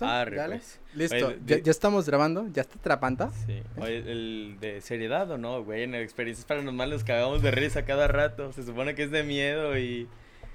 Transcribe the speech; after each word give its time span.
Arre, 0.00 0.36
Dale. 0.36 0.56
pues. 0.56 0.80
Listo, 0.94 1.28
Oye, 1.28 1.38
ya, 1.46 1.56
de- 1.56 1.62
ya 1.62 1.70
estamos 1.70 2.06
grabando, 2.06 2.48
ya 2.52 2.62
está 2.62 2.76
trapanta. 2.80 3.30
Sí. 3.46 3.62
Oye, 3.76 3.98
el 3.98 4.56
de 4.60 4.80
seriedad 4.80 5.30
o 5.30 5.38
no, 5.38 5.62
güey. 5.62 5.84
En 5.84 5.94
experiencias 5.94 6.44
paranormales 6.44 6.94
nos 6.94 7.04
cagamos 7.04 7.42
de 7.42 7.52
risa 7.52 7.84
cada 7.84 8.08
rato. 8.08 8.52
Se 8.52 8.64
supone 8.64 8.96
que 8.96 9.04
es 9.04 9.12
de 9.12 9.22
miedo 9.22 9.78
y, 9.78 10.08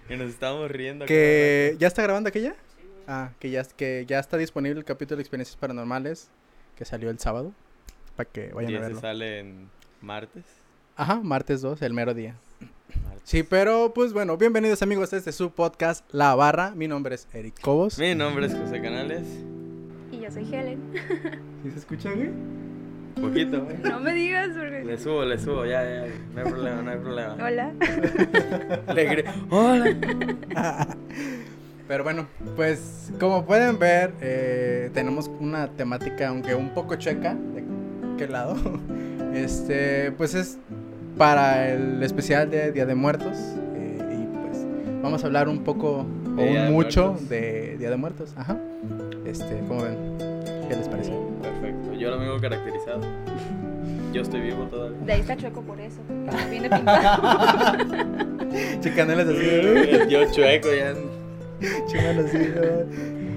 y 0.10 0.16
nos 0.18 0.30
estamos 0.30 0.70
riendo. 0.70 1.06
Que 1.06 1.78
ya 1.80 1.88
está 1.88 2.04
grabando 2.04 2.28
aquella. 2.28 2.54
Ah, 3.08 3.32
que 3.40 3.50
ya 3.50 3.64
que 3.64 4.04
ya 4.06 4.20
está 4.20 4.36
disponible 4.36 4.78
el 4.78 4.86
capítulo 4.86 5.16
de 5.16 5.22
experiencias 5.22 5.56
paranormales 5.56 6.30
que 6.76 6.84
salió 6.84 7.10
el 7.10 7.18
sábado 7.20 7.54
para 8.18 8.30
que 8.30 8.50
vayan. 8.52 8.72
Y 8.72 8.76
a 8.76 8.80
verlo. 8.82 9.00
sale 9.00 9.40
en 9.40 9.70
martes. 10.02 10.44
Ajá, 10.98 11.16
martes 11.16 11.62
2, 11.62 11.82
el 11.82 11.94
mero 11.94 12.14
día. 12.14 12.36
Sí, 13.24 13.44
pero 13.44 13.92
pues 13.94 14.12
bueno, 14.14 14.38
bienvenidos 14.38 14.82
amigos 14.82 15.14
a 15.14 15.18
este 15.18 15.32
su 15.32 15.52
podcast 15.52 16.04
La 16.12 16.34
Barra. 16.36 16.72
Mi 16.76 16.88
nombre 16.88 17.16
es 17.16 17.28
Eric 17.34 17.60
Cobos. 17.62 18.00
Mi 18.00 18.16
nombre 18.16 18.48
es 18.48 18.56
José 18.56 18.82
Canales. 18.82 19.24
Y 20.12 20.20
yo 20.22 20.32
soy 20.32 20.44
Helen. 20.52 20.80
¿Sí 21.64 21.72
se 21.72 21.80
escucha, 21.80 22.12
güey? 22.12 22.30
Poquito, 23.22 23.64
güey. 23.64 23.78
No 23.84 24.00
me 24.00 24.14
digas 24.14 24.50
porque... 24.58 24.84
Le 24.84 24.98
subo, 24.98 25.26
le 25.26 25.38
subo, 25.38 25.66
ya, 25.66 25.84
ya. 25.84 26.08
No 26.34 26.42
hay 26.42 26.52
problema, 26.52 26.82
no 26.82 26.92
hay 26.92 26.98
problema. 26.98 27.34
Hola. 27.36 27.74
Le 28.96 29.10
gri- 29.12 29.46
Hola. 29.52 30.98
Pero 31.88 32.04
bueno, 32.04 32.28
pues 32.56 33.12
como 33.20 33.46
pueden 33.46 33.78
ver, 33.78 34.14
eh, 34.22 34.90
tenemos 34.94 35.30
una 35.40 35.68
temática, 35.68 36.30
aunque 36.30 36.56
un 36.56 36.70
poco 36.74 36.96
checa, 36.96 37.36
¿de 37.36 37.64
qué 38.18 38.28
lado? 38.28 38.56
Este, 39.34 40.12
pues 40.14 40.34
es 40.34 40.58
para 41.20 41.70
el 41.70 42.02
especial 42.02 42.50
de 42.50 42.72
Día 42.72 42.86
de 42.88 42.96
Muertos. 42.96 43.38
eh, 43.76 44.24
y 44.24 44.38
pues 44.38 44.66
vamos 45.04 45.22
a 45.24 45.28
hablar 45.28 45.48
un 45.50 45.64
poco, 45.66 45.98
o 46.00 46.42
un 46.42 46.72
mucho 46.72 47.08
Muertos. 47.10 47.30
de 47.30 47.76
Día 47.78 47.90
de 47.90 47.98
Muertos. 47.98 48.34
Ajá. 48.38 48.58
Este, 49.26 49.60
¿cómo 49.68 49.84
ven? 49.84 50.18
¿Qué 50.70 50.76
les 50.78 50.88
parece? 50.88 51.12
Perfecto. 51.42 51.94
Yo 51.94 52.10
lo 52.10 52.18
mismo 52.20 52.40
caracterizado. 52.40 53.02
Yo 54.14 54.22
estoy 54.24 54.42
vivo 54.42 54.64
todavía. 54.64 54.98
De 55.06 55.14
ahí 55.14 55.20
está 55.22 55.36
chueco 55.38 55.62
por 55.62 55.80
eso. 55.80 55.98
porque 56.08 56.44
no 56.44 56.50
viene 56.50 56.70
pintado. 56.70 57.78
Chicanelas 58.82 59.28
así, 59.28 60.10
Yo 60.10 60.32
chueco 60.32 60.70
ya. 60.74 60.94
chicanelas 61.86 62.26
así. 62.26 62.50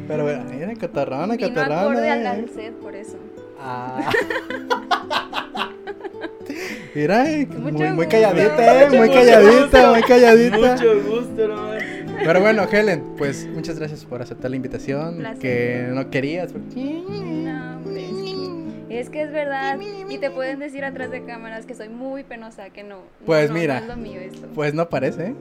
Pero 0.08 0.22
bueno, 0.22 0.44
ahí 0.50 0.62
una 0.62 0.74
cotorrona, 0.76 1.34
Vino 1.36 1.48
cotorrona. 1.48 1.80
acorde 1.82 2.10
al 2.10 2.20
eh. 2.20 2.22
Lancet 2.22 2.72
por 2.74 2.94
eso. 2.94 3.16
Ah. 3.60 4.08
Mira, 6.94 7.30
eh, 7.30 7.46
muy, 7.46 8.06
calladita, 8.06 8.82
eh, 8.84 8.90
muy 8.98 9.08
calladita, 9.10 9.92
muy 9.92 10.02
calladita. 10.02 10.72
Mucho 10.72 11.02
gusto, 11.02 11.42
hermano. 11.44 11.72
Pero 12.24 12.40
bueno, 12.40 12.66
Helen, 12.70 13.02
pues 13.16 13.46
muchas 13.48 13.78
gracias 13.78 14.04
por 14.04 14.22
aceptar 14.22 14.50
la 14.50 14.56
invitación. 14.56 15.16
Placer. 15.18 15.38
Que 15.40 15.86
no 15.90 16.10
querías. 16.10 16.52
porque- 16.52 17.02
No, 17.08 17.76
hombre, 17.78 18.04
es 18.04 18.10
que, 18.88 19.00
es 19.00 19.10
que 19.10 19.22
es 19.22 19.32
verdad. 19.32 19.78
Y 20.08 20.18
te 20.18 20.30
pueden 20.30 20.58
decir 20.60 20.84
atrás 20.84 21.10
de 21.10 21.24
cámaras 21.24 21.66
que 21.66 21.74
soy 21.74 21.88
muy 21.88 22.22
penosa, 22.22 22.70
que 22.70 22.82
no. 22.84 22.98
Pues 23.26 23.48
no, 23.48 23.54
mira. 23.56 23.76
No 23.80 23.82
es 23.82 23.88
lo 23.88 23.96
mío 23.96 24.20
esto. 24.20 24.46
Pues 24.54 24.74
no 24.74 24.88
parece, 24.88 25.28
¿eh? 25.28 25.34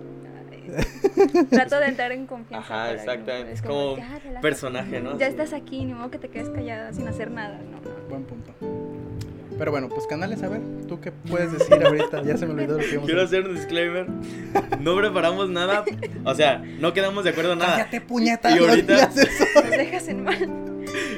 Ay, 0.52 1.46
Trato 1.52 1.80
de 1.80 1.88
entrar 1.88 2.12
en 2.14 2.26
confianza. 2.26 2.66
Ajá, 2.86 2.94
exactamente. 2.94 3.52
Es 3.52 3.62
como 3.62 3.98
ya, 3.98 4.08
relájate. 4.20 4.42
personaje, 4.42 5.02
¿no? 5.02 5.18
Ya 5.20 5.28
estás 5.28 5.54
aquí, 5.54 5.84
ni 5.86 5.94
modo 5.94 6.10
que 6.10 6.18
te 6.18 6.30
quedes 6.30 6.50
callada 6.50 6.94
sin 6.94 7.08
hacer 7.08 7.30
nada. 7.30 7.60
No, 7.70 7.78
no. 7.82 8.08
Buen 8.10 8.24
punto. 8.24 8.54
Pero 9.62 9.70
bueno, 9.70 9.90
pues 9.90 10.08
canales, 10.08 10.42
a 10.42 10.50
ver, 10.50 10.60
¿tú 10.88 11.00
qué 11.00 11.12
puedes 11.12 11.52
decir 11.52 11.86
ahorita? 11.86 12.24
Ya 12.24 12.36
se 12.36 12.48
me 12.48 12.54
olvidó 12.54 12.74
lo 12.74 12.80
que 12.80 12.88
íbamos 12.94 13.06
Quiero 13.06 13.22
a 13.22 13.26
hacer 13.26 13.46
un 13.48 13.54
disclaimer. 13.54 14.08
No 14.80 14.96
preparamos 14.98 15.52
nada. 15.52 15.86
O 16.26 16.34
sea, 16.34 16.58
no 16.80 16.94
quedamos 16.94 17.24
de 17.26 17.30
acuerdo 17.30 17.54
en 17.54 17.60
nada. 17.60 17.76
Cállate, 17.78 18.02
puñeta, 18.02 18.50
Y 18.56 18.58
ahorita- 18.58 19.04
eso. 19.04 19.46
Nos 19.62 19.70
dejas 19.70 20.08
en 20.08 20.24
mal. 20.24 20.42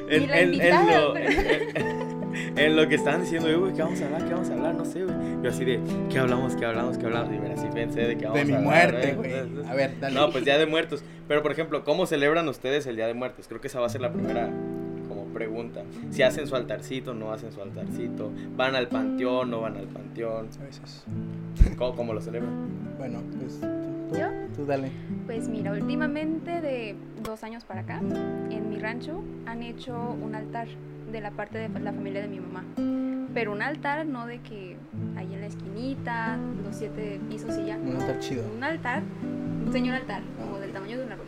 En, 0.10 0.30
en- 0.30 0.62
en 0.62 0.88
lo, 0.88 1.16
en- 1.16 2.58
en 2.58 2.76
lo 2.76 2.88
que 2.90 2.96
estaban 2.96 3.22
diciendo, 3.22 3.48
"Eh, 3.50 3.56
güey, 3.56 3.72
¿qué 3.74 3.82
vamos 3.82 4.02
a 4.02 4.06
hablar? 4.08 4.26
¿Qué 4.26 4.34
vamos 4.34 4.50
a 4.50 4.54
hablar? 4.54 4.76
No 4.76 4.84
sé, 4.84 5.06
güey. 5.06 5.16
Yo 5.42 5.50
así 5.50 5.64
de, 5.64 5.80
¿qué 6.12 6.20
hablamos? 6.20 6.58
¿Qué 6.58 6.66
hablamos? 6.66 6.98
¿Qué 6.98 7.06
hablamos? 7.06 7.34
Y 7.34 7.40
mira, 7.40 7.54
así 7.54 7.68
pensé 7.74 8.02
de 8.02 8.18
que 8.18 8.26
vamos 8.26 8.40
De 8.42 8.46
mi 8.46 8.54
a 8.56 8.58
hablar, 8.58 8.92
muerte, 8.92 9.10
¿eh? 9.10 9.14
güey. 9.16 9.66
A 9.70 9.74
ver, 9.74 9.98
dale. 10.02 10.16
No, 10.16 10.32
pues 10.32 10.44
Día 10.44 10.58
de 10.58 10.66
Muertos. 10.66 11.02
Pero, 11.30 11.42
por 11.42 11.54
ejemplo, 11.54 11.86
¿cómo 11.86 12.06
celebran 12.08 12.46
ustedes 12.50 12.86
el 12.88 12.98
Día 12.98 13.08
de 13.08 13.14
Muertos? 13.14 13.48
Creo 13.48 13.62
que 13.62 13.68
esa 13.68 13.80
va 13.80 13.86
a 13.86 13.90
ser 13.90 14.02
la 14.02 14.12
primera 14.12 14.50
pregunta. 15.34 15.84
Si 16.12 16.22
hacen 16.24 16.48
su 16.48 16.56
altarcito, 16.56 17.14
no 17.14 17.32
hacen 17.32 17.52
su 17.52 17.62
altarcito. 17.62 18.32
¿Van 18.56 18.76
al 18.76 18.88
panteón, 18.88 19.50
no 19.52 19.62
van 19.62 19.76
al 19.78 19.88
panteón? 19.88 20.48
A 20.62 20.64
veces. 20.64 21.04
¿Cómo, 21.78 21.96
cómo 21.96 22.14
lo 22.14 22.22
celebran? 22.22 22.70
Bueno, 22.98 23.20
pues 23.40 23.60
tú, 23.60 23.68
tú- 24.12 24.20
¿Yo? 24.20 24.28
tú 24.56 24.66
dale. 24.66 24.92
Pues 25.26 25.50
mira, 25.50 25.72
últimamente 25.74 26.62
de 26.62 26.96
dos 27.24 27.44
años 27.44 27.64
para 27.66 27.82
acá, 27.82 28.00
en 28.00 28.70
mi 28.70 28.78
rancho 28.78 29.24
han 29.46 29.64
hecho 29.64 29.98
un 30.22 30.36
altar 30.36 30.68
de 31.12 31.22
la 31.22 31.32
parte 31.32 31.58
de 31.58 31.68
la 31.80 31.92
familia 31.94 32.22
de 32.22 32.28
mi 32.28 32.40
mamá. 32.40 32.64
Pero 33.34 33.52
un 33.52 33.64
altar 33.64 34.06
no 34.06 34.28
de 34.28 34.40
que 34.42 34.78
ahí 35.18 35.34
en 35.34 35.42
la 35.42 35.48
esquinita, 35.48 36.38
los 36.64 36.76
siete 36.76 37.20
pisos 37.30 37.58
y 37.58 37.66
ya. 37.66 37.78
Un 37.78 37.94
no. 37.94 38.00
altar 38.00 38.20
chido. 38.20 38.44
Un 38.56 38.64
altar, 38.64 39.02
un 39.66 39.72
señor 39.72 39.96
altar, 39.96 40.22
como 40.40 40.60
del 40.60 40.72
tamaño 40.72 41.00
de 41.00 41.06
un 41.06 41.12
árbol. 41.14 41.26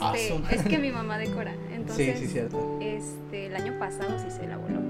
Ah, 0.00 0.12
Este, 0.14 0.28
su- 0.28 0.42
es 0.54 0.62
que 0.64 0.78
mi 0.78 0.90
mamá 0.90 1.18
decora. 1.18 1.52
Entonces, 1.72 2.18
sí, 2.18 2.26
sí, 2.26 2.32
cierto. 2.32 2.78
este, 2.80 3.46
el 3.46 3.56
año 3.56 3.78
pasado 3.78 4.18
sí 4.18 4.30
se 4.30 4.46
la 4.46 4.56
voló. 4.56 4.80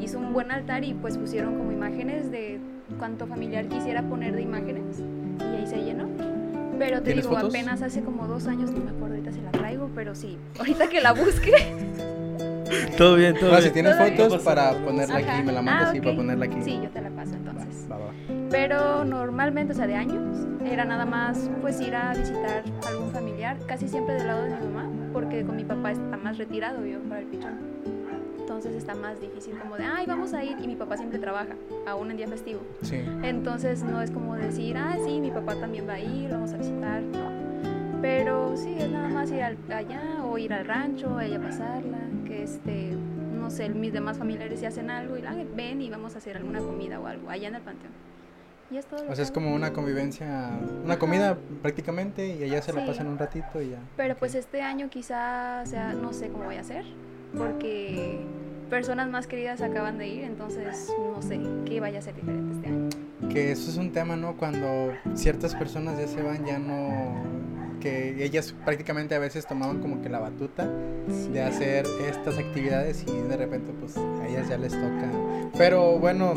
Hizo 0.00 0.18
un 0.18 0.32
buen 0.32 0.50
altar 0.50 0.84
y 0.84 0.94
pues 0.94 1.16
pusieron 1.18 1.56
como 1.58 1.70
imágenes 1.72 2.30
de 2.30 2.58
cuánto 2.98 3.26
familiar 3.26 3.66
quisiera 3.66 4.02
poner 4.02 4.34
de 4.34 4.42
imágenes 4.42 4.82
y 5.00 5.42
ahí 5.56 5.66
se 5.66 5.82
llenó. 5.82 6.08
Pero 6.78 6.98
te 6.98 7.04
¿Tienes 7.06 7.24
digo, 7.24 7.36
fotos? 7.36 7.54
apenas 7.54 7.82
hace 7.82 8.02
como 8.02 8.26
dos 8.26 8.46
años, 8.48 8.70
no 8.72 8.82
me 8.82 8.90
acuerdo, 8.90 9.14
ahorita 9.14 9.30
se 9.32 9.42
la 9.42 9.52
traigo, 9.52 9.90
pero 9.94 10.14
sí, 10.14 10.38
ahorita 10.58 10.88
que 10.88 11.00
la 11.00 11.12
busque. 11.12 11.52
Todo 12.96 13.16
bien, 13.16 13.34
todo 13.38 13.52
No, 13.52 13.60
si 13.60 13.70
tienes 13.70 13.96
Todo 13.96 14.06
bien. 14.06 14.16
fotos 14.18 14.42
para 14.42 14.72
ponerla 14.72 15.16
Ajá. 15.18 15.34
aquí, 15.36 15.42
me 15.46 15.52
la 15.52 15.62
mandas 15.62 15.90
Ah, 15.90 15.94
y 15.94 15.98
ok. 15.98 16.04
para 16.04 16.16
ponerla 16.16 16.44
aquí. 16.46 16.56
Sí, 16.62 16.80
yo 16.82 16.88
te 16.90 17.00
la 17.02 17.10
paso 17.10 17.34
Pero 18.52 19.04
normalmente, 19.04 19.72
o 19.72 19.76
sea, 19.76 19.86
de 19.86 19.96
años, 19.96 20.46
era 20.64 20.84
nada 20.84 21.04
más 21.06 21.50
pues 21.62 21.80
ir 21.80 21.94
a 21.96 22.12
visitar 22.14 22.62
a 22.84 22.88
algún 22.88 23.10
familiar, 23.10 23.56
casi 23.66 23.88
siempre 23.88 24.14
del 24.14 24.26
lado 24.26 24.42
de 24.44 24.50
mi 24.50 24.66
mamá, 24.68 24.88
porque 25.12 25.42
con 25.44 25.56
mi 25.56 25.64
papá 25.64 25.90
está 25.92 26.16
más 26.18 26.36
retirado 26.38 26.84
yo 26.84 27.00
para 27.00 27.20
el 27.22 27.26
pichón. 27.26 27.58
Entonces 28.38 28.74
está 28.76 28.94
más 28.94 29.18
difícil 29.20 29.56
como 29.58 29.76
de, 29.76 29.84
ay, 29.84 30.04
vamos 30.06 30.34
a 30.34 30.44
ir, 30.44 30.58
y 30.62 30.66
mi 30.66 30.76
papá 30.76 30.96
siempre 30.98 31.18
trabaja, 31.18 31.54
aún 31.86 32.10
en 32.10 32.18
día 32.18 32.28
festivo. 32.28 32.60
Sí. 32.82 33.00
Entonces 33.22 33.82
no 33.82 34.02
es 34.02 34.10
como 34.10 34.36
decir, 34.36 34.76
ah, 34.76 34.96
sí, 35.02 35.18
mi 35.20 35.30
papá 35.30 35.54
también 35.56 35.88
va 35.88 35.94
a 35.94 36.00
ir, 36.00 36.28
lo 36.28 36.34
vamos 36.36 36.52
a 36.52 36.58
visitar, 36.58 37.00
no. 37.00 37.32
Pero 38.02 38.54
sí, 38.56 38.74
es 38.78 38.90
nada 38.90 39.08
más 39.08 39.30
ir 39.30 39.42
al- 39.42 39.56
allá 39.72 40.02
o 40.24 40.36
ir 40.36 40.52
al 40.52 40.66
rancho, 40.66 41.18
ella 41.20 41.40
pasarla, 41.40 41.98
que 42.26 42.42
este, 42.42 42.90
no 43.40 43.48
sé, 43.48 43.70
mis 43.70 43.92
demás 43.92 44.18
familiares 44.18 44.60
si 44.60 44.66
hacen 44.66 44.90
algo 44.90 45.16
y 45.16 45.22
ah, 45.24 45.34
ven 45.56 45.80
y 45.80 45.88
vamos 45.88 46.14
a 46.14 46.18
hacer 46.18 46.36
alguna 46.36 46.58
comida 46.60 47.00
o 47.00 47.06
algo 47.06 47.30
allá 47.30 47.48
en 47.48 47.54
el 47.54 47.62
panteón. 47.62 47.92
Y 48.72 48.78
es 48.78 48.86
todo. 48.86 49.00
O 49.02 49.06
sea, 49.06 49.14
que 49.16 49.22
es 49.22 49.30
como 49.30 49.54
una 49.54 49.72
convivencia, 49.72 50.50
una 50.84 50.94
Ajá. 50.94 50.98
comida 50.98 51.36
prácticamente 51.60 52.26
y 52.28 52.42
allá 52.44 52.62
se 52.62 52.72
la 52.72 52.80
Sí. 52.80 52.86
pasan 52.86 53.06
un 53.08 53.18
ratito 53.18 53.60
y 53.60 53.70
ya. 53.70 53.78
Pero 53.96 54.16
pues 54.16 54.34
este 54.34 54.62
año 54.62 54.88
quizá, 54.88 55.60
o 55.62 55.66
sea, 55.66 55.92
no 55.92 56.12
sé 56.12 56.28
cómo 56.28 56.44
voy 56.44 56.56
a 56.56 56.60
hacer, 56.60 56.84
porque 57.36 58.20
personas 58.70 59.08
más 59.10 59.26
queridas 59.26 59.60
acaban 59.60 59.98
de 59.98 60.08
ir, 60.08 60.24
entonces 60.24 60.90
no 61.14 61.20
sé 61.20 61.40
qué 61.66 61.80
vaya 61.80 61.98
a 61.98 62.02
ser 62.02 62.14
diferente 62.14 62.54
este 62.54 62.66
año. 62.68 62.88
Que 63.30 63.52
eso 63.52 63.70
es 63.70 63.76
un 63.76 63.92
tema, 63.92 64.16
¿no? 64.16 64.36
Cuando 64.36 64.92
ciertas 65.14 65.54
personas 65.54 65.98
ya 65.98 66.06
se 66.08 66.22
van, 66.22 66.44
ya 66.44 66.58
no... 66.58 67.42
Que 67.80 68.24
ellas 68.24 68.54
prácticamente 68.64 69.14
a 69.16 69.18
veces 69.18 69.44
tomaban 69.44 69.80
como 69.80 70.00
que 70.02 70.08
la 70.08 70.20
batuta 70.20 70.68
de 71.32 71.42
hacer 71.42 71.84
estas 72.08 72.38
actividades 72.38 73.04
y 73.08 73.28
de 73.28 73.36
repente 73.36 73.72
pues 73.80 73.96
a 73.96 74.28
ellas 74.28 74.48
ya 74.48 74.56
les 74.56 74.72
toca. 74.72 75.10
Pero 75.58 75.98
bueno, 75.98 76.34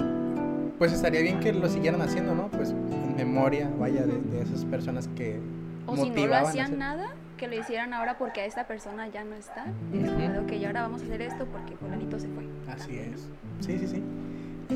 pues 0.78 0.92
estaría 0.94 1.22
bien 1.22 1.40
que 1.40 1.54
lo 1.54 1.70
siguieran 1.70 2.02
haciendo, 2.02 2.36
¿no? 2.36 2.50
Pues 2.50 2.72
en 2.72 3.16
memoria, 3.16 3.70
vaya, 3.80 4.06
de, 4.06 4.20
de 4.20 4.42
esas 4.42 4.66
personas 4.66 5.08
que 5.16 5.40
O 5.88 5.96
si 5.96 6.10
no 6.10 6.26
lo 6.28 6.36
hacían 6.36 6.66
hacer- 6.68 6.78
nada, 6.78 7.06
que 7.38 7.48
lo 7.48 7.56
hicieron 7.60 7.94
ahora 7.94 8.18
porque 8.18 8.42
a 8.42 8.46
esta 8.46 8.66
persona 8.68 9.08
ya 9.10 9.24
no 9.24 9.36
está. 9.36 9.66
Y 9.94 10.00
es 10.04 10.12
como 10.12 10.30
de, 10.32 10.40
ok, 10.40 10.66
ahora 10.68 10.82
vamos 10.84 11.02
a 11.02 11.06
hacer 11.06 11.22
esto 11.22 11.46
porque 11.46 11.76
fulanito 11.78 12.20
se 12.20 12.28
fue. 12.30 12.46
Así 12.74 12.98
es. 12.98 13.28
Sí, 13.60 13.78
sí, 13.80 13.88
sí. 13.88 14.04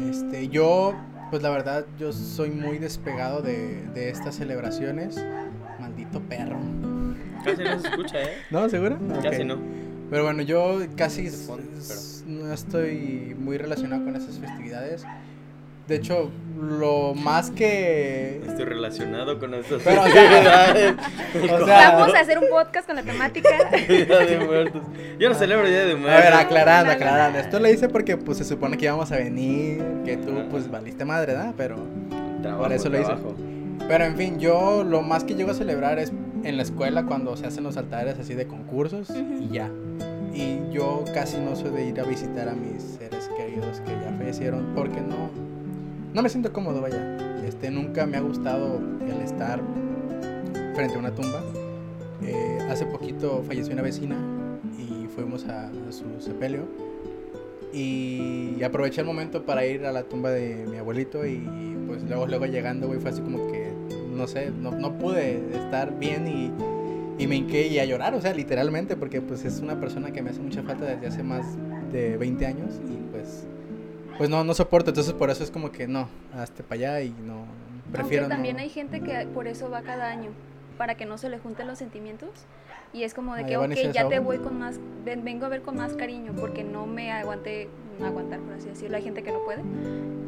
Este, 0.10 0.48
yo, 0.50 0.94
pues 1.32 1.42
la 1.42 1.50
verdad, 1.50 1.86
yo 1.98 2.12
soy 2.14 2.52
muy 2.52 2.78
despegado 2.78 3.42
de, 3.42 3.86
de 3.94 4.10
estas 4.10 4.36
celebraciones. 4.36 5.24
Maldito 5.80 6.20
perro. 6.22 6.58
Casi 7.44 7.64
no 7.64 7.80
se 7.80 7.88
escucha, 7.88 8.22
¿eh? 8.22 8.34
¿No? 8.52 8.68
¿Seguro? 8.70 8.98
Casi 9.24 9.42
Ok. 9.42 9.48
no. 9.48 9.58
Pero 10.10 10.24
bueno, 10.24 10.42
yo 10.42 10.80
casi 10.96 11.24
De 11.26 11.32
fondo, 11.32 11.78
s- 11.78 12.24
no 12.28 12.52
estoy 12.52 13.36
muy 13.40 13.58
relacionado 13.58 14.04
con 14.04 14.16
esas 14.16 14.38
festividades. 14.40 15.06
De 15.90 15.96
hecho, 15.96 16.30
lo 16.62 17.14
más 17.16 17.50
que... 17.52 18.42
Estoy 18.48 18.66
relacionado 18.66 19.40
con 19.40 19.54
estas 19.56 19.82
Pero, 19.84 20.02
o 20.04 20.08
sea, 20.10 20.66
actividades. 20.70 20.96
o 21.62 21.66
sea- 21.66 21.92
Vamos 21.98 22.16
a 22.16 22.20
hacer 22.20 22.38
un 22.40 22.48
podcast 22.50 22.86
con 22.88 22.96
la 22.96 23.04
temática. 23.04 23.50
Día 23.88 24.06
de 24.20 24.40
Muertos. 24.46 24.82
Yo 25.20 25.30
no 25.30 25.36
celebro 25.36 25.68
Día 25.68 25.86
de 25.86 25.94
A 25.94 25.96
Muertos. 25.98 26.24
ver, 26.24 26.34
aclarando, 26.34 26.92
aclarando. 26.92 27.40
Esto 27.40 27.60
lo 27.60 27.68
hice 27.70 27.90
porque 27.90 28.18
pues 28.18 28.38
se 28.38 28.46
supone 28.46 28.78
que 28.78 28.86
íbamos 28.86 29.12
a 29.12 29.18
venir, 29.18 29.82
que 30.06 30.16
tú 30.18 30.32
pues 30.52 30.70
valiste 30.70 31.04
madre, 31.06 31.34
¿verdad? 31.34 31.54
Pero... 31.58 31.78
Trabajo, 32.42 32.64
por 32.64 32.72
eso 32.72 32.88
lo 32.90 32.98
hice. 32.98 33.06
trabajo. 33.06 33.36
Pero 33.88 34.06
en 34.06 34.16
fin, 34.16 34.40
yo 34.40 34.84
lo 34.84 35.02
más 35.02 35.24
que 35.24 35.34
llego 35.36 35.52
a 35.52 35.56
celebrar 35.56 35.98
es 36.00 36.14
en 36.44 36.56
la 36.56 36.64
escuela 36.64 37.04
cuando 37.06 37.36
se 37.36 37.48
hacen 37.48 37.64
los 37.64 37.76
altares 37.78 38.18
así 38.20 38.34
de 38.36 38.46
concursos 38.48 39.10
y 39.10 39.50
ya. 39.52 39.70
Y 40.34 40.42
Y 40.42 40.70
yo 40.72 41.04
casi 41.14 41.38
no 41.38 41.56
soy 41.56 41.72
de 41.72 41.86
ir 41.86 42.00
a 42.00 42.04
visitar 42.04 42.48
a 42.48 42.54
mis 42.54 42.82
seres 42.84 43.30
queridos 43.36 43.82
que 43.82 43.92
ya 43.92 44.14
fallecieron 44.18 44.74
porque 44.76 45.02
no, 45.02 45.49
no 46.14 46.22
me 46.22 46.30
siento 46.30 46.52
cómodo, 46.52 46.82
vaya. 46.82 47.18
Este, 47.46 47.72
nunca 47.72 48.06
me 48.06 48.18
ha 48.18 48.22
gustado 48.22 48.80
el 49.02 49.22
estar 49.22 49.62
frente 50.76 50.96
a 50.96 51.00
una 51.00 51.14
tumba. 51.14 51.44
Eh, 52.24 52.60
hace 52.70 52.86
poquito 52.86 53.44
falleció 53.46 53.74
una 53.74 53.82
vecina 53.82 54.18
y 54.78 55.08
fuimos 55.08 55.46
a, 55.46 55.72
su 55.92 56.06
sepelio. 56.20 56.68
Y 57.72 58.62
aproveché 58.64 59.02
el 59.02 59.08
momento 59.08 59.46
para 59.46 59.66
ir 59.66 59.86
a 59.86 59.92
la 59.92 60.04
tumba 60.04 60.32
de 60.32 60.66
mi 60.70 60.78
abuelito 60.78 61.26
y 61.26 61.48
pues 61.88 62.04
luego, 62.04 62.28
luego 62.28 62.46
llegando, 62.46 62.88
fue 63.00 63.12
así 63.12 63.22
como 63.22 63.52
que, 63.52 63.72
no 64.16 64.28
sé, 64.28 64.52
no, 64.52 64.72
no 64.72 64.98
pude 64.98 65.40
estar 65.56 65.98
bien 66.00 66.28
y, 66.28 66.52
y 67.24 67.28
me 67.28 67.36
hinqué 67.36 67.68
y 67.68 67.80
a 67.80 67.86
llorar, 67.86 68.16
o 68.16 68.22
sea, 68.22 68.34
literalmente, 68.34 68.96
porque 68.96 69.22
pues 69.22 69.46
es 69.46 69.60
una 69.60 69.80
persona 69.80 70.12
que 70.12 70.22
me 70.22 70.32
hace 70.32 70.40
mucha 70.40 70.64
falta 70.64 70.86
desde 70.86 71.08
hace 71.08 71.24
más 71.24 71.46
de 71.92 72.18
20 72.18 72.46
años 72.46 72.80
y 72.88 73.12
pues, 73.12 73.46
pues 74.20 74.30
no, 74.30 74.44
no 74.44 74.54
soporto, 74.54 74.92
entonces 74.92 75.14
por 75.14 75.32
eso 75.32 75.44
es 75.44 75.50
como 75.50 75.72
que 75.72 75.88
no, 75.88 76.08
hasta 76.36 76.62
para 76.62 76.76
allá 76.76 77.02
y 77.02 77.10
no, 77.10 77.46
prefiero 77.92 78.26
Aunque 78.26 78.36
también 78.36 78.58
no. 78.58 78.62
hay 78.62 78.70
gente 78.70 79.02
que 79.02 79.26
por 79.34 79.48
eso 79.48 79.70
va 79.72 79.82
cada 79.82 80.10
año, 80.10 80.30
para 80.78 80.94
que 80.96 81.06
no 81.06 81.18
se 81.18 81.30
le 81.30 81.40
junten 81.40 81.66
los 81.68 81.80
sentimientos. 81.80 82.30
Y 82.92 83.04
es 83.04 83.14
como 83.14 83.34
de 83.36 83.44
Ah, 83.44 83.48
que, 83.48 83.58
ok, 83.58 83.94
ya 83.94 84.08
te 84.08 84.20
voy 84.20 84.38
con 84.40 84.60
más, 84.60 84.80
ven- 85.06 85.24
vengo 85.24 85.46
a 85.46 85.50
ver 85.50 85.62
con 85.62 85.78
más 85.78 85.94
cariño, 85.94 86.34
porque 86.40 86.64
no 86.64 86.86
me 86.86 87.12
aguanté, 87.12 87.70
no 88.00 88.06
aguantar, 88.08 88.40
por 88.42 88.54
así 88.54 88.68
decirlo. 88.68 88.98
Hay 88.98 89.04
gente 89.04 89.24
que 89.24 89.32
no 89.32 89.40
puede. 89.46 89.62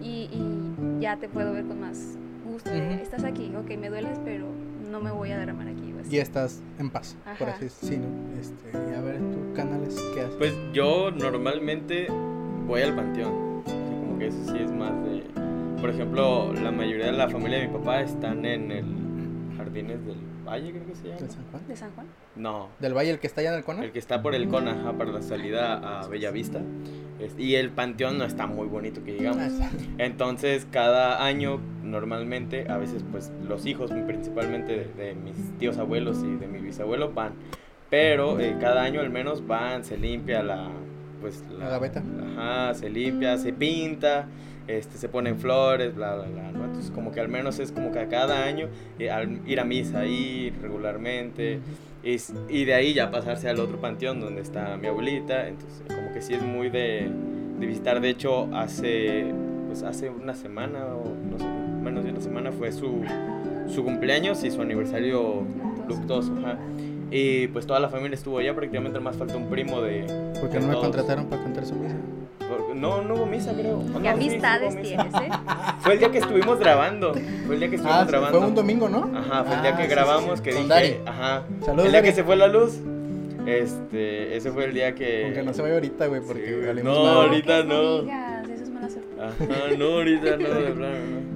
Y, 0.01 0.29
y 0.31 1.01
ya 1.01 1.17
te 1.17 1.27
puedo 1.27 1.51
ver 1.53 1.65
con 1.65 1.79
más 1.81 2.17
gusto. 2.45 2.69
de, 2.69 2.79
Ujú. 2.79 3.01
Estás 3.03 3.23
aquí, 3.23 3.51
ok, 3.55 3.77
me 3.77 3.89
dueles, 3.89 4.19
pero 4.23 4.45
no 4.89 5.01
me 5.01 5.11
voy 5.11 5.31
a 5.31 5.37
derramar 5.37 5.67
aquí. 5.67 5.93
Y 6.09 6.17
estás 6.17 6.61
en 6.79 6.89
paz, 6.89 7.15
por 7.39 7.47
Ajá. 7.49 7.57
así 7.57 7.65
decirlo. 7.65 7.89
Sí, 7.89 7.97
¿no? 7.97 8.39
Este, 8.39 8.71
y 8.91 8.95
a 8.95 9.01
ver, 9.01 9.17
tú, 9.19 9.53
canales, 9.55 9.99
¿qué 10.13 10.21
haces? 10.21 10.35
Pues 10.37 10.53
yo 10.73 11.09
normalmente 11.11 12.07
voy 12.67 12.81
al 12.81 12.95
panteón. 12.95 13.51
Que 14.21 14.27
eso 14.27 14.37
sí 14.45 14.57
es 14.63 14.71
más 14.71 14.93
de. 15.03 15.23
Por 15.81 15.89
ejemplo, 15.89 16.53
la 16.53 16.69
mayoría 16.71 17.07
de 17.07 17.11
la 17.13 17.27
familia 17.27 17.57
de 17.59 17.67
mi 17.69 17.73
papá 17.73 18.01
están 18.01 18.45
en 18.45 18.71
el 18.71 18.85
Jardines 19.57 20.05
del 20.05 20.17
Valle, 20.47 20.69
creo 20.71 20.85
que 20.85 20.93
se 20.95 21.07
llama. 21.07 21.19
¿Del 21.21 21.29
San 21.31 21.43
Juan? 21.49 21.67
¿De 21.67 21.75
San 21.75 21.91
Juan? 21.95 22.05
No, 22.35 22.69
¿Del 22.79 22.93
Valle, 22.95 23.09
el 23.09 23.19
que 23.19 23.25
está 23.25 23.41
allá 23.41 23.49
en 23.53 23.57
el 23.57 23.63
Cona? 23.63 23.83
el 23.83 23.91
que 23.91 23.97
está 23.97 24.21
por 24.21 24.35
el 24.35 24.47
Cona, 24.47 24.73
ajá, 24.79 24.93
para 24.93 25.11
la 25.11 25.23
salida 25.23 26.01
a 26.03 26.07
Bellavista. 26.07 26.61
Es- 27.19 27.33
Y 27.39 27.55
el 27.55 27.71
panteón 27.71 28.19
no 28.19 28.25
está 28.25 28.45
muy 28.45 28.67
bonito 28.67 29.03
que 29.03 29.13
Ah, 29.13 29.15
digamos. 29.17 29.41
está. 29.43 29.69
Entonces, 29.97 30.67
cada 30.69 31.25
año, 31.25 31.59
normalmente, 31.83 32.69
a 32.69 32.77
veces, 32.77 33.03
pues, 33.11 33.31
los 33.47 33.65
hijos, 33.65 33.89
principalmente 34.05 34.85
de, 34.95 35.03
de 35.03 35.15
mis 35.15 35.57
tíos 35.57 35.79
abuelos 35.79 36.19
y 36.23 36.35
de 36.35 36.47
mi 36.47 36.59
bisabuelo, 36.59 37.11
van. 37.11 37.33
Pero 37.89 38.39
eh, 38.39 38.55
cada 38.59 38.83
año 38.83 39.01
al 39.01 39.09
menos 39.09 39.47
van, 39.47 39.83
se 39.83 39.97
limpia 39.97 40.43
la, 40.43 40.69
pues, 41.21 41.43
La 41.57 41.69
gaveta. 41.69 42.03
Ajá, 42.37 42.73
se 42.73 42.89
limpia, 42.89 43.37
se 43.37 43.53
pinta, 43.53 44.27
este, 44.67 44.97
se 44.97 45.07
ponen 45.07 45.37
flores, 45.37 45.95
bla, 45.95 46.15
bla, 46.15 46.25
bla, 46.25 46.51
¿no? 46.51 46.65
Entonces, 46.65 46.91
como 46.91 47.11
que 47.11 47.19
al 47.19 47.29
menos 47.29 47.59
es 47.59 47.71
como 47.71 47.91
que 47.91 47.99
a 47.99 48.07
cada 48.07 48.43
año 48.43 48.67
eh, 48.99 49.09
al 49.09 49.47
ir 49.47 49.59
a 49.59 49.63
misa, 49.65 50.05
ir 50.05 50.53
regularmente. 50.61 51.59
Y, 52.03 52.17
y 52.49 52.65
de 52.65 52.73
ahí 52.73 52.93
ya 52.93 53.11
pasarse 53.11 53.47
al 53.47 53.59
otro 53.59 53.79
panteón 53.79 54.19
donde 54.19 54.41
está 54.41 54.75
mi 54.77 54.87
abuelita. 54.87 55.47
Entonces, 55.47 55.83
como 55.87 56.11
que 56.13 56.21
sí 56.21 56.33
es 56.33 56.43
muy 56.43 56.69
de, 56.69 57.09
de 57.59 57.65
visitar. 57.65 58.01
De 58.01 58.09
hecho, 58.09 58.49
hace, 58.55 59.25
pues 59.67 59.83
hace 59.83 60.09
una 60.09 60.33
semana 60.33 60.85
o 60.95 61.03
no 61.29 61.37
sé, 61.37 61.45
menos 61.45 62.03
de 62.03 62.11
una 62.11 62.21
semana 62.21 62.51
fue 62.51 62.71
su, 62.71 63.03
su 63.67 63.83
cumpleaños 63.83 64.43
y 64.43 64.51
su 64.51 64.61
aniversario 64.61 65.43
luctuoso. 65.87 66.35
ajá. 66.39 66.57
Y 67.11 67.47
pues 67.47 67.67
toda 67.67 67.79
la 67.81 67.89
familia 67.89 68.15
estuvo 68.15 68.37
allá, 68.39 68.55
prácticamente 68.55 68.99
más 69.01 69.17
falta 69.17 69.35
un 69.35 69.49
primo 69.49 69.81
de... 69.81 70.03
¿Por 70.39 70.49
qué 70.49 70.59
de 70.59 70.61
no 70.61 70.67
me 70.69 70.75
contrataron 70.79 71.25
para 71.25 71.43
contar 71.43 71.65
su 71.65 71.75
misa? 71.75 71.95
Por- 72.47 72.73
No, 72.75 73.01
no 73.01 73.15
hubo 73.15 73.25
misa, 73.25 73.53
creo. 73.53 73.79
¿O 73.79 73.83
¿Qué 73.83 73.89
no? 73.91 73.99
Sí, 73.99 74.01
sí 74.01 74.07
amistades 74.07 74.81
tienes, 74.81 75.13
eh? 75.15 75.29
Fue 75.81 75.93
el 75.93 75.99
día 75.99 76.09
que 76.11 76.19
estuvimos 76.19 76.57
grabando. 76.59 77.13
Fue 77.45 77.55
el 77.55 77.59
día 77.59 77.69
que 77.69 77.75
estuvimos 77.75 78.01
Ah, 78.03 78.05
grabando. 78.05 78.39
fue 78.39 78.47
un 78.47 78.55
domingo, 78.55 78.87
¿no? 78.87 79.11
Ajá, 79.13 79.43
fue 79.43 79.55
el 79.55 79.61
día 79.61 79.71
Ah, 79.73 79.77
que 79.77 79.83
sí, 79.83 79.89
grabamos 79.89 80.37
sí. 80.39 80.43
que 80.45 80.51
Con 80.51 80.63
dije. 80.63 80.73
Dari. 80.73 80.95
Ajá. 81.05 81.43
Saludos, 81.65 81.85
el 81.85 81.91
día 81.91 82.01
que 82.01 82.11
se 82.13 82.23
fue 82.23 82.35
la 82.37 82.47
luz. 82.47 82.79
Este, 83.45 84.37
ese 84.37 84.51
fue 84.51 84.65
el 84.65 84.73
día 84.73 84.93
que. 84.95 85.25
Aunque 85.25 85.43
no 85.43 85.53
se 85.53 85.61
vaya 85.63 85.73
ahorita, 85.73 86.05
güey, 86.07 86.21
porque 86.21 86.81
No, 86.83 86.91
ahorita 86.91 87.63
no. 87.63 88.01
digas, 88.03 88.47
eso 88.49 88.63
es 88.63 88.69
mala 88.69 88.89
suerte. 88.89 89.09
Ajá, 89.19 89.75
no, 89.77 89.85
ahorita 89.85 90.37
no, 90.37 90.49
de 90.49 90.71
plano 90.71 90.95
no. 91.09 91.30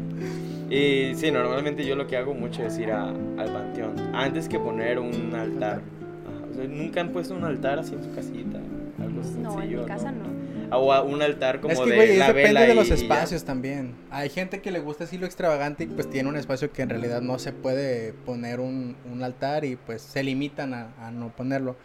Y 0.76 1.16
sí, 1.16 1.32
normalmente 1.32 1.86
yo 1.86 1.96
lo 1.96 2.06
que 2.06 2.18
hago 2.18 2.34
mucho 2.34 2.64
es 2.64 2.78
ir 2.80 2.92
a- 2.92 3.10
al 3.10 3.50
panteón. 3.54 3.94
Antes 4.14 4.50
que 4.50 4.60
poner 4.60 5.00
un 5.00 5.34
altar. 5.34 5.78
Ajá, 5.80 6.52
o 6.52 6.54
sea, 6.54 6.68
nunca 6.68 7.00
han 7.02 7.10
puesto 7.10 7.34
un 7.34 7.46
altar 7.46 7.80
así 7.80 7.94
en 7.96 8.04
su 8.04 8.14
casita. 8.14 8.60
Algo 9.02 9.24
sencillo. 9.24 9.42
No, 9.56 9.62
en 9.62 9.80
mi 9.80 9.86
casa 9.86 10.12
no. 10.12 10.26
O 10.72 10.92
a 10.94 11.02
un 11.04 11.22
altar 11.22 11.62
como 11.62 11.74
es 11.74 11.80
que, 11.80 11.90
de 11.90 11.96
güey, 11.96 12.18
la 12.18 12.28
depende 12.28 12.48
vela 12.50 12.62
de 12.62 12.76
los 12.76 12.90
espacios 12.92 13.44
también. 13.44 13.96
Hay 14.12 14.30
gente 14.30 14.62
que 14.62 14.72
le 14.72 14.80
gusta 14.80 15.04
así 15.06 15.18
lo 15.18 15.26
extravagante 15.26 15.84
y 15.84 15.88
pues 15.88 16.10
tiene 16.10 16.30
un 16.30 16.36
espacio 16.38 16.72
que 16.72 16.82
en 16.82 16.90
realidad 16.90 17.22
no 17.22 17.40
se 17.40 17.52
puede 17.52 18.14
poner 18.14 18.60
un, 18.60 18.96
un 19.12 19.24
altar 19.24 19.66
y 19.66 19.76
pues 19.76 20.02
se 20.02 20.24
limitan 20.24 20.74
a, 20.74 20.90
a 21.00 21.12
no 21.12 21.30
ponerlo. 21.30 21.76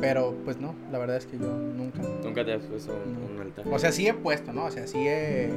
Pero 0.00 0.36
pues 0.44 0.58
no, 0.58 0.74
la 0.92 0.98
verdad 0.98 1.16
es 1.16 1.26
que 1.26 1.38
yo 1.38 1.46
nunca. 1.46 2.00
Nunca 2.22 2.44
te 2.44 2.52
has 2.54 2.62
puesto 2.62 2.92
un, 3.04 3.14
No. 3.14 3.34
un 3.34 3.40
altar. 3.40 3.64
O 3.70 3.78
sea, 3.78 3.92
sí 3.92 4.06
he 4.06 4.14
puesto, 4.14 4.52
¿no? 4.52 4.66
O 4.66 4.70
sea, 4.70 4.86
sí 4.86 4.98
he 4.98 5.50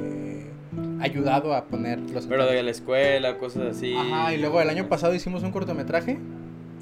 ayudado 1.00 1.54
a 1.54 1.64
poner 1.66 1.98
los 2.00 2.26
Pero 2.26 2.46
de 2.46 2.62
la 2.62 2.70
escuela, 2.70 3.38
cosas 3.38 3.76
así. 3.76 3.94
Ajá, 3.96 4.32
y 4.34 4.38
luego 4.38 4.60
el 4.60 4.68
año 4.70 4.88
pasado 4.88 5.14
hicimos 5.14 5.42
un 5.42 5.50
cortometraje 5.50 6.18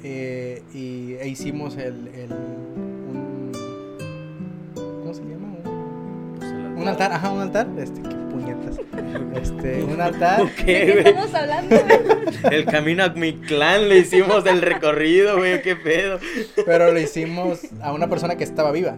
eh, 0.03 0.63
y 0.73 1.13
e 1.19 1.27
hicimos 1.27 1.77
el, 1.77 2.07
el 2.07 2.29
Un, 6.81 6.87
altar, 6.87 7.11
ajá, 7.13 7.29
un 7.31 7.41
altar, 7.41 7.67
este, 7.77 8.01
qué 8.01 8.15
puñetas, 8.15 8.79
este, 9.41 9.83
un 9.83 9.99
altar, 10.01 10.43
¿De 10.57 10.63
¿Qué, 10.63 10.99
estamos 10.99 11.33
hablando? 11.33 11.75
güey? 11.79 12.53
El 12.55 12.65
camino 12.65 13.03
a 13.03 13.09
mi 13.09 13.33
clan 13.33 13.87
le 13.89 13.99
hicimos 13.99 14.45
el 14.45 14.61
recorrido, 14.61 15.37
güey, 15.37 15.61
qué 15.61 15.75
pedo. 15.75 16.19
pero 16.65 16.91
lo 16.91 16.99
hicimos 16.99 17.61
a 17.81 17.93
una 17.93 18.07
persona 18.09 18.35
que 18.35 18.43
estaba 18.43 18.71
viva, 18.71 18.95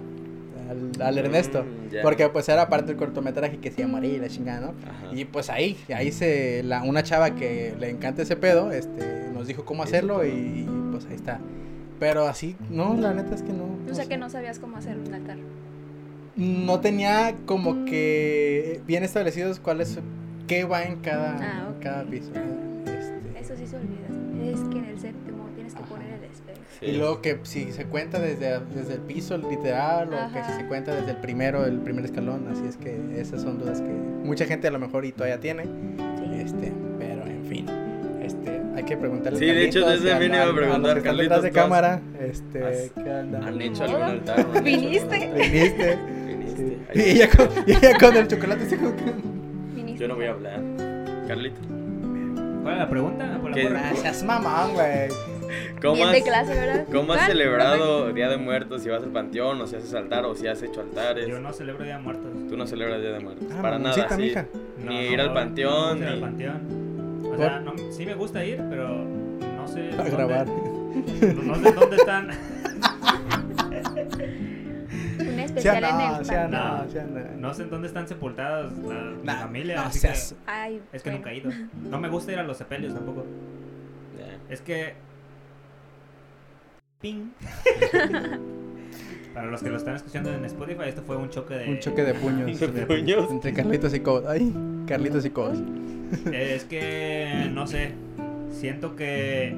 al, 0.69 1.01
al 1.01 1.18
Ernesto, 1.18 1.63
Mm, 1.63 1.89
ya. 1.91 2.01
porque 2.01 2.30
pues 2.30 2.47
era 2.50 2.69
parte 2.69 2.88
del 2.88 2.95
cortometraje 2.97 3.57
que 3.57 3.69
se 3.71 3.81
llamaría 3.81 4.13
y 4.13 4.19
la 4.19 4.29
chingada, 4.29 4.62
¿no? 4.62 4.68
Ajá. 4.89 5.13
Y 5.13 5.25
pues 5.25 5.50
ahí, 5.50 5.77
ahí 5.94 6.12
se, 6.12 6.63
la, 6.63 6.83
una 6.83 7.03
chava 7.03 7.31
que 7.36 7.75
le 7.79 7.89
encanta 7.89 8.21
ese 8.21 8.36
pedo, 8.38 8.71
este, 8.71 9.29
nos 9.33 9.45
dijo 9.47 9.65
cómo 9.65 9.83
hacerlo 9.83 10.24
y, 10.25 10.29
y, 10.29 10.68
pues 10.91 11.06
ahí 11.07 11.15
está. 11.15 11.39
Pero 12.00 12.27
así, 12.27 12.56
no, 12.69 12.95
la 12.95 13.13
neta 13.13 13.36
es 13.36 13.41
que 13.44 13.53
no. 13.53 13.63
O 13.65 13.77
no 13.88 13.94
sea 13.94 14.03
sé. 14.06 14.09
que 14.09 14.18
no 14.18 14.29
sabías 14.29 14.59
cómo 14.59 14.77
hacer 14.77 14.97
un 14.97 15.13
altar. 15.13 15.38
No 16.35 16.80
tenía 16.80 17.36
como 17.46 17.86
que 17.86 18.81
bien 18.88 19.03
establecidos 19.03 19.60
cuáles, 19.60 20.00
qué 20.48 20.63
va 20.63 20.84
en 20.84 20.98
cada, 21.01 21.38
Ah, 21.39 21.69
cada 21.79 22.03
piso. 22.05 22.31
Este, 22.31 23.39
Eso 23.39 23.55
sí 23.55 23.67
se 23.67 23.75
olvida. 23.77 24.51
Es 24.51 24.60
que 24.69 24.79
en 24.79 24.86
el 24.86 25.00
séptimo 25.00 25.48
tienes 25.55 25.74
que 25.74 25.81
Ajá. 25.84 25.89
poner 25.89 26.13
el 26.13 26.24
espejo. 26.24 26.60
Sí. 26.79 26.86
Y 26.88 26.98
luego 26.98 27.22
que 27.22 27.39
si 27.43 27.72
se 27.72 27.86
cuenta 27.86 28.19
desde, 28.19 28.60
desde 28.75 28.93
el 28.96 29.01
piso 29.01 29.38
literal 29.38 30.10
o 30.13 30.34
que 30.34 30.43
si 30.43 30.51
se 30.53 30.65
cuenta 30.67 30.96
desde 30.96 31.12
el 31.12 31.17
primero, 31.17 31.65
el 31.65 31.79
primer 31.79 32.03
escalón, 32.05 32.48
así 32.51 32.63
es 32.67 32.77
que 32.77 33.00
esas 33.19 33.41
son 33.43 33.60
dudas 33.60 33.79
que 33.81 33.88
mucha 33.89 34.46
gente 34.46 34.67
a 34.67 34.72
lo 34.72 34.79
mejor 34.79 35.05
y 35.05 35.12
todavía 35.12 35.39
tiene. 35.39 35.63
Sí. 35.63 36.41
Este, 36.41 36.74
pero 36.98 37.25
en 37.27 37.46
fin, 37.46 37.65
este, 38.24 38.60
hay 38.75 38.84
que 38.84 38.98
preguntarle. 38.98 39.38
Sí, 39.39 39.46
de 39.46 39.65
hecho, 39.65 39.88
desde 39.88 40.15
mí 40.19 40.25
iba 40.25 40.43
a 40.50 40.53
preguntar, 40.55 41.01
Carlitos, 41.03 41.43
de 41.43 41.51
¿tú 41.51 41.57
has- 41.60 41.63
cámara, 41.63 42.01
este, 42.19 42.91
¿qué? 42.96 43.12
¿Han 43.12 43.62
hecho 43.62 43.84
algún 43.84 44.01
altar? 44.01 44.48
¿No 44.48 44.57
han 44.57 44.67
hecho 44.67 44.79
¿Viniste? 44.81 45.31
¿Viniste? 45.38 45.98
Y 46.95 47.01
ella 47.01 47.29
con, 47.29 47.50
y 47.65 47.71
ella 47.71 47.97
con 48.00 48.15
el 48.15 48.27
chocolate 48.27 48.77
como 48.77 48.95
que... 48.95 49.95
Yo 49.97 50.07
no 50.07 50.15
voy 50.15 50.25
a 50.25 50.31
hablar. 50.31 50.59
Carlita. 51.27 51.59
¿Cuál 52.62 52.73
es 52.75 52.79
la 52.79 52.89
pregunta? 52.89 53.38
Por 53.41 53.50
la 53.51 53.55
¿Qué? 53.55 53.63
porra. 53.67 53.89
Ah, 53.89 53.95
seas 53.95 54.23
mamón, 54.23 54.73
güey. 54.73 55.09
¿Cómo 55.81 55.95
Bien 55.95 56.07
has, 56.07 56.13
de 56.13 56.23
clase, 56.23 56.53
¿verdad? 56.55 56.85
¿cómo 56.91 57.13
has 57.13 57.19
¿Cuál? 57.19 57.31
celebrado 57.31 58.12
Día 58.13 58.29
de 58.29 58.38
Muertos? 58.38 58.81
Si 58.81 58.89
vas 58.89 59.03
al 59.03 59.09
panteón 59.12 59.62
o 59.62 59.67
si 59.67 59.75
haces 59.75 59.93
altar 59.93 60.25
o 60.25 60.33
si 60.35 60.47
has 60.47 60.62
hecho 60.63 60.81
altares. 60.81 61.27
Yo 61.27 61.39
no 61.39 61.53
celebro 61.53 61.83
Día 61.83 61.97
de 61.97 62.01
Muertos. 62.03 62.31
Tú 62.50 62.57
no 62.57 62.65
celebras 62.65 63.01
Día 63.01 63.12
de 63.12 63.19
Muertos. 63.19 63.47
Ah, 63.51 63.62
Para 63.62 63.77
nada. 63.79 63.95
mamoncita, 63.95 64.15
sí. 64.15 64.21
mija. 64.23 64.45
No, 64.79 64.89
Ni 64.91 64.95
no, 64.95 65.01
ir 65.13 65.21
al 65.21 65.27
no, 65.27 65.33
panteón. 65.33 66.00
No, 66.00 66.05
me 66.05 66.05
gusta 66.05 66.05
ir 66.05 66.07
ni- 66.07 66.13
al 66.13 66.19
panteón. 66.21 67.33
O 67.33 67.38
sea, 67.38 67.59
no, 67.59 67.73
sí 67.91 68.05
me 68.05 68.15
gusta 68.15 68.45
ir, 68.45 68.62
pero 68.69 68.88
no 68.89 69.67
sé. 69.67 69.89
A 69.91 69.95
dónde- 69.97 70.12
grabar. 70.12 70.47
No, 70.47 71.43
no 71.43 71.55
sé 71.55 71.71
dónde 71.73 71.95
están. 71.97 72.29
Especial 75.45 75.83
en 75.83 75.97
no, 75.97 76.17
el 76.19 76.25
sea 76.25 76.47
no, 76.47 76.89
sea 76.91 77.03
no. 77.05 77.19
No 77.39 77.53
sé 77.53 77.63
en 77.63 77.69
dónde 77.69 77.88
están 77.88 78.07
sepultadas 78.07 78.71
la, 78.77 78.93
mi 79.12 79.23
Nah, 79.23 79.39
familia. 79.41 79.75
no 79.75 79.81
así 79.83 80.00
seas- 80.00 80.35
Ay, 80.45 80.81
que, 80.91 80.97
es 80.97 81.03
que 81.03 81.09
bueno. 81.09 81.17
nunca 81.25 81.31
he 81.31 81.38
ido. 81.38 81.51
No 81.89 82.00
me 82.00 82.09
gusta 82.09 82.31
ir 82.31 82.39
a 82.39 82.43
los 82.43 82.57
sepelios 82.57 82.93
tampoco. 82.93 83.25
Es 84.50 84.62
que. 84.62 84.93
Ping. 87.01 87.29
Para 89.33 89.47
los 89.47 89.63
que 89.63 89.69
lo 89.69 89.77
están 89.77 89.95
escuchando 89.95 90.31
en 90.33 90.45
Spotify, 90.45 90.83
esto 90.88 91.01
fue 91.01 91.17
un 91.17 91.29
choque 91.29 91.55
de. 91.55 91.69
Un 91.69 91.79
choque 91.79 92.03
de 92.03 92.13
puños. 92.13 92.59
De 92.59 92.67
puños. 92.85 93.31
Entre 93.31 93.51
Carlitos 93.53 93.93
y 93.93 94.00
Cobos. 94.01 94.25
Ay, 94.27 94.53
Carlitos 94.88 95.25
y 95.25 95.29
Cobos. 95.31 95.57
Es 96.31 96.65
que, 96.65 97.50
no 97.51 97.65
sé, 97.65 97.93
siento 98.51 98.95
que 98.95 99.55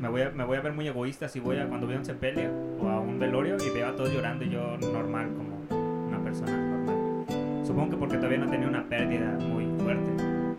me 0.00 0.08
voy, 0.08 0.22
a, 0.22 0.30
me 0.30 0.44
voy 0.44 0.56
a 0.56 0.60
ver 0.60 0.72
muy 0.72 0.86
egoísta 0.88 1.28
si 1.28 1.40
voy 1.40 1.58
a 1.58 1.66
cuando 1.68 1.86
a 1.92 1.96
un 1.96 2.04
sepelio 2.04 2.50
o 2.80 2.88
a 2.88 3.00
un 3.00 3.18
velorio 3.18 3.56
y 3.64 3.70
veo 3.70 3.88
a 3.88 3.96
todos 3.96 4.12
llorando 4.12 4.44
y 4.44 4.50
yo 4.50 4.76
normal 4.78 5.28
como 5.36 5.60
una 6.08 6.18
persona 6.22 6.56
normal. 6.56 7.66
Supongo 7.66 7.90
que 7.90 7.96
porque 7.96 8.16
todavía 8.16 8.38
no 8.38 8.46
tenía 8.50 8.66
una 8.68 8.88
pérdida 8.88 9.36
muy 9.40 9.66
fuerte. 9.82 10.10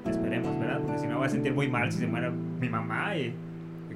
Esperemos, 0.09 0.57
¿verdad? 0.59 0.79
Porque 0.81 0.99
si 0.99 1.07
no 1.07 1.17
voy 1.17 1.25
a 1.27 1.29
sentir 1.29 1.53
muy 1.53 1.67
mal 1.67 1.91
si 1.91 1.99
se 1.99 2.07
muere 2.07 2.29
mi 2.29 2.69
mamá 2.69 3.15
y 3.17 3.33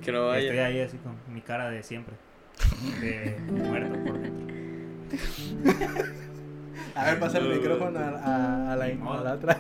Que 0.02 0.12
no 0.12 0.28
vaya. 0.28 0.40
estoy 0.46 0.58
ahí 0.60 0.80
así 0.82 0.98
con 0.98 1.16
mi 1.34 1.42
cara 1.42 1.70
de 1.70 1.84
siempre. 1.84 2.16
De 3.02 3.38
muerto 3.52 4.00
por 4.04 4.20
dentro. 4.20 4.46
A 6.96 7.04
ver, 7.06 7.20
pasa 7.20 7.38
el 7.40 7.50
No. 7.50 7.56
micrófono 7.56 8.00
a, 8.00 8.04
a- 8.04 8.72
a 8.74 8.76
la, 8.78 8.86
a 9.14 9.24
la 9.24 9.34
otra. 9.34 9.58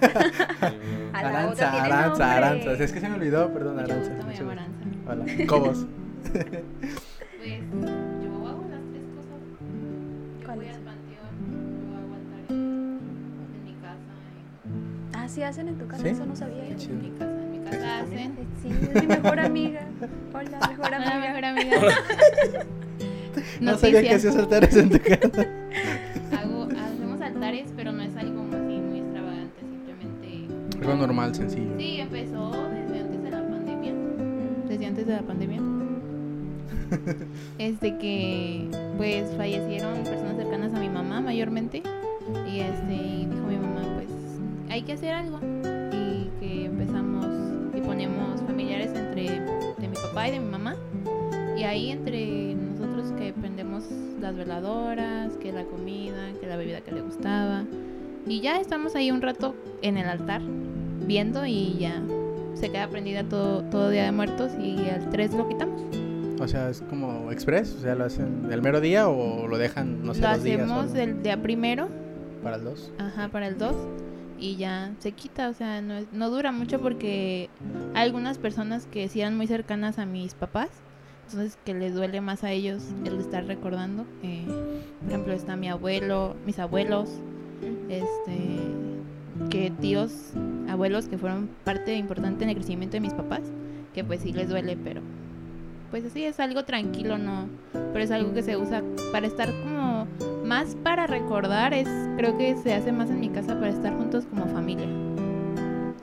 Aranza, 1.13 1.83
Aranza. 1.83 2.35
Aranza. 2.37 2.71
Es 2.73 2.91
que 2.91 2.99
se 2.99 3.09
me 3.09 3.15
olvidó, 3.15 3.51
perdón, 3.53 3.75
Mucho 3.75 3.85
Aranza. 3.93 4.09
gusto, 4.11 4.25
me 4.25 4.31
mucho 4.31 4.43
llamo 4.45 4.51
gusto. 4.53 4.61
Aranza. 4.61 4.84
Hola. 5.07 5.25
Cobos. 5.47 5.85
Pues 6.31 6.43
yo 8.23 8.47
hago 8.47 8.65
las 8.69 8.81
tres 8.91 9.05
cosas. 9.15 9.39
Yo 10.41 10.55
voy 10.55 10.67
al 10.67 10.81
panteón, 10.81 11.33
yo 11.81 11.97
hago 11.97 12.15
altares 12.15 12.49
en 12.49 13.63
mi 13.63 13.73
casa, 13.73 14.13
Ah, 15.13 15.27
sí 15.29 15.43
hacen 15.43 15.67
en 15.67 15.77
tu 15.77 15.87
casa, 15.87 16.03
¿Sí? 16.03 16.09
eso 16.09 16.25
no 16.25 16.35
sabía 16.35 16.63
Qué 16.65 16.71
en, 16.71 16.77
chido. 16.77 16.93
en 16.93 17.01
mi 17.01 17.09
casa, 17.11 17.41
en 17.43 17.51
mi 17.51 17.59
casa 17.69 17.99
hacen. 17.99 18.35
Sí, 18.61 18.69
es 18.69 19.01
mi 19.01 19.07
mejor 19.07 19.39
amiga. 19.39 19.81
Hola, 20.33 20.59
mejor 20.69 20.85
Hola, 20.87 20.97
amiga. 20.97 21.19
mejor 21.19 21.45
amiga. 21.45 21.77
No 23.59 23.77
sabía 23.77 24.01
que 24.01 24.15
hacías 24.15 24.35
altares 24.37 24.75
en 24.77 24.89
tu 24.89 24.97
casa. 24.99 25.45
Hago, 26.39 26.63
hacemos 26.63 27.19
altares, 27.21 27.69
pero 27.75 27.91
no 27.91 28.01
es 28.01 28.15
algo 28.15 28.41
así 28.43 28.57
muy 28.79 28.99
extravagante, 28.99 29.59
simplemente. 29.59 30.47
Algo 30.81 30.95
normal, 30.95 31.35
sencillo. 31.35 31.77
Sí, 31.77 31.99
empezó 31.99 32.51
Desde 34.75 34.87
antes 34.87 35.07
de 35.07 35.13
la 35.13 35.21
pandemia. 35.21 35.61
Este 37.57 37.97
que 37.97 38.67
pues 38.97 39.33
fallecieron 39.37 40.03
personas 40.03 40.35
cercanas 40.35 40.73
a 40.73 40.79
mi 40.81 40.89
mamá 40.89 41.21
mayormente. 41.21 41.81
Y 42.45 42.59
este 42.59 42.93
y 42.93 43.25
dijo 43.25 43.47
mi 43.47 43.55
mamá, 43.55 43.83
pues 43.95 44.09
hay 44.69 44.81
que 44.81 44.91
hacer 44.91 45.13
algo. 45.13 45.39
Y 45.93 46.29
que 46.41 46.65
empezamos 46.65 47.25
y 47.73 47.79
ponemos 47.79 48.41
familiares 48.41 48.91
entre 48.93 49.39
de 49.39 49.87
mi 49.87 49.95
papá 49.95 50.27
y 50.27 50.31
de 50.31 50.39
mi 50.41 50.49
mamá. 50.49 50.75
Y 51.57 51.63
ahí 51.63 51.91
entre 51.91 52.55
nosotros 52.55 53.13
que 53.17 53.31
prendemos 53.31 53.85
las 54.19 54.35
veladoras, 54.35 55.37
que 55.37 55.53
la 55.53 55.63
comida, 55.63 56.33
que 56.41 56.47
la 56.47 56.57
bebida 56.57 56.81
que 56.81 56.91
le 56.91 56.99
gustaba. 56.99 57.63
Y 58.27 58.41
ya 58.41 58.59
estamos 58.59 58.93
ahí 58.97 59.09
un 59.09 59.21
rato 59.21 59.55
en 59.81 59.95
el 59.95 60.09
altar 60.09 60.41
viendo 61.07 61.45
y 61.45 61.77
ya 61.79 62.03
se 62.55 62.71
queda 62.71 62.87
prendida 62.89 63.23
todo, 63.23 63.61
todo 63.65 63.89
Día 63.89 64.05
de 64.05 64.11
Muertos 64.11 64.51
y 64.59 64.89
al 64.89 65.09
3 65.11 65.33
lo 65.33 65.47
quitamos. 65.47 65.81
O 66.39 66.47
sea, 66.47 66.69
es 66.69 66.81
como 66.81 67.31
express, 67.31 67.75
o 67.75 67.79
sea, 67.81 67.95
lo 67.95 68.03
hacen 68.05 68.47
el 68.51 68.61
mero 68.61 68.81
día 68.81 69.07
o 69.07 69.47
lo 69.47 69.57
dejan, 69.57 70.03
no 70.05 70.13
sé, 70.13 70.21
lo 70.21 70.29
dos 70.29 70.43
días 70.43 70.61
hacemos 70.61 70.89
solo 70.89 71.01
el 71.01 71.23
día 71.23 71.41
primero, 71.41 71.87
para 72.43 72.57
el 72.57 72.63
dos. 72.65 72.91
ajá, 72.97 73.29
para 73.29 73.47
el 73.47 73.57
2 73.57 73.73
y 74.37 74.57
ya 74.57 74.91
se 74.99 75.13
quita, 75.13 75.47
o 75.49 75.53
sea, 75.53 75.81
no, 75.81 75.93
es- 75.95 76.07
no 76.11 76.29
dura 76.29 76.51
mucho 76.51 76.81
porque 76.81 77.49
hay 77.93 78.03
algunas 78.07 78.37
personas 78.37 78.85
que 78.91 79.07
sí 79.07 79.21
eran 79.21 79.37
muy 79.37 79.47
cercanas 79.47 79.97
a 79.97 80.05
mis 80.05 80.33
papás, 80.33 80.67
entonces 81.29 81.57
que 81.63 81.73
les 81.73 81.93
duele 81.95 82.19
más 82.19 82.43
a 82.43 82.51
ellos 82.51 82.83
el 83.05 83.17
estar 83.19 83.45
recordando. 83.45 84.05
eh, 84.21 84.43
por 84.99 85.09
ejemplo, 85.09 85.33
está 85.33 85.55
mi 85.55 85.69
abuelo, 85.69 86.35
mis 86.45 86.59
abuelos, 86.59 87.09
este 87.89 88.47
que 89.49 89.71
tíos, 89.79 90.11
abuelos 90.75 91.07
que 91.07 91.17
fueron 91.17 91.49
parte 91.63 91.95
importante 91.95 92.43
en 92.43 92.49
el 92.51 92.55
crecimiento 92.55 92.93
de 92.97 93.01
mis 93.01 93.13
papás, 93.13 93.41
que 93.93 94.03
pues 94.03 94.21
sí 94.21 94.31
les 94.33 94.49
duele, 94.49 94.77
pero 94.83 95.01
pues 95.91 96.03
así 96.05 96.23
es 96.25 96.39
algo 96.39 96.65
tranquilo, 96.65 97.17
no, 97.17 97.47
pero 97.93 97.99
es 98.03 98.11
algo 98.11 98.33
que 98.33 98.43
se 98.43 98.57
usa 98.57 98.83
para 99.11 99.25
estar 99.27 99.49
como 99.63 100.07
más 100.43 100.75
para 100.83 101.07
recordar, 101.07 101.73
es 101.73 101.87
creo 102.17 102.37
que 102.37 102.55
se 102.57 102.73
hace 102.73 102.91
más 102.91 103.09
en 103.09 103.19
mi 103.21 103.29
casa 103.29 103.55
para 103.55 103.69
estar 103.69 103.93
juntos 103.95 104.25
como 104.25 104.45
familia. 104.47 104.85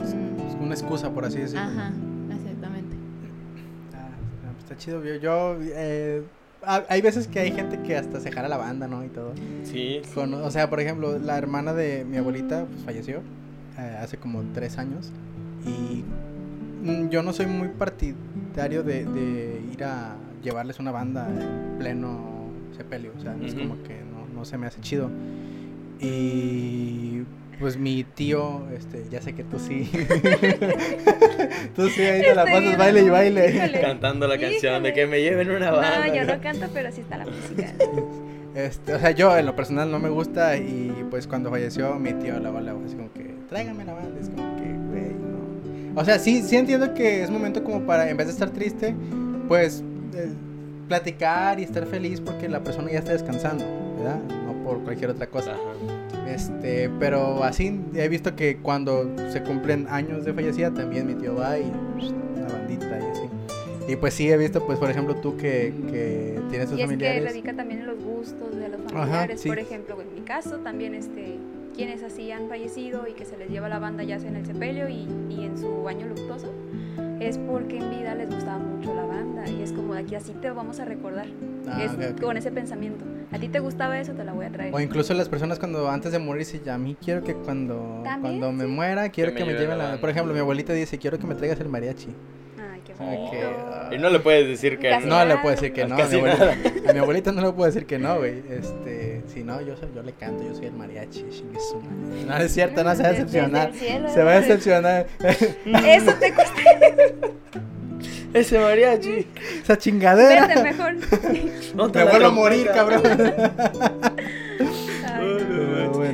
Es, 0.00 0.14
Mm, 0.14 0.49
es 0.49 0.55
una 0.61 0.75
excusa, 0.75 1.11
por 1.11 1.25
así 1.26 1.38
decirlo. 1.38 1.61
Ajá, 1.64 1.93
exactamente. 2.35 2.97
Ah, 3.95 4.09
pues 4.52 4.64
está 4.64 4.76
chido. 4.76 5.05
Yo, 5.05 5.17
yo, 5.17 5.57
eh, 5.61 6.23
ha- 6.64 6.85
hay 6.88 7.02
veces 7.02 7.29
que 7.29 7.41
hay 7.41 7.52
gente 7.52 7.79
que 7.83 7.97
hasta 7.97 8.19
se 8.21 8.33
jala 8.33 8.49
la 8.49 8.57
banda, 8.57 8.88
¿no? 8.88 9.05
Y 9.05 9.09
todo. 9.09 9.33
Sí. 9.64 10.00
Con- 10.14 10.35
o 10.35 10.50
sea, 10.50 10.71
por 10.71 10.81
ejemplo, 10.81 11.19
la 11.19 11.37
hermana 11.37 11.73
de 11.75 12.05
mi 12.05 12.17
abuelita 12.17 12.64
pues, 12.64 12.83
falleció 12.85 13.21
eh, 13.79 13.97
hace 14.00 14.17
como 14.17 14.43
tres 14.55 14.79
años. 14.79 15.11
Y 15.64 16.05
mm, 16.85 17.09
yo 17.11 17.23
no 17.23 17.33
soy 17.33 17.47
muy 17.47 17.69
partidario 17.69 18.83
de, 18.83 19.05
de 19.05 19.62
ir 19.73 19.85
a 19.85 20.17
llevarles 20.43 20.79
una 20.79 20.91
banda 20.91 21.29
en 21.29 21.79
pleno 21.79 22.50
sepelio. 22.76 23.12
O 23.17 23.21
sea, 23.21 23.35
no 23.35 23.47
es 23.47 23.55
como 23.55 23.83
que 23.83 24.00
no, 24.00 24.26
no 24.35 24.45
se 24.45 24.59
me 24.59 24.67
hace 24.67 24.81
chido. 24.81 25.11
Y 26.00 27.23
pues 27.61 27.76
mi 27.76 28.02
tío, 28.02 28.69
este, 28.76 29.05
ya 29.09 29.23
sé 29.23 29.35
que 29.35 29.45
tú 29.45 29.59
sí. 29.61 29.88
tú 31.76 31.88
sí, 31.88 32.02
ahí 32.02 32.23
te 32.23 32.35
la 32.35 32.45
pasas 32.45 32.76
baile 32.76 33.02
y 33.02 33.09
baile. 33.09 33.50
híjole. 33.55 33.81
Cantando 33.81 34.26
la 34.26 34.38
canción 34.38 34.83
de 34.83 34.93
que 34.93 35.07
me 35.07 35.21
lleven 35.21 35.50
una 35.50 35.71
banda. 35.71 36.09
No, 36.09 36.14
yo 36.14 36.25
no 36.25 36.41
canto, 36.41 36.67
pero 36.75 36.91
sí 36.91 37.02
está 37.02 37.19
la 37.19 37.26
música. 37.26 37.73
Este, 38.55 38.95
o 38.95 38.99
sea, 38.99 39.13
yo 39.13 39.37
en 39.37 39.47
lo 39.47 39.57
personal 39.57 39.91
no 39.91 39.99
me 39.99 40.11
gusta 40.11 40.57
y 40.57 41.07
pues 41.11 41.27
cuando 41.27 41.51
falleció 41.51 41.95
mi 41.95 42.13
tío 42.13 42.39
la 42.39 42.51
bala 42.51 42.75
así 42.85 42.97
como 42.97 43.13
que 43.13 43.35
tráigame 43.49 43.85
la 43.85 43.95
banda, 43.95 44.21
es 44.21 44.29
como 44.29 44.57
que, 44.57 44.65
güey, 44.65 45.15
no. 45.15 46.01
O 46.01 46.05
sea, 46.05 46.19
sí, 46.19 46.43
sí 46.43 46.57
entiendo 46.57 46.93
que 46.95 47.23
es 47.23 47.31
momento 47.31 47.65
como 47.65 47.83
para, 47.87 48.09
en 48.09 48.17
vez 48.17 48.27
de 48.27 48.33
estar 48.33 48.51
triste, 48.51 48.95
pues 49.49 49.83
eh, 50.15 50.33
platicar 50.89 51.61
y 51.61 51.65
estar 51.65 51.87
feliz 51.87 52.21
porque 52.21 52.49
la 52.49 52.61
persona 52.63 52.91
ya 52.91 52.99
está 52.99 53.13
descansando, 53.13 53.65
¿verdad? 53.97 54.21
No 54.47 54.53
por 54.65 54.83
cualquier 54.85 55.11
otra 55.11 55.27
cosa. 55.27 55.55
Este, 56.27 56.91
pero 56.99 57.43
así 57.45 57.81
he 57.95 58.09
visto 58.09 58.37
que 58.37 58.59
cuando 58.59 59.11
se 59.31 59.43
cumplen 59.43 59.87
años 59.89 60.25
de 60.25 60.33
fallecida 60.33 60.71
también 60.71 61.07
mi 61.07 61.15
tío 61.15 61.35
va 61.35 61.59
y 61.59 61.71
psh, 61.99 62.13
una 62.37 62.47
bandita 62.53 62.99
y. 62.99 63.12
Y 63.89 63.97
pues 63.97 64.15
sí 64.15 64.31
he 64.31 64.37
visto, 64.37 64.65
pues 64.65 64.79
por 64.79 64.91
ejemplo 64.91 65.17
tú 65.17 65.37
que, 65.37 65.73
que 65.91 66.41
tienes 66.51 66.69
tus 66.69 66.79
Y 66.79 66.83
es 66.83 66.89
que 66.89 66.95
familiares. 66.97 67.25
radica 67.25 67.53
también 67.55 67.81
en 67.81 67.87
los 67.87 68.03
gustos 68.03 68.55
de 68.57 68.69
los 68.69 68.81
Ajá, 68.87 68.93
familiares. 68.99 69.41
sí. 69.41 69.49
Por 69.49 69.59
ejemplo, 69.59 70.01
en 70.01 70.15
mi 70.15 70.21
caso 70.21 70.59
también 70.59 70.95
este 70.95 71.39
quienes 71.75 72.03
así 72.03 72.31
han 72.31 72.49
fallecido 72.51 73.07
y 73.09 73.15
que 73.15 73.25
se 73.25 73.37
les 73.39 73.49
lleva 73.49 73.67
la 73.69 73.79
banda 73.79 74.03
ya 74.05 74.19
sea 74.21 74.29
en 74.29 74.37
el 74.37 74.45
sepelio 74.47 74.89
y, 74.91 75.07
y 75.31 75.45
en 75.47 75.57
su 75.57 75.89
año 75.89 76.07
luctuoso, 76.07 76.53
es 77.19 77.39
porque 77.39 77.79
en 77.79 77.89
vida 77.91 78.15
les 78.15 78.29
gustaba 78.29 78.59
mucho 78.59 78.95
la 78.95 79.07
banda 79.07 79.49
y 79.49 79.62
es 79.62 79.73
como 79.73 79.95
de 79.95 80.01
aquí 80.01 80.15
así 80.15 80.33
te 80.35 80.51
vamos 80.51 80.81
a 80.81 80.85
recordar. 80.85 81.27
Ah, 81.67 81.83
es 81.83 81.93
ok, 81.93 82.17
ok. 82.17 82.21
con 82.21 82.37
ese 82.37 82.51
pensamiento. 82.53 83.05
A 83.33 83.39
ti 83.39 83.49
te 83.49 83.61
gustaba 83.61 83.99
eso, 83.99 84.12
te 84.12 84.23
la 84.25 84.35
voy 84.35 84.45
a 84.45 84.51
traer. 84.51 84.75
O 84.75 84.81
incluso 84.81 85.15
las 85.15 85.31
personas 85.31 85.59
cuando 85.59 85.89
antes 85.89 86.12
de 86.12 86.19
morir 86.19 86.41
dicen, 86.47 86.69
a 86.69 86.77
mí 86.77 86.95
quiero 87.03 87.23
que 87.25 87.33
cuando, 87.35 88.03
También, 88.05 88.21
cuando 88.39 88.53
me 88.53 88.67
muera, 88.67 89.09
quiero 89.09 89.31
Que 89.33 89.39
que, 89.39 89.45
me 89.47 89.53
me 89.55 89.59
lleven 89.59 89.71
la 89.71 89.77
la... 89.77 89.85
banda. 89.85 90.01
Por 90.03 90.11
ejemplo, 90.11 90.35
mi 90.35 90.41
abuelita 90.41 90.75
dice, 90.75 90.99
quiero 90.99 91.19
que 91.19 91.27
me 91.27 91.35
traigas 91.35 91.59
el 91.61 91.71
mariachi. 91.71 92.09
Qué 92.99 93.05
bonito. 93.45 93.71
ah, 93.73 93.91
Y 93.93 93.99
no 93.99 94.11
le 94.11 94.19
puedes 94.21 94.47
decir 94.49 94.79
que 94.79 94.91
Casi 94.91 95.07
no. 95.07 95.15
no 95.19 95.21
le 95.25 95.29
nada. 95.31 95.43
puedo 95.43 95.55
decir 95.55 95.73
que 95.73 95.85
no. 95.87 95.95
A 95.95 96.07
mi, 96.07 96.15
abuelita, 96.17 96.53
a 96.89 96.93
mi 96.93 96.99
abuelita 96.99 97.33
no 97.33 97.43
le 97.43 97.53
puedo 97.53 97.67
decir 97.67 97.87
que 97.87 97.99
no, 97.99 98.19
güey. 98.19 98.43
Este, 98.51 99.23
si 99.33 99.43
no, 99.45 99.61
yo, 99.61 99.77
soy- 99.77 99.89
yo 99.95 100.03
le 100.03 100.13
canto, 100.13 100.43
yo 100.45 100.55
soy 100.55 100.67
el 100.67 100.73
mariachi. 100.73 101.25
No, 102.27 102.37
es 102.37 102.53
cierto, 102.55 102.85
no 102.85 102.95
se 102.95 103.03
va 103.03 103.09
a 103.09 103.13
decepcionar. 103.13 103.73
cielo, 103.73 104.09
Se 104.09 104.23
va 104.23 104.33
a 104.33 104.41
decepcionar. 104.41 105.07
Eso 105.87 106.13
te 106.15 106.33
cuesta. 106.35 106.61
Ese 108.35 108.59
mariachi. 108.59 109.27
Esa 109.63 109.77
chingadera. 109.77 110.47
Vete 110.47 110.63
mejor. 110.63 110.95
No 111.75 111.91
te 111.93 111.99
Me 111.99 112.11
vuelvo 112.11 112.27
a 112.29 112.31
morir, 112.31 112.67
cabrón. 112.73 113.03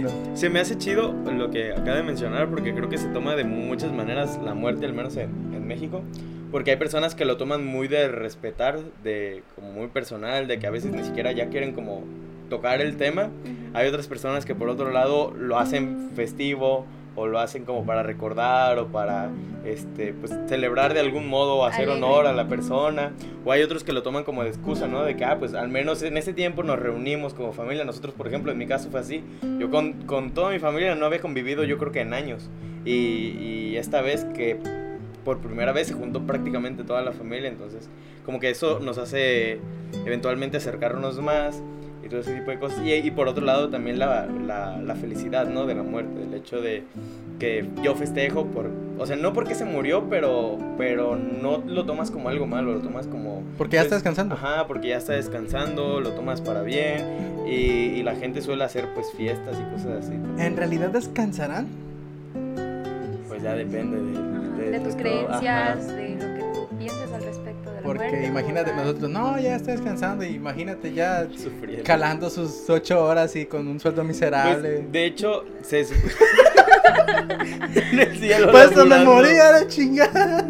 Bueno. 0.02 0.36
Se 0.36 0.48
me 0.48 0.60
hace 0.60 0.78
chido 0.78 1.12
lo 1.12 1.50
que 1.50 1.72
acaba 1.72 1.96
de 1.96 2.02
mencionar 2.02 2.48
porque 2.48 2.74
creo 2.74 2.88
que 2.88 2.98
se 2.98 3.08
toma 3.08 3.34
de 3.34 3.44
muchas 3.44 3.92
maneras 3.92 4.38
la 4.44 4.54
muerte, 4.54 4.86
al 4.86 4.92
menos 4.92 5.16
en, 5.16 5.30
en 5.52 5.66
México. 5.66 6.02
Porque 6.50 6.70
hay 6.70 6.76
personas 6.76 7.14
que 7.14 7.24
lo 7.24 7.36
toman 7.36 7.66
muy 7.66 7.88
de 7.88 8.08
respetar, 8.08 8.78
de 9.02 9.42
como 9.54 9.72
muy 9.72 9.88
personal, 9.88 10.46
de 10.46 10.58
que 10.58 10.66
a 10.66 10.70
veces 10.70 10.92
ni 10.92 11.04
siquiera 11.04 11.32
ya 11.32 11.48
quieren 11.48 11.72
como 11.72 12.04
tocar 12.48 12.80
el 12.80 12.96
tema. 12.96 13.30
Hay 13.74 13.88
otras 13.88 14.06
personas 14.06 14.44
que 14.44 14.54
por 14.54 14.68
otro 14.68 14.90
lado 14.90 15.32
lo 15.36 15.58
hacen 15.58 16.10
festivo 16.14 16.86
o 17.18 17.26
lo 17.26 17.40
hacen 17.40 17.64
como 17.64 17.84
para 17.84 18.02
recordar 18.02 18.78
o 18.78 18.87
para 18.87 19.30
este 19.64 20.12
pues 20.12 20.32
celebrar 20.46 20.94
de 20.94 21.00
algún 21.00 21.28
modo 21.28 21.56
o 21.56 21.64
hacer 21.64 21.88
Alegre. 21.88 22.04
honor 22.04 22.26
a 22.26 22.32
la 22.32 22.48
persona. 22.48 23.12
O 23.44 23.52
hay 23.52 23.62
otros 23.62 23.82
que 23.84 23.92
lo 23.92 24.02
toman 24.02 24.25
como 24.25 24.44
de 24.44 24.50
excusa 24.50 24.87
no 24.87 25.02
de 25.02 25.16
que 25.16 25.25
ah 25.25 25.38
pues 25.38 25.54
al 25.54 25.68
menos 25.68 26.02
en 26.02 26.16
ese 26.16 26.32
tiempo 26.32 26.62
nos 26.62 26.78
reunimos 26.78 27.34
como 27.34 27.52
familia 27.52 27.84
nosotros 27.84 28.14
por 28.14 28.28
ejemplo 28.28 28.52
en 28.52 28.58
mi 28.58 28.66
caso 28.66 28.90
fue 28.90 29.00
así. 29.00 29.25
Yo 29.58 29.70
con, 29.70 29.94
con 30.02 30.30
toda 30.32 30.50
mi 30.50 30.58
familia 30.58 30.94
no 30.94 31.06
había 31.06 31.20
convivido 31.20 31.64
yo 31.64 31.76
creo 31.78 31.92
que 31.92 32.00
en 32.00 32.14
años. 32.14 32.48
Y, 32.84 32.92
y 32.92 33.76
esta 33.76 34.00
vez 34.00 34.25
que 34.25 34.58
por 35.25 35.38
primera 35.38 35.72
vez 35.72 35.88
se 35.88 35.94
juntó 35.94 36.22
prácticamente 36.22 36.84
toda 36.84 37.02
la 37.02 37.12
familia 37.12 37.48
entonces 37.50 37.90
como 38.25 38.40
que 38.40 38.48
eso 38.48 38.78
nos 38.80 38.96
hace 38.96 39.60
eventualmente 40.06 40.56
acercarnos 40.56 41.20
más 41.20 41.62
y 42.04 42.08
todo 42.08 42.20
ese 42.20 42.34
tipo 42.34 42.50
de 42.50 42.58
cosas. 42.58 42.80
Y, 42.84 42.92
y 42.92 43.10
por 43.10 43.28
otro 43.28 43.44
lado 43.44 43.68
también 43.68 43.98
la, 43.98 44.26
la, 44.26 44.76
la 44.78 44.94
felicidad, 44.94 45.46
¿no? 45.48 45.66
De 45.66 45.74
la 45.74 45.82
muerte, 45.82 46.22
el 46.22 46.34
hecho 46.34 46.60
de 46.60 46.84
que 47.38 47.68
yo 47.84 47.94
festejo 47.94 48.46
por, 48.46 48.68
o 48.98 49.06
sea, 49.06 49.14
no 49.16 49.32
porque 49.32 49.54
se 49.54 49.64
murió, 49.64 50.08
pero, 50.10 50.58
pero 50.76 51.14
no 51.16 51.62
lo 51.66 51.84
tomas 51.86 52.10
como 52.10 52.28
algo 52.28 52.46
malo, 52.48 52.72
lo 52.74 52.80
tomas 52.80 53.06
como... 53.06 53.42
Porque 53.56 53.76
ya 53.76 53.82
está 53.82 53.94
descansando. 53.94 54.34
Ajá, 54.34 54.66
porque 54.66 54.88
ya 54.88 54.96
está 54.96 55.12
descansando, 55.12 56.00
lo 56.00 56.10
tomas 56.12 56.40
para 56.40 56.62
bien 56.62 57.04
y, 57.46 57.50
y 57.52 58.02
la 58.02 58.16
gente 58.16 58.42
suele 58.42 58.64
hacer 58.64 58.88
pues 58.94 59.12
fiestas 59.12 59.56
y 59.56 59.72
cosas 59.72 60.04
así. 60.04 60.14
¿En 60.38 60.56
realidad 60.56 60.90
descansarán? 60.90 61.68
Pues 63.28 63.42
ya 63.42 63.54
depende 63.54 63.98
de, 64.00 64.18
Ajá, 64.18 64.56
de- 64.56 64.64
de 64.64 64.70
de 64.72 64.80
tus 64.80 64.96
creencias, 64.96 65.86
de 65.94 66.07
Porque 67.88 68.09
muerte. 68.11 68.26
imagínate 68.26 68.73
nosotros, 68.75 69.11
no, 69.11 69.38
ya 69.38 69.57
está 69.57 69.73
descansando. 69.73 70.25
y 70.25 70.35
Imagínate 70.35 70.92
ya 70.92 71.26
Sufriendo. 71.37 71.85
calando 71.85 72.30
sus 72.30 72.68
ocho 72.71 73.04
horas 73.04 73.35
y 73.37 73.47
con 73.47 73.66
un 73.66 73.80
sueldo 73.80 74.04
miserable. 74.04 74.71
Pues, 74.80 74.92
de 74.92 75.04
hecho, 75.07 75.45
se... 75.62 75.80
en 77.75 77.99
el 77.99 78.18
cielo 78.18 78.50
Pues 78.50 78.75
me 78.76 79.04
moría 79.04 79.52
la 79.52 79.66
chingada. 79.66 80.47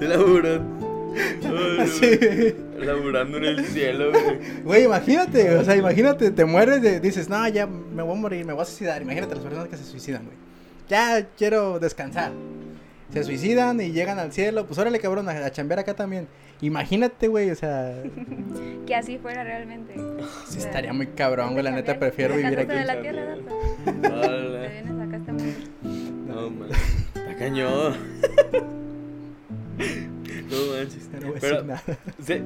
Laburando. 0.00 0.84
Sí. 1.86 2.54
Laburando 2.78 3.38
en 3.38 3.44
el 3.44 3.64
cielo, 3.66 4.10
güey. 4.10 4.38
Güey, 4.64 4.84
imagínate, 4.84 5.54
o 5.54 5.64
sea, 5.64 5.76
imagínate, 5.76 6.32
te 6.32 6.44
mueres, 6.44 6.82
de, 6.82 6.98
dices, 6.98 7.28
no, 7.28 7.46
ya 7.48 7.66
me 7.68 8.02
voy 8.02 8.16
a 8.16 8.20
morir, 8.20 8.44
me 8.44 8.52
voy 8.52 8.62
a 8.62 8.64
suicidar. 8.64 9.00
Imagínate 9.00 9.36
las 9.36 9.44
personas 9.44 9.68
que 9.68 9.76
se 9.76 9.84
suicidan, 9.84 10.24
güey. 10.24 10.36
Ya 10.88 11.24
quiero 11.38 11.78
descansar. 11.78 12.32
Se 13.14 13.24
suicidan 13.24 13.80
y 13.80 13.92
llegan 13.92 14.18
al 14.18 14.32
cielo, 14.32 14.66
pues 14.66 14.78
órale, 14.78 14.98
cabrón, 15.00 15.28
a, 15.28 15.32
a 15.32 15.50
chambear 15.50 15.78
acá 15.78 15.94
también. 15.94 16.26
Imagínate, 16.60 17.28
güey, 17.28 17.50
o 17.50 17.54
sea, 17.54 17.94
Que 18.86 18.94
así 18.94 19.16
fuera 19.18 19.42
realmente. 19.44 19.94
sí 20.48 20.58
estaría 20.58 20.92
muy 20.92 21.06
cabrón, 21.08 21.52
güey, 21.52 21.64
la 21.64 21.70
neta 21.70 21.98
prefiero 21.98 22.36
vivir 22.36 22.58
aquí. 22.58 22.68
de 22.72 22.84
la 22.84 23.00
tierra. 23.00 23.34
Te 23.84 23.90
vienes 23.90 25.00
acá 25.00 25.16
a 25.16 25.18
este 25.18 25.32
mundo. 25.32 25.54
No, 26.26 26.50
man. 26.50 26.68
Está 27.14 27.36
cañón. 27.38 27.94
No 30.50 30.76
manches. 30.76 31.08
No 31.20 31.28
voy 31.28 31.36
a 31.36 31.40
Pero- 31.40 31.62
decir 31.62 31.64
nada. 31.64 31.82
Sí. 32.24 32.42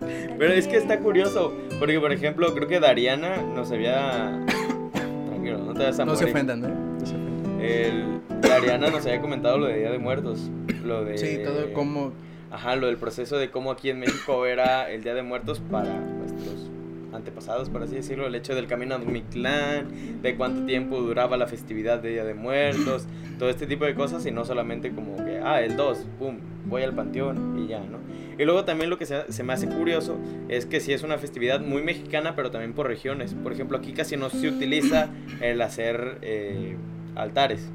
Pero 0.38 0.52
es 0.52 0.66
que 0.66 0.76
está 0.76 0.98
curioso. 0.98 1.52
Porque, 1.78 1.98
por 2.00 2.12
ejemplo, 2.12 2.52
creo 2.54 2.68
que 2.68 2.80
Dariana 2.80 3.36
nos 3.54 3.70
había. 3.70 4.44
Tranquilo, 4.92 5.58
no 5.58 5.72
te 5.74 5.84
vas 5.84 5.98
a 6.00 6.04
No 6.04 6.14
se 6.16 6.22
morir. 6.24 6.34
ofendan, 6.34 6.64
¿eh? 6.64 6.74
No 7.00 7.06
se 7.06 7.14
El... 7.62 8.20
Dariana 8.40 8.90
nos 8.90 9.06
había 9.06 9.20
comentado 9.20 9.58
lo 9.58 9.66
de 9.66 9.78
Día 9.78 9.90
de 9.90 9.98
Muertos. 9.98 10.50
Lo 10.84 11.04
de. 11.04 11.16
Sí, 11.16 11.38
todo 11.44 11.72
como... 11.72 12.12
Ajá, 12.50 12.76
lo 12.76 12.88
del 12.88 12.98
proceso 12.98 13.38
de 13.38 13.50
cómo 13.50 13.70
aquí 13.70 13.88
en 13.88 14.00
México 14.00 14.44
era 14.46 14.90
el 14.90 15.02
Día 15.02 15.14
de 15.14 15.22
Muertos 15.22 15.60
para 15.70 15.94
nuestros 15.94 16.70
antepasados, 17.14 17.68
por 17.68 17.82
así 17.82 17.94
decirlo, 17.94 18.26
el 18.26 18.34
hecho 18.34 18.54
del 18.54 18.66
camino 18.66 18.94
a 18.94 18.98
Mictlán, 18.98 20.22
de 20.22 20.34
cuánto 20.34 20.64
tiempo 20.64 21.00
duraba 21.00 21.36
la 21.36 21.46
festividad 21.46 21.98
de 22.00 22.10
Día 22.10 22.24
de 22.24 22.34
Muertos, 22.34 23.06
todo 23.38 23.50
este 23.50 23.66
tipo 23.66 23.84
de 23.84 23.94
cosas 23.94 24.24
y 24.26 24.30
no 24.30 24.44
solamente 24.44 24.92
como 24.92 25.16
que, 25.16 25.38
ah, 25.38 25.60
el 25.60 25.76
2, 25.76 26.06
pum, 26.18 26.38
voy 26.64 26.82
al 26.82 26.94
panteón 26.94 27.62
y 27.62 27.68
ya, 27.68 27.80
¿no? 27.80 27.98
Y 28.38 28.44
luego 28.44 28.64
también 28.64 28.88
lo 28.88 28.98
que 28.98 29.04
se, 29.06 29.30
se 29.30 29.42
me 29.42 29.52
hace 29.52 29.68
curioso 29.68 30.16
es 30.48 30.64
que 30.64 30.80
sí 30.80 30.92
es 30.92 31.02
una 31.02 31.18
festividad 31.18 31.60
muy 31.60 31.82
mexicana, 31.82 32.34
pero 32.34 32.50
también 32.50 32.72
por 32.72 32.86
regiones. 32.86 33.34
Por 33.34 33.52
ejemplo, 33.52 33.76
aquí 33.76 33.92
casi 33.92 34.16
no 34.16 34.30
se 34.30 34.48
utiliza 34.48 35.10
el 35.40 35.60
hacer 35.60 36.18
eh, 36.22 36.76
altares. 37.14 37.68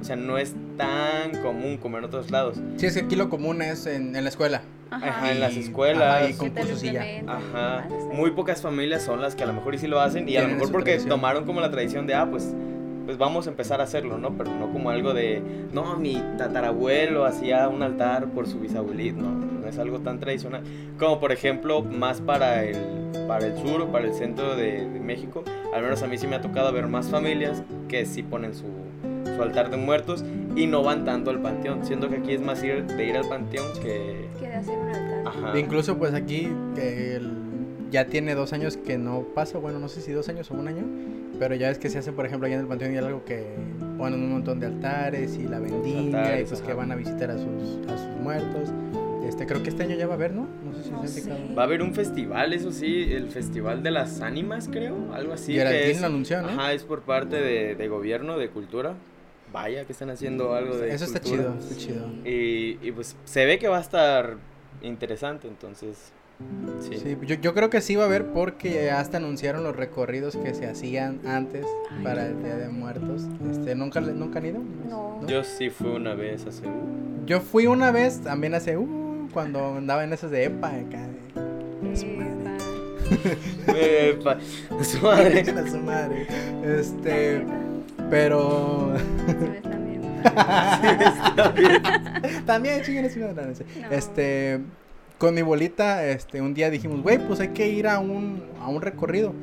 O 0.00 0.04
sea, 0.04 0.16
no 0.16 0.38
es 0.38 0.54
tan 0.78 1.42
común 1.42 1.76
como 1.76 1.98
en 1.98 2.04
otros 2.04 2.30
lados. 2.30 2.58
Sí, 2.76 2.86
es 2.86 2.94
que 2.94 3.00
aquí 3.00 3.16
lo 3.16 3.28
común 3.28 3.60
es 3.60 3.86
en, 3.86 4.16
en 4.16 4.24
la 4.24 4.30
escuela. 4.30 4.62
Ajá, 4.90 5.30
en 5.30 5.40
las 5.40 5.56
escuelas. 5.56 6.22
ajá, 6.22 6.30
y 6.30 6.34
con. 6.34 6.52
Ajá, 7.28 7.86
muy 8.12 8.32
pocas 8.32 8.62
familias 8.62 9.02
son 9.02 9.20
las 9.20 9.34
que 9.34 9.44
a 9.44 9.46
lo 9.46 9.52
mejor 9.52 9.74
y 9.74 9.78
sí 9.78 9.86
lo 9.86 10.00
hacen 10.00 10.28
y 10.28 10.36
a 10.36 10.42
lo 10.42 10.48
mejor 10.48 10.72
porque 10.72 10.92
tradición. 10.92 11.08
tomaron 11.08 11.44
como 11.44 11.60
la 11.60 11.70
tradición 11.70 12.06
de, 12.06 12.14
ah, 12.14 12.26
pues, 12.30 12.52
pues 13.04 13.18
vamos 13.18 13.46
a 13.46 13.50
empezar 13.50 13.80
a 13.80 13.84
hacerlo, 13.84 14.18
¿no? 14.18 14.36
Pero 14.36 14.50
no 14.54 14.72
como 14.72 14.90
algo 14.90 15.12
de, 15.14 15.42
no, 15.72 15.96
mi 15.96 16.22
tatarabuelo 16.38 17.24
hacía 17.24 17.68
un 17.68 17.82
altar 17.82 18.26
por 18.26 18.46
su 18.46 18.58
bisabuelito, 18.60 19.20
no, 19.20 19.30
no 19.30 19.66
es 19.68 19.78
algo 19.78 20.00
tan 20.00 20.20
tradicional. 20.20 20.62
Como 20.98 21.18
por 21.20 21.32
ejemplo, 21.32 21.82
más 21.82 22.20
para 22.20 22.64
el, 22.64 22.76
para 23.26 23.46
el 23.46 23.56
sur 23.58 23.82
o 23.82 23.86
para 23.92 24.04
el 24.06 24.14
centro 24.14 24.56
de, 24.56 24.88
de 24.88 25.00
México, 25.00 25.42
al 25.74 25.82
menos 25.82 26.02
a 26.02 26.06
mí 26.06 26.18
sí 26.18 26.26
me 26.26 26.36
ha 26.36 26.40
tocado 26.40 26.72
ver 26.72 26.86
más 26.86 27.08
familias 27.08 27.62
que 27.88 28.04
sí 28.06 28.22
ponen 28.22 28.54
su, 28.54 28.66
su 29.36 29.42
altar 29.42 29.70
de 29.70 29.76
muertos 29.76 30.24
y 30.56 30.66
no 30.66 30.82
van 30.82 31.04
tanto 31.04 31.30
al 31.30 31.40
panteón, 31.40 31.84
siendo 31.84 32.08
que 32.08 32.16
aquí 32.16 32.32
es 32.34 32.40
más 32.40 32.62
ir, 32.62 32.84
de 32.86 33.06
ir 33.06 33.16
al 33.16 33.28
panteón 33.28 33.66
que... 33.82 34.28
Que 34.38 34.48
de 34.48 34.54
hacer 34.56 34.78
un 34.78 34.88
altar. 34.88 35.22
Ajá. 35.26 35.58
Incluso 35.58 35.96
pues 35.98 36.12
aquí 36.14 36.48
que 36.74 37.16
el- 37.16 37.32
ya 37.90 38.06
tiene 38.06 38.34
dos 38.34 38.52
años 38.52 38.76
que 38.76 38.98
no 38.98 39.22
pasa, 39.34 39.58
bueno, 39.58 39.78
no 39.78 39.88
sé 39.88 40.00
si 40.00 40.12
dos 40.12 40.28
años 40.28 40.50
o 40.50 40.54
un 40.54 40.68
año, 40.68 40.84
pero 41.38 41.54
ya 41.54 41.70
es 41.70 41.78
que 41.78 41.88
se 41.88 41.98
hace, 41.98 42.12
por 42.12 42.26
ejemplo, 42.26 42.46
allá 42.46 42.56
en 42.56 42.60
el 42.62 42.66
Panteón 42.66 42.94
y 42.94 42.98
algo 42.98 43.24
que 43.24 43.44
ponen 43.98 44.20
un 44.22 44.30
montón 44.32 44.60
de 44.60 44.66
altares 44.66 45.36
y 45.36 45.44
la 45.44 45.58
vendimia 45.58 46.20
Altares, 46.20 46.42
y 46.42 46.48
pues 46.48 46.60
ajá. 46.60 46.68
que 46.68 46.74
van 46.74 46.92
a 46.92 46.96
visitar 46.96 47.30
a 47.30 47.38
sus, 47.38 47.88
a 47.88 47.96
sus 47.98 48.20
muertos. 48.22 48.68
Este, 49.26 49.46
creo 49.46 49.62
que 49.62 49.70
este 49.70 49.84
año 49.84 49.96
ya 49.96 50.06
va 50.06 50.14
a 50.14 50.16
haber, 50.16 50.32
¿no? 50.32 50.48
No 50.64 50.74
sé 50.74 50.82
si 50.82 50.90
No 50.90 51.06
se 51.06 51.20
sé. 51.20 51.54
Va 51.56 51.62
a 51.62 51.64
haber 51.66 51.82
un 51.82 51.94
festival, 51.94 52.52
eso 52.52 52.72
sí, 52.72 53.12
el 53.12 53.28
Festival 53.30 53.82
de 53.82 53.90
las 53.92 54.20
Ánimas, 54.22 54.68
creo, 54.68 55.12
algo 55.14 55.32
así. 55.34 55.52
que 55.52 55.58
Geraldine 55.58 55.90
es, 55.90 56.00
lo 56.00 56.06
anunció, 56.08 56.42
¿no? 56.42 56.48
ajá, 56.48 56.72
es 56.72 56.82
por 56.84 57.02
parte 57.02 57.36
de, 57.36 57.74
de 57.76 57.88
gobierno, 57.88 58.38
de 58.38 58.48
cultura. 58.50 58.94
Vaya, 59.52 59.84
que 59.84 59.92
están 59.92 60.10
haciendo 60.10 60.54
algo 60.54 60.76
de 60.78 60.92
Eso 60.94 61.04
está 61.04 61.20
cultura. 61.20 61.42
chido, 61.42 61.58
está 61.58 61.76
chido. 61.76 62.06
Y, 62.24 62.78
y 62.82 62.92
pues 62.92 63.16
se 63.24 63.44
ve 63.46 63.58
que 63.58 63.68
va 63.68 63.78
a 63.78 63.80
estar 63.82 64.36
interesante, 64.82 65.48
entonces, 65.48 66.12
sí. 66.80 66.96
Sí, 66.98 67.16
yo, 67.26 67.34
yo 67.36 67.54
creo 67.54 67.70
que 67.70 67.80
sí 67.80 67.96
va 67.96 68.04
a 68.04 68.06
haber 68.06 68.26
porque 68.32 68.90
hasta 68.90 69.16
anunciaron 69.18 69.62
los 69.64 69.76
recorridos 69.76 70.36
que 70.36 70.54
se 70.54 70.66
hacían 70.66 71.20
antes 71.26 71.66
Ay, 71.90 72.04
para 72.04 72.26
el 72.26 72.42
Día 72.42 72.56
de. 72.56 72.68
Muertos. 72.68 73.26
Este, 73.50 73.74
¿nunca, 73.74 74.00
le- 74.00 74.12
¿Nunca 74.14 74.38
han 74.38 74.46
ido? 74.46 74.60
No. 74.88 75.20
Yo 75.26 75.44
sí 75.44 75.70
fui 75.70 75.88
una 75.90 76.14
vez 76.14 76.46
hace... 76.46 76.66
uh, 76.66 76.70
Yo 77.26 77.40
fui 77.40 77.66
una 77.66 77.90
vez 77.90 78.20
también 78.20 78.54
hace, 78.54 78.76
uh, 78.78 79.28
cuando 79.32 79.74
andaba 79.76 80.02
en 80.04 80.12
esos 80.12 80.30
de 80.30 80.44
EPA 80.44 80.68
acá. 80.68 81.06
de- 81.06 81.96
su 81.96 82.06
madre. 82.06 82.30
Epa. 84.10 84.38
su 84.84 84.98
madre. 85.02 85.44
Su 85.70 85.78
madre. 85.78 86.26
Este, 86.64 87.44
pero 88.08 88.92
viendo. 89.84 90.10
también 92.46 92.82
chinguen 92.84 93.08
no. 93.16 93.32
No. 93.32 93.90
Este, 93.90 94.60
con 95.20 95.34
mi 95.34 95.42
bolita, 95.42 96.04
este, 96.06 96.40
un 96.40 96.54
día 96.54 96.70
dijimos, 96.70 97.02
güey, 97.02 97.18
pues 97.18 97.40
hay 97.40 97.48
que 97.48 97.68
ir 97.68 97.86
a 97.86 97.98
un, 98.00 98.42
a 98.58 98.68
un 98.68 98.80
recorrido. 98.80 99.34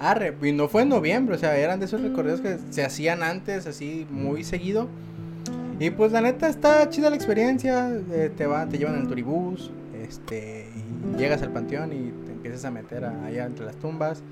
Arre, 0.00 0.34
y 0.42 0.52
no 0.52 0.66
fue 0.68 0.82
en 0.82 0.88
noviembre, 0.88 1.36
o 1.36 1.38
sea, 1.38 1.56
eran 1.58 1.78
de 1.78 1.84
esos 1.84 2.00
recorridos 2.00 2.40
que 2.40 2.56
se 2.70 2.82
hacían 2.84 3.22
antes, 3.22 3.66
así, 3.66 4.06
muy 4.10 4.44
seguido. 4.44 4.88
Y 5.78 5.90
pues 5.90 6.10
la 6.12 6.22
neta 6.22 6.48
está 6.48 6.88
chida 6.88 7.10
la 7.10 7.16
experiencia, 7.16 7.90
eh, 8.10 8.30
te 8.34 8.46
va, 8.46 8.66
te 8.66 8.78
llevan 8.78 8.94
en 8.94 9.02
el 9.02 9.08
turibús, 9.08 9.70
este, 10.02 10.70
y 10.74 11.18
llegas 11.18 11.42
al 11.42 11.52
panteón 11.52 11.92
y 11.92 12.12
te 12.24 12.32
empiezas 12.32 12.64
a 12.64 12.70
meter 12.70 13.04
a- 13.04 13.26
allá 13.26 13.44
entre 13.44 13.66
las 13.66 13.76
tumbas. 13.76 14.22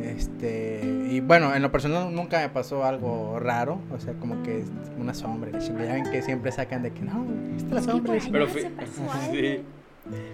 Este, 0.00 0.80
y 1.10 1.18
bueno, 1.20 1.52
en 1.54 1.62
lo 1.62 1.72
personal 1.72 2.14
nunca 2.14 2.40
me 2.40 2.48
pasó 2.48 2.84
algo 2.84 3.40
raro, 3.40 3.80
o 3.92 3.98
sea, 3.98 4.14
como 4.14 4.42
que 4.44 4.62
una 4.98 5.14
sombra, 5.14 5.50
la 5.50 5.58
ya 5.58 5.72
ven 5.94 6.04
que 6.10 6.22
siempre 6.22 6.52
sacan 6.52 6.82
de 6.84 6.92
que 6.92 7.02
no, 7.02 7.24
¿viste 7.54 7.74
la 7.74 7.80
Es 7.80 7.86
que 7.86 7.92
sombra? 7.92 8.14
Pero 8.30 8.46
sí. 9.32 9.60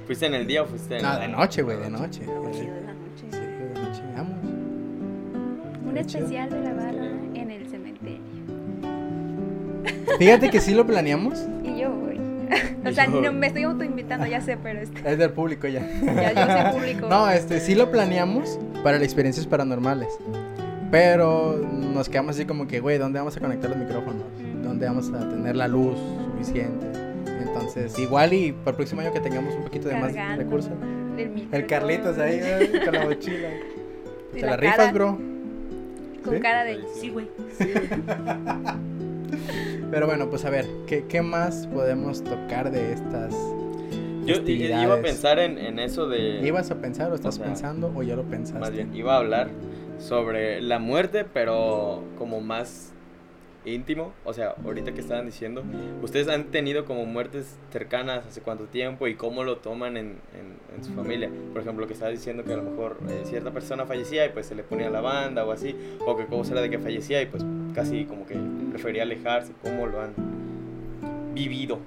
¿Fuiste 0.06 0.26
en 0.26 0.34
el 0.34 0.46
día 0.46 0.62
o 0.62 0.66
fuiste 0.66 0.96
en 0.96 1.02
No, 1.02 1.08
la 1.14 1.18
de 1.20 1.28
noche, 1.28 1.62
güey, 1.62 1.78
de 1.78 1.90
noche. 1.90 2.20
Sí, 2.22 2.26
de 2.26 2.80
la 2.82 2.92
noche. 2.92 3.26
de 3.30 3.80
noche, 3.80 4.02
vamos. 4.16 4.34
Un 5.88 5.96
especial 5.96 6.50
de 6.50 6.60
la 6.60 6.72
barra 6.74 7.06
en 7.34 7.50
el 7.50 7.68
cementerio. 7.68 8.20
Fíjate 10.18 10.50
que 10.50 10.60
sí 10.60 10.74
lo 10.74 10.86
planeamos, 10.86 11.46
Y 11.64 11.80
yo 11.80 11.90
voy. 11.90 12.20
o 12.86 12.92
sea, 12.92 13.06
yo- 13.06 13.20
no, 13.22 13.32
me 13.32 13.46
estoy 13.48 13.62
autoinvitando, 13.64 14.26
ya 14.26 14.40
sé, 14.40 14.56
pero 14.56 14.80
este, 14.80 15.10
es 15.12 15.18
del 15.18 15.30
público 15.30 15.66
ya. 15.66 15.80
ya 16.02 16.32
yo 16.32 16.72
soy 16.72 16.72
público. 16.80 17.08
No, 17.08 17.28
este, 17.30 17.60
sí 17.60 17.74
lo 17.74 17.90
planeamos 17.90 18.58
para 18.82 18.98
las 18.98 19.04
experiencias 19.04 19.46
paranormales. 19.46 20.08
Pero 20.90 21.56
nos 21.58 22.08
quedamos 22.08 22.36
así 22.36 22.44
como 22.44 22.66
que, 22.68 22.78
güey, 22.80 22.98
¿dónde 22.98 23.18
vamos 23.18 23.36
a 23.36 23.40
conectar 23.40 23.70
los 23.70 23.78
micrófonos? 23.78 24.22
¿Dónde 24.62 24.86
vamos 24.86 25.10
a 25.12 25.28
tener 25.28 25.56
la 25.56 25.66
luz 25.66 25.98
suficiente? 26.32 26.86
Entonces, 27.54 27.98
igual 27.98 28.32
y 28.32 28.52
para 28.52 28.70
el 28.70 28.76
próximo 28.76 29.00
año 29.00 29.12
que 29.12 29.20
tengamos 29.20 29.54
un 29.54 29.64
poquito 29.64 29.88
de 29.88 29.96
más 29.96 30.12
recursos. 30.36 30.72
El 31.52 31.66
Carlitos 31.66 32.18
ahí, 32.18 32.40
con 32.84 32.94
la 32.94 33.04
mochila. 33.04 33.48
Y 34.32 34.36
¿Te 34.40 34.42
la 34.42 34.50
la 34.52 34.56
rifas, 34.56 34.76
cara 34.76 34.92
bro? 34.92 35.18
Con 36.24 36.34
¿Sí? 36.34 36.40
cara 36.40 36.64
de. 36.64 36.80
Sí, 37.00 37.10
güey. 37.10 37.28
Pero 39.90 40.06
bueno, 40.06 40.28
pues 40.28 40.44
a 40.44 40.50
ver, 40.50 40.66
¿qué, 40.86 41.04
qué 41.08 41.22
más 41.22 41.66
podemos 41.68 42.24
tocar 42.24 42.70
de 42.72 42.92
estas 42.92 43.32
Yo 44.26 44.36
i- 44.46 44.64
iba 44.64 44.94
a 44.94 45.00
pensar 45.02 45.38
en, 45.38 45.58
en 45.58 45.78
eso 45.78 46.08
de... 46.08 46.40
¿Ibas 46.44 46.70
a 46.70 46.76
pensar 46.80 47.12
o 47.12 47.14
estás 47.14 47.36
sea, 47.36 47.44
pensando 47.44 47.92
o 47.94 48.02
ya 48.02 48.16
lo 48.16 48.24
pensaste? 48.24 48.58
Más 48.60 48.72
bien, 48.72 48.90
iba 48.94 49.14
a 49.14 49.18
hablar 49.18 49.50
sobre 49.98 50.60
la 50.62 50.78
muerte, 50.80 51.24
pero 51.32 52.02
como 52.18 52.40
más 52.40 52.92
íntimo, 53.64 54.12
o 54.24 54.32
sea, 54.32 54.54
ahorita 54.64 54.92
que 54.92 55.00
estaban 55.00 55.26
diciendo, 55.26 55.62
¿ustedes 56.02 56.28
han 56.28 56.44
tenido 56.44 56.84
como 56.84 57.06
muertes 57.06 57.56
cercanas 57.70 58.26
hace 58.26 58.40
cuánto 58.40 58.64
tiempo 58.64 59.06
y 59.06 59.14
cómo 59.14 59.44
lo 59.44 59.58
toman 59.58 59.96
en, 59.96 60.16
su 60.82 60.92
familia? 60.92 61.30
Por 61.52 61.62
ejemplo, 61.62 61.82
lo 61.82 61.86
que 61.86 61.94
estaba 61.94 62.10
diciendo 62.10 62.44
que 62.44 62.52
a 62.52 62.56
lo 62.56 62.62
mejor 62.62 62.98
eh, 63.08 63.22
cierta 63.24 63.52
persona 63.52 63.86
fallecía 63.86 64.26
y 64.26 64.30
pues 64.30 64.46
se 64.46 64.54
le 64.54 64.62
ponía 64.62 64.90
la 64.90 65.00
banda 65.00 65.44
o 65.44 65.52
así, 65.52 65.74
o 66.06 66.16
que 66.16 66.26
cómo 66.26 66.44
será 66.44 66.60
de 66.60 66.70
que 66.70 66.78
fallecía 66.78 67.22
y 67.22 67.26
pues 67.26 67.44
casi 67.74 68.04
como 68.04 68.26
que 68.26 68.36
prefería 68.70 69.02
alejarse, 69.02 69.52
¿cómo 69.62 69.86
lo 69.86 70.00
han 70.00 70.12
vivido? 71.34 71.78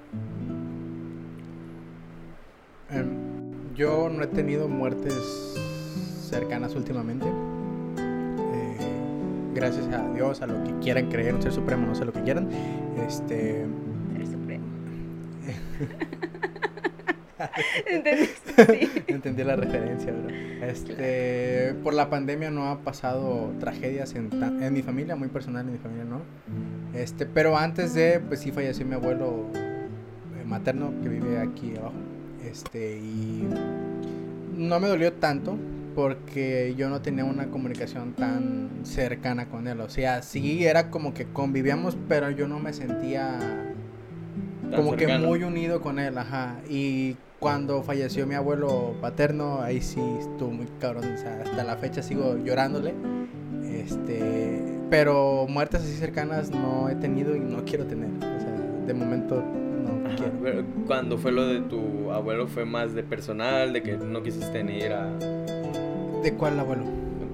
Em, 2.90 3.76
yo 3.76 4.10
no 4.10 4.24
he 4.24 4.28
tenido 4.28 4.68
muertes 4.68 5.14
cercanas 6.30 6.76
últimamente. 6.76 7.28
Gracias 9.58 9.88
a 9.88 10.08
Dios, 10.14 10.40
a 10.44 10.46
lo 10.46 10.64
que 10.64 10.72
quieran 10.84 11.10
creer, 11.10 11.34
un 11.34 11.42
ser 11.42 11.52
supremo, 11.52 11.88
no 11.88 11.96
sé 11.96 12.06
lo 12.06 12.14
que 12.14 12.22
quieran. 12.22 12.48
Este. 13.08 13.66
Ser 14.16 14.28
supremo. 14.28 14.66
¿Entendiste? 17.88 18.80
Sí. 18.80 19.04
Entendí 19.08 19.44
la 19.44 19.56
referencia, 19.56 20.12
bro. 20.12 20.30
Este, 20.64 21.74
por 21.84 21.96
la 21.96 22.08
pandemia 22.08 22.52
no 22.52 22.70
ha 22.70 22.82
pasado 22.82 23.52
tragedias 23.60 24.14
en, 24.14 24.30
en 24.62 24.74
mi 24.74 24.84
familia, 24.84 25.16
muy 25.16 25.30
personal 25.30 25.66
en 25.66 25.72
mi 25.72 25.80
familia, 25.80 26.06
¿no? 26.06 26.22
Este, 26.94 27.26
pero 27.26 27.58
antes 27.58 27.96
de, 27.96 28.20
pues 28.20 28.42
sí 28.42 28.52
falleció 28.52 28.86
mi 28.86 28.94
abuelo 28.94 29.48
eh, 29.56 30.46
materno 30.46 30.94
que 31.02 31.10
vive 31.10 31.40
aquí 31.40 31.76
abajo. 31.78 31.96
Este, 32.46 33.00
y 33.00 33.48
no 34.56 34.80
me 34.80 34.88
dolió 34.88 35.14
tanto 35.14 35.58
porque 35.98 36.76
yo 36.78 36.92
no 36.92 37.02
tenía 37.02 37.26
una 37.26 37.48
comunicación 37.48 38.14
tan 38.14 38.70
cercana 38.84 39.50
con 39.50 39.68
él. 39.68 39.82
O 39.82 39.90
sea, 39.90 40.22
sí 40.22 40.64
era 40.64 40.92
como 40.92 41.16
que 41.16 41.26
convivíamos, 41.26 41.98
pero 42.08 42.30
yo 42.30 42.48
no 42.48 42.60
me 42.60 42.72
sentía 42.72 43.40
como 44.76 44.96
que 44.96 45.18
muy 45.18 45.42
unido 45.42 45.82
con 45.82 45.98
él, 45.98 46.16
ajá. 46.20 46.58
Y 46.70 47.16
cuando 47.40 47.82
falleció 47.82 48.28
mi 48.28 48.36
abuelo 48.36 48.94
paterno, 49.02 49.64
ahí 49.64 49.82
sí 49.82 50.00
estuvo 50.20 50.52
muy 50.52 50.68
cabrón. 50.80 51.04
O 51.16 51.18
sea, 51.18 51.42
hasta 51.44 51.64
la 51.64 51.78
fecha 51.78 52.04
sigo 52.04 52.38
llorándole. 52.46 52.94
Este, 53.66 54.62
pero 54.92 55.48
muertes 55.50 55.82
así 55.82 55.96
cercanas 55.96 56.52
no 56.52 56.90
he 56.90 56.96
tenido 56.96 57.36
y 57.36 57.40
no 57.40 57.66
quiero 57.66 57.86
tener. 57.88 58.12
O 58.18 58.40
sea, 58.40 58.86
de 58.86 58.94
momento 58.94 59.44
no 59.84 60.08
Ajá, 60.08 60.16
quiero. 60.16 60.34
pero 60.44 60.64
Cuando 60.86 61.18
fue 61.18 61.32
lo 61.32 61.48
de 61.48 61.62
tu 61.62 62.12
abuelo 62.12 62.48
fue 62.48 62.66
más 62.66 62.94
de 62.94 63.02
personal, 63.02 63.74
de 63.74 63.82
que 63.82 63.98
no 63.98 64.22
quisiste 64.22 64.62
ir 64.62 64.94
a 64.94 65.47
¿De 66.28 66.34
cuál 66.34 66.60
abuelo? 66.60 66.84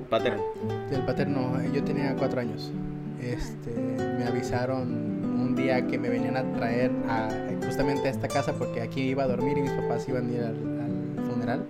paterno. 0.08 0.44
Del 0.92 1.02
paterno, 1.02 1.60
eh, 1.60 1.72
yo 1.74 1.84
tenía 1.84 2.16
cuatro 2.16 2.40
años. 2.40 2.72
Este, 3.20 3.72
me 3.72 4.24
avisaron 4.24 4.88
un 5.24 5.56
día 5.56 5.88
que 5.88 5.98
me 5.98 6.10
venían 6.10 6.38
a 6.38 6.44
traer 6.54 6.92
a, 7.10 7.28
justamente 7.66 8.08
a 8.08 8.12
esta 8.12 8.28
casa 8.28 8.54
porque 8.54 8.82
aquí 8.82 9.02
iba 9.02 9.24
a 9.24 9.28
dormir 9.28 9.58
y 9.58 9.62
mis 9.64 9.72
papás 9.72 10.08
iban 10.08 10.30
a 10.30 10.32
ir 10.32 10.42
al, 10.42 10.50
al 10.50 11.26
funeral. 11.26 11.66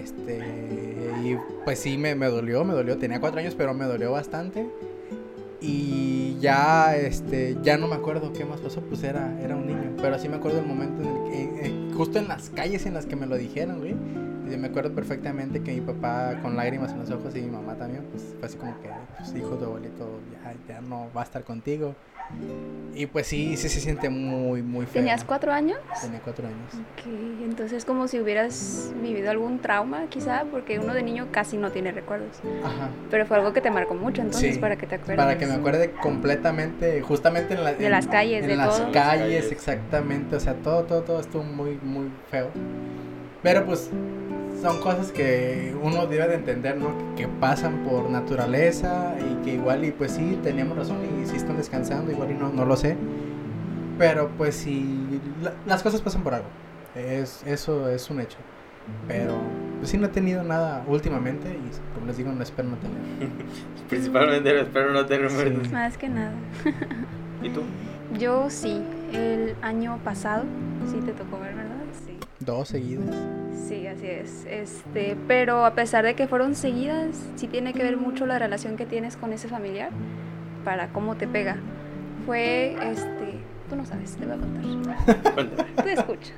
Este, 0.00 0.38
y 1.24 1.36
pues 1.64 1.80
sí, 1.80 1.98
me, 1.98 2.14
me 2.14 2.26
dolió, 2.26 2.62
me 2.62 2.74
dolió. 2.74 2.96
Tenía 2.96 3.18
cuatro 3.18 3.40
años, 3.40 3.56
pero 3.56 3.74
me 3.74 3.86
dolió 3.86 4.12
bastante. 4.12 4.68
Y 5.60 6.38
ya, 6.38 6.96
este, 6.96 7.56
ya 7.64 7.76
no 7.76 7.88
me 7.88 7.96
acuerdo 7.96 8.32
qué 8.32 8.44
más 8.44 8.60
pasó, 8.60 8.82
pues 8.82 9.02
era, 9.02 9.36
era 9.42 9.56
un 9.56 9.66
niño. 9.66 9.96
Pero 10.00 10.16
sí 10.20 10.28
me 10.28 10.36
acuerdo 10.36 10.60
el 10.60 10.66
momento 10.66 11.02
en 11.02 11.08
el 11.08 11.32
que, 11.32 11.66
eh, 11.66 11.90
justo 11.96 12.20
en 12.20 12.28
las 12.28 12.50
calles 12.50 12.86
en 12.86 12.94
las 12.94 13.06
que 13.06 13.16
me 13.16 13.26
lo 13.26 13.36
dijeron, 13.36 13.80
güey. 13.80 13.96
Yo 14.50 14.58
me 14.58 14.68
acuerdo 14.68 14.92
perfectamente 14.94 15.62
que 15.62 15.72
mi 15.72 15.80
papá 15.80 16.34
con 16.42 16.56
lágrimas 16.56 16.92
en 16.92 16.98
los 16.98 17.10
ojos 17.10 17.34
y 17.36 17.40
mi 17.42 17.50
mamá 17.50 17.74
también, 17.76 18.04
pues 18.10 18.34
fue 18.38 18.46
así 18.48 18.56
como 18.56 18.72
que, 18.80 18.88
pues 19.18 19.34
hijo 19.36 19.56
de 19.56 19.64
abuelito, 19.66 20.18
ya, 20.32 20.74
ya 20.74 20.80
no 20.80 21.08
va 21.16 21.20
a 21.20 21.24
estar 21.24 21.44
contigo. 21.44 21.94
Y 22.94 23.06
pues 23.06 23.26
sí, 23.26 23.56
sí 23.56 23.68
se 23.68 23.80
siente 23.80 24.08
muy, 24.08 24.62
muy 24.62 24.86
feo. 24.86 25.02
¿Tenías 25.02 25.24
cuatro 25.24 25.52
años? 25.52 25.78
Tenía 26.00 26.20
cuatro 26.20 26.46
años. 26.46 26.74
Ok, 26.74 27.06
entonces 27.44 27.84
como 27.84 28.06
si 28.08 28.20
hubieras 28.20 28.92
vivido 29.02 29.30
algún 29.30 29.58
trauma 29.60 30.06
quizá, 30.08 30.44
porque 30.50 30.78
uno 30.78 30.94
de 30.94 31.02
niño 31.02 31.28
casi 31.32 31.56
no 31.56 31.70
tiene 31.72 31.90
recuerdos. 31.92 32.38
Ajá. 32.64 32.88
Pero 33.10 33.26
fue 33.26 33.36
algo 33.36 33.52
que 33.52 33.60
te 33.60 33.70
marcó 33.70 33.94
mucho, 33.94 34.22
entonces, 34.22 34.54
Sí, 34.54 34.60
para 34.60 34.76
que 34.76 34.86
te 34.86 34.94
acuerdes. 34.96 35.16
Para 35.16 35.38
que 35.38 35.46
me 35.46 35.54
acuerde 35.54 35.90
completamente, 35.92 37.00
justamente 37.02 37.54
en, 37.54 37.64
la- 37.64 37.74
De 37.74 37.84
en- 37.86 37.90
las 37.90 38.06
calles, 38.06 38.42
en 38.44 38.50
de 38.50 38.56
las 38.56 38.76
todo. 38.78 38.92
calles. 38.92 39.50
exactamente. 39.50 40.36
O 40.36 40.40
sea, 40.40 40.54
todo, 40.54 40.84
todo, 40.84 41.02
todo 41.02 41.20
estuvo 41.20 41.42
muy, 41.42 41.78
muy 41.82 42.10
feo. 42.30 42.48
Pero 43.42 43.64
pues 43.64 43.90
son 44.60 44.78
cosas 44.80 45.12
que 45.12 45.74
uno 45.82 46.06
debe 46.06 46.28
de 46.28 46.34
entender, 46.34 46.76
¿no? 46.76 46.88
Que, 47.16 47.22
que 47.22 47.28
pasan 47.28 47.84
por 47.84 48.10
naturaleza 48.10 49.14
y 49.18 49.44
que 49.44 49.54
igual 49.54 49.84
y 49.84 49.90
pues 49.90 50.12
sí, 50.12 50.38
teníamos 50.42 50.76
razón 50.76 50.98
y 51.22 51.26
sí 51.26 51.36
están 51.36 51.56
descansando, 51.56 52.10
igual 52.12 52.30
y 52.30 52.34
no, 52.34 52.50
no 52.50 52.64
lo 52.64 52.76
sé. 52.76 52.96
Pero 53.98 54.28
pues 54.36 54.54
sí, 54.54 55.20
la- 55.42 55.52
las 55.66 55.82
cosas 55.82 56.00
pasan 56.00 56.22
por 56.22 56.34
algo. 56.34 56.48
Es, 56.94 57.42
eso 57.46 57.88
es 57.88 58.08
un 58.10 58.20
hecho. 58.20 58.38
Pero 59.06 59.34
pues 59.78 59.90
sí 59.90 59.98
no 59.98 60.06
he 60.06 60.10
tenido 60.10 60.42
nada 60.42 60.82
últimamente 60.88 61.48
y 61.50 61.94
como 61.94 62.06
les 62.06 62.16
digo, 62.16 62.32
no 62.32 62.42
espero 62.42 62.68
no 62.70 62.76
tener. 62.76 62.98
Principalmente 63.88 64.60
espero 64.60 64.92
no 64.92 65.06
tener 65.06 65.30
Sí. 65.30 65.68
Más 65.72 65.96
que 65.96 66.08
nada. 66.08 66.32
¿Y 67.42 67.50
tú? 67.50 67.62
Yo 68.18 68.50
sí, 68.50 68.82
el 69.12 69.54
año 69.62 69.98
pasado, 70.02 70.42
sí 70.90 70.98
te 71.04 71.12
tocó 71.12 71.38
ver, 71.38 71.54
¿verdad? 71.54 71.76
Sí. 72.04 72.16
Dos 72.40 72.68
seguidas. 72.68 73.04
Sí, 73.54 73.86
así 73.86 74.06
es. 74.06 74.46
Este, 74.48 75.16
pero 75.28 75.64
a 75.64 75.74
pesar 75.74 76.04
de 76.04 76.14
que 76.14 76.26
fueron 76.26 76.54
seguidas, 76.54 77.16
sí 77.36 77.46
tiene 77.46 77.72
que 77.72 77.82
ver 77.82 77.96
mucho 77.96 78.26
la 78.26 78.38
relación 78.38 78.76
que 78.76 78.86
tienes 78.86 79.16
con 79.16 79.32
ese 79.32 79.48
familiar 79.48 79.90
para 80.64 80.88
cómo 80.88 81.16
te 81.16 81.26
pega. 81.26 81.56
Fue, 82.26 82.76
este, 82.90 83.40
tú 83.68 83.76
no 83.76 83.86
sabes, 83.86 84.16
te 84.16 84.26
voy 84.26 84.34
a 84.34 84.38
contar. 84.38 85.34
Cuéntame. 85.34 85.70
Tú 85.76 85.88
escucha. 85.88 86.32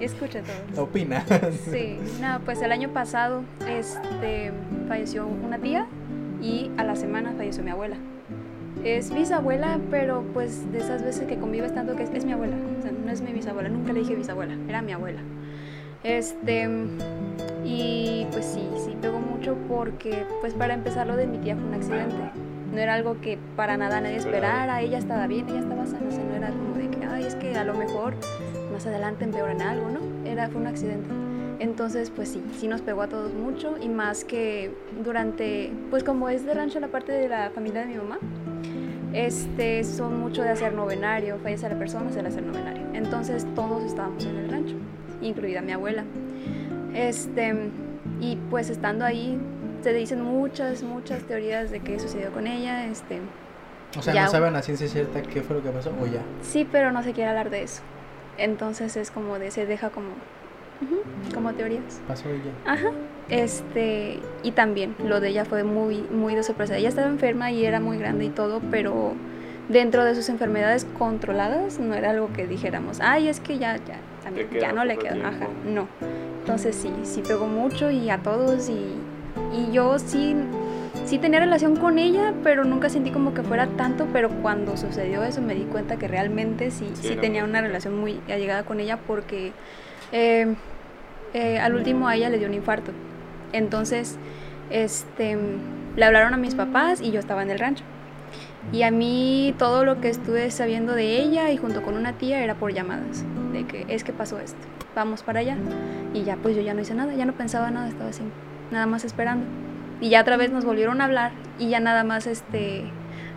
Y 0.00 0.04
escucha 0.04 0.40
todo. 0.42 0.84
Opina. 0.84 1.24
Sí, 1.70 1.98
no, 2.20 2.40
pues 2.44 2.60
el 2.62 2.72
año 2.72 2.88
pasado, 2.88 3.44
este, 3.68 4.50
falleció 4.88 5.26
una 5.26 5.58
tía 5.58 5.86
y 6.40 6.70
a 6.76 6.84
la 6.84 6.96
semana 6.96 7.32
falleció 7.36 7.62
mi 7.62 7.70
abuela. 7.70 7.96
Es 8.84 9.14
bisabuela, 9.14 9.78
pero 9.90 10.24
pues 10.34 10.72
de 10.72 10.78
esas 10.78 11.04
veces 11.04 11.28
que 11.28 11.38
convives 11.38 11.72
tanto 11.72 11.94
que 11.94 12.02
es, 12.02 12.10
es 12.10 12.24
mi 12.24 12.32
abuela. 12.32 12.56
O 12.78 12.82
sea, 12.82 12.90
no 12.90 13.12
es 13.12 13.20
mi 13.20 13.32
bisabuela, 13.32 13.68
nunca 13.68 13.92
le 13.92 14.00
dije 14.00 14.16
bisabuela, 14.16 14.56
era 14.68 14.82
mi 14.82 14.92
abuela. 14.92 15.20
Este, 16.04 16.68
y 17.64 18.26
pues 18.32 18.44
sí, 18.44 18.68
sí 18.84 18.96
pegó 19.00 19.18
mucho 19.20 19.56
porque, 19.68 20.24
pues 20.40 20.54
para 20.54 20.74
empezar, 20.74 21.06
lo 21.06 21.16
de 21.16 21.26
mi 21.26 21.38
tía 21.38 21.56
fue 21.56 21.64
un 21.64 21.74
accidente. 21.74 22.16
No 22.72 22.78
era 22.78 22.94
algo 22.94 23.20
que 23.20 23.38
para 23.54 23.76
nada 23.76 24.00
nadie 24.00 24.16
esperara, 24.16 24.80
ella 24.80 24.98
estaba 24.98 25.26
bien, 25.26 25.48
ella 25.48 25.60
estaba 25.60 25.86
sana, 25.86 26.08
o 26.08 26.10
sea, 26.10 26.24
no 26.24 26.34
era 26.34 26.48
como 26.48 26.74
de 26.74 26.88
que, 26.88 27.04
ay, 27.04 27.24
es 27.24 27.34
que 27.34 27.56
a 27.56 27.64
lo 27.64 27.74
mejor 27.74 28.14
más 28.72 28.86
adelante 28.86 29.24
empeoran 29.24 29.60
algo, 29.60 29.90
¿no? 29.90 30.00
Era, 30.28 30.48
fue 30.48 30.60
un 30.60 30.66
accidente. 30.66 31.08
Entonces, 31.58 32.10
pues 32.10 32.30
sí, 32.30 32.42
sí 32.58 32.66
nos 32.66 32.80
pegó 32.80 33.02
a 33.02 33.08
todos 33.08 33.32
mucho 33.34 33.76
y 33.80 33.88
más 33.88 34.24
que 34.24 34.74
durante, 35.04 35.70
pues 35.90 36.02
como 36.02 36.28
es 36.28 36.44
de 36.44 36.54
rancho 36.54 36.80
la 36.80 36.88
parte 36.88 37.12
de 37.12 37.28
la 37.28 37.50
familia 37.50 37.82
de 37.82 37.86
mi 37.86 37.94
mamá, 37.94 38.18
este, 39.12 39.84
son 39.84 40.18
mucho 40.18 40.42
de 40.42 40.48
hacer 40.48 40.72
novenario, 40.72 41.38
fallece 41.38 41.68
la 41.68 41.78
persona, 41.78 42.08
hace 42.08 42.20
el 42.20 42.46
novenario. 42.46 42.82
Entonces 42.94 43.46
todos 43.54 43.84
estábamos 43.84 44.24
en 44.24 44.36
el 44.38 44.50
rancho, 44.50 44.74
incluida 45.22 45.60
mi 45.62 45.72
abuela. 45.72 46.04
Este, 46.94 47.54
y 48.20 48.36
pues 48.50 48.70
estando 48.70 49.04
ahí, 49.04 49.38
se 49.82 49.92
dicen 49.92 50.20
muchas, 50.22 50.82
muchas 50.82 51.22
teorías 51.24 51.70
de 51.70 51.80
qué 51.80 51.98
sucedió 51.98 52.30
con 52.32 52.46
ella. 52.46 52.86
Este, 52.86 53.20
O 53.98 54.02
sea, 54.02 54.14
Ya. 54.14 54.24
no 54.24 54.30
saben 54.30 54.54
a 54.56 54.62
ciencia 54.62 54.86
cierta 54.88 55.22
qué 55.22 55.42
fue 55.42 55.56
lo 55.56 55.62
que 55.62 55.70
pasó 55.70 55.90
o 56.00 56.06
ya. 56.06 56.22
sí, 56.42 56.66
pero 56.70 56.92
no 56.92 57.02
se 57.02 57.12
quiere 57.12 57.30
hablar 57.30 57.50
de 57.50 57.62
eso. 57.62 57.82
Entonces 58.38 58.96
es 58.96 59.10
como 59.10 59.38
de, 59.38 59.50
se 59.50 59.66
deja 59.66 59.90
como, 59.90 60.08
como 61.34 61.52
teorías. 61.52 62.00
Pasó 62.08 62.24
ya. 62.30 62.72
Ajá. 62.72 62.88
Este, 63.28 64.18
y 64.42 64.50
también 64.52 64.94
lo 65.04 65.20
de 65.20 65.28
ella 65.28 65.44
fue 65.44 65.64
muy, 65.64 66.02
muy 66.10 66.34
de 66.34 66.42
sorpresa. 66.42 66.76
Ella 66.76 66.88
estaba 66.88 67.08
enferma 67.08 67.50
y 67.50 67.64
era 67.64 67.80
muy 67.80 67.98
grande 67.98 68.24
y 68.24 68.28
todo, 68.30 68.60
pero 68.70 69.12
dentro 69.68 70.04
de 70.04 70.14
sus 70.14 70.28
enfermedades 70.28 70.86
controladas 70.98 71.78
no 71.78 71.94
era 71.94 72.10
algo 72.10 72.32
que 72.32 72.46
dijéramos, 72.46 73.00
ay, 73.00 73.28
es 73.28 73.40
que 73.40 73.58
ya, 73.58 73.76
ya, 73.76 73.96
también, 74.22 74.48
ya 74.50 74.72
no 74.72 74.84
le 74.84 74.96
queda. 74.96 75.28
Ajá, 75.28 75.48
no. 75.66 75.88
Entonces 76.40 76.74
sí, 76.76 76.90
sí 77.04 77.22
pegó 77.26 77.46
mucho 77.46 77.90
y 77.90 78.10
a 78.10 78.18
todos 78.18 78.68
y, 78.68 78.94
y 79.56 79.72
yo 79.72 79.98
sí, 79.98 80.34
sí 81.04 81.18
tenía 81.18 81.40
relación 81.40 81.76
con 81.76 81.98
ella, 81.98 82.34
pero 82.42 82.64
nunca 82.64 82.88
sentí 82.88 83.10
como 83.10 83.34
que 83.34 83.42
fuera 83.42 83.66
tanto, 83.76 84.06
pero 84.12 84.28
cuando 84.28 84.76
sucedió 84.76 85.22
eso 85.24 85.40
me 85.40 85.54
di 85.54 85.62
cuenta 85.64 85.96
que 85.96 86.08
realmente 86.08 86.70
sí, 86.70 86.90
Sí, 86.94 87.16
tenía 87.20 87.44
una 87.44 87.60
relación 87.60 87.98
muy 87.98 88.20
allegada 88.28 88.64
con 88.64 88.80
ella 88.80 88.98
porque 89.06 89.52
eh, 90.10 90.54
eh, 91.34 91.58
al 91.58 91.74
último 91.74 92.08
a 92.08 92.16
ella 92.16 92.28
le 92.28 92.38
dio 92.38 92.48
un 92.48 92.54
infarto. 92.54 92.92
Entonces, 93.52 94.18
este, 94.70 95.36
le 95.96 96.04
hablaron 96.04 96.34
a 96.34 96.36
mis 96.36 96.54
papás 96.54 97.00
y 97.00 97.10
yo 97.10 97.20
estaba 97.20 97.42
en 97.42 97.50
el 97.50 97.58
rancho. 97.58 97.84
Y 98.70 98.82
a 98.82 98.90
mí 98.90 99.54
todo 99.58 99.84
lo 99.84 100.00
que 100.00 100.08
estuve 100.08 100.50
sabiendo 100.50 100.94
de 100.94 101.20
ella 101.20 101.50
y 101.50 101.56
junto 101.56 101.82
con 101.82 101.96
una 101.96 102.12
tía 102.14 102.42
era 102.42 102.54
por 102.54 102.72
llamadas, 102.72 103.24
de 103.52 103.66
que 103.66 103.84
es 103.88 104.04
que 104.04 104.12
pasó 104.12 104.38
esto, 104.38 104.60
vamos 104.94 105.22
para 105.22 105.40
allá. 105.40 105.56
Y 106.14 106.24
ya 106.24 106.36
pues 106.36 106.54
yo 106.54 106.62
ya 106.62 106.74
no 106.74 106.80
hice 106.80 106.94
nada, 106.94 107.14
ya 107.14 107.24
no 107.24 107.32
pensaba 107.32 107.70
nada, 107.70 107.88
estaba 107.88 108.10
así, 108.10 108.22
nada 108.70 108.86
más 108.86 109.04
esperando. 109.04 109.46
Y 110.00 110.08
ya 110.08 110.20
otra 110.20 110.36
vez 110.36 110.50
nos 110.50 110.64
volvieron 110.64 111.00
a 111.00 111.04
hablar 111.04 111.32
y 111.58 111.68
ya 111.68 111.80
nada 111.80 112.04
más 112.04 112.26
este, 112.26 112.84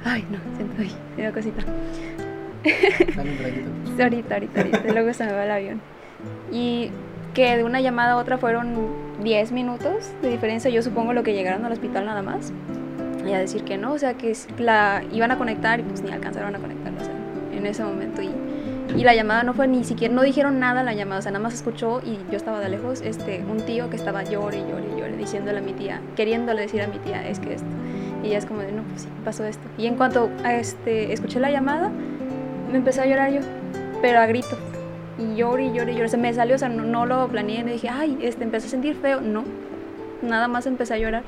Ay, 0.07 0.23
no, 0.29 0.37
siento 0.55 0.81
ahí, 0.81 0.95
una 1.17 1.31
cosita. 1.31 1.63
Dale 3.97 4.03
ahorita, 4.03 4.35
ahorita, 4.35 4.61
ahorita, 4.61 4.93
luego 4.93 5.13
se 5.13 5.25
me 5.25 5.31
va 5.31 5.45
el 5.45 5.51
avión. 5.51 5.81
Y 6.51 6.91
que 7.33 7.57
de 7.57 7.63
una 7.63 7.81
llamada 7.81 8.13
a 8.13 8.17
otra 8.17 8.37
fueron 8.37 8.87
10 9.23 9.51
minutos 9.51 10.11
de 10.21 10.29
diferencia, 10.29 10.69
yo 10.69 10.83
supongo 10.83 11.13
lo 11.13 11.23
que 11.23 11.33
llegaron 11.33 11.65
al 11.65 11.71
hospital 11.71 12.05
nada 12.05 12.21
más. 12.21 12.53
Y 13.25 13.33
a 13.33 13.39
decir 13.39 13.63
que 13.63 13.77
no, 13.77 13.93
o 13.93 13.97
sea, 13.97 14.15
que 14.15 14.35
la 14.59 15.03
iban 15.11 15.31
a 15.31 15.37
conectar 15.37 15.79
y 15.79 15.83
pues 15.83 16.01
ni 16.01 16.11
alcanzaron 16.11 16.55
a 16.55 16.59
conectar, 16.59 16.93
o 16.93 16.99
sea, 16.99 17.13
en 17.57 17.65
ese 17.65 17.83
momento. 17.83 18.21
Y, 18.21 18.29
y 18.95 19.03
la 19.03 19.15
llamada 19.15 19.43
no 19.43 19.53
fue 19.53 19.67
ni 19.67 19.83
siquiera, 19.83 20.13
no 20.13 20.21
dijeron 20.21 20.59
nada 20.59 20.83
la 20.83 20.93
llamada, 20.93 21.19
o 21.19 21.21
sea, 21.21 21.31
nada 21.31 21.43
más 21.43 21.53
escuchó 21.53 22.01
y 22.05 22.19
yo 22.31 22.37
estaba 22.37 22.59
de 22.59 22.69
lejos, 22.69 23.01
este, 23.01 23.43
un 23.49 23.57
tío 23.61 23.89
que 23.89 23.95
estaba 23.95 24.23
llore, 24.23 24.59
llore, 24.59 24.85
llore, 24.97 25.17
diciéndole 25.17 25.57
a 25.57 25.61
mi 25.61 25.73
tía, 25.73 26.01
queriéndole 26.15 26.61
decir 26.61 26.81
a 26.81 26.87
mi 26.87 26.99
tía, 26.99 27.27
es 27.27 27.39
que 27.39 27.55
esto. 27.55 27.67
Y 28.23 28.27
ella 28.27 28.37
es 28.37 28.45
como 28.45 28.61
de, 28.61 28.71
no, 28.71 28.83
pues 28.83 29.03
sí, 29.03 29.07
pasó 29.23 29.43
esto. 29.45 29.67
Y 29.77 29.87
en 29.87 29.95
cuanto 29.95 30.29
a 30.43 30.53
este, 30.55 31.13
escuché 31.13 31.39
la 31.39 31.51
llamada, 31.51 31.91
me 32.71 32.77
empecé 32.77 33.01
a 33.01 33.05
llorar 33.05 33.31
yo, 33.31 33.41
pero 34.01 34.19
a 34.19 34.25
grito. 34.25 34.57
Y 35.17 35.35
lloré, 35.35 35.71
lloré, 35.73 35.93
lloré. 35.93 36.09
Se 36.09 36.17
me 36.17 36.33
salió, 36.33 36.55
o 36.55 36.57
sea, 36.57 36.69
no, 36.69 36.83
no 36.83 37.05
lo 37.05 37.27
planeé. 37.27 37.61
Y 37.61 37.63
dije, 37.63 37.89
ay, 37.89 38.17
este, 38.21 38.43
empecé 38.43 38.67
a 38.67 38.69
sentir 38.69 38.95
feo. 38.95 39.21
No, 39.21 39.43
nada 40.21 40.47
más 40.47 40.65
empecé 40.65 40.95
a 40.95 40.97
llorar. 40.97 41.23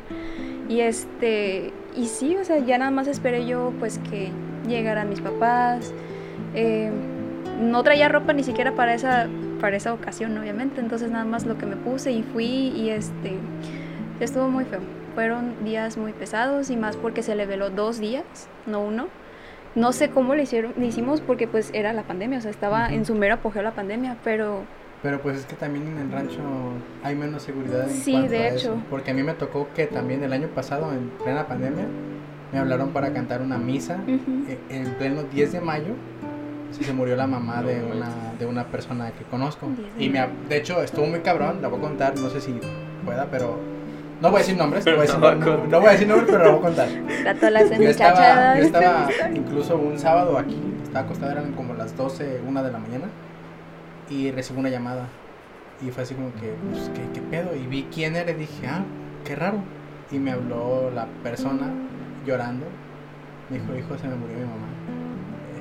Y 0.67 0.81
este, 0.81 1.71
y 1.97 2.05
sí, 2.05 2.35
o 2.35 2.45
sea, 2.45 2.59
ya 2.59 2.77
nada 2.77 2.91
más 2.91 3.07
esperé 3.07 3.45
yo, 3.45 3.73
pues, 3.79 3.99
que 4.09 4.31
llegaran 4.67 5.09
mis 5.09 5.19
papás. 5.19 5.91
Eh, 6.53 6.91
no 7.59 7.81
traía 7.83 8.07
ropa 8.07 8.33
ni 8.33 8.43
siquiera 8.43 8.73
para 8.73 8.93
esa, 8.93 9.27
para 9.59 9.77
esa 9.77 9.93
ocasión, 9.93 10.37
obviamente. 10.37 10.79
Entonces, 10.79 11.09
nada 11.09 11.25
más 11.25 11.45
lo 11.45 11.57
que 11.57 11.65
me 11.65 11.75
puse 11.75 12.11
y 12.11 12.23
fui, 12.23 12.45
y 12.45 12.89
este, 12.91 13.37
estuvo 14.19 14.47
muy 14.49 14.65
feo. 14.65 14.81
Fueron 15.15 15.63
días 15.65 15.97
muy 15.97 16.13
pesados 16.13 16.69
y 16.69 16.77
más 16.77 16.95
porque 16.95 17.23
se 17.23 17.35
le 17.35 17.47
veló 17.47 17.71
dos 17.71 17.99
días, 17.99 18.23
no 18.67 18.81
uno. 18.81 19.07
No 19.73 19.91
sé 19.91 20.09
cómo 20.09 20.35
le 20.35 20.43
hicieron, 20.43 20.73
le 20.77 20.87
hicimos 20.87 21.21
porque 21.21 21.47
pues 21.47 21.71
era 21.73 21.93
la 21.93 22.03
pandemia, 22.03 22.39
o 22.39 22.41
sea, 22.41 22.51
estaba 22.51 22.93
en 22.93 23.05
su 23.05 23.15
mero 23.15 23.35
apogeo 23.35 23.61
la 23.61 23.71
pandemia, 23.71 24.17
pero 24.23 24.63
Pero 25.03 25.21
pues 25.21 25.37
es 25.37 25.45
que 25.45 25.55
también 25.55 25.87
en 25.87 25.97
el 25.99 26.11
rancho 26.11 26.39
hay 27.03 27.15
menos 27.15 27.43
seguridad 27.43 27.83
en 27.83 27.95
Sí, 27.95 28.11
cuanto 28.11 28.31
de 28.31 28.37
a 28.39 28.47
hecho. 28.49 28.57
eso. 28.57 28.81
Porque 28.89 29.11
a 29.11 29.13
mí 29.13 29.21
me 29.23 29.33
tocó 29.33 29.67
que 29.75 29.85
también 29.85 30.23
el 30.23 30.33
año 30.33 30.47
pasado, 30.47 30.91
en 30.91 31.09
plena 31.23 31.47
pandemia, 31.47 31.85
me 32.51 32.59
hablaron 32.59 32.89
para 32.89 33.13
cantar 33.13 33.41
una 33.41 33.57
misa 33.57 33.99
ujú, 34.07 34.45
eh, 34.49 34.57
en 34.69 34.85
pleno 34.95 35.23
10 35.23 35.51
de 35.51 35.61
mayo. 35.61 35.93
Se 36.71 36.91
murió 36.93 37.15
la 37.15 37.27
mamá 37.27 37.61
de 37.61 37.77
No 37.79 37.95
una, 37.95 38.09
de 38.37 38.45
una 38.45 38.65
persona 38.65 39.11
que 39.11 39.23
conozco. 39.25 39.67
10 39.67 39.95
de 39.97 40.03
Y 40.03 40.09
me, 40.09 40.27
de 40.49 40.57
hecho 40.57 40.81
estuvo 40.81 41.05
muy 41.05 41.19
cabrón, 41.19 41.61
la 41.61 41.67
voy 41.69 41.79
a 41.79 41.81
contar, 41.83 42.17
no 42.19 42.29
sé 42.29 42.41
si 42.41 42.59
pueda, 43.05 43.25
pero... 43.31 43.57
No 44.19 44.29
voy 44.31 44.37
a 44.37 44.39
decir 44.39 44.57
nombres, 44.57 44.83
no 44.83 44.91
Pero 44.91 44.97
voy 44.97 45.05
a 45.05 45.07
decir, 45.07 45.19
no 45.19 45.45
contar. 45.45 45.69
no 45.69 45.79
voy 45.79 45.87
a 45.87 45.91
decir 45.91 46.07
nombres, 46.07 46.29
pero 46.31 46.43
la 46.43 46.49
voy 46.49 46.59
a 46.59 46.61
contar. 46.63 46.87
Yo 47.79 47.89
estaba, 47.89 48.57
yo 48.57 48.63
estaba 48.63 49.07
incluso 49.35 49.77
un 49.77 49.99
sábado 49.99 50.37
aquí, 50.39 50.57
estaba 50.83 51.05
acostado, 51.05 51.31
eran 51.33 51.51
como 51.53 51.75
las 51.75 51.95
12, 51.95 52.41
1 52.47 52.63
de 52.63 52.71
la 52.71 52.79
mañana, 52.79 53.05
y 54.09 54.31
recibí 54.31 54.59
una 54.59 54.69
llamada. 54.69 55.07
Y 55.85 55.91
fue 55.91 56.03
así 56.03 56.15
como 56.15 56.33
que, 56.33 56.55
pues, 56.71 56.89
¿qué, 56.93 57.01
qué 57.13 57.21
pedo? 57.21 57.55
Y 57.55 57.67
vi 57.67 57.83
quién 57.93 58.15
era 58.15 58.31
y 58.31 58.35
dije, 58.35 58.67
ah, 58.67 58.83
qué 59.25 59.35
raro. 59.35 59.59
Y 60.11 60.17
me 60.17 60.31
habló 60.31 60.89
la 60.91 61.05
persona 61.23 61.71
llorando. 62.25 62.65
Me 63.49 63.59
dijo, 63.59 63.75
hijo, 63.75 63.97
se 63.97 64.07
me 64.07 64.15
murió 64.15 64.37
mi 64.37 64.43
mamá. 64.43 64.67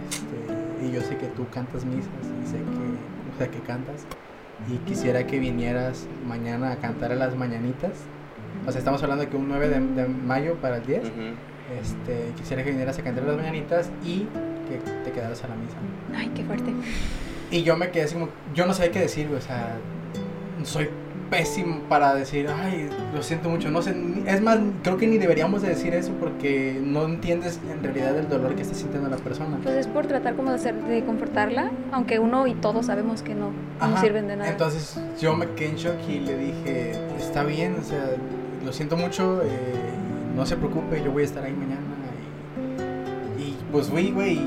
Este, 0.08 0.86
y 0.86 0.92
yo 0.92 1.00
sé 1.02 1.16
que 1.16 1.26
tú 1.28 1.46
cantas 1.50 1.84
misas 1.84 2.10
y 2.42 2.46
sé 2.46 2.56
que, 2.56 3.34
o 3.34 3.38
sea, 3.38 3.48
que 3.48 3.58
cantas. 3.60 4.06
Y 4.72 4.78
quisiera 4.78 5.26
que 5.26 5.38
vinieras 5.38 6.06
mañana 6.26 6.72
a 6.72 6.76
cantar 6.76 7.12
a 7.12 7.14
las 7.14 7.36
mañanitas. 7.36 7.92
O 8.66 8.72
sea, 8.72 8.78
estamos 8.78 9.02
hablando 9.02 9.24
de 9.24 9.30
que 9.30 9.36
un 9.36 9.48
9 9.48 9.68
de, 9.68 9.80
de 9.80 10.08
mayo 10.08 10.54
para 10.56 10.78
el 10.78 10.86
10. 10.86 11.04
Ujú. 11.04 11.10
Este, 11.80 12.32
quisiera 12.36 12.62
que 12.64 12.70
vinieras 12.70 12.98
a 12.98 13.02
cantar 13.02 13.24
las 13.24 13.36
mañanitas 13.36 13.90
y 14.04 14.26
que 14.68 14.78
te 15.04 15.12
quedaras 15.12 15.42
a 15.44 15.48
la 15.48 15.56
misa. 15.56 15.76
Ay, 16.16 16.30
qué 16.34 16.44
fuerte. 16.44 16.72
Y 17.56 17.62
yo 17.62 17.74
me 17.74 17.90
quedé 17.90 18.04
así 18.04 18.12
como, 18.12 18.28
yo 18.54 18.66
no 18.66 18.74
sabía 18.74 18.92
qué 18.92 19.00
decir, 19.00 19.28
güey, 19.28 19.38
o 19.38 19.42
sea, 19.42 19.78
soy 20.62 20.90
pésimo 21.30 21.80
para 21.88 22.14
decir, 22.14 22.48
ay, 22.50 22.90
lo 23.14 23.22
siento 23.22 23.48
mucho, 23.48 23.70
no 23.70 23.80
sé, 23.80 23.96
es 24.26 24.42
más, 24.42 24.58
creo 24.82 24.98
que 24.98 25.06
ni 25.06 25.16
deberíamos 25.16 25.62
de 25.62 25.70
decir 25.70 25.94
eso 25.94 26.12
porque 26.20 26.78
no 26.84 27.06
entiendes 27.06 27.58
en 27.72 27.82
realidad 27.82 28.14
el 28.18 28.28
dolor 28.28 28.56
que 28.56 28.60
está 28.60 28.74
sintiendo 28.74 29.08
la 29.08 29.16
persona. 29.16 29.58
Pues 29.62 29.74
es 29.74 29.86
por 29.86 30.06
tratar 30.06 30.36
como 30.36 30.50
de 30.50 30.56
hacer, 30.56 30.74
de 30.74 31.02
confortarla, 31.06 31.70
aunque 31.92 32.18
uno 32.18 32.46
y 32.46 32.52
todos 32.52 32.84
sabemos 32.84 33.22
que 33.22 33.34
no, 33.34 33.52
no 33.80 34.00
sirven 34.02 34.28
de 34.28 34.36
nada. 34.36 34.50
Entonces 34.50 35.00
yo 35.18 35.34
me 35.34 35.48
quedé 35.52 35.70
en 35.70 35.76
shock 35.76 35.96
y 36.10 36.20
le 36.20 36.36
dije, 36.36 36.92
está 37.18 37.42
bien, 37.42 37.76
o 37.80 37.82
sea, 37.82 38.04
lo 38.66 38.72
siento 38.74 38.98
mucho, 38.98 39.40
eh, 39.42 39.48
no 40.36 40.44
se 40.44 40.58
preocupe, 40.58 41.02
yo 41.02 41.10
voy 41.10 41.22
a 41.22 41.24
estar 41.24 41.42
ahí 41.42 41.54
mañana. 41.54 41.80
Y, 43.38 43.42
y, 43.44 43.58
pues 43.72 43.88
fui, 43.88 44.10
güey, 44.10 44.40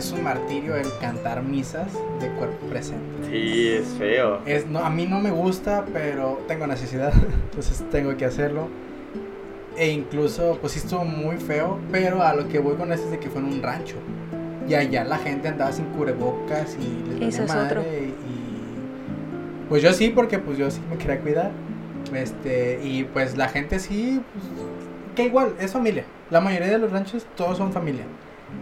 es, 0.00 0.12
un 0.12 0.24
martirio 0.24 0.76
el 0.76 0.86
cantar 1.00 1.42
misas 1.42 1.92
de 2.20 2.28
cuerpo 2.30 2.66
presente. 2.66 3.28
Sí, 3.30 3.68
es 3.68 3.86
feo. 3.98 4.40
Es, 4.46 4.66
no, 4.66 4.80
a 4.80 4.90
mí 4.90 5.06
no 5.06 5.20
me 5.20 5.30
gusta, 5.30 5.84
pero 5.92 6.40
tengo 6.48 6.66
necesidad, 6.66 7.12
entonces 7.44 7.84
tengo 7.90 8.16
que 8.16 8.24
hacerlo. 8.24 8.68
E 9.76 9.88
incluso, 9.88 10.58
pues 10.60 10.72
sí 10.72 10.80
estuvo 10.80 11.04
muy 11.04 11.36
feo, 11.36 11.78
pero 11.92 12.22
a 12.22 12.34
lo 12.34 12.48
que 12.48 12.58
voy 12.58 12.74
con 12.74 12.92
esto 12.92 13.06
es 13.06 13.12
de 13.12 13.18
que 13.18 13.30
fue 13.30 13.40
en 13.40 13.46
un 13.46 13.62
rancho. 13.62 13.96
Y 14.68 14.74
allá 14.74 15.04
la 15.04 15.18
gente 15.18 15.48
andaba 15.48 15.72
sin 15.72 15.86
cubrebocas 15.86 16.76
y 16.78 17.18
les 17.18 17.34
Eso 17.34 17.44
es 17.44 17.48
madre. 17.48 17.78
otro. 17.78 17.82
Y 17.82 18.14
pues 19.68 19.82
yo 19.82 19.92
sí, 19.92 20.10
porque 20.10 20.38
pues 20.38 20.58
yo 20.58 20.70
sí 20.70 20.80
me 20.90 20.96
quería 20.96 21.20
cuidar. 21.20 21.50
Este, 22.14 22.80
y 22.82 23.04
pues 23.04 23.36
la 23.36 23.48
gente 23.48 23.78
sí, 23.78 24.20
pues, 24.32 24.44
que 25.14 25.24
igual, 25.24 25.54
es 25.60 25.72
familia. 25.72 26.04
La 26.30 26.40
mayoría 26.40 26.68
de 26.68 26.78
los 26.78 26.90
ranchos 26.90 27.26
todos 27.36 27.58
son 27.58 27.72
familia. 27.72 28.04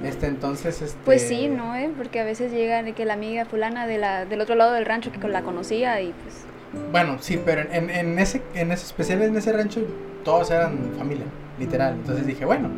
Este, 0.05 0.27
entonces, 0.27 0.81
este... 0.81 0.99
Pues 1.05 1.23
sí, 1.23 1.49
¿no? 1.49 1.75
¿Eh? 1.75 1.91
Porque 1.97 2.21
a 2.21 2.25
veces 2.25 2.53
llega 2.53 2.83
de 2.83 2.93
que 2.93 3.05
la 3.05 3.15
amiga 3.15 3.45
fulana 3.45 3.87
de 3.87 3.99
la, 3.99 4.25
del 4.25 4.41
otro 4.41 4.55
lado 4.55 4.73
del 4.73 4.87
rancho 4.87 5.11
que 5.11 5.29
la 5.29 5.43
conocía 5.43 6.01
y 6.01 6.13
pues... 6.23 6.45
Bueno, 6.93 7.17
sí, 7.21 7.41
pero 7.45 7.63
en, 7.73 7.91
en 7.91 8.19
ese, 8.19 8.43
en 8.55 8.71
ese 8.73 8.87
especial 8.87 9.23
en 9.23 9.37
ese 9.37 9.53
rancho 9.53 9.81
todos 10.23 10.51
eran 10.51 10.93
familia, 10.99 11.25
literal. 11.59 11.95
Entonces 11.95 12.27
dije, 12.27 12.45
bueno, 12.45 12.69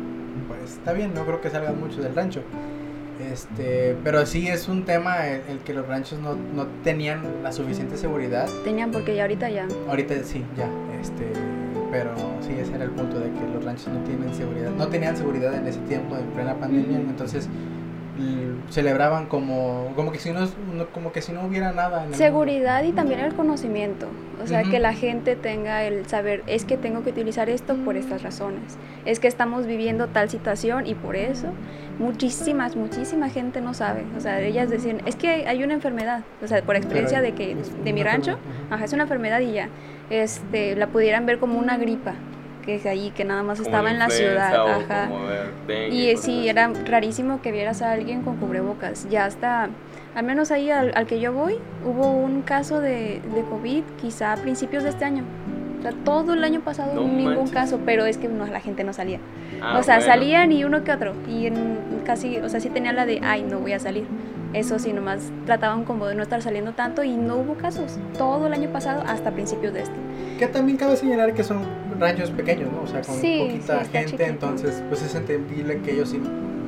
pues 0.47 0.71
está 0.71 0.93
bien, 0.93 1.13
no 1.13 1.25
creo 1.25 1.41
que 1.41 1.49
salgan 1.49 1.79
muchos 1.79 2.03
del 2.03 2.15
rancho. 2.15 2.41
Este, 3.31 3.95
pero 4.03 4.25
sí 4.25 4.47
es 4.47 4.67
un 4.67 4.83
tema 4.83 5.27
el, 5.27 5.41
el 5.47 5.59
que 5.59 5.73
los 5.73 5.87
ranchos 5.87 6.17
no, 6.19 6.35
no 6.55 6.65
tenían 6.83 7.21
la 7.43 7.51
suficiente 7.51 7.97
seguridad. 7.97 8.49
Tenían 8.63 8.91
porque 8.91 9.13
ya 9.13 9.23
ahorita 9.23 9.49
ya... 9.49 9.67
Ahorita 9.87 10.15
sí, 10.23 10.43
ya, 10.57 10.67
este, 10.99 11.27
pero 11.91 12.13
sí 12.41 12.53
ese 12.59 12.73
era 12.73 12.85
el 12.85 12.91
punto 12.91 13.19
de 13.19 13.25
que 13.31 13.41
los 13.53 13.63
ranchos 13.63 13.89
no 13.89 13.99
tienen 14.05 14.33
seguridad, 14.33 14.71
no 14.71 14.87
tenían 14.87 15.15
seguridad 15.17 15.53
en 15.53 15.67
ese 15.67 15.79
tiempo 15.81 16.15
en 16.17 16.25
plena 16.27 16.55
pandemia, 16.55 16.99
Ujú. 16.99 17.09
entonces 17.09 17.49
l- 18.17 18.55
celebraban 18.69 19.25
como 19.27 19.91
como 19.95 20.11
que 20.11 20.19
si 20.19 20.31
no, 20.31 20.47
como 20.93 21.11
que 21.11 21.21
si 21.21 21.31
no 21.33 21.43
hubiera 21.45 21.71
nada 21.73 22.05
en. 22.05 22.13
Seguridad 22.13 22.83
y 22.83 22.91
también 22.93 23.19
el 23.19 23.33
conocimiento. 23.33 24.07
O 24.43 24.47
sea, 24.47 24.61
Ujú. 24.61 24.71
que 24.71 24.79
la 24.79 24.93
gente 24.93 25.35
tenga 25.35 25.83
el 25.83 26.07
saber, 26.07 26.41
es 26.47 26.65
que 26.65 26.75
tengo 26.77 27.03
que 27.03 27.11
utilizar 27.11 27.47
esto 27.49 27.75
por 27.75 27.95
estas 27.95 28.23
razones. 28.23 28.77
Es 29.05 29.19
que 29.19 29.27
estamos 29.27 29.67
viviendo 29.67 30.07
tal 30.07 30.29
situación 30.31 30.87
y 30.87 30.95
por 30.95 31.15
eso 31.15 31.47
muchísimas, 31.99 32.75
muchísima 32.75 33.29
gente 33.29 33.61
no 33.61 33.73
sabe. 33.75 34.03
O 34.17 34.19
sea, 34.19 34.39
ellas 34.41 34.69
decían, 34.69 35.01
es 35.05 35.15
que 35.15 35.45
hay 35.47 35.63
una 35.63 35.73
enfermedad. 35.73 36.23
O 36.43 36.47
sea, 36.47 36.61
por 36.63 36.75
experiencia 36.75 37.21
de 37.21 37.33
que 37.33 37.55
de 37.83 37.93
mi 37.93 38.01
rancho, 38.03 38.37
ajá, 38.71 38.85
es 38.85 38.93
una 38.93 39.03
enfermedad 39.03 39.39
y 39.41 39.51
ya. 39.53 39.69
Este, 40.11 40.75
la 40.75 40.87
pudieran 40.87 41.25
ver 41.25 41.39
como 41.39 41.57
una 41.57 41.77
gripa, 41.77 42.13
que 42.65 42.75
es 42.75 42.85
ahí, 42.85 43.11
que 43.15 43.23
nada 43.25 43.41
más 43.43 43.57
Como 43.59 43.69
estaba 43.69 43.89
en 43.89 43.97
la 43.97 44.09
ciudad. 44.09 44.53
Ajá. 44.69 45.09
dengue, 45.67 45.95
Y 45.95 46.17
sí, 46.17 46.47
era 46.47 46.69
rarísimo 46.85 47.41
que 47.41 47.51
vieras 47.51 47.81
a 47.81 47.91
alguien 47.93 48.21
con 48.21 48.35
cubrebocas. 48.37 49.07
Ya 49.09 49.25
hasta, 49.25 49.69
al 50.13 50.23
menos 50.23 50.51
ahí 50.51 50.69
al, 50.69 50.91
al 50.95 51.07
que 51.07 51.19
yo 51.19 51.33
voy, 51.33 51.55
hubo 51.85 52.11
un 52.11 52.41
caso 52.41 52.79
de, 52.81 53.21
de 53.33 53.41
COVID 53.49 53.83
quizá 54.01 54.33
a 54.33 54.37
principios 54.37 54.83
de 54.83 54.89
este 54.89 55.05
año. 55.05 55.23
O 55.79 55.81
sea, 55.81 55.93
todo 56.05 56.35
el 56.35 56.43
año 56.43 56.59
pasado 56.61 56.93
No 56.93 57.07
ningún 57.07 57.33
manches. 57.35 57.51
caso, 57.51 57.79
pero 57.83 58.05
es 58.05 58.19
que 58.19 58.27
no, 58.27 58.45
la 58.45 58.59
gente 58.59 58.83
no 58.83 58.93
salía. 58.93 59.19
Ah, 59.63 59.79
o 59.79 59.83
sea, 59.83 59.95
bueno. 59.95 60.11
salían 60.11 60.51
y 60.51 60.63
uno 60.63 60.83
que 60.83 60.91
otro. 60.91 61.15
Y 61.27 61.47
en 61.47 61.79
casi, 62.05 62.37
o 62.37 62.49
sea, 62.49 62.59
sí 62.59 62.69
tenía 62.69 62.93
la 62.93 63.07
de, 63.07 63.19
ay, 63.23 63.41
no 63.41 63.59
voy 63.59 63.73
a 63.73 63.79
salir. 63.79 64.05
Eso 64.53 64.79
sí, 64.79 64.91
nomás 64.91 65.31
trataban 65.45 65.85
como 65.85 66.07
de 66.07 66.15
no 66.15 66.23
estar 66.23 66.41
saliendo 66.41 66.73
tanto 66.73 67.03
y 67.03 67.15
no 67.15 67.37
hubo 67.37 67.55
casos. 67.55 67.97
Todo 68.17 68.47
el 68.47 68.53
año 68.53 68.69
pasado 68.69 69.01
hasta 69.07 69.31
principios 69.31 69.73
de 69.73 69.83
este. 69.83 69.95
Que 70.39 70.47
también 70.47 70.77
cabe 70.77 70.97
señalar 70.97 71.33
que 71.33 71.43
son 71.43 71.59
ranchos 71.99 72.31
pequeños, 72.31 72.71
¿no? 72.71 72.81
O 72.81 72.87
sea, 72.87 73.01
con 73.01 73.15
Sí, 73.15 73.45
poquita 73.47 73.85
sí, 73.85 73.91
gente, 73.91 74.11
chiquito. 74.11 74.23
entonces 74.29 74.83
pues 74.89 75.01
es 75.03 75.15
entendible 75.15 75.79
que 75.81 75.91
ellos 75.91 76.09
sí 76.09 76.19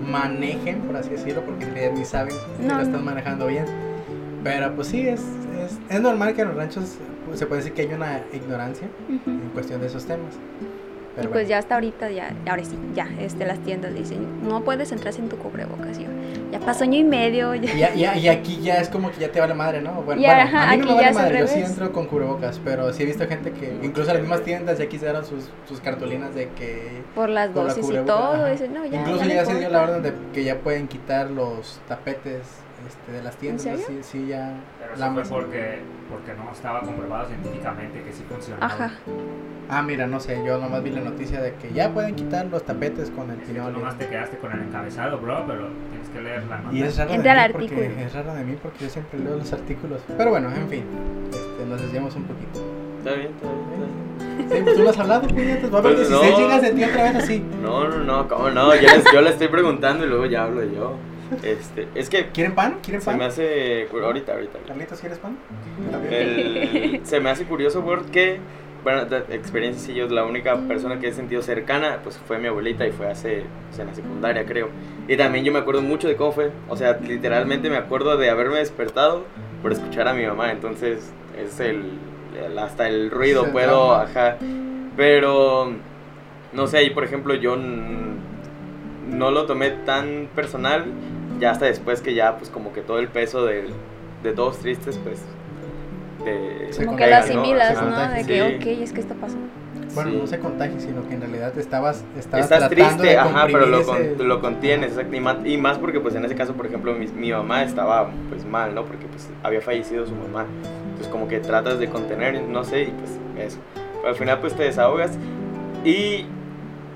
manejen, 0.09 0.81
por 0.81 0.95
así 0.95 1.09
decirlo, 1.09 1.41
porque 1.45 1.91
ni 1.95 2.05
saben 2.05 2.33
que 2.59 2.65
No, 2.67 2.75
lo 2.75 2.81
están 2.81 2.99
no. 2.99 3.05
manejando 3.05 3.47
bien. 3.47 3.65
Pero 4.43 4.73
pues 4.75 4.87
sí, 4.89 5.07
es, 5.07 5.21
es, 5.65 5.79
es 5.89 6.01
normal 6.01 6.33
que 6.35 6.41
en 6.41 6.49
los 6.49 6.57
ranchos 6.57 6.97
pues, 7.25 7.39
se 7.39 7.45
puede 7.47 7.61
decir 7.61 7.73
que 7.73 7.81
hay 7.83 7.93
una 7.93 8.21
ignorancia 8.33 8.87
Ujú. 9.09 9.29
en 9.29 9.49
cuestión 9.53 9.81
de 9.81 9.87
esos 9.87 10.05
temas. 10.05 10.35
Y 11.15 11.28
pues 11.28 11.30
bueno. 11.30 11.47
ya 11.49 11.58
hasta 11.60 11.76
ahorita, 11.76 12.10
ya, 12.10 12.34
ahora 12.49 12.63
sí, 12.65 12.76
ya, 12.95 13.08
este, 13.19 13.45
las 13.45 13.60
tiendas 13.60 13.93
dicen, 13.93 14.26
no 14.47 14.63
puedes 14.63 14.91
entrar 14.91 15.13
sin 15.13 15.30
tu 15.30 15.38
cubrebocas. 15.38 15.99
Yo, 15.99 16.08
ya 16.52 16.60
pasó 16.60 16.86
año 16.86 16.97
y 16.97 17.04
medio, 17.04 17.54
ya. 17.54 17.93
Y, 17.93 17.99
y- 18.04 18.19
y 18.23 18.28
aquí 18.30 18.60
ya 18.63 18.78
es 18.78 18.89
como 18.89 19.12
que 19.12 19.19
ya 19.21 19.32
te 19.32 19.39
vale 19.39 19.54
madre, 19.54 19.82
¿no? 19.82 20.02
Bueno, 20.02 20.19
Y 20.21 20.26
bueno, 20.26 20.41
ajá, 20.41 20.71
a 20.71 20.71
mí 20.71 20.78
no 20.78 20.84
aquí 20.86 20.93
me 20.95 21.02
vale 21.02 21.13
madre, 21.13 21.39
yo 21.39 21.47
sí 21.47 21.60
entro 21.60 21.91
con 21.91 22.08
cubrebocas, 22.08 22.60
pero 22.65 22.91
sí 22.93 23.04
he 23.04 23.06
visto 23.06 23.28
gente 23.28 23.52
que, 23.52 23.78
incluso 23.84 24.10
en 24.10 24.15
las 24.17 24.21
mismas 24.21 24.41
tiendas, 24.41 24.80
ya 24.80 24.88
quisieron 24.88 25.23
sus, 25.23 25.49
sus 25.67 25.80
cartulinas 25.82 26.34
de 26.34 26.49
que... 26.49 27.04
por 27.13 27.30
las 27.30 27.49
por 27.52 27.65
la 27.67 27.73
dosis 27.76 27.89
y 27.91 27.97
todo, 28.06 28.45
dicen, 28.47 28.73
no, 28.73 28.84
ya. 28.86 28.99
incluso 28.99 29.26
ya 29.26 29.45
se 29.45 29.52
dio 29.60 29.69
la 29.69 29.84
importa". 29.84 29.84
orden 29.84 30.02
de 30.04 30.13
que 30.34 30.43
ya 30.43 30.56
pueden 30.60 30.88
quitar 30.88 31.30
los 31.30 31.80
tapetes 31.88 32.41
este, 32.87 33.11
de 33.11 33.23
las 33.23 33.35
tiendas, 33.37 33.63
serio? 33.63 33.85
Sí, 33.87 33.99
sí, 34.01 34.27
ya... 34.27 34.53
Pero 34.79 34.95
la 34.97 35.05
eso 35.21 35.25
fue 35.29 35.41
porque, 35.41 35.79
porque 36.09 36.33
no 36.33 36.51
estaba 36.51 36.81
comprobado 36.81 37.27
científicamente 37.27 38.01
que 38.03 38.11
sí 38.13 38.23
funcionaba. 38.29 38.65
Ajá. 38.65 38.91
Ah, 39.69 39.81
mira, 39.81 40.05
no 40.07 40.19
sé, 40.19 40.43
yo 40.45 40.57
nomás 40.57 40.83
vi 40.83 40.89
la 40.91 41.01
noticia 41.01 41.41
de 41.41 41.53
que 41.55 41.71
ya 41.73 41.89
pueden 41.89 42.15
quitar 42.15 42.45
los 42.47 42.63
tapetes 42.63 43.09
con 43.11 43.29
el 43.31 43.37
pinol. 43.37 43.73
nomás 43.73 43.97
te 43.97 44.07
quedaste 44.07 44.37
con 44.37 44.51
el 44.51 44.59
encabezado, 44.61 45.17
bro, 45.19 45.43
pero 45.47 45.69
tienes 45.89 46.09
que 46.09 46.21
leer 46.21 46.43
la 46.47 46.57
nota. 46.59 46.75
Y 46.75 46.83
es 46.83 46.97
raro 46.97 47.11
Entra 47.13 47.33
de 47.33 47.39
al 47.39 47.47
mí 47.49 47.53
porque 47.53 47.75
artículo. 47.75 48.05
es 48.05 48.13
raro 48.13 48.33
de 48.35 48.43
mí 48.43 48.57
porque 48.61 48.83
yo 48.83 48.89
siempre 48.89 49.19
leo 49.19 49.37
los 49.37 49.53
artículos. 49.53 50.01
Pero 50.17 50.29
bueno, 50.29 50.49
en 50.53 50.67
fin, 50.69 50.83
este, 51.31 51.65
nos 51.65 51.81
desviamos 51.81 52.15
un 52.15 52.23
poquito. 52.25 52.59
Está 52.99 53.13
bien, 53.15 53.31
está 53.33 53.47
bien, 53.47 53.63
está 53.71 53.77
bien. 53.85 54.49
Sí, 54.49 54.61
pues 54.63 54.75
tú 54.75 54.83
lo 54.83 54.89
has 54.89 54.99
hablado, 54.99 55.27
puñetas. 55.27 55.73
Va 55.73 55.77
a 55.77 55.79
haber 55.79 55.95
Pues 55.95 56.09
16 56.09 56.31
no. 56.31 56.37
gigas 56.37 56.61
de 56.61 56.71
ti 56.71 56.83
otra 56.83 57.03
vez 57.03 57.15
así. 57.15 57.45
No, 57.61 57.87
no, 57.87 57.97
no, 58.03 58.27
¿cómo 58.27 58.49
no? 58.49 58.75
Yo, 58.75 58.81
les- 58.81 59.03
yo 59.13 59.21
le 59.21 59.29
estoy 59.29 59.47
preguntando 59.47 60.05
y 60.05 60.09
luego 60.09 60.25
ya 60.25 60.43
hablo 60.43 60.63
yo. 60.63 60.97
Este, 61.43 61.88
es 61.95 62.09
que 62.09 62.27
¿Quieren 62.27 62.53
pan? 62.55 62.77
¿Quieren 62.83 63.01
se 63.01 63.05
pan? 63.05 63.17
me 63.17 63.25
hace. 63.25 63.88
Ahorita, 63.91 64.33
ahorita. 64.33 64.59
Carlitos, 64.67 64.99
¿quieres 64.99 65.17
pan? 65.19 65.38
El- 66.12 67.01
se 67.03 67.19
me 67.19 67.29
hace 67.29 67.45
curioso 67.45 67.83
porque, 67.83 68.39
bueno, 68.83 69.05
de 69.05 69.17
experiencia, 69.36 69.81
sí, 69.88 69.93
yo 69.93 70.07
la 70.07 70.25
única 70.25 70.55
persona 70.67 70.99
que 70.99 71.07
he 71.07 71.13
sentido 71.13 71.41
cercana, 71.41 71.99
pues 72.03 72.19
fue 72.27 72.38
mi 72.39 72.47
abuelita 72.47 72.86
y 72.86 72.91
fue 72.91 73.09
hace, 73.09 73.43
o 73.71 73.73
sea, 73.75 73.83
en 73.83 73.89
la 73.89 73.95
secundaria, 73.95 74.45
creo. 74.45 74.69
Y 75.07 75.17
también 75.17 75.43
yo 75.45 75.51
me 75.51 75.59
acuerdo 75.59 75.81
mucho 75.81 76.07
de 76.07 76.15
cómo 76.15 76.31
fue. 76.33 76.51
O 76.69 76.77
sea, 76.77 76.97
literalmente 76.99 77.69
me 77.69 77.77
acuerdo 77.77 78.17
de 78.17 78.29
haberme 78.29 78.57
despertado 78.57 79.25
por 79.62 79.71
escuchar 79.71 80.07
a 80.07 80.13
mi 80.13 80.25
mamá. 80.25 80.51
Entonces, 80.51 81.12
es 81.38 81.59
el. 81.59 81.83
el- 82.45 82.59
hasta 82.59 82.88
el 82.88 83.09
ruido 83.12 83.51
puedo, 83.51 83.93
ajá. 83.95 84.38
Pero, 84.95 85.71
no 86.53 86.67
sé, 86.67 86.77
ahí 86.77 86.89
por 86.91 87.03
ejemplo, 87.03 87.33
yo 87.36 87.55
no 89.09 89.31
lo 89.31 89.45
tomé 89.45 89.71
tan 89.71 90.27
personal. 90.35 90.85
Ya 91.39 91.51
hasta 91.51 91.65
después 91.65 92.01
que 92.01 92.13
ya, 92.13 92.37
pues 92.37 92.49
como 92.49 92.73
que 92.73 92.81
todo 92.81 92.99
el 92.99 93.07
peso 93.09 93.45
de, 93.45 93.65
de 94.23 94.31
todos 94.33 94.59
tristes, 94.59 94.97
pues. 95.03 95.21
de- 96.25 96.71
Se 96.71 96.85
Como 96.85 96.97
que 96.97 97.05
lo 97.07 97.11
¿no? 97.11 97.17
asimilas, 97.17 97.73
¿no? 97.75 97.81
contagia. 97.81 98.15
De 98.15 98.21
Sí. 98.21 98.27
que, 98.27 98.41
ok, 98.75 98.81
es 98.83 98.93
que 98.93 99.01
está 99.01 99.13
pasando. 99.15 99.47
Bueno, 99.93 100.11
Sí. 100.11 100.17
no 100.21 100.27
se 100.27 100.39
contagia, 100.39 100.79
sino 100.79 101.07
que 101.07 101.15
en 101.15 101.21
realidad 101.21 101.57
estabas, 101.57 102.03
estabas 102.17 102.45
Estás 102.49 102.69
triste, 102.69 103.07
de 103.07 103.17
ajá, 103.17 103.45
pero 103.47 103.65
lo, 103.65 103.79
ese- 103.81 104.13
con- 104.15 104.27
lo 104.27 104.39
contienes, 104.41 104.91
exacto. 104.91 105.15
Y 105.15 105.19
más, 105.19 105.37
y 105.45 105.57
más 105.57 105.77
porque, 105.79 105.99
pues, 105.99 106.15
en 106.15 106.23
ese 106.25 106.35
caso, 106.35 106.53
por 106.53 106.65
ejemplo, 106.65 106.93
mi, 106.93 107.07
mi 107.07 107.31
mamá 107.31 107.63
estaba, 107.63 108.09
pues, 108.29 108.45
mal, 108.45 108.73
¿no? 108.73 108.85
Porque, 108.85 109.05
pues, 109.07 109.29
había 109.43 109.59
fallecido 109.61 110.05
su 110.07 110.15
mamá. 110.15 110.45
Entonces, 110.85 111.07
como 111.09 111.27
que 111.27 111.39
tratas 111.39 111.77
de 111.79 111.89
contener, 111.89 112.41
no 112.41 112.63
sé, 112.63 112.83
y 112.83 112.91
pues, 112.91 113.19
eso. 113.47 113.57
Pero 113.97 114.07
al 114.09 114.15
final, 114.15 114.39
pues, 114.39 114.53
te 114.55 114.63
desahogas 114.63 115.11
y, 115.83 116.25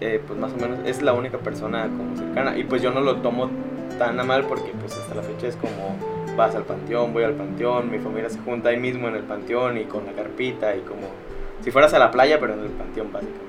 eh, 0.01 0.21
pues, 0.25 0.39
más 0.39 0.51
o 0.53 0.57
menos, 0.57 0.79
es 0.85 1.01
la 1.01 1.13
única 1.13 1.37
persona 1.39 1.83
como 1.83 2.15
cercana. 2.15 2.57
Y, 2.57 2.63
pues, 2.63 2.81
yo 2.81 2.91
no 2.91 3.01
lo 3.01 3.17
tomo 3.17 3.49
tan 3.97 4.19
a 4.19 4.23
mal 4.23 4.45
porque, 4.45 4.71
pues, 4.79 4.95
hasta 4.95 5.15
la 5.15 5.23
fecha 5.23 5.47
es 5.47 5.55
como, 5.55 5.95
vas 6.35 6.53
al 6.55 6.63
panteón, 6.63 7.13
voy 7.13 7.23
al 7.23 7.33
panteón, 7.33 7.89
mi 7.91 7.97
familia 7.99 8.29
se 8.29 8.39
junta 8.39 8.69
ahí 8.69 8.77
mismo 8.77 9.07
en 9.07 9.15
el 9.15 9.23
panteón 9.23 9.77
y 9.77 9.85
con 9.85 10.05
la 10.05 10.11
carpita 10.13 10.75
y 10.75 10.81
como, 10.81 11.07
si 11.63 11.71
fueras 11.71 11.93
a 11.93 11.99
la 11.99 12.11
playa, 12.11 12.39
pero 12.39 12.53
en 12.53 12.59
el 12.59 12.69
panteón, 12.69 13.07
básicamente. 13.11 13.47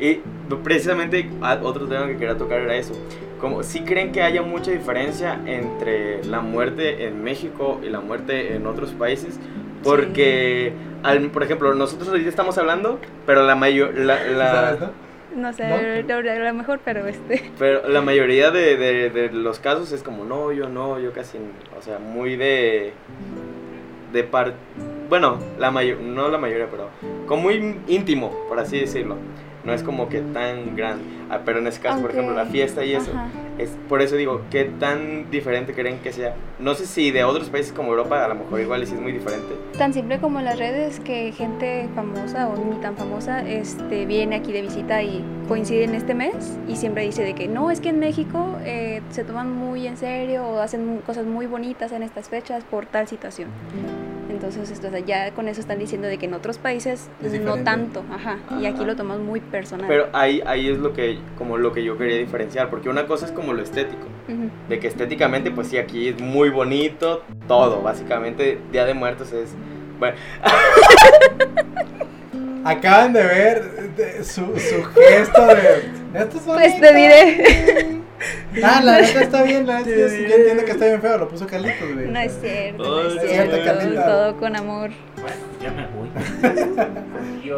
Y 0.00 0.20
precisamente 0.62 1.28
otro 1.62 1.86
tema 1.86 2.06
que 2.06 2.16
quería 2.16 2.36
tocar 2.36 2.60
era 2.60 2.74
eso. 2.76 2.92
Como 3.40 3.62
si 3.62 3.80
creen 3.82 4.12
que 4.12 4.22
haya 4.22 4.42
mucha 4.42 4.70
diferencia 4.70 5.40
entre 5.46 6.24
la 6.24 6.40
muerte 6.40 7.06
en 7.06 7.22
México 7.24 7.80
y 7.84 7.88
la 7.88 8.00
muerte 8.00 8.54
en 8.54 8.66
otros 8.66 8.90
países. 8.90 9.38
Porque, 9.82 10.72
al- 11.02 11.30
por 11.30 11.42
ejemplo, 11.42 11.74
nosotros 11.74 12.08
ahorita 12.10 12.28
estamos 12.28 12.56
hablando, 12.58 12.98
pero 13.26 13.44
la 13.44 13.54
mayor, 13.56 13.96
la, 13.98 14.22
la- 14.28 14.52
¿Sabes, 14.76 14.90
no? 15.34 15.52
Sé, 15.52 15.68
¿No? 15.68 15.74
a 16.16 16.20
lo 16.34 16.54
mejor, 16.54 16.80
pero 16.84 17.06
este. 17.06 17.50
pero 17.58 17.88
la 17.88 18.00
mayoría 18.00 18.50
de, 18.50 18.76
de- 18.76 19.10
de 19.10 19.30
los 19.32 19.58
casos 19.58 19.92
es 19.92 20.02
como 20.02 20.24
no, 20.24 20.52
yo 20.52 20.68
no, 20.68 20.98
yo 21.00 21.12
casi, 21.12 21.38
o 21.78 21.82
sea, 21.82 21.98
muy 21.98 22.36
de, 22.36 22.92
de 24.12 24.24
par, 24.24 24.54
bueno, 25.08 25.38
la 25.58 25.70
mayor, 25.70 25.98
no 26.00 26.28
la 26.28 26.38
mayoría, 26.38 26.66
pero 26.70 26.88
como 27.26 27.42
muy 27.42 27.76
íntimo, 27.88 28.30
por 28.48 28.58
así 28.58 28.78
decirlo. 28.80 29.16
No 29.64 29.72
es 29.72 29.82
como 29.82 30.08
que 30.08 30.20
tan 30.20 30.76
grande. 30.76 31.04
Ah, 31.30 31.40
pero 31.44 31.58
en 31.58 31.66
ese 31.66 31.80
caso, 31.80 32.00
por 32.00 32.10
ejemplo, 32.10 32.34
la 32.34 32.46
fiesta 32.46 32.84
y 32.84 32.94
eso. 32.94 33.10
Ajá. 33.12 33.28
Es, 33.58 33.70
por 33.88 34.00
eso 34.00 34.16
digo, 34.16 34.42
¿qué 34.50 34.64
tan 34.64 35.30
diferente 35.30 35.74
creen 35.74 35.98
que 35.98 36.12
sea? 36.12 36.34
No 36.58 36.74
sé 36.74 36.86
si 36.86 37.10
de 37.10 37.24
otros 37.24 37.50
países 37.50 37.72
como 37.72 37.90
Europa 37.90 38.24
a 38.24 38.28
lo 38.28 38.34
mejor 38.34 38.60
igual 38.60 38.82
y 38.82 38.86
sí 38.86 38.94
es 38.94 39.00
muy 39.00 39.12
diferente. 39.12 39.54
Tan 39.76 39.92
simple 39.92 40.18
como 40.18 40.40
las 40.40 40.58
redes 40.58 41.00
que 41.00 41.32
gente 41.32 41.88
famosa 41.94 42.48
o 42.48 42.56
ni 42.56 42.80
tan 42.80 42.96
famosa 42.96 43.46
este, 43.48 44.06
viene 44.06 44.36
aquí 44.36 44.52
de 44.52 44.62
visita 44.62 45.02
y 45.02 45.22
coincide 45.48 45.84
en 45.84 45.94
este 45.94 46.14
mes 46.14 46.58
y 46.66 46.76
siempre 46.76 47.04
dice 47.04 47.22
de 47.22 47.34
que 47.34 47.46
no, 47.46 47.70
es 47.70 47.80
que 47.80 47.90
en 47.90 47.98
México 47.98 48.56
eh, 48.64 49.02
se 49.10 49.22
toman 49.22 49.52
muy 49.52 49.86
en 49.86 49.96
serio 49.96 50.46
o 50.46 50.58
hacen 50.60 51.02
cosas 51.04 51.26
muy 51.26 51.46
bonitas 51.46 51.92
en 51.92 52.02
estas 52.02 52.28
fechas 52.28 52.64
por 52.64 52.86
tal 52.86 53.06
situación. 53.06 53.48
Entonces, 54.32 54.70
esto, 54.70 54.88
o 54.88 54.90
sea, 54.90 55.00
ya 55.00 55.30
con 55.32 55.46
eso 55.46 55.60
están 55.60 55.78
diciendo 55.78 56.08
de 56.08 56.16
que 56.18 56.24
en 56.26 56.34
otros 56.34 56.56
países 56.58 57.08
Es 57.22 57.38
no 57.40 57.58
tanto, 57.58 58.02
ajá, 58.12 58.38
y 58.60 58.66
aquí 58.66 58.84
lo 58.84 58.96
tomamos 58.96 59.22
muy 59.22 59.40
personal. 59.40 59.86
Pero 59.88 60.08
ahí, 60.12 60.42
ahí 60.46 60.68
es 60.70 60.78
lo 60.78 60.92
que, 60.94 61.18
como 61.36 61.58
lo 61.58 61.72
que 61.72 61.84
yo 61.84 61.98
quería 61.98 62.16
diferenciar, 62.18 62.70
porque 62.70 62.88
una 62.88 63.06
cosa 63.06 63.26
es 63.26 63.32
como 63.32 63.52
lo 63.52 63.62
estético, 63.62 64.06
de 64.68 64.78
que 64.80 64.88
estéticamente, 64.88 65.50
pues 65.50 65.68
sí, 65.68 65.76
aquí 65.78 66.08
es 66.08 66.20
muy 66.20 66.48
bonito 66.48 67.22
todo, 67.46 67.82
básicamente 67.82 68.58
Día 68.72 68.86
de 68.86 68.94
Muertos 68.94 69.32
es, 69.32 69.50
bueno, 69.98 70.16
Acaban 72.64 73.12
de 73.12 73.22
ver 73.24 73.94
de- 73.96 74.24
su, 74.24 74.42
su 74.58 74.84
gesto 74.84 75.46
de. 75.46 75.82
Esto 76.14 76.36
es 76.38 76.42
Pues 76.44 76.46
bonito". 76.46 76.80
te 76.80 76.94
diré. 76.94 77.98
Ah, 78.62 78.80
la 78.82 79.00
neta 79.00 79.20
está 79.22 79.42
bien, 79.42 79.66
la 79.66 79.78
neta. 79.80 79.90
Yo, 79.90 80.08
sí- 80.08 80.26
yo 80.28 80.34
entiendo 80.36 80.64
que 80.64 80.70
está 80.72 80.84
bien 80.86 81.00
feo, 81.00 81.18
lo 81.18 81.28
puso 81.28 81.46
Carlitos, 81.46 81.92
güey. 81.94 82.08
No 82.08 82.18
es 82.20 82.32
cierto, 82.40 82.82
no 82.82 83.08
es 83.08 83.30
cierto, 83.30 83.56
Carlita. 83.64 84.04
todo 84.06 84.36
con 84.36 84.56
amor. 84.56 84.90
Bueno, 85.16 85.36
ya 85.60 85.70
me 85.70 85.86
voy. 85.88 86.08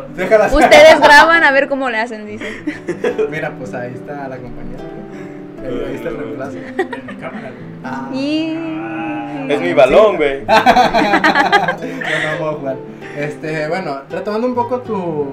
Déjala. 0.16 0.46
Ustedes 0.46 1.00
graban 1.00 1.44
a 1.44 1.50
ver 1.52 1.68
cómo 1.68 1.90
le 1.90 1.98
hacen, 1.98 2.26
dicen. 2.26 2.48
Mira, 3.30 3.50
pues 3.58 3.74
ahí 3.74 3.92
está 3.94 4.28
la 4.28 4.36
compañera, 4.38 4.82
güey. 4.82 5.84
Ahí, 5.88 5.94
está 5.96 6.08
el 6.10 6.16
reemplazo. 6.18 6.56
En 6.58 7.06
mi 7.06 7.14
cámara. 7.16 7.50
Ah. 7.84 8.10
Y... 8.12 8.54
Ah. 8.56 9.46
es 9.48 9.60
mi 9.60 9.72
balón, 9.72 10.16
güey. 10.16 10.44
no, 10.46 10.54
no 10.54 12.38
puedo 12.38 12.52
jugar. 12.54 12.76
Este, 13.16 13.68
bueno, 13.68 14.02
retomando 14.10 14.46
un 14.46 14.54
poco 14.54 14.80
tu 14.80 15.26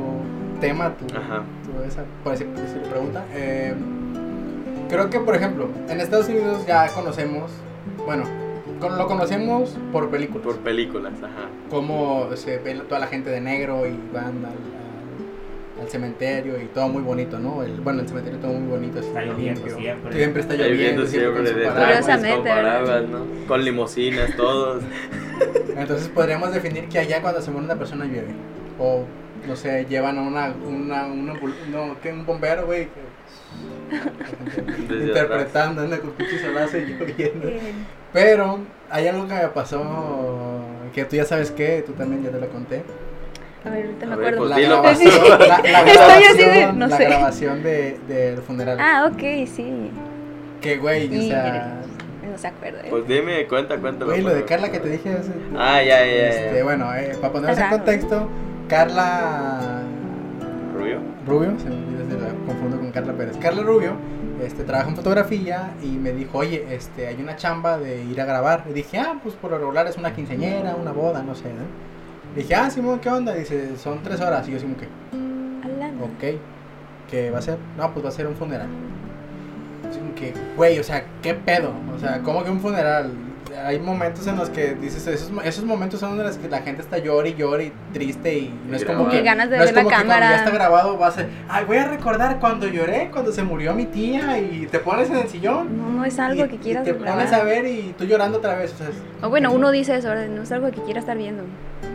tema, 0.60 0.94
tu, 0.96 1.06
Ajá. 1.18 1.44
tu 1.66 1.84
esa, 1.84 2.04
por 2.24 2.34
decir 2.38 2.48
pregunta. 2.90 3.24
eh, 3.34 3.74
creo 4.92 5.10
que, 5.10 5.20
por 5.20 5.36
ejemplo, 5.36 5.70
en 5.90 6.00
Estados 6.02 6.28
Unidos 6.30 6.66
ya 6.68 6.88
conocemos, 6.94 7.50
bueno, 8.06 8.24
con- 8.80 8.98
lo 8.98 9.08
conocemos 9.08 9.76
por 9.92 10.10
películas. 10.10 10.44
Por 10.44 10.58
películas, 10.58 11.14
ajá. 11.20 11.48
Cómo 11.70 12.28
se 12.36 12.58
ve 12.58 12.74
toda 12.88 13.00
la 13.00 13.08
gente 13.08 13.30
de 13.30 13.42
negro 13.42 13.88
y 13.88 13.98
van 14.14 14.26
al, 14.26 14.46
al- 14.46 15.82
al 15.82 15.90
cementerio 15.90 16.62
y 16.62 16.66
todo 16.66 16.90
muy 16.90 17.02
bonito, 17.02 17.40
¿no? 17.40 17.64
El, 17.64 17.80
bueno, 17.82 18.02
el 18.02 18.08
cementerio 18.08 18.40
todo 18.40 18.54
muy 18.54 18.70
bonito. 18.70 19.00
Está 19.00 19.24
lloviendo 19.24 19.62
limpio. 19.62 19.78
siempre. 19.78 20.14
Siempre 20.16 20.42
está 20.42 20.54
Está 20.54 20.68
lloviendo, 20.68 21.04
lloviendo 21.04 21.08
siempre 21.08 21.66
con 22.36 22.44
paraguas. 22.44 23.02
Con 23.02 23.12
¿no? 23.12 23.48
Con 23.48 23.64
limusinas, 23.66 24.36
todos. 24.36 24.84
Entonces 25.76 26.08
podríamos 26.10 26.54
definir 26.54 26.88
que 26.88 27.00
allá 27.00 27.22
cuando 27.22 27.42
se 27.42 27.50
muere 27.50 27.66
una 27.66 27.76
persona 27.76 28.06
llueve. 28.06 28.34
O, 28.80 29.06
no 29.48 29.56
sé, 29.56 29.86
llevan 29.90 30.20
a 30.20 30.22
una, 30.22 30.54
una, 30.68 31.06
una 31.08 31.34
que 32.02 32.12
un 32.14 32.26
bombero, 32.28 32.66
güey. 32.68 32.88
Interpretando, 34.90 35.82
anda 35.82 36.00
con 36.00 36.12
pinche 36.12 36.40
solazo 36.40 36.78
y 36.78 36.82
lloviendo. 36.86 37.48
Eh, 37.48 37.60
Pero 38.14 38.60
hay 38.90 39.08
algo 39.08 39.28
que 39.28 39.34
me 39.34 39.48
pasó, 39.50 40.62
que 40.94 41.06
tú 41.06 41.16
ya 41.16 41.26
sabes 41.26 41.52
que, 41.52 41.84
tú 41.86 41.94
también 41.94 42.24
ya 42.24 42.30
te 42.32 42.40
lo 42.40 42.48
conté. 42.50 42.84
A 43.66 43.70
ver, 43.70 43.86
ahorita 43.86 44.06
me 44.08 44.14
acuerdo. 44.14 44.38
pues 44.40 44.50
La 44.50 44.58
dilo, 44.58 44.70
grabación, 44.82 45.12
pasó. 45.12 45.38
la, 45.38 45.48
la 45.48 45.56
Estoy 45.86 46.24
así 46.24 46.38
de- 46.38 46.44
grabación, 46.44 46.80
no 46.80 46.88
la 46.88 46.98
sé. 46.98 47.04
grabación 47.06 47.64
de, 47.64 48.00
del 48.08 48.38
funeral. 48.40 48.78
Ah, 48.80 49.10
ok, 49.12 49.20
sí. 49.48 49.92
Que, 50.62 50.78
güey, 50.78 51.08
o 51.18 51.22
sea... 51.28 51.78
No 52.32 52.38
se 52.38 52.48
acuerda. 52.48 52.80
¿eh? 52.82 52.88
Pues 52.90 53.08
dime, 53.08 53.46
cuenta, 53.48 53.78
cuéntalo. 53.78 54.12
Güey, 54.12 54.22
lo 54.24 54.34
de. 54.34 54.46
Carla 54.46 54.72
que 54.72 54.80
te 54.80 54.90
dije 54.90 55.10
hace... 55.10 55.32
Ah, 55.58 55.84
ya, 55.84 56.06
ya, 56.06 56.06
ya. 56.06 56.28
Este, 56.30 56.64
bueno, 56.64 56.94
eh, 56.96 57.16
para 57.20 57.34
ponernos 57.34 57.60
en 57.60 57.70
contexto, 57.70 58.30
Carla 58.70 59.82
Rubio. 60.74 61.00
Rubio, 61.28 61.54
se 61.60 61.70
me 61.70 61.76
confundo 62.52 62.78
con 62.78 62.92
Carla 62.92 63.14
Pérez. 63.14 63.38
Carla 63.38 63.64
Rubio 63.64 63.94
este, 64.44 64.64
trabaja 64.64 64.90
en 64.90 64.96
fotografía 64.96 65.74
y 65.82 65.88
me 65.88 66.12
dijo, 66.12 66.40
oye, 66.40 66.66
este, 66.72 67.08
hay 67.08 67.22
una 67.22 67.36
chamba 67.36 67.78
de 67.78 68.04
ir 68.04 68.20
a 68.20 68.26
grabar. 68.26 68.66
Y 68.70 68.74
dije, 68.74 69.00
ah, 69.00 69.20
pues 69.22 69.36
por 69.36 69.52
lo 69.52 69.60
regular 69.60 69.88
es 69.88 69.98
una 69.98 70.14
quinceañera, 70.14 70.76
una 70.76 70.92
boda, 70.92 71.22
no 71.24 71.36
sé, 71.36 71.46
¿no? 71.46 71.66
Dije, 72.36 72.56
ah, 72.56 72.70
Simón, 72.70 73.00
¿qué 73.00 73.10
onda? 73.10 73.34
Dice, 73.34 73.78
son 73.78 74.02
tres 74.04 74.22
horas. 74.22 74.48
Y 74.48 74.52
yo, 74.52 74.60
Simón, 74.60 74.76
¿qué? 74.76 74.88
A 75.64 75.68
la 75.68 75.88
ok. 75.88 76.40
¿Qué 77.10 77.30
va 77.30 77.40
a 77.40 77.42
ser? 77.42 77.58
No, 77.78 77.92
pues 77.94 78.06
va 78.06 78.10
a 78.10 78.14
ser 78.14 78.28
un 78.28 78.36
funeral. 78.36 78.68
Como 79.94 80.16
que, 80.16 80.34
güey, 80.56 80.80
o 80.80 80.84
sea, 80.84 81.06
¿qué 81.22 81.34
pedo? 81.34 81.74
O 81.96 82.00
sea, 82.00 82.22
¿cómo 82.22 82.44
que 82.44 82.50
un 82.50 82.62
funeral? 82.62 83.12
Hay 83.66 83.80
momentos 83.80 84.26
en 84.28 84.38
los 84.38 84.50
que 84.50 84.76
dices, 84.76 85.06
esos, 85.08 85.32
esos 85.44 85.66
momentos 85.66 86.00
son 86.00 86.18
en 86.20 86.26
los 86.26 86.38
que 86.38 86.48
la 86.48 86.62
gente 86.62 86.82
está 86.82 86.98
llore 87.00 87.30
y 87.30 87.36
llore 87.36 87.66
y 87.66 87.74
triste 87.94 88.38
y 88.38 88.54
no 88.68 88.76
es 88.76 88.86
como 88.86 89.08
Y 89.08 89.12
que... 89.12 89.22
ganas 89.24 89.50
de 89.50 89.58
no 89.58 89.64
es 89.64 89.70
ver 89.70 89.76
la 89.76 89.82
como 89.84 89.90
que 89.90 89.96
cuando 89.96 90.14
cámara. 90.14 90.30
ya 90.32 90.38
está 90.38 90.52
grabado 90.52 90.98
va 90.98 91.08
a 91.08 91.12
ser, 91.12 91.28
ay, 91.50 91.66
voy 91.66 91.78
a 91.78 91.88
recordar 91.88 92.40
cuando 92.40 92.68
lloré, 92.68 93.10
cuando 93.12 93.32
se 93.32 93.44
murió 93.44 93.74
mi 93.74 93.86
tía 93.86 94.40
y 94.40 94.68
te 94.72 94.80
pones 94.80 95.10
en 95.10 95.18
el 95.18 95.28
sillón. 95.28 95.78
No, 95.78 95.90
no 95.90 96.06
es 96.06 96.18
algo 96.20 96.46
y- 96.46 96.50
que 96.50 96.56
y 96.56 96.60
quieras 96.60 96.84
te 96.84 96.94
grabar. 96.94 97.14
pones 97.14 97.34
a 97.34 97.44
ver 97.44 97.66
y 97.68 97.94
tú 97.98 98.06
llorando 98.06 98.38
otra 98.38 98.56
vez. 98.56 98.74
O 98.74 98.78
sea, 98.78 98.90
es- 98.90 98.96
O 99.22 99.30
bueno, 99.30 99.52
uno 99.52 99.72
dice 99.72 99.96
eso, 99.96 100.14
no 100.16 100.42
es 100.44 100.52
algo 100.52 100.72
que 100.72 100.82
quiera 100.82 101.00
estar 101.00 101.18
viendo, 101.18 101.44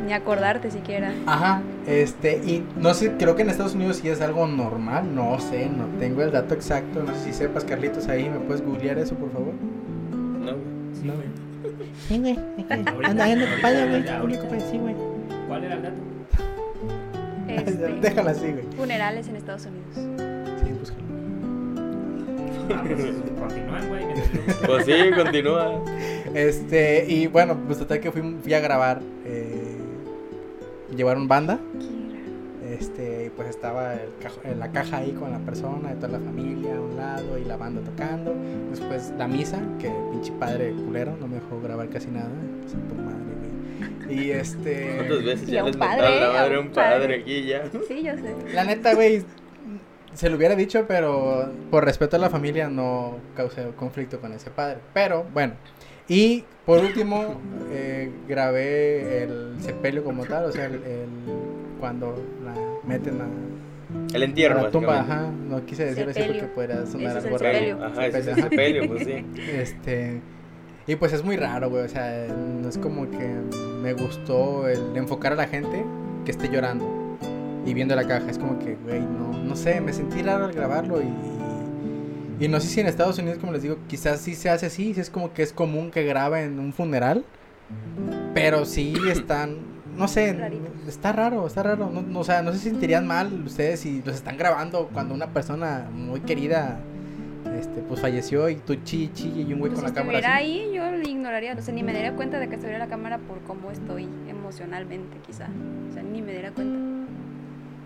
ni 0.07 0.13
acordarte 0.13 0.71
siquiera. 0.71 1.13
Ajá, 1.27 1.63
este, 1.87 2.37
y 2.45 2.65
no 2.77 2.93
sé, 2.95 3.13
creo 3.19 3.35
que 3.35 3.43
en 3.43 3.51
Estados 3.51 3.75
Unidos 3.75 3.97
sí 3.97 4.09
es 4.09 4.21
algo 4.21 4.47
normal, 4.47 5.15
no 5.15 5.39
sé, 5.41 5.69
no 5.69 5.87
tengo 5.99 6.23
el 6.23 6.33
dato 6.33 6.55
exacto, 6.55 7.03
no 7.03 7.15
sé 7.15 7.25
si 7.25 7.33
sepas, 7.33 7.65
Carlitos, 7.65 8.09
ahí 8.09 8.29
me 8.29 8.39
puedes 8.41 8.63
googlear 8.65 8.99
eso, 8.99 9.15
por 9.15 9.31
favor. 9.33 9.53
No, 10.13 10.53
güey. 10.53 11.46
Sí, 12.09 12.19
güey. 12.19 12.39
Anda 13.05 13.27
ya, 13.27 14.21
güey, 14.21 14.61
sí, 14.71 14.79
güey. 14.79 14.95
¿Cuál 15.49 15.65
era 15.65 15.75
el 15.75 15.83
dato? 15.83 15.97
Este, 17.49 17.89
Déjala 18.01 18.31
así, 18.33 18.53
güey. 18.53 18.65
funerales 18.77 19.29
en 19.29 19.37
Estados 19.37 19.67
Unidos. 19.67 19.87
Sí, 20.65 20.73
búscalo. 20.73 21.07
Ah, 22.75 22.83
pues, 22.85 23.05
continúen, 23.39 23.89
güey. 23.89 24.05
Pues 24.67 24.85
sí, 24.87 24.93
continúa. 25.17 25.85
Este, 26.35 27.05
y 27.09 27.27
bueno, 27.29 27.57
pues 27.67 27.79
total 27.79 28.01
que 28.01 28.11
fui, 28.11 28.37
fui 28.43 28.55
a 28.55 28.61
grabar, 28.61 29.01
eh, 29.25 29.77
llevaron 30.95 31.29
banda, 31.29 31.59
este, 32.79 33.31
pues 33.37 33.49
estaba 33.49 33.95
el 33.95 34.11
cajo- 34.23 34.41
en 34.45 34.59
la 34.59 34.71
caja 34.73 34.99
ahí 34.99 35.13
con 35.13 35.31
la 35.33 35.39
persona, 35.39 35.91
de 35.91 35.97
toda 35.97 36.19
la 36.19 36.21
familia 36.21 36.77
a 36.77 36.81
un 36.81 36.97
lado 36.97 37.39
y 37.39 37.45
la 37.45 37.57
banda 37.57 37.81
tocando. 37.83 38.35
Después 38.71 39.13
la 39.19 39.27
misa, 39.29 39.61
que 39.79 39.91
pinche 40.11 40.33
padre 40.33 40.73
culero, 40.73 41.17
no 41.21 41.27
me 41.29 41.37
dejó 41.37 41.61
grabar 41.61 41.89
casi 41.89 42.09
nada. 42.09 42.31
Santo 42.67 42.95
madre, 42.95 43.17
güey. 44.07 44.19
Y 44.19 44.31
este. 44.31 44.93
¿Cuántas 44.97 45.25
veces 45.25 45.49
ya 45.49 45.63
les 45.63 45.77
padre, 45.77 45.97
mataron 46.03 46.21
la 46.21 46.29
a 46.29 46.33
madre 46.43 46.55
a 46.57 46.61
un 46.61 46.67
un 46.67 46.73
padre 46.73 46.99
padre. 47.01 47.21
aquí 47.21 47.45
ya? 47.47 47.65
Sí, 47.89 48.03
yo 48.03 48.13
sé. 48.17 48.55
La 48.55 48.65
neta, 48.65 48.95
güey, 48.95 49.25
se 50.15 50.31
lo 50.31 50.37
hubiera 50.37 50.55
dicho, 50.55 50.85
pero 50.89 51.51
por 51.71 51.85
respeto 51.85 52.17
a 52.17 52.19
la 52.19 52.31
familia 52.31 52.69
no 52.69 53.19
causé 53.35 53.67
conflicto 53.77 54.21
con 54.21 54.33
ese 54.33 54.51
padre. 54.51 54.79
Pero 54.95 55.25
bueno, 55.35 55.55
y 56.09 56.45
por 56.65 56.79
último 56.79 57.41
eh, 57.71 58.11
grabé 58.29 59.25
el 59.25 59.57
sepelio 59.61 60.03
como 60.05 60.25
tal, 60.25 60.47
o 60.47 60.53
sea, 60.53 60.67
el, 60.67 60.75
el- 60.75 61.47
cuando 61.81 62.15
la 62.45 62.55
meten 62.87 63.21
a, 63.21 64.15
El 64.15 64.23
a 64.23 64.25
entierro, 64.25 64.63
la 64.63 64.71
tumba, 64.71 65.01
ajá, 65.01 65.31
no 65.31 65.65
quise 65.65 65.87
decir 65.87 66.09
así 66.09 66.23
porque 66.23 66.43
podría 66.45 66.87
sonar 66.87 67.17
algo 67.17 67.39
raro. 67.39 67.55
sepelio. 67.55 67.85
Ajá, 67.85 68.07
ese 68.07 68.31
es 68.31 68.37
sepelio, 68.37 68.89
pues 68.89 69.05
sí. 69.05 69.25
Este, 69.53 70.21
y 70.87 70.97
pues 70.97 71.13
es 71.13 71.25
muy 71.25 71.37
raro, 71.37 71.69
güey. 71.69 71.85
O 71.85 71.89
sea, 71.89 72.27
no 72.29 72.69
es 72.69 72.79
como 72.79 73.11
que 73.11 73.35
me 73.83 73.93
gustó 73.93 74.69
el 74.69 74.97
enfocar 74.97 75.33
a 75.33 75.37
la 75.37 75.49
gente 75.49 75.85
que 76.25 76.31
esté 76.31 76.49
llorando 76.49 77.19
y 77.67 77.75
viendo 77.75 77.97
la 77.97 78.07
caja. 78.07 78.31
Es 78.31 78.39
como 78.39 78.59
que, 78.59 78.77
güey, 78.77 79.01
no, 79.01 79.33
no 79.33 79.57
sé, 79.57 79.81
me 79.81 79.93
sentí 79.93 80.23
raro 80.23 80.45
al 80.47 80.53
grabarlo 80.53 81.03
y, 81.03 82.45
y 82.45 82.49
no 82.49 82.61
sé 82.61 82.69
si 82.69 82.81
en 82.81 82.87
Estados 82.87 83.19
Unidos, 83.19 83.39
como 83.39 83.53
les 83.53 83.63
digo, 83.63 83.79
quizás 83.89 84.21
sí 84.21 84.35
se 84.35 84.49
hace 84.49 84.67
así. 84.67 84.95
sí 84.95 85.01
es 85.01 85.11
como 85.11 85.33
que 85.33 85.43
es 85.43 85.53
común 85.53 85.91
que 85.91 86.05
graben 86.05 86.59
un 86.61 86.73
funeral, 86.73 87.25
pero 88.35 88.65
sí 88.65 88.95
están, 89.11 89.59
no 89.97 90.09
sé, 90.09 90.33
Raritos. 90.33 90.69
está 90.89 91.13
raro, 91.13 91.47
está 91.47 91.63
raro. 91.63 91.91
No, 91.93 92.03
no, 92.03 92.21
o 92.21 92.25
sea, 92.25 92.43
no 92.43 92.53
se 92.53 92.59
sentirían 92.59 93.07
mal 93.07 93.43
ustedes 93.45 93.81
si 93.81 94.03
los 94.03 94.15
están 94.15 94.37
grabando 94.37 94.89
cuando 94.93 95.15
una 95.15 95.29
persona 95.29 95.87
muy 95.93 96.21
querida 96.21 96.79
este, 97.59 97.81
pues 97.81 98.01
falleció 98.01 98.49
y 98.49 98.57
tú 98.57 98.75
chi 98.85 99.09
chi 99.15 99.29
y 99.49 99.53
un 99.53 99.61
güey 99.61 99.71
Pues 99.73 99.81
con 99.81 99.89
si 99.91 99.95
la 99.95 99.95
cámara 99.95 100.19
estuviera 100.19 100.37
así. 100.37 100.45
ahí, 100.69 100.75
yo 100.75 100.91
le 100.91 101.09
ignoraría. 101.09 101.55
O 101.59 101.63
sea, 101.63 101.73
ni 101.75 101.83
me 101.83 101.93
daría 101.93 102.13
cuenta 102.15 102.39
de 102.39 102.49
que 102.49 102.55
estuviera 102.57 102.79
la 102.79 102.89
cámara 102.89 103.19
por 103.19 103.39
cómo 103.43 103.71
estoy 103.71 104.09
emocionalmente, 104.29 105.17
quizá. 105.27 105.47
O 105.91 105.93
sea, 105.93 106.03
ni 106.03 106.21
me 106.23 106.33
diera 106.33 106.51
cuenta. 106.51 106.79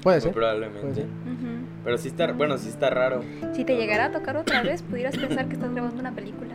Puede 0.03 0.21
ser. 0.23 0.33
probablemente. 0.33 0.81
Puede 0.81 0.95
ser. 0.95 1.05
Ujú. 1.05 1.67
Pero 1.85 1.99
sí 1.99 2.09
está, 2.09 2.33
bueno, 2.33 2.57
sí 2.59 2.69
está 2.71 2.89
raro. 2.91 3.23
Si 3.53 3.65
te 3.65 3.77
llegara 3.77 4.07
a 4.07 4.13
tocar 4.13 4.37
otra 4.39 4.63
vez, 4.63 4.83
pudieras 4.83 5.17
pensar 5.17 5.47
que 5.47 5.55
estás 5.55 5.71
grabando 5.73 6.01
una 6.01 6.13
película. 6.13 6.55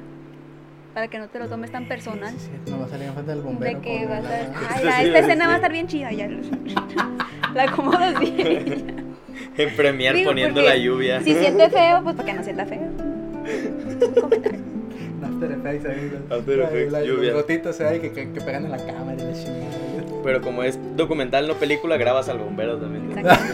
Para 0.95 1.07
que 1.09 1.19
no 1.19 1.27
te 1.27 1.37
lo 1.39 1.47
tomes 1.49 1.71
tan 1.71 1.87
personal. 1.87 2.33
Sí, 2.39 2.49
sí, 2.65 2.71
no 2.71 2.79
va 2.79 2.85
a 2.85 2.89
salir 2.89 3.07
enfrente 3.07 3.31
del 3.31 3.41
bombero. 3.41 3.75
De 3.75 3.81
que 3.83 3.99
con 4.03 4.11
va 4.11 4.17
a 4.17 4.21
la- 4.21 4.39
estar. 4.41 4.59
Sí, 4.59 4.65
Ay, 4.69 4.79
sí, 4.79 4.85
la- 4.85 4.97
sí, 4.99 5.05
esta 5.07 5.19
sí. 5.19 5.25
escena 5.25 5.47
va 5.47 5.51
a 5.53 5.55
estar 5.57 5.71
bien 5.71 5.87
chida. 5.87 6.11
Ya. 6.13 6.29
La 7.53 7.63
acomodas 7.63 8.19
bien. 8.19 9.05
En 9.57 9.75
premiar 9.75 10.15
Digo, 10.15 10.29
poniendo 10.29 10.61
la 10.61 10.75
lluvia. 10.77 11.21
Si 11.21 11.33
siente 11.33 11.69
feo, 11.77 12.01
pues 12.03 12.15
para 12.15 12.25
que 12.25 12.33
no 12.33 12.43
sienta 12.43 12.65
feo. 12.65 12.79
Un 12.81 14.11
comentario. 14.21 14.59
After 15.23 15.51
Effects 15.51 15.85
ahí. 15.85 16.11
¿no? 16.29 16.35
After 16.35 16.59
Effects, 16.61 16.91
la- 16.91 17.03
lluvia. 17.03 17.31
Los 17.33 17.41
gotitos 17.41 17.81
ahí 17.81 17.99
que, 17.99 18.11
que, 18.13 18.31
que 18.31 18.41
pegan 18.41 18.65
en 18.65 18.71
la 18.71 18.77
cámara 18.77 19.13
y 19.21 19.25
la 19.25 19.33
chingada. 19.33 20.21
Pero 20.23 20.41
como 20.41 20.63
es 20.63 20.79
documental, 20.95 21.47
no 21.47 21.53
película, 21.55 21.97
grabas 21.97 22.29
al 22.29 22.39
bombero 22.39 22.77
también. 22.77 23.17
Exacto. 23.17 23.53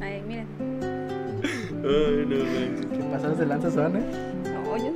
Ay, 0.00 0.22
miren. 0.26 0.46
Ay, 1.84 2.26
no 2.28 2.36
manches. 2.44 2.86
¿Qué 2.86 3.04
pasadas 3.12 3.38
de 3.38 3.46
lanza 3.46 3.70
son, 3.70 3.96
eh? 3.96 4.00
No, 4.44 4.76
yo- 4.76 4.92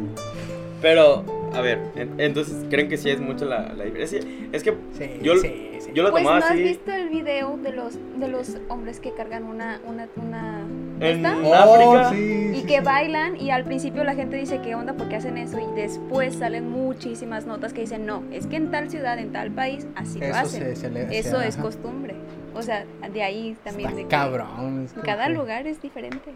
Pero, 0.80 1.24
a 1.52 1.60
ver, 1.60 1.78
en- 1.96 2.18
entonces, 2.18 2.64
¿creen 2.70 2.88
que 2.88 2.96
sí 2.96 3.10
es 3.10 3.20
mucho 3.20 3.44
la, 3.44 3.72
la 3.74 3.84
diferencia? 3.84 4.20
Es 4.52 4.62
que 4.62 4.74
Sí, 4.96 5.10
Yo- 5.22 5.36
sí, 5.36 5.72
sí. 5.80 5.90
yo 5.94 6.02
lo 6.02 6.10
Pues 6.10 6.22
no 6.22 6.28
tomaba 6.30 6.46
has 6.46 6.52
así. 6.52 6.62
visto 6.62 6.90
el 6.92 7.08
video 7.10 7.56
de 7.58 7.72
los 7.72 7.98
de 8.18 8.28
los 8.28 8.56
hombres 8.68 8.98
que 9.00 9.12
cargan 9.12 9.44
una 9.44 9.80
una 9.86 10.08
una 10.16 10.60
En 11.00 11.24
esta 11.24 11.36
Oh, 11.42 11.54
África. 11.54 12.10
sí, 12.10 12.50
y 12.54 12.60
sí, 12.60 12.66
que 12.66 12.78
sí. 12.78 12.84
bailan 12.84 13.36
y 13.40 13.50
al 13.50 13.64
principio 13.64 14.04
la 14.04 14.14
gente 14.14 14.36
dice 14.36 14.60
qué 14.62 14.74
onda 14.74 14.94
porque 14.94 15.16
hacen 15.16 15.36
eso 15.38 15.58
y 15.58 15.74
después 15.78 16.34
salen 16.36 16.68
muchísimas 16.70 17.46
notas 17.46 17.72
que 17.72 17.82
dicen 17.82 18.06
no 18.06 18.22
es 18.32 18.46
que 18.46 18.56
en 18.56 18.70
tal 18.70 18.90
ciudad 18.90 19.18
en 19.18 19.32
tal 19.32 19.50
país 19.50 19.86
así 19.96 20.18
lo 20.18 20.26
Eso 20.26 20.36
hacen 20.36 20.62
se, 20.62 20.76
se 20.76 20.90
le- 20.90 21.18
eso 21.18 21.40
se- 21.40 21.48
es 21.48 21.54
ajá. 21.54 21.62
costumbre 21.64 22.14
o 22.54 22.62
sea 22.62 22.84
de 23.12 23.22
ahí 23.22 23.56
también 23.64 23.88
Está 23.90 23.96
de 23.98 24.02
que 24.04 24.08
cabrón. 24.08 24.84
es 24.84 24.92
como 24.92 25.04
cada 25.04 25.26
que- 25.26 25.32
lugar 25.34 25.66
es 25.66 25.80
diferente 25.82 26.30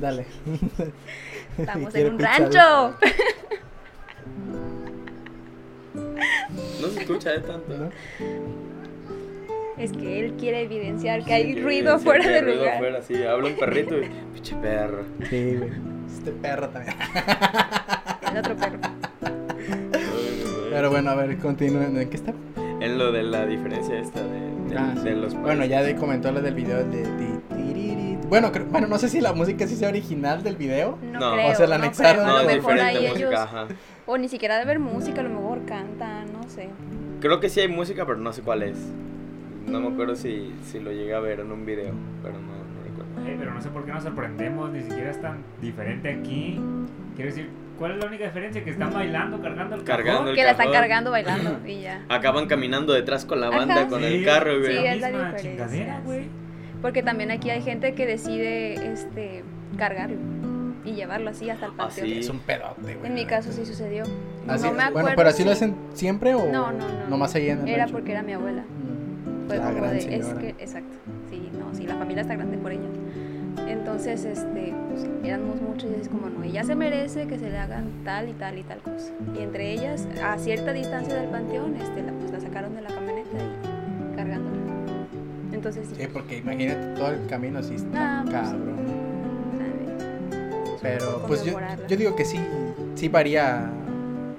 Dale. 0.00 0.26
estamos 1.58 1.94
en 1.94 2.06
un 2.12 2.16
pizza 2.16 2.30
de- 2.32 2.38
rancho 2.38 2.96
no 6.80 6.88
se 6.88 7.00
escucha 7.00 7.30
de 7.32 7.40
tanto. 7.40 7.76
¿no? 7.76 7.90
es 9.78 9.92
que 9.92 10.20
él 10.20 10.34
quiere 10.38 10.62
evidenciar 10.62 11.20
que 11.20 11.26
Sí, 11.26 11.32
hay 11.32 11.60
ruido 11.62 11.98
fuera 11.98 12.26
del 12.28 12.44
ruido 12.44 12.58
lugar 12.60 12.74
afuera, 12.76 13.02
sí, 13.02 13.22
habla 13.22 13.48
un 13.48 13.56
perrito 13.56 13.98
y 13.98 14.08
pinche 14.34 14.56
perro. 14.56 15.04
Sí, 15.28 15.54
güey. 15.58 15.70
Este 16.16 16.32
perro 16.32 16.68
también. 16.70 16.96
el 18.32 18.38
otro 18.38 18.56
perro 18.56 18.78
Pero 20.70 20.90
bueno, 20.90 21.10
a 21.10 21.14
ver, 21.14 21.36
continúen. 21.38 21.96
¿En 21.98 22.08
qué 22.08 22.16
está? 22.16 22.32
En 22.80 22.96
lo 22.98 23.12
de 23.12 23.22
la 23.22 23.44
diferencia 23.46 23.98
esta 23.98 24.22
de, 24.22 24.30
de, 24.70 24.78
Ah, 24.78 24.94
de 25.02 25.12
los 25.14 25.34
Bueno, 25.34 25.48
países. 25.60 25.68
ya 25.70 25.82
de 25.82 25.96
comentó 25.96 26.32
lo 26.32 26.40
del 26.40 26.54
video 26.54 26.78
de... 26.78 26.84
ti, 26.84 26.96
tiriri. 27.18 27.35
Bueno, 28.28 28.50
creo- 28.52 28.66
bueno, 28.66 28.86
no 28.88 28.98
sé 28.98 29.08
si 29.08 29.20
la 29.20 29.32
música 29.32 29.66
sí 29.66 29.76
sea 29.76 29.88
original 29.88 30.42
del 30.42 30.56
video. 30.56 30.98
no, 31.02 31.20
No. 31.20 31.32
creo 31.34 31.52
O 31.52 31.54
sea, 31.54 31.66
la 31.66 31.78
no 31.78 31.84
anexaron. 31.84 32.24
creo, 32.24 32.26
No, 32.26 32.36
a 32.38 32.42
lo 32.42 32.50
es 32.50 32.56
mejor 32.56 32.72
diferente 32.74 32.98
ahí 32.98 33.08
música, 33.08 33.28
ellos 33.28 33.40
ajá. 33.40 33.66
o 34.06 34.18
ni 34.18 34.28
siquiera 34.28 34.58
de 34.58 34.64
ver 34.64 34.78
música 34.78 35.20
a 35.20 35.24
lo 35.24 35.30
mejor 35.30 35.64
cantan 35.64 36.32
no 36.32 36.42
sé 36.48 36.68
Creo 37.20 37.40
que 37.40 37.48
sí 37.48 37.60
hay 37.60 37.68
música, 37.68 38.04
pero 38.04 38.18
no 38.18 38.32
sé 38.32 38.42
cuál 38.42 38.62
es. 38.62 38.76
No 39.66 39.80
me 39.80 39.88
acuerdo 39.88 40.14
si, 40.16 40.54
si 40.64 40.78
lo 40.80 40.92
llegué 40.92 41.14
a 41.14 41.20
ver 41.20 41.40
en 41.40 41.50
un 41.50 41.64
video, 41.64 41.92
pero 42.22 42.34
no, 42.34 42.40
no 42.40 42.84
recuerdo. 42.84 43.28
Eh, 43.28 43.36
pero 43.38 43.52
no 43.54 43.60
sé 43.62 43.70
por 43.70 43.84
qué 43.84 43.92
nos 43.92 44.02
sorprendemos, 44.02 44.70
ni 44.70 44.82
siquiera 44.82 45.10
es 45.10 45.20
tan 45.20 45.38
diferente 45.60 46.10
aquí. 46.12 46.60
Quiero 47.16 47.30
decir, 47.30 47.48
¿cuál 47.78 47.92
es 47.92 47.98
la 47.98 48.06
única 48.06 48.24
diferencia? 48.26 48.62
Que 48.62 48.70
están 48.70 48.92
bailando, 48.92 49.40
cargando 49.40 49.76
el 49.76 49.82
Cargando 49.84 50.12
cajón? 50.12 50.28
el 50.28 50.36
que 50.36 50.44
la 50.44 50.50
están 50.50 50.70
cargando 50.72 51.10
bailando 51.10 51.58
y 51.66 51.80
ya 51.80 52.04
Acaban 52.08 52.46
caminando 52.46 52.92
detrás 52.92 53.24
con 53.24 53.40
la 53.40 53.48
banda, 53.50 53.74
Ajá. 53.74 53.88
con 53.88 54.00
Sí, 54.00 54.06
el 54.06 54.24
carro, 54.24 54.58
güey. 54.60 54.76
Sí, 54.76 54.84
es 54.86 55.00
la 55.00 55.08
misma 55.08 55.24
diferencia, 55.32 55.40
chingadera, 55.50 56.00
güey. 56.04 56.28
Porque 56.86 57.02
también 57.02 57.32
aquí 57.32 57.50
hay 57.50 57.62
gente 57.62 57.94
que 57.96 58.06
decide 58.06 58.74
este 58.92 59.42
cargarlo 59.76 60.18
y 60.84 60.92
llevarlo 60.92 61.30
así 61.30 61.50
hasta 61.50 61.66
el 61.66 61.72
panteón. 61.72 62.06
Así. 62.06 62.18
Es 62.20 62.28
un 62.30 62.38
pedote, 62.38 62.94
güey. 62.94 63.06
en 63.08 63.14
mi 63.14 63.24
caso 63.26 63.50
sí 63.50 63.66
sucedió. 63.66 64.04
Así- 64.46 64.66
no 64.68 64.72
me 64.72 64.84
acuerdo 64.84 65.02
bueno, 65.02 65.16
pero 65.16 65.28
así 65.30 65.42
lo 65.42 65.50
si- 65.50 65.56
hacen 65.56 65.74
siempre 65.94 66.36
o 66.36 66.46
no 66.46 66.70
no 66.70 66.78
no 66.78 67.08
nomás 67.08 67.34
ahí 67.34 67.50
en 67.50 67.62
el 67.62 67.66
era 67.68 67.78
rancho? 67.78 67.94
porque 67.94 68.12
era 68.12 68.22
mi 68.22 68.34
abuela. 68.34 68.62
Mm, 68.62 69.48
fue 69.48 69.56
la 69.56 69.64
como 69.64 69.76
gran 69.78 69.90
de 69.98 70.14
es 70.16 70.26
que 70.34 70.50
exacto 70.60 70.96
sí 71.28 71.50
no 71.58 71.74
sí 71.74 71.88
la 71.88 71.96
familia 71.96 72.20
está 72.22 72.36
grande 72.36 72.56
por 72.56 72.70
ella 72.70 72.86
entonces 73.66 74.24
este 74.24 74.72
pues, 74.88 75.08
éramos 75.24 75.60
muchos 75.60 75.90
y 75.90 76.00
es 76.00 76.08
como 76.08 76.28
no 76.30 76.44
ella 76.44 76.62
se 76.62 76.76
merece 76.76 77.26
que 77.26 77.36
se 77.36 77.50
le 77.50 77.58
hagan 77.58 77.90
tal 78.04 78.28
y 78.28 78.32
tal 78.34 78.58
y 78.58 78.62
tal 78.62 78.78
cosa 78.78 79.10
y 79.36 79.42
entre 79.42 79.72
ellas 79.72 80.06
a 80.22 80.38
cierta 80.38 80.72
distancia 80.72 81.16
del 81.16 81.30
panteón 81.30 81.74
este 81.74 82.04
la 82.04 82.12
pues 82.12 82.30
la 82.30 82.38
sacaron 82.38 82.76
de 82.76 82.82
la 82.82 82.90
camioneta 82.90 83.30
y 83.38 83.65
entonces 85.68 85.96
Sí, 85.98 86.06
porque 86.12 86.38
imagínate 86.38 86.94
todo 86.98 87.10
el 87.10 87.26
camino 87.26 87.58
así 87.60 87.74
está 87.74 88.20
Ah, 88.20 88.22
pues, 88.24 88.34
cabrón. 88.34 88.76
¿sabes? 89.58 90.78
Pero 90.82 91.22
pues 91.26 91.44
yo, 91.44 91.58
yo 91.88 91.96
digo 91.96 92.14
que 92.16 92.24
sí, 92.24 92.38
sí 92.94 93.08
varía 93.08 93.70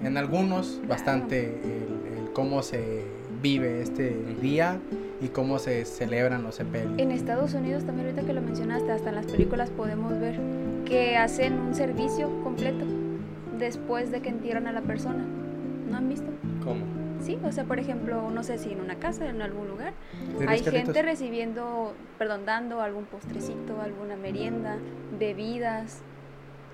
en 0.03 0.17
algunos 0.17 0.80
bastante 0.88 1.59
el, 1.63 2.17
el 2.25 2.32
cómo 2.34 2.61
se 2.61 3.03
vive 3.41 3.82
este 3.82 4.15
día 4.41 4.78
y 5.21 5.28
cómo 5.30 5.59
se 5.59 5.84
celebran 5.86 6.43
los 6.43 6.55
sepelios. 6.55 6.93
En 6.97 7.11
Estados 7.11 7.53
Unidos 7.53 7.84
también 7.86 8.07
ahorita 8.07 8.25
que 8.25 8.34
lo 8.34 8.41
mencionaste, 8.41 8.91
hasta 8.91 9.09
en 9.09 9.15
las 9.15 9.25
películas 9.25 9.69
podemos 9.71 10.19
ver 10.19 10.39
que 10.86 11.17
hacen 11.17 11.53
un 11.59 11.73
servicio 11.75 12.30
completo 12.43 12.86
después 13.57 14.11
de 14.11 14.21
que 14.21 14.30
entierran 14.30 14.67
a 14.67 14.71
la 14.71 14.82
persona. 14.82 15.25
¿No 15.89 15.97
han 15.97 16.07
visto? 16.09 16.28
¿Cómo? 16.63 16.86
Sí, 17.22 17.38
o 17.43 17.51
sea, 17.51 17.63
por 17.65 17.80
ejemplo, 17.80 18.30
no 18.32 18.43
sé 18.43 18.57
si 18.57 18.72
en 18.72 18.80
una 18.80 18.95
casa, 18.95 19.28
en 19.28 19.41
algún 19.41 19.68
lugar, 19.68 19.93
¿Dirías, 20.39 20.49
hay 20.49 20.59
gente 20.63 21.01
recibiendo, 21.01 21.93
perdón, 22.18 22.45
dando 22.45 22.82
algún 22.82 23.05
postrecito, 23.05 23.82
alguna 23.82 24.15
merienda, 24.15 24.78
bebidas, 25.20 26.01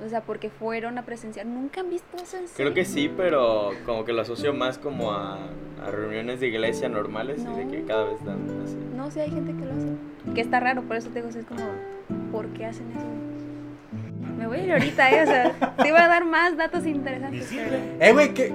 o 0.05 0.09
sea, 0.09 0.21
porque 0.21 0.49
fueron 0.49 0.97
a 0.97 1.03
presenciar. 1.03 1.45
¿Nunca 1.45 1.81
han 1.81 1.89
visto 1.89 2.17
eso 2.17 2.37
en 2.37 2.43
Creo 2.55 2.73
que 2.73 2.83
sí, 2.85 3.11
pero 3.15 3.71
como 3.85 4.03
que 4.05 4.11
lo 4.13 4.21
asocio 4.21 4.53
más 4.53 4.77
como 4.77 5.11
a, 5.11 5.35
a 5.85 5.91
reuniones 5.91 6.39
de 6.39 6.47
iglesia 6.47 6.89
normales 6.89 7.39
y 7.41 7.55
de 7.57 7.65
No. 7.65 7.71
que 7.71 7.83
cada 7.85 8.03
vez 8.05 8.23
dan 8.25 8.39
así. 8.63 8.77
No, 8.95 9.09
sí 9.11 9.19
hay 9.21 9.31
gente 9.31 9.53
que 9.53 9.65
lo 9.65 9.71
hace. 9.71 10.33
Que 10.35 10.41
está 10.41 10.59
raro, 10.59 10.81
por 10.83 10.97
eso 10.97 11.09
te 11.09 11.21
digo, 11.21 11.29
es 11.29 11.45
como, 11.45 11.61
¿por 12.31 12.47
qué 12.49 12.65
hacen 12.65 12.91
eso? 12.91 13.05
Me 14.37 14.47
voy 14.47 14.59
a 14.59 14.63
ir 14.65 14.71
ahorita, 14.73 15.11
¿eh? 15.11 15.23
O 15.23 15.25
sea, 15.25 15.75
te 15.77 15.87
iba 15.87 16.03
a 16.03 16.07
dar 16.07 16.25
más 16.25 16.57
datos 16.57 16.85
interesantes. 16.85 17.49
pero- 17.53 17.77
Eh, 18.05 18.11
güey, 18.13 18.33
que, 18.33 18.51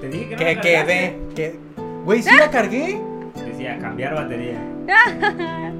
Te 0.00 0.08
dije 0.08 0.24
que 0.28 0.32
no 0.32 0.38
que 0.38 0.54
la 0.54 0.60
quedé. 0.60 1.18
Que... 1.34 1.58
Güey, 2.04 2.22
¿sí 2.22 2.34
la 2.36 2.50
cargué? 2.50 3.00
Decía 3.46 3.78
cambiar 3.78 4.14
batería. 4.14 4.58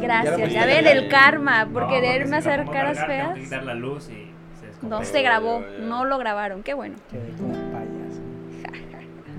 Gracias, 0.00 0.52
ya 0.52 0.64
ven 0.64 0.86
el 0.86 1.08
karma 1.08 1.66
por 1.72 1.82
No, 1.82 1.88
quererme 1.88 2.36
hacer 2.36 2.64
caras 2.66 2.94
tengo 2.96 3.08
feas. 3.08 3.34
que 3.34 3.40
quitar 3.42 3.64
la 3.64 3.74
luz 3.74 4.08
y 4.08 4.30
se 4.80 4.86
No 4.86 5.04
se 5.04 5.22
grabó, 5.22 5.62
no 5.80 6.04
lo 6.04 6.18
grabaron, 6.18 6.62
qué 6.62 6.72
bueno. 6.74 6.94
Quedé 7.10 7.30
como 7.36 7.52
payaso. 7.72 8.22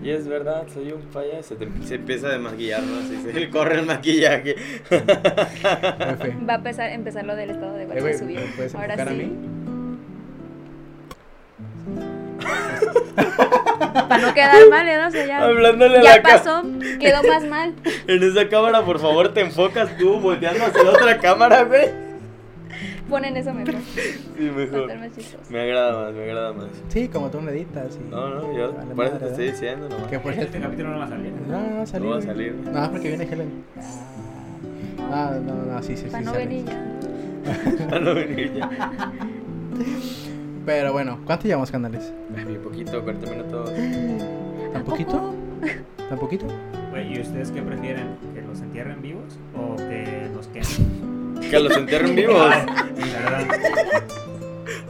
Y 0.03 0.09
es 0.11 0.27
verdad, 0.27 0.65
soy 0.73 0.91
un 0.91 1.01
payaso. 1.13 1.55
Te- 1.55 1.67
se 1.85 1.95
empieza 1.95 2.27
a 2.27 2.31
desmaquillar, 2.31 2.81
¿no? 2.83 2.99
Así 2.99 3.17
se 3.33 3.49
corre 3.51 3.79
el 3.79 3.85
maquillaje. 3.85 4.55
Va 6.47 6.53
a 6.53 6.57
empezar, 6.57 6.89
empezar 6.91 7.25
lo 7.25 7.35
del 7.35 7.49
estado 7.51 7.73
de 7.75 7.85
WhatsApp. 7.85 8.21
¿me 8.27 8.35
puedes 8.55 8.75
Ahora 8.75 8.93
enfocar 8.93 9.07
a 9.07 9.11
sí. 9.11 9.17
mí? 9.17 9.35
Para 13.80 14.17
no 14.17 14.34
quedar 14.34 14.69
mal, 14.69 14.88
¿eh? 14.88 15.05
O 15.05 15.11
sea, 15.11 15.25
ya, 15.25 15.43
Hablándole 15.43 15.99
a 15.99 16.01
ya 16.03 16.15
la 16.17 16.21
pasó, 16.21 16.63
quedó 16.99 17.23
más 17.23 17.45
mal. 17.45 17.73
En 18.07 18.23
esa 18.23 18.47
cámara, 18.49 18.84
por 18.84 18.99
favor, 18.99 19.34
te 19.34 19.41
enfocas 19.41 19.97
tú 19.97 20.19
volteando 20.19 20.65
hacia 20.65 20.84
la 20.84 20.91
otra 20.91 21.17
cámara, 21.19 21.63
güey. 21.63 22.09
Ponen 23.09 23.36
eso 23.38 23.51
mejor. 23.53 23.73
Sí, 23.95 24.51
mejor. 24.55 24.91
Me 25.49 25.61
agrada 25.61 26.03
más, 26.03 26.13
me 26.13 26.23
agrada 26.23 26.53
más. 26.53 26.67
Sí, 26.89 27.07
como 27.07 27.30
tú 27.32 27.41
le 27.41 27.51
editas. 27.53 27.95
y- 27.95 28.09
No, 28.11 28.30
no, 28.30 28.55
yo 28.55 28.71
Vale 28.71 28.93
por 28.93 29.05
eso 29.05 29.17
te 29.17 29.25
estoy 29.30 29.51
diciendo 29.51 29.89
nomás. 29.89 30.07
Que 30.07 30.19
por 30.19 30.32
Este 30.34 30.59
capítulo 30.59 30.89
no 30.89 30.99
va 30.99 31.05
a 31.05 31.09
salir. 31.09 31.32
No, 31.47 31.59
no 31.59 31.77
va 31.77 31.82
a 31.82 31.88
salir. 31.88 32.05
No 32.07 32.11
va 32.13 32.17
a 32.19 32.21
salir. 32.21 32.53
No, 32.53 32.91
porque 32.91 33.07
viene 33.07 33.23
Helen. 33.23 33.63
No, 35.09 35.32
no, 35.39 35.53
no, 35.73 35.82
sí, 35.84 35.97
sí, 35.97 36.03
sí. 36.03 36.09
Para 36.11 36.23
no 36.23 36.32
sale. 36.34 36.45
venir 36.45 36.65
ya. 36.65 37.86
Para 37.89 37.99
no 37.99 38.13
venir 38.13 38.53
ya. 38.53 38.69
Pero 40.66 40.93
bueno, 40.93 41.20
¿cuánto 41.26 41.45
llevamos 41.47 41.72
canales? 41.72 42.12
Bien 42.30 42.62
poquito, 42.62 43.01
40 43.03 43.30
minutos. 43.32 43.72
¿Tan 44.74 44.84
poquito? 44.84 45.34
¿Tan 46.10 46.20
poquito? 46.20 46.45
Güey, 46.91 47.18
¿y 47.18 47.22
ustedes 47.22 47.51
qué 47.51 47.62
prefieren? 47.62 48.07
¿Que 48.34 48.41
los 48.41 48.62
entierren 48.62 49.01
vivos 49.01 49.39
o 49.55 49.76
que 49.78 50.28
los 50.34 50.47
quemen? 50.47 51.39
Que 51.49 51.60
los 51.60 51.76
entierren 51.76 52.16
vivos. 52.16 52.36
Verdad. 52.95 53.47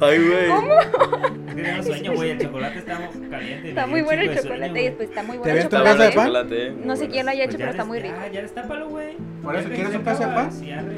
Ay, 0.01 0.17
güey. 0.17 1.55
Tengo 1.55 1.83
sueño, 1.83 2.13
güey. 2.15 2.29
El 2.31 2.39
chocolate 2.39 2.79
está 2.79 3.09
caliente. 3.29 3.69
Está 3.69 3.87
muy 3.87 4.01
bueno 4.01 4.21
el 4.23 4.37
chocolate. 4.37 4.57
sueño, 4.67 4.77
Y 4.79 4.83
después 4.85 5.09
está 5.09 5.23
muy 5.23 5.37
¿Te 5.37 5.39
bueno 5.39 5.51
el 5.51 5.57
ves 5.59 5.69
tu 5.69 5.75
Está 5.77 5.83
casa 5.91 6.03
de 6.03 6.11
pan? 6.11 6.25
chocolate, 6.25 6.67
eh, 6.67 6.75
No 6.85 6.95
sé 6.95 7.07
quién 7.09 7.25
lo 7.25 7.31
haya 7.31 7.43
hecho, 7.43 7.51
Pues 7.51 7.57
pero 7.59 7.71
está 7.71 7.85
muy 7.85 7.97
ya, 7.99 8.03
rico. 8.05 8.15
Ya 8.33 8.41
destápalo, 8.41 8.89
güey. 8.89 9.15
Por 9.43 9.55
eso, 9.55 9.69
¿quieres 9.69 9.95
un 9.95 10.01
pedazo 10.01 10.23
de 10.27 10.33
pan? 10.35 10.51
Sí, 10.51 10.71
arre, 10.71 10.81
arre. 10.81 10.95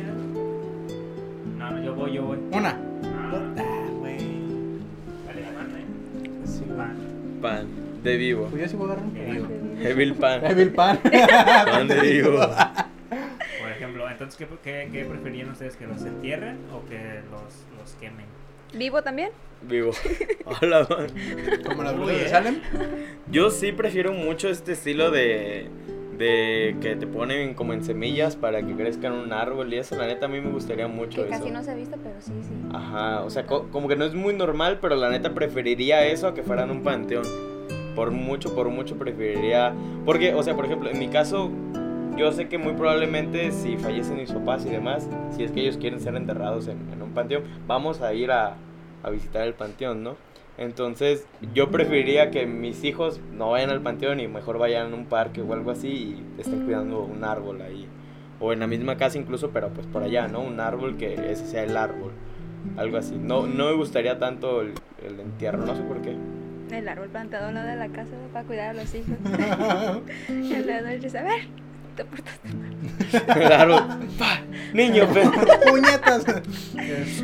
No, 1.57 1.72
no, 1.72 1.84
yo 1.84 1.95
voy, 1.95 2.13
yo 2.13 2.24
voy. 2.26 2.39
Una. 2.51 2.74
No, 2.74 3.55
Pan, 6.78 7.39
Pan 7.41 7.67
de 8.03 8.17
vivo. 8.17 8.47
Pues 8.49 8.61
yo 8.63 8.67
sí 8.67 8.76
voy 8.76 8.89
a 8.89 8.93
agarrar 8.93 9.09
un 9.09 9.13
vivo. 9.13 9.47
Evil 9.82 10.13
pan. 10.15 10.45
Evil 10.45 10.72
pan. 10.72 10.99
Pan 11.65 11.88
de 11.88 11.99
vivo. 12.01 12.39
Por 13.59 13.72
ejemplo, 13.72 14.09
entonces, 14.09 14.38
¿qué, 14.38 14.47
qué, 14.63 14.89
qué 14.91 15.05
preferían 15.05 15.49
ustedes? 15.49 15.76
¿Que 15.76 15.88
los 15.88 16.01
entierren 16.03 16.57
o 16.74 16.88
que 16.88 17.22
los, 17.32 17.65
los 17.80 17.95
quemen? 17.99 18.26
¿Vivo 18.74 19.01
también? 19.01 19.32
Vivo. 19.63 19.91
Hola, 20.61 20.88
man. 20.89 21.07
Como 21.65 21.84
las 21.84 21.95
brujas 21.95 22.17
de. 22.17 22.30
Salem. 22.30 22.61
Yo 23.30 23.49
sí 23.49 23.72
prefiero 23.72 24.13
mucho 24.13 24.49
este 24.49 24.74
estilo 24.74 25.11
de, 25.11 25.67
de 26.22 26.76
que 26.82 26.95
te 26.95 27.07
ponen 27.07 27.55
como 27.55 27.74
en 27.74 27.84
semillas 27.84 28.36
para 28.36 28.61
que 28.61 28.74
crezcan 28.76 29.13
un 29.13 29.34
árbol 29.34 29.74
y 29.74 29.78
eso. 29.78 29.95
La 29.97 30.05
neta 30.05 30.28
a 30.28 30.30
mí 30.30 30.39
me 30.39 30.51
gustaría 30.51 30.88
mucho 30.88 31.24
Que 31.24 31.30
eso. 31.30 31.39
casi 31.39 31.51
no 31.51 31.63
se 31.63 31.72
ha 31.72 31.76
visto, 31.76 31.97
pero 32.03 32.15
sí, 32.22 32.32
sí. 32.43 32.53
Ajá, 32.72 33.24
o 33.24 33.30
sea, 33.32 33.45
co- 33.47 33.67
como 33.72 33.88
que 33.88 33.95
no 33.95 34.05
es 34.05 34.13
muy 34.13 34.34
normal, 34.36 34.78
pero 34.80 34.95
la 34.95 35.09
neta 35.09 35.34
preferiría 35.34 36.05
eso 36.05 36.28
a 36.28 36.34
que 36.36 36.43
fueran 36.43 36.69
un 36.69 36.84
panteón. 36.84 37.26
Por 37.95 38.11
mucho, 38.11 38.53
por 38.55 38.69
mucho 38.69 38.97
preferiría. 38.97 39.74
Porque, 40.05 40.34
o 40.36 40.43
sea, 40.43 40.55
por 40.55 40.65
ejemplo, 40.65 40.89
en 40.89 40.99
mi 40.99 41.07
caso, 41.07 41.49
yo 42.17 42.32
sé 42.32 42.47
que 42.47 42.57
muy 42.59 42.74
probablemente 42.74 43.51
si 43.51 43.78
fallecen 43.78 44.17
mis 44.17 44.32
papás 44.32 44.65
y 44.65 44.69
demás, 44.69 45.09
si 45.36 45.43
es 45.43 45.51
que 45.51 45.61
ellos 45.61 45.78
quieren 45.78 45.99
ser 45.99 46.15
enterrados 46.15 46.67
en, 46.67 46.78
en 46.93 47.01
un 47.01 47.11
panteón, 47.11 47.43
vamos 47.67 47.99
a 48.01 48.13
ir 48.13 48.32
a, 48.32 48.55
a 49.03 49.09
visitar 49.09 49.41
el 49.47 49.53
panteón, 49.55 50.03
¿no? 50.03 50.15
Entonces, 50.57 51.25
yo 51.53 51.71
preferiría 51.71 52.29
que 52.29 52.45
mis 52.45 52.83
hijos 52.83 53.19
no 53.31 53.51
vayan 53.51 53.69
al 53.69 53.81
panteón 53.81 54.19
y 54.19 54.27
mejor 54.27 54.57
vayan 54.57 54.91
a 54.91 54.95
un 54.95 55.05
parque 55.05 55.41
o 55.41 55.53
algo 55.53 55.71
así 55.71 55.87
y 55.87 56.41
estén 56.41 56.65
cuidando 56.65 57.01
un 57.03 57.23
árbol 57.23 57.61
ahí. 57.61 57.87
O 58.39 58.53
en 58.53 58.59
la 58.59 58.67
misma 58.67 58.97
casa 58.97 59.17
incluso, 59.17 59.51
pero 59.51 59.69
pues 59.69 59.87
por 59.87 60.03
allá, 60.03 60.27
¿no? 60.27 60.41
Un 60.41 60.59
árbol 60.59 60.97
que 60.97 61.13
ese 61.31 61.47
sea 61.47 61.63
el 61.63 61.77
árbol. 61.77 62.11
Algo 62.77 62.97
así. 62.97 63.15
No, 63.15 63.47
no 63.47 63.67
me 63.67 63.73
gustaría 63.73 64.19
tanto 64.19 64.61
el, 64.61 64.73
el 65.03 65.19
entierro, 65.19 65.65
no 65.65 65.75
sé 65.75 65.81
por 65.83 66.01
qué. 66.01 66.15
El 66.71 66.87
árbol 66.87 67.09
plantado 67.09 67.51
lado 67.51 67.67
de 67.67 67.75
la 67.75 67.89
casa 67.89 68.11
para 68.31 68.45
cuidar 68.45 68.69
a 68.69 68.73
los 68.73 68.93
hijos. 68.95 69.17
el 70.29 70.65
dedo 70.65 70.87
dice, 70.87 71.17
a 71.17 71.23
ver, 71.23 71.41
te 72.03 72.05
portaste 72.05 72.49
mal. 72.53 73.99
¡Pa! 74.19 74.39
Niño, 74.73 75.05
Puñetas. 75.69 76.25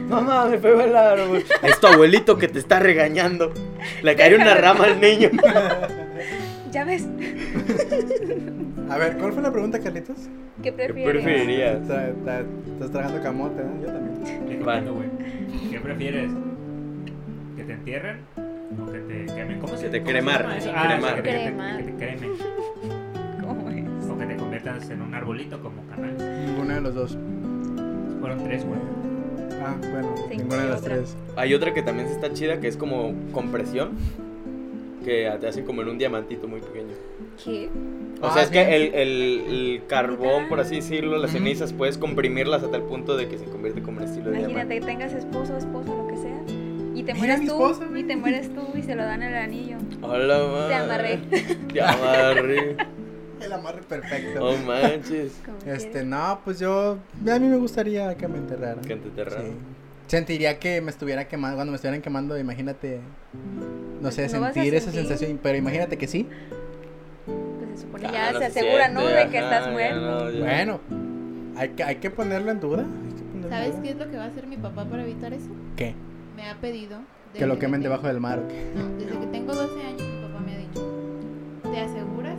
mamá, 0.09 0.45
me 0.47 0.57
pegó 0.57 0.81
el 0.81 0.95
árbol. 0.95 1.43
Es 1.63 1.79
tu 1.79 1.87
abuelito 1.87 2.37
que 2.37 2.47
te 2.47 2.59
está 2.59 2.79
regañando. 2.79 3.53
Le 4.03 4.15
cayó 4.15 4.35
una 4.37 4.53
rama 4.55 4.85
al 4.85 4.99
niño. 5.01 5.29
Ya 6.69 6.83
ves, 6.83 7.07
A 8.89 8.97
ver, 8.97 9.17
¿cuál 9.17 9.31
fue 9.31 9.41
la 9.41 9.51
pregunta, 9.51 9.79
Carlitos? 9.79 10.17
¿qué 10.61 10.63
¿Qué 10.63 10.71
prefieres? 10.73 11.23
preferirías? 11.23 11.81
Está- 11.81 12.09
está- 12.09 12.41
Estás 12.73 12.91
tragando 12.91 13.23
camote, 13.23 13.63
¿no? 13.63 13.81
Yo 13.81 13.87
también. 13.87 15.09
¿Qué 15.71 15.79
prefieres? 15.79 16.29
¿Que 17.55 17.63
te 17.63 17.73
entierren 17.73 18.19
o 18.81 18.91
que 18.91 18.99
te 18.99 19.25
quemen? 19.33 19.59
¿Cómo 19.59 19.73
Que 19.73 19.79
se 19.79 19.89
te 19.89 20.03
cremar, 20.03 20.59
que 20.59 20.69
Ah, 20.75 20.99
te- 20.99 21.21
que 21.21 21.21
te- 21.21 21.43
Cremar. 21.43 21.77
que 21.77 21.83
te 21.83 21.95
cremen. 21.95 22.31
¿Cómo 24.63 24.75
es? 24.77 24.89
En 24.89 25.01
un 25.01 25.13
arbolito 25.13 25.59
como 25.61 25.81
canales. 25.87 26.21
Ninguno 26.49 26.73
de 26.75 26.81
los 26.81 26.95
dos. 26.95 27.17
Fueron 28.19 28.43
tres, 28.43 28.65
güey. 28.65 28.79
Ah, 29.63 29.75
bueno, 29.79 30.15
Sí, 30.29 30.37
ninguna 30.37 30.63
de 30.63 30.69
las 30.69 30.81
otra. 30.81 30.95
tres. 30.95 31.15
Hay 31.35 31.53
otra 31.53 31.73
que 31.73 31.81
también 31.81 32.07
está 32.07 32.31
chida 32.33 32.59
que 32.59 32.67
es 32.67 32.77
como 32.77 33.13
compresión. 33.31 33.91
Que 35.03 35.31
te 35.39 35.47
hacen 35.47 35.65
como 35.65 35.81
en 35.83 35.87
un 35.89 35.97
diamantito 35.97 36.47
muy 36.47 36.59
pequeño. 36.59 36.93
¿Qué? 37.43 37.69
O 38.21 38.27
Ah, 38.27 38.33
sea, 38.33 38.41
es 38.43 38.47
sí. 38.49 38.53
que 38.55 38.75
el, 38.75 38.93
el- 38.93 39.43
el 39.47 39.81
carbón, 39.87 40.49
por 40.49 40.59
así 40.59 40.75
decirlo, 40.77 41.17
las 41.17 41.31
cenizas, 41.31 41.71
puedes 41.71 41.97
comprimirlas 41.97 42.63
hasta 42.63 42.75
el 42.77 42.83
punto 42.83 43.15
de 43.15 43.27
que 43.29 43.37
se 43.37 43.45
convierte 43.45 43.81
como 43.81 43.97
un 43.99 44.03
estilo 44.03 44.31
de 44.31 44.39
Imagínate 44.39 44.53
diamante. 44.73 44.79
que 44.79 44.85
tengas 44.85 45.13
esposo, 45.13 45.55
esposa, 45.57 45.91
lo 45.95 46.07
que 46.07 46.17
sea. 46.17 46.41
Y 46.95 47.03
te 47.03 47.13
mueres 47.13 47.39
tú. 47.41 47.45
esposa, 47.45 47.85
y 47.95 48.03
te 48.03 48.15
mueres 48.17 48.53
tú 48.53 48.61
y 48.77 48.81
se 48.81 48.95
lo 48.95 49.03
dan 49.03 49.21
el 49.23 49.35
anillo. 49.35 49.77
Hola, 50.01 50.39
madre. 50.39 50.67
Te 50.67 50.75
amarré. 50.75 51.17
Te 51.73 51.81
amarré. 51.81 52.75
El 53.41 53.53
amarre 53.53 53.81
perfecto. 53.83 54.43
Oh, 54.49 54.57
manches. 54.57 55.33
Este, 55.65 56.03
no, 56.03 56.39
pues 56.43 56.59
yo. 56.59 56.97
A 57.29 57.39
mí 57.39 57.47
me 57.47 57.57
gustaría 57.57 58.15
que 58.15 58.27
me 58.27 58.37
enterraran. 58.37 58.81
Que 58.81 58.95
te 58.95 59.07
enterraran. 59.07 59.45
Sí. 59.45 59.51
Sentiría 60.07 60.57
que 60.59 60.81
me 60.81 60.89
estuviera 60.91 61.27
quemando. 61.27 61.57
Cuando 61.57 61.71
me 61.71 61.75
estuvieran 61.75 62.01
quemando, 62.01 62.37
imagínate. 62.37 62.99
No 64.01 64.11
sé, 64.11 64.27
No 64.29 64.45
a 64.45 64.53
sentir 64.53 64.73
esa 64.75 64.85
sentir. 64.91 65.07
sensación. 65.07 65.39
Pero 65.41 65.57
imagínate 65.57 65.97
que 65.97 66.07
sí. 66.07 66.27
Pues 67.25 67.79
se 67.79 67.85
supone 67.85 68.07
Ah, 68.07 68.11
ya 68.11 68.31
no 68.33 68.39
se 68.39 68.51
se 68.51 68.59
asegura, 68.59 68.85
siente, 68.85 69.03
¿no? 69.03 69.07
De 69.07 69.29
que 69.29 69.37
ajá, 69.37 69.47
estás 69.47 69.65
ya 69.65 69.71
muerto. 69.71 70.01
no, 70.01 70.31
ya. 70.31 70.39
Bueno, 70.39 70.79
hay 71.57 71.69
que, 71.69 71.83
hay 71.83 71.95
que 71.97 72.09
ponerlo 72.09 72.51
en 72.51 72.59
duda. 72.59 72.81
en 72.83 73.49
¿Sabes 73.49 73.71
duda. 73.73 73.81
qué 73.83 73.89
es 73.91 73.95
lo 73.97 74.09
que 74.09 74.17
va 74.17 74.23
a 74.23 74.27
hacer 74.27 74.47
mi 74.47 74.57
papá 74.57 74.85
para 74.85 75.03
evitar 75.03 75.33
eso? 75.33 75.49
¿Qué? 75.75 75.93
Me 76.35 76.49
ha 76.49 76.55
pedido. 76.55 76.99
Que 77.33 77.45
lo 77.45 77.59
quemen 77.59 77.81
debajo 77.81 78.07
del 78.07 78.19
mar 78.19 78.39
o 78.39 78.47
qué. 78.47 78.71
No, 78.75 78.87
desde 78.97 79.19
que 79.19 79.27
tengo 79.27 79.53
12 79.53 79.79
años 79.85 80.01
mi 80.01 80.21
papá 80.27 80.39
me 80.43 80.53
ha 80.55 80.57
dicho, 80.57 80.91
¿te 81.71 81.79
aseguras 81.81 82.36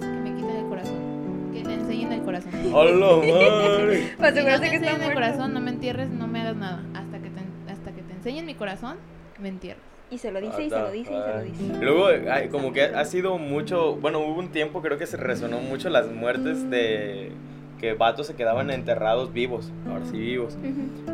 Que 1.59 1.65
te 1.65 1.75
enseñen 1.75 2.13
el 2.13 2.23
corazón. 2.23 2.53
Hola, 2.73 2.93
madre. 3.17 4.13
Para 4.17 4.33
Si 4.33 4.39
no 4.39 4.45
te 4.45 4.71
que 4.71 4.77
está 4.77 4.91
enseñan 4.91 5.03
el 5.03 5.15
corazón, 5.15 5.55
no 5.55 5.61
me 5.61 5.71
entierres, 5.71 6.09
no 6.09 6.29
me 6.29 6.41
hagas 6.41 6.57
nada. 6.57 6.85
Hasta 6.95 7.19
que 7.19 7.31
te, 7.31 7.73
hasta 7.73 7.93
que 7.93 8.03
te 8.03 8.13
enseñen 8.13 8.47
mi 8.47 8.55
corazón, 8.55 8.97
me 9.41 9.49
entierras. 9.49 9.83
Y 10.11 10.19
se 10.19 10.31
lo 10.31 10.41
dice, 10.41 10.63
y 10.63 10.71
se 10.71 10.79
lo 10.79 10.91
dice, 10.93 11.13
y 11.13 11.17
se 11.17 11.29
lo 11.29 11.43
dice. 11.43 11.65
Y 11.65 11.85
luego, 11.85 12.07
ay, 12.31 12.49
como 12.49 12.73
que 12.73 12.83
ha 12.83 13.05
sido 13.05 13.39
mucho, 13.39 13.97
bueno, 13.97 14.21
hubo 14.21 14.39
un 14.39 14.51
tiempo 14.51 14.83
creo 14.83 14.99
que 14.99 15.07
se 15.07 15.17
resonó 15.17 15.59
mucho 15.59 15.91
las 15.91 16.07
muertes 16.11 16.71
de 16.71 17.33
que 17.81 17.95
vatos 17.95 18.29
se 18.29 18.35
quedaban 18.37 18.71
enterrados 18.71 19.33
vivos, 19.33 19.73
ahora 19.89 20.07
sí 20.07 20.17
vivos, 20.17 20.57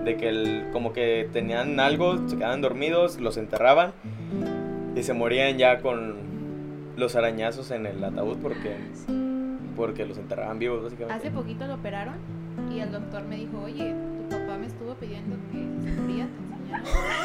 de 0.05 0.17
que 0.17 0.29
el, 0.29 0.67
como 0.73 0.93
que 0.93 1.29
tenían 1.33 1.81
algo, 1.81 2.29
se 2.29 2.37
quedaban 2.37 2.61
dormidos, 2.61 3.19
los 3.19 3.37
enterraban 3.37 3.93
y 4.95 5.03
se 5.03 5.13
morían 5.13 5.59
ya 5.59 5.81
con 5.81 6.17
los 6.97 7.17
arañazos 7.17 7.71
en 7.71 7.87
el 7.87 8.03
ataúd 8.05 8.39
porque, 8.39 8.77
porque 9.77 10.05
los 10.07 10.19
enterraban 10.19 10.59
vivos 10.59 10.83
básicamente. 10.83 11.15
Hace 11.15 11.31
poquito 11.35 11.67
lo 11.67 11.75
operaron 11.75 12.15
y 12.75 12.81
el 12.81 12.91
doctor 12.93 13.25
me 13.25 13.37
dijo, 13.37 13.61
oye, 13.65 13.95
tu 14.31 14.37
papá 14.37 14.57
me 14.59 14.67
estuvo 14.67 14.95
pidiendo 14.95 15.37
que 15.53 15.59
se 15.85 16.01
moría, 16.01 16.27
te 16.27 16.55
enseñara. 16.55 16.83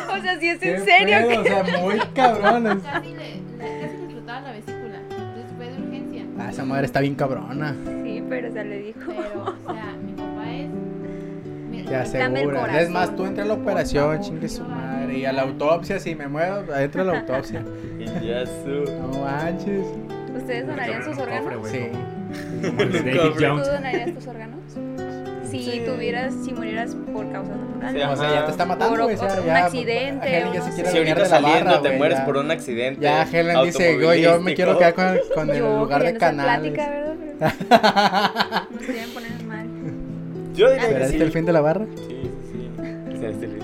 O 0.17 0.21
sea, 0.21 0.39
si 0.39 0.49
es 0.49 0.59
¿Qué 0.59 0.75
en 0.75 0.85
serio. 0.85 1.17
pedo? 1.27 1.41
O 1.41 1.43
sea, 1.65 1.79
muy 1.81 1.99
cabrones. 2.13 2.77
Casi 2.83 3.07
le, 3.09 3.15
le- 3.17 3.81
casi 3.81 3.97
le 3.97 4.03
explotaba 4.03 4.41
la 4.41 4.51
vesícula, 4.51 4.99
entonces 5.09 5.45
fue 5.57 5.65
de 5.71 5.81
urgencia. 5.81 6.23
Ah, 6.39 6.49
esa 6.49 6.65
madre 6.65 6.85
está 6.85 6.99
bien 7.01 7.15
cabrona. 7.15 7.75
Sí, 8.03 8.23
pero 8.29 8.49
o 8.49 8.51
sea, 8.51 8.63
le 8.63 8.77
dijo. 8.81 8.99
Pero, 9.07 9.43
o 9.43 9.73
sea, 9.73 9.95
mi 10.05 10.11
papá 10.13 10.51
es... 10.51 10.69
mi- 11.69 11.83
Te 11.83 11.91
Dame 11.91 12.41
el 12.41 12.49
asegura. 12.49 12.59
corazón, 12.61 12.81
Es 12.81 12.89
más, 12.89 13.15
tú 13.15 13.25
entra 13.25 13.43
a 13.43 13.47
la 13.47 13.53
operación, 13.53 14.19
chingue 14.21 14.49
su 14.49 14.63
madre. 14.63 15.17
Y 15.17 15.25
a 15.25 15.31
la 15.33 15.41
autopsia, 15.43 15.99
si 15.99 16.15
me 16.15 16.27
muero, 16.27 16.63
entra 16.75 17.01
a 17.01 17.05
la 17.05 17.19
autopsia. 17.19 17.63
Y 17.99 18.05
ya 18.27 18.45
su... 18.45 18.85
No 19.01 19.21
manches. 19.21 19.85
¿Ustedes 20.35 20.67
donarían 20.67 21.03
sus 21.03 21.17
órganos? 21.17 21.67
Sí. 21.69 21.87
Como 22.65 22.81
el 22.81 22.91
de 22.91 22.99
David 23.03 23.17
Cofre. 23.17 23.47
¿Tú 23.47 23.51
Jones. 23.53 23.67
donarías 23.67 24.13
tus 24.13 24.27
órganos? 24.27 24.59
Si 25.49 25.63
Sí. 25.63 25.81
tuvieras, 25.85 26.33
si 26.45 26.53
murieras 26.53 26.95
por 27.11 27.31
causas 27.31 27.57
naturales. 27.57 28.01
Sí, 28.03 28.07
O 28.07 28.15
sea, 28.15 28.33
ya 28.35 28.45
te 28.45 28.51
está 28.51 28.65
matando, 28.67 28.91
Por 28.95 29.01
o 29.11 29.17
sea, 29.17 29.27
otro- 29.29 29.41
un 29.41 29.47
ya, 29.47 29.65
accidente, 29.65 30.27
Helen 30.27 30.53
ya 30.53 30.59
no 30.59 30.65
se 30.65 30.71
sé. 30.71 30.75
quiere 30.75 30.91
Si 30.91 30.97
ahorita 30.97 31.15
de 31.15 31.21
la 31.21 31.25
saliendo 31.27 31.65
barra, 31.65 31.81
te 31.81 31.87
güey, 31.87 31.97
mueres 31.97 32.17
ya. 32.19 32.25
por 32.25 32.37
un 32.37 32.51
accidente. 32.51 33.01
Ya 33.01 33.23
Helen 33.23 33.63
dice, 33.63 33.97
güey, 33.97 34.21
yo 34.21 34.39
me 34.41 34.53
quiero 34.53 34.77
quedar 34.77 34.93
con, 34.93 35.17
con 35.33 35.49
el 35.49 35.57
Yo 35.57 35.79
lugar 35.79 36.03
de 36.03 36.13
canales. 36.17 36.71
plática, 36.73 36.89
¿verdad? 36.89 37.09
Pero 38.69 38.79
no 38.79 38.79
se 38.85 38.93
deben 38.93 39.09
poner 39.11 39.43
mal. 39.47 39.67
Yo 40.53 40.69
diría 40.71 40.85
¿Será 40.87 40.99
que 40.99 41.05
este 41.05 41.17
sí. 41.17 41.23
el 41.23 41.31
fin 41.31 41.45
de 41.45 41.53
la 41.53 41.61
barra? 41.61 41.85
Sí, 41.95 42.03
sí, 42.51 42.51
sí. 42.51 43.13
Este 43.13 43.25
el 43.27 43.33
fin. 43.33 43.59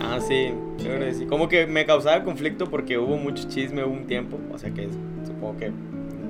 Ah, 0.00 0.18
sí. 0.20 0.52
Yo 0.78 0.84
creo 0.84 0.98
que 1.00 1.14
sí. 1.14 1.24
Como 1.26 1.48
que 1.48 1.66
me 1.66 1.84
causaba 1.86 2.22
conflicto 2.22 2.66
porque 2.70 2.98
hubo 2.98 3.16
mucho 3.16 3.48
chisme, 3.48 3.82
hubo 3.82 3.92
un 3.94 4.06
tiempo. 4.06 4.38
O 4.52 4.58
sea 4.58 4.70
que 4.70 4.88
supongo 5.26 5.56
que 5.58 5.72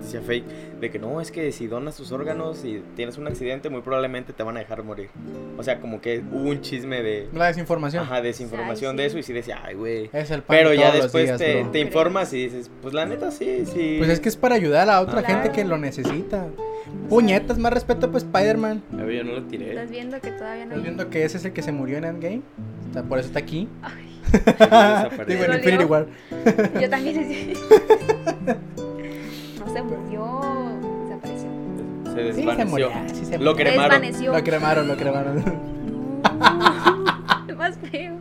decía 0.02 0.20
fake. 0.20 0.44
De 0.80 0.90
que 0.90 0.98
no, 0.98 1.20
es 1.20 1.30
que 1.30 1.52
si 1.52 1.66
donas 1.66 1.96
tus 1.96 2.12
órganos 2.12 2.64
y 2.64 2.82
tienes 2.96 3.18
un 3.18 3.26
accidente, 3.26 3.70
muy 3.70 3.82
probablemente 3.82 4.32
te 4.32 4.42
van 4.42 4.56
a 4.56 4.60
dejar 4.60 4.82
morir. 4.82 5.08
O 5.56 5.62
sea, 5.62 5.80
como 5.80 6.00
que 6.00 6.22
hubo 6.32 6.50
un 6.50 6.60
chisme 6.60 7.02
de. 7.02 7.28
La 7.32 7.46
desinformación. 7.46 8.02
Ajá, 8.04 8.20
desinformación 8.22 8.92
Ay, 8.92 8.96
de 8.96 9.02
sí. 9.04 9.06
eso 9.08 9.18
y 9.18 9.22
sí 9.22 9.32
decía, 9.32 9.60
ay, 9.64 9.74
güey. 9.74 10.10
Es 10.12 10.30
el 10.30 10.42
pan 10.42 10.56
Pero 10.56 10.70
de 10.70 10.76
ya 10.78 10.90
después 10.92 11.24
días, 11.24 11.38
te, 11.38 11.64
te 11.64 11.80
informas 11.80 12.32
y 12.32 12.44
dices, 12.44 12.70
pues 12.82 12.94
la 12.94 13.06
neta 13.06 13.30
sí, 13.30 13.64
sí. 13.66 13.96
Pues 13.98 14.10
es 14.10 14.20
que 14.20 14.28
es 14.28 14.36
para 14.36 14.54
ayudar 14.54 14.88
a 14.90 15.00
otra 15.00 15.22
Claro. 15.22 15.42
gente 15.42 15.52
que 15.52 15.64
lo 15.64 15.78
necesita. 15.78 16.46
Puñetas, 17.08 17.58
más 17.58 17.72
respeto 17.72 18.10
pues 18.10 18.24
Spider-Man. 18.24 18.82
A 18.92 19.02
ver, 19.04 19.16
yo 19.18 19.24
no 19.24 19.32
lo 19.32 19.42
tiré. 19.44 19.70
¿Estás 19.70 19.90
viendo 19.90 20.20
que 20.20 20.30
todavía 20.32 20.64
no 20.64 20.70
¿Estás 20.72 20.82
viendo 20.82 21.10
que 21.10 21.24
ese 21.24 21.36
es 21.38 21.44
el 21.44 21.52
que 21.52 21.62
se 21.62 21.72
murió 21.72 21.98
en 21.98 22.04
Endgame? 22.04 22.42
O 22.90 22.92
sea, 22.92 23.02
por 23.02 23.18
eso 23.18 23.28
está 23.28 23.38
aquí. 23.38 23.68
Ay. 23.82 24.20
Digo, 25.28 25.44
en. 25.44 25.54
Infinity 25.54 25.84
War. 25.84 26.06
yo 26.80 26.90
también 26.90 27.54
se 29.72 29.82
murió, 29.82 30.40
desapareció. 31.04 31.50
Se 32.04 32.10
Sí, 32.10 32.14
se 32.14 32.22
desvaneció. 32.22 32.66
murió. 32.70 32.90
sí 33.14 33.24
se 33.24 33.38
Lo 33.38 33.52
murió. 33.52 33.56
cremaron. 33.56 34.00
Desvaneció. 34.00 34.32
Lo 34.32 34.44
cremaron, 34.44 34.88
lo 34.88 34.96
cremaron. 34.96 35.44
No, 37.48 37.56
más 37.56 37.76
feo. 37.78 38.14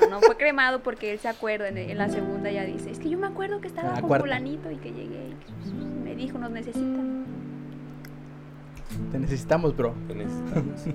No, 0.00 0.08
no 0.10 0.20
fue 0.20 0.36
cremado 0.36 0.82
porque 0.82 1.12
él 1.12 1.18
se 1.18 1.28
acuerda 1.28 1.68
en, 1.68 1.78
en 1.78 1.98
la 1.98 2.08
segunda 2.08 2.50
ya 2.50 2.64
dice, 2.64 2.90
es 2.90 2.98
que 2.98 3.08
yo 3.10 3.18
me 3.18 3.26
acuerdo 3.26 3.60
que 3.60 3.68
estaba 3.68 3.88
La 3.94 4.00
con 4.00 4.08
cuarta. 4.08 4.24
fulanito 4.26 4.70
y 4.70 4.76
que 4.76 4.92
llegué 4.92 5.30
y 5.66 6.04
me 6.04 6.14
dijo, 6.14 6.38
nos 6.38 6.50
necesitan. 6.50 7.24
Te 9.12 9.18
necesitamos, 9.18 9.76
bro. 9.76 9.94
Te 10.08 10.14
necesitamos. 10.14 10.86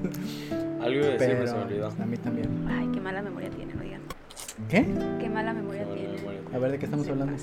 Algo 0.82 1.00
iba 1.00 1.06
a 1.08 1.12
decir, 1.12 1.18
pero 1.20 1.48
se 1.48 1.56
me 1.56 1.62
olvidó. 1.64 1.88
a 1.88 2.06
mí 2.06 2.18
también. 2.18 2.68
Ay, 2.70 2.90
qué 2.94 3.00
mala 3.00 3.22
memoria 3.22 3.50
tiene, 3.50 3.74
no 3.74 3.82
digan. 3.82 4.02
¿Qué? 4.70 4.86
Qué 5.20 5.30
mala 5.30 5.54
memoria 5.54 5.86
tiene. 5.86 6.18
A 6.54 6.58
ver, 6.58 6.72
¿de 6.72 6.80
qué 6.80 6.86
estamos 6.86 7.06
Se 7.06 7.12
hablando? 7.12 7.34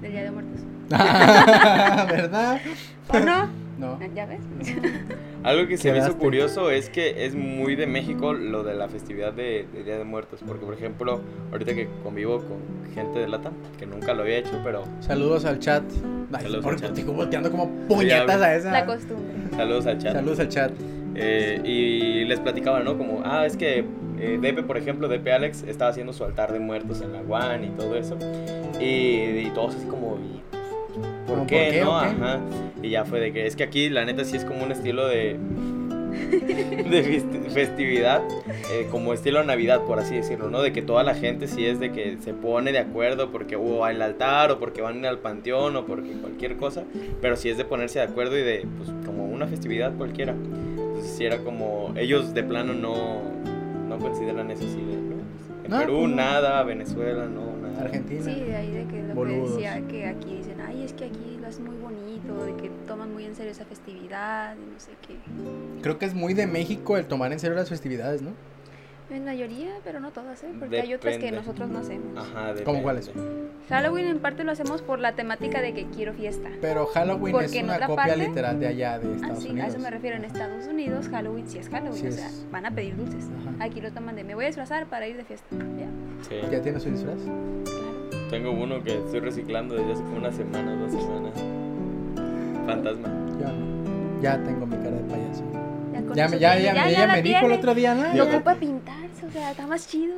Del 0.00 0.12
Día 0.12 0.22
de 0.24 0.30
Muertos. 0.30 0.60
¿Verdad? 0.90 2.60
¿O 3.08 3.18
no? 3.20 3.48
No. 3.78 3.98
¿Ya 4.14 4.26
ves? 4.26 4.40
Algo 5.42 5.66
que 5.68 5.78
se 5.78 5.90
me 5.90 5.98
hizo 5.98 6.18
curioso 6.18 6.70
es 6.70 6.90
que 6.90 7.24
es 7.24 7.34
muy 7.34 7.74
de 7.76 7.86
México 7.86 8.34
lo 8.34 8.62
de 8.62 8.74
la 8.74 8.88
festividad 8.88 9.32
de, 9.32 9.66
de 9.72 9.84
Día 9.84 9.96
de 9.96 10.04
Muertos. 10.04 10.40
Porque, 10.46 10.66
por 10.66 10.74
ejemplo, 10.74 11.20
ahorita 11.52 11.74
que 11.74 11.88
convivo 12.02 12.38
con 12.40 12.58
gente 12.94 13.20
de 13.20 13.28
Lata, 13.28 13.50
que 13.78 13.86
nunca 13.86 14.12
lo 14.12 14.22
había 14.22 14.36
hecho, 14.38 14.60
pero 14.62 14.84
Saludos 15.00 15.44
al 15.46 15.58
chat. 15.58 15.82
Ay, 16.32 16.42
Saludos 16.42 16.62
por- 16.64 16.74
al 16.74 16.80
chat. 16.80 16.90
Digo, 16.92 17.12
volteando 17.14 17.50
como 17.50 17.70
puñetas 17.88 18.40
a 18.42 18.54
esa. 18.54 18.70
La 18.72 18.84
costumbre. 18.84 19.32
saludos 19.56 19.86
al 19.86 19.98
chat. 19.98 20.12
Saludos 20.14 20.40
al 20.40 20.48
chat. 20.48 20.72
Eh, 21.14 21.60
y 21.64 22.24
les 22.26 22.38
platicaba, 22.40 22.80
¿no? 22.80 22.98
Como, 22.98 23.22
ah, 23.24 23.46
es 23.46 23.56
que 23.56 23.84
eh, 24.20 24.38
Depe, 24.40 24.62
por 24.62 24.76
ejemplo, 24.76 25.08
Depe 25.08 25.32
Alex 25.32 25.64
estaba 25.66 25.90
haciendo 25.90 26.12
su 26.12 26.24
altar 26.24 26.52
de 26.52 26.58
muertos 26.60 27.00
en 27.00 27.12
la 27.12 27.20
One 27.20 27.66
y 27.66 27.70
todo 27.70 27.96
eso. 27.96 28.16
Y, 28.80 28.84
y 29.46 29.50
todos 29.54 29.74
así 29.76 29.86
como, 29.86 30.18
¿y 30.18 30.40
¿por 31.26 31.36
¿Cómo 31.36 31.46
qué, 31.46 31.64
por 31.64 31.72
qué 31.72 31.80
no? 31.84 31.98
Ajá. 31.98 32.40
Y 32.82 32.90
ya 32.90 33.04
fue 33.04 33.20
de 33.20 33.32
que, 33.32 33.46
es 33.46 33.56
que 33.56 33.64
aquí 33.64 33.88
la 33.88 34.04
neta 34.04 34.24
sí 34.24 34.36
es 34.36 34.44
como 34.44 34.64
un 34.64 34.72
estilo 34.72 35.06
de, 35.06 35.36
de 36.30 37.04
festi- 37.04 37.50
festividad, 37.50 38.22
eh, 38.72 38.86
como 38.90 39.12
estilo 39.12 39.44
Navidad, 39.44 39.82
por 39.82 39.98
así 39.98 40.14
decirlo, 40.14 40.48
¿no? 40.48 40.62
De 40.62 40.72
que 40.72 40.80
toda 40.80 41.02
la 41.02 41.14
gente 41.14 41.46
sí 41.46 41.66
es 41.66 41.78
de 41.78 41.92
que 41.92 42.16
se 42.22 42.32
pone 42.32 42.72
de 42.72 42.78
acuerdo 42.78 43.30
porque 43.30 43.56
hubo 43.56 43.86
el 43.86 44.00
altar 44.00 44.50
o 44.50 44.58
porque 44.58 44.80
van 44.80 45.04
al 45.04 45.18
panteón 45.18 45.76
o 45.76 45.84
porque 45.84 46.12
cualquier 46.12 46.56
cosa, 46.56 46.84
pero 47.20 47.36
sí 47.36 47.50
es 47.50 47.58
de 47.58 47.64
ponerse 47.66 47.98
de 47.98 48.06
acuerdo 48.06 48.38
y 48.38 48.42
de, 48.42 48.66
pues, 48.78 48.88
como 49.04 49.26
una 49.26 49.46
festividad 49.46 49.92
cualquiera. 49.96 50.32
Entonces 50.32 51.14
sí 51.16 51.24
era 51.24 51.38
como, 51.38 51.92
ellos 51.96 52.32
de 52.32 52.42
plano 52.42 52.72
no, 52.72 53.20
no 53.90 53.98
consideran 53.98 54.50
eso 54.50 54.64
así 54.64 54.76
de, 54.76 54.96
¿no? 54.96 55.14
En 55.64 55.70
No, 55.70 55.78
Perú 55.80 55.96
pues 55.98 56.10
no. 56.10 56.16
nada, 56.16 56.62
Venezuela 56.62 57.26
no, 57.26 57.56
nada. 57.56 57.82
Argentina. 57.82 58.22
Sí, 58.22 58.40
de 58.40 58.56
ahí 58.56 58.70
de 58.70 58.86
que 58.86 59.02
lo 59.02 59.14
Boludos. 59.14 59.48
que 59.50 59.52
decía 59.56 59.82
que 59.86 60.06
aquí 60.06 60.36
dicen, 60.36 60.60
ay, 60.66 60.82
es 60.84 60.92
que 60.94 61.04
aquí 61.04 61.38
lo 61.40 61.46
hacen 61.46 61.64
muy 61.64 61.76
bonito, 61.76 62.44
de 62.44 62.56
que 62.56 62.70
toman 62.86 63.12
muy 63.12 63.24
en 63.26 63.34
serio 63.34 63.52
esa 63.52 63.64
festividad 63.66 64.54
y 64.56 64.72
no 64.72 64.80
sé 64.80 64.92
qué. 65.06 65.16
Creo 65.82 65.98
que 65.98 66.06
es 66.06 66.14
muy 66.14 66.32
de 66.34 66.46
México 66.46 66.96
el 66.96 67.06
tomar 67.06 67.32
en 67.32 67.38
serio 67.40 67.56
las 67.56 67.68
festividades, 67.68 68.22
¿no? 68.22 68.30
En 69.10 69.24
mayoría, 69.24 69.70
pero 69.82 69.98
no 69.98 70.12
todas, 70.12 70.40
¿eh? 70.44 70.52
Porque 70.58 70.80
hay 70.80 70.94
otras 70.94 71.14
que 71.16 71.22
Depende. 71.24 71.38
nosotros 71.40 71.68
no 71.68 71.80
hacemos. 71.80 72.16
Ajá, 72.16 72.40
depende. 72.48 72.64
¿Cómo 72.64 72.82
cuáles? 72.82 73.10
Halloween 73.68 74.06
en 74.06 74.18
parte 74.20 74.44
lo 74.44 74.52
hacemos 74.52 74.82
por 74.82 75.00
la 75.00 75.16
temática 75.16 75.60
de 75.60 75.74
que 75.74 75.86
quiero 75.86 76.12
fiesta. 76.14 76.48
Pero 76.60 76.86
Halloween 76.86 77.32
Porque 77.32 77.46
es 77.58 77.64
una 77.64 77.80
copia 77.80 77.96
parte- 77.96 78.16
literal 78.16 78.60
de 78.60 78.68
allá, 78.68 78.98
de 79.00 79.08
Ah, 79.08 79.14
Estados 79.16 79.42
sí, 79.42 79.48
Unidos. 79.50 79.64
a 79.66 79.68
eso 79.70 79.78
me 79.80 79.90
refiero. 79.90 80.16
En 80.16 80.24
Estados 80.24 80.66
Unidos, 80.68 81.08
Halloween 81.08 81.48
sí 81.48 81.58
es 81.58 81.68
Halloween, 81.68 81.94
Sí 82.00 82.06
o 82.06 82.12
sea, 82.12 82.26
es. 82.28 82.46
van 82.52 82.66
a 82.66 82.70
pedir 82.70 82.96
dulces. 82.96 83.24
Ajá. 83.40 83.64
Aquí 83.64 83.80
lo 83.80 83.90
toman 83.92 84.14
de, 84.14 84.22
me 84.22 84.36
voy 84.36 84.44
a 84.44 84.46
disfrazar 84.46 84.86
para 84.86 85.08
ir 85.08 85.16
de 85.16 85.24
fiesta. 85.24 85.46
Ya, 85.56 85.88
Sí. 86.28 86.36
¿Ya 86.52 86.62
tienes 86.62 86.82
su 86.82 86.90
disfraz? 86.90 87.18
claro. 87.20 88.28
Tengo 88.30 88.52
uno 88.52 88.80
que 88.84 88.96
estoy 88.96 89.18
reciclando 89.20 89.74
desde 89.74 89.92
hace 89.92 90.02
como 90.04 90.18
una 90.18 90.30
semana, 90.32 90.76
dos 90.76 90.92
semanas. 90.92 91.34
Fantasma. 92.64 93.08
No. 93.08 94.20
Ya 94.22 94.40
tengo 94.44 94.66
mi 94.66 94.76
cara 94.76 94.90
de 94.92 95.02
payaso. 95.10 95.42
Ya, 96.14 96.28
Ya, 96.28 96.58
ya, 96.58 96.88
ya, 96.90 97.06
me 97.06 97.22
dijo 97.22 97.46
el 97.46 97.52
otro 97.52 97.74
día, 97.74 97.94
¿no? 97.94 98.12
No 98.14 98.24
ocupa 98.24 98.54
pintarse, 98.54 99.26
o 99.26 99.30
sea, 99.30 99.50
está 99.50 99.66
más 99.66 99.86
chido. 99.88 100.14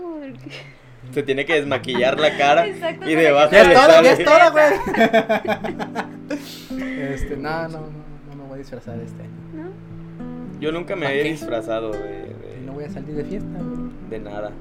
Se 1.12 1.22
tiene 1.22 1.44
que 1.44 1.54
desmaquillar 1.54 2.18
la 2.20 2.36
cara 2.36 2.66
Exacto, 2.68 3.10
y 3.10 3.14
debajo 3.14 3.50
Ya 3.52 3.62
es 3.62 3.72
todo, 3.74 4.02
ya 4.02 4.12
es 4.12 4.24
todo, 4.24 4.52
güey. 4.52 4.72
este, 7.14 7.36
no, 7.36 7.62
no, 7.68 7.68
no, 7.68 7.80
no 8.28 8.36
me 8.36 8.42
voy 8.48 8.54
a 8.54 8.58
disfrazar 8.58 8.98
este 9.00 9.22
año. 9.22 9.30
¿No? 9.54 10.60
Yo 10.60 10.72
nunca 10.72 10.94
me 10.96 11.06
¿Pa' 11.06 11.12
he 11.12 11.22
qué? 11.22 11.30
disfrazado 11.30 11.90
de, 11.90 12.34
no 12.64 12.72
voy 12.72 12.84
a 12.84 12.90
salir 12.90 13.14
de 13.14 13.24
fiesta, 13.24 13.58
güey. 13.58 13.90
de 14.10 14.18
nada. 14.20 14.52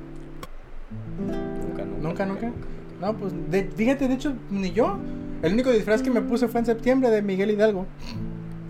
Nunca, 1.20 1.86
¿Nunca, 1.86 2.26
nunca. 2.26 2.48
nunca? 2.48 2.52
No, 3.00 3.14
pues, 3.18 3.34
de- 3.50 3.64
fíjate, 3.76 4.08
de 4.08 4.14
hecho, 4.16 4.34
ni 4.50 4.72
yo. 4.72 4.98
El 5.42 5.54
único 5.54 5.72
disfraz 5.72 6.02
que 6.04 6.12
me 6.12 6.22
puse 6.22 6.48
fue 6.48 6.60
en 6.60 6.66
septiembre 6.68 7.10
de 7.10 7.22
Miguel 7.22 7.52
Hidalgo. 7.52 7.86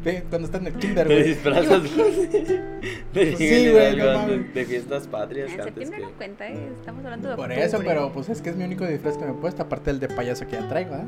Ve, 0.04 0.24
Cuando 0.30 0.46
está 0.48 0.58
en 0.58 0.68
el 0.68 0.74
kinder, 0.74 1.08
Te 1.08 1.24
disfrazas 1.24 1.84
de, 1.84 3.36
sí, 3.38 3.70
güey, 3.72 3.96
no 3.98 4.28
de, 4.28 4.66
fiestas 4.66 5.08
patrias 5.08 5.52
En 5.54 5.62
antes 5.62 5.90
que... 5.92 6.00
no 6.00 6.10
cuenta, 6.12 6.48
¿eh? 6.48 6.70
Estamos 6.80 7.06
hablando 7.06 7.30
de 7.30 7.36
Por 7.36 7.46
octubre. 7.46 7.64
eso, 7.66 7.80
pero 7.86 8.12
pues 8.12 8.30
es 8.30 8.42
que 8.42 8.50
es 8.50 8.56
mi 8.56 8.64
único 8.64 8.86
disfraz 8.88 9.18
que 9.18 9.26
me 9.26 9.32
he 9.32 9.36
puesto, 9.36 9.62
aparte 9.64 9.92
del 9.92 10.00
de 10.00 10.08
payaso 10.08 10.46
que 10.48 10.54
ya 10.54 10.68
traigo, 10.68 10.96
¿eh? 10.96 11.04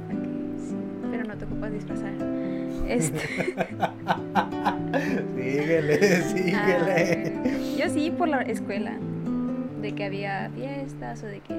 Sí, 0.57 0.75
pero 1.09 1.23
no 1.23 1.35
te 1.35 1.45
ocupas 1.45 1.71
disfrazar. 1.73 2.11
Este, 2.87 3.17
síguele, 5.35 6.21
síguele. 6.23 7.33
ah, 7.35 7.77
yo 7.77 7.89
sí, 7.89 8.11
por 8.11 8.27
la 8.27 8.41
escuela. 8.43 8.93
De 9.81 9.93
que 9.93 10.03
había 10.05 10.49
fiestas 10.55 11.23
o 11.23 11.25
de 11.25 11.39
que... 11.39 11.55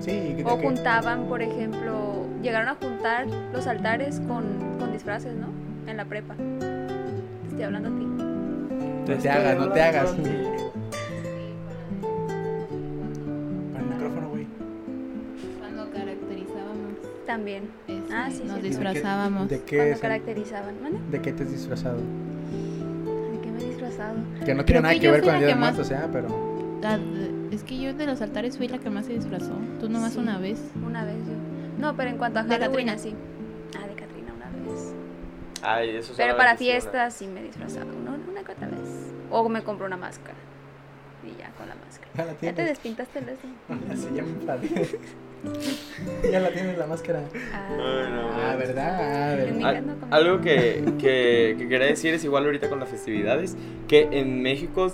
Sí, 0.00 0.34
de 0.34 0.44
O 0.46 0.56
que- 0.58 0.66
juntaban, 0.66 1.24
por 1.26 1.42
ejemplo, 1.42 2.26
llegaron 2.42 2.68
a 2.68 2.74
juntar 2.76 3.26
los 3.52 3.66
altares 3.66 4.20
con, 4.20 4.44
con 4.78 4.92
disfraces, 4.92 5.34
¿no? 5.34 5.48
en 5.86 5.96
la 5.96 6.04
prepa. 6.04 6.34
Estoy 7.48 7.62
hablando 7.62 7.88
a 7.88 7.98
ti. 7.98 8.04
No 8.04 9.18
te, 9.18 9.30
hagas, 9.30 9.58
no 9.58 9.72
te 9.72 9.82
hagas. 9.82 10.10
Para 13.72 13.84
el 13.84 13.90
micrófono, 13.90 14.28
güey. 14.30 14.46
Cuando 15.58 15.90
caracterizábamos. 15.90 16.92
También. 17.26 17.64
Este, 17.88 18.14
ah, 18.14 18.30
sí, 18.30 18.44
Nos 18.46 18.62
disfrazábamos. 18.62 19.48
¿De 19.48 19.60
qué? 19.62 19.76
Cuando 19.76 20.00
caracterizaban. 20.00 20.74
¿Vale? 20.82 20.98
¿De 21.10 21.20
qué 21.20 21.32
te 21.32 21.42
has 21.42 21.50
disfrazado? 21.50 21.98
¿De 21.98 23.40
qué 23.42 23.50
me 23.50 23.62
he 23.62 23.66
disfrazado? 23.68 24.16
Que 24.44 24.54
no 24.54 24.64
tiene 24.64 24.82
nada 24.82 24.94
que, 24.98 25.10
ver 25.10 25.22
con 25.22 25.34
el 25.34 25.40
Día 25.40 25.48
de 25.48 25.54
más... 25.56 25.78
O 25.78 25.84
sea, 25.84 26.08
pero... 26.12 26.52
Es 27.52 27.64
que 27.64 27.78
yo 27.78 27.92
de 27.92 28.06
los 28.06 28.22
altares 28.22 28.56
fui 28.56 28.66
la 28.66 28.78
que 28.78 28.88
más 28.88 29.06
se 29.06 29.12
disfrazó. 29.12 29.52
Tú 29.78 29.88
nomás 29.88 30.14
sí, 30.14 30.18
una 30.18 30.38
vez. 30.38 30.58
Una 30.84 31.04
vez 31.04 31.16
yo. 31.26 31.34
No, 31.78 31.94
pero 31.96 32.10
en 32.10 32.16
cuanto 32.16 32.38
a 32.38 32.44
Halloween, 32.44 32.88
así. 32.88 33.14
Ay, 35.62 35.96
eso 35.96 36.12
Pero 36.16 36.36
para 36.36 36.56
fiestas 36.56 37.14
sí 37.14 37.26
me 37.26 37.40
he 37.40 37.44
disfrazado. 37.44 37.86
Una, 37.86 38.12
una 38.30 38.42
que 38.42 38.52
otra 38.52 38.68
vez. 38.68 38.80
O 39.30 39.48
me 39.48 39.62
compro 39.62 39.86
una 39.86 39.96
máscara. 39.96 40.34
Y 41.24 41.38
ya 41.40 41.50
con 41.52 41.68
la 41.68 41.74
máscara. 41.76 42.10
Ya 42.14 42.24
la 42.24 42.32
Ya 42.40 42.54
te 42.54 42.64
despintaste 42.64 43.18
el 43.20 43.28
eso. 43.28 43.46
Así 43.92 44.08
ya 44.14 44.22
me 44.22 44.30
enfadé. 44.30 44.98
ya 46.32 46.40
la 46.40 46.50
tienes 46.50 46.76
la 46.78 46.86
máscara. 46.86 47.22
Ah, 47.52 47.68
Ay, 47.70 48.12
no, 48.12 48.28
Ah, 48.32 48.56
¿verdad? 48.56 48.98
Ah, 49.00 49.36
¿verdad? 49.36 49.64
Al- 49.76 49.86
no 49.86 49.94
algo 50.10 50.40
que, 50.40 50.84
que, 50.98 51.54
que 51.58 51.68
quería 51.68 51.86
decir 51.86 52.14
es 52.14 52.24
igual 52.24 52.44
ahorita 52.44 52.68
con 52.68 52.80
las 52.80 52.88
festividades, 52.88 53.56
que 53.88 54.08
en 54.12 54.42
México, 54.42 54.92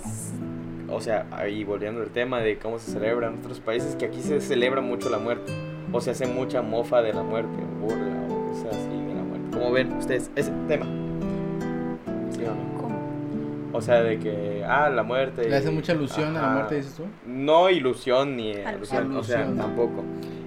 o 0.87 1.01
sea, 1.01 1.25
ahí 1.31 1.63
volviendo 1.63 2.01
al 2.01 2.09
tema 2.09 2.39
de 2.41 2.57
cómo 2.57 2.79
se 2.79 2.91
celebra 2.91 3.27
en 3.27 3.39
otros 3.39 3.59
países, 3.59 3.95
que 3.95 4.05
aquí 4.05 4.21
se 4.21 4.39
celebra 4.41 4.81
mucho 4.81 5.09
la 5.09 5.17
muerte, 5.17 5.51
o 5.91 5.99
se 6.01 6.11
hace 6.11 6.25
mucha 6.27 6.61
mofa 6.61 7.01
de 7.01 7.13
la 7.13 7.23
muerte, 7.23 7.57
burla, 7.81 8.27
o 8.29 8.47
cosas 8.51 8.75
así 8.75 8.98
¿Cómo 9.51 9.71
ven 9.71 9.93
ustedes 9.93 10.29
ese 10.35 10.51
tema? 10.67 10.85
¿Sí 12.31 12.41
o 12.43 12.53
no? 12.55 12.77
¿Cómo? 12.81 12.99
O 13.73 13.81
sea, 13.81 14.01
de 14.03 14.19
que, 14.19 14.63
ah, 14.67 14.89
la 14.89 15.03
muerte. 15.03 15.47
¿Le 15.49 15.55
hace 15.55 15.71
mucha 15.71 15.93
ilusión 15.93 16.35
a 16.37 16.41
la 16.41 16.47
muerte, 16.49 16.75
dices 16.75 16.95
tú? 16.95 17.03
No 17.25 17.69
ilusión 17.69 18.35
ni 18.35 18.53
Alusión. 18.53 19.11
alusión, 19.11 19.17
o 19.17 19.23
sea, 19.23 19.45
tampoco. 19.55 20.03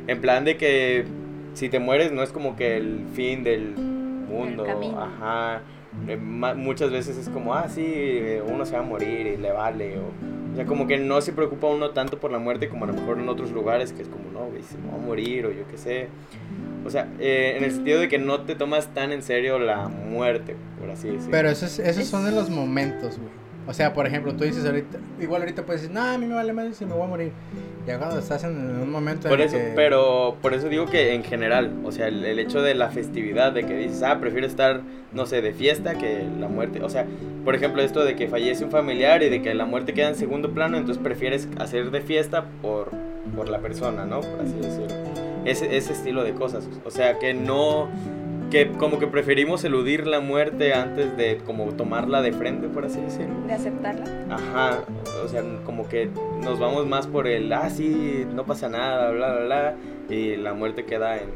En 0.07 0.20
plan 0.20 0.44
de 0.44 0.57
que 0.57 1.05
si 1.55 1.68
te 1.68 1.78
mueres 1.78 2.12
no 2.12 2.22
es 2.22 2.30
como 2.32 2.57
que 2.57 2.76
el 2.76 3.05
fin 3.14 3.44
del 3.44 3.74
mundo, 3.76 4.64
ajá. 4.98 5.61
Eh, 6.09 6.16
muchas 6.16 6.90
veces 6.90 7.18
es 7.18 7.28
como, 7.28 7.55
ah, 7.55 7.68
sí, 7.68 7.84
eh, 7.86 8.42
uno 8.46 8.64
se 8.64 8.72
va 8.74 8.80
a 8.80 8.86
morir 8.86 9.26
y 9.26 9.36
le 9.36 9.53
vale, 9.53 9.98
o, 9.98 10.03
o 10.53 10.57
sea, 10.57 10.66
como 10.66 10.86
que 10.86 10.98
no 10.98 11.20
se 11.20 11.32
preocupa 11.32 11.66
uno 11.68 11.90
tanto 11.90 12.18
por 12.18 12.30
la 12.30 12.38
muerte 12.38 12.68
como 12.68 12.84
a 12.84 12.88
lo 12.88 12.94
mejor 12.94 13.18
en 13.18 13.28
otros 13.28 13.53
lugares, 13.53 13.92
que 13.92 14.03
es 14.03 14.09
como, 14.09 14.30
no, 14.32 14.50
güey, 14.50 14.62
se 14.62 14.76
me 14.76 14.88
va 14.88 14.96
a 14.96 14.98
morir, 14.98 15.46
o 15.46 15.50
yo 15.50 15.66
qué 15.70 15.78
sé. 15.78 16.09
O 16.84 16.90
sea, 16.90 17.09
eh, 17.20 17.55
en 17.57 17.64
el 17.64 17.72
sentido 17.72 18.00
de 18.00 18.09
que 18.09 18.18
no 18.18 18.42
te 18.42 18.55
tomas 18.55 18.92
tan 18.92 19.12
en 19.12 19.22
serio 19.22 19.59
la 19.59 19.88
muerte, 19.88 20.57
por 20.78 20.90
así 20.90 21.09
decirlo. 21.09 21.30
Pero 21.30 21.48
esos, 21.48 21.78
esos 21.78 22.07
son 22.07 22.24
de 22.24 22.32
los 22.32 22.50
momentos, 22.50 23.18
güey. 23.18 23.41
O 23.66 23.72
sea, 23.72 23.92
por 23.92 24.06
ejemplo, 24.06 24.34
tú 24.34 24.44
dices 24.44 24.64
ahorita, 24.64 24.98
igual 25.20 25.42
ahorita 25.42 25.64
puedes 25.64 25.82
decir, 25.82 25.94
no, 25.94 26.02
a 26.02 26.18
mí 26.18 26.26
me 26.26 26.34
vale 26.34 26.52
más 26.52 26.76
si 26.76 26.84
me 26.84 26.94
voy 26.94 27.04
a 27.04 27.06
morir. 27.06 27.32
Ya 27.86 27.98
cuando 27.98 28.18
estás 28.18 28.44
en 28.44 28.56
un 28.56 28.90
momento 28.90 29.28
Por 29.28 29.40
en 29.40 29.46
eso, 29.46 29.56
que... 29.56 29.72
pero 29.74 30.36
por 30.40 30.54
eso 30.54 30.68
digo 30.68 30.86
que 30.86 31.14
en 31.14 31.24
general, 31.24 31.72
o 31.84 31.92
sea, 31.92 32.08
el, 32.08 32.24
el 32.24 32.38
hecho 32.38 32.62
de 32.62 32.74
la 32.74 32.90
festividad, 32.90 33.52
de 33.52 33.64
que 33.64 33.76
dices, 33.76 34.02
ah, 34.02 34.18
prefiero 34.20 34.46
estar, 34.46 34.82
no 35.12 35.26
sé, 35.26 35.42
de 35.42 35.52
fiesta 35.52 35.94
que 35.94 36.24
la 36.38 36.48
muerte. 36.48 36.82
O 36.82 36.88
sea, 36.88 37.06
por 37.44 37.54
ejemplo, 37.54 37.82
esto 37.82 38.04
de 38.04 38.14
que 38.16 38.28
fallece 38.28 38.64
un 38.64 38.70
familiar 38.70 39.22
y 39.22 39.30
de 39.30 39.42
que 39.42 39.54
la 39.54 39.64
muerte 39.64 39.94
queda 39.94 40.08
en 40.08 40.16
segundo 40.16 40.52
plano, 40.52 40.76
entonces 40.76 41.02
prefieres 41.02 41.48
hacer 41.58 41.90
de 41.90 42.00
fiesta 42.00 42.44
por, 42.62 42.90
por 43.36 43.48
la 43.48 43.58
persona, 43.58 44.04
¿no? 44.04 44.20
Por 44.20 44.40
así 44.40 44.54
decirlo. 44.54 44.86
Ese, 45.44 45.76
ese 45.76 45.92
estilo 45.92 46.22
de 46.22 46.34
cosas. 46.34 46.68
O 46.84 46.90
sea, 46.90 47.18
que 47.18 47.34
no, 47.34 47.88
que 48.53 48.70
como 48.72 48.98
que 48.98 49.07
preferimos 49.07 49.64
eludir 49.64 50.07
la 50.07 50.20
muerte 50.20 50.74
antes 50.74 51.16
de 51.16 51.38
como 51.38 51.72
tomarla 51.72 52.20
de 52.20 52.32
frente, 52.32 52.68
por 52.68 52.84
así 52.84 53.00
decirlo. 53.00 53.34
De 53.46 53.55
aceptarla. 53.55 54.05
Ajá, 54.28 54.84
o 55.24 55.28
sea, 55.28 55.42
como 55.64 55.88
que 55.88 56.11
nos 56.44 56.61
vamos 56.61 56.86
más 56.86 57.07
por 57.07 57.26
el, 57.26 57.50
ah, 57.55 57.70
sí, 57.70 58.26
no 58.34 58.44
pasa 58.44 58.68
nada, 58.68 59.11
bla, 59.11 59.32
bla, 59.32 59.44
bla, 59.44 59.74
y 60.11 60.36
la 60.36 60.53
muerte 60.53 60.84
queda 60.84 61.16
en, 61.16 61.30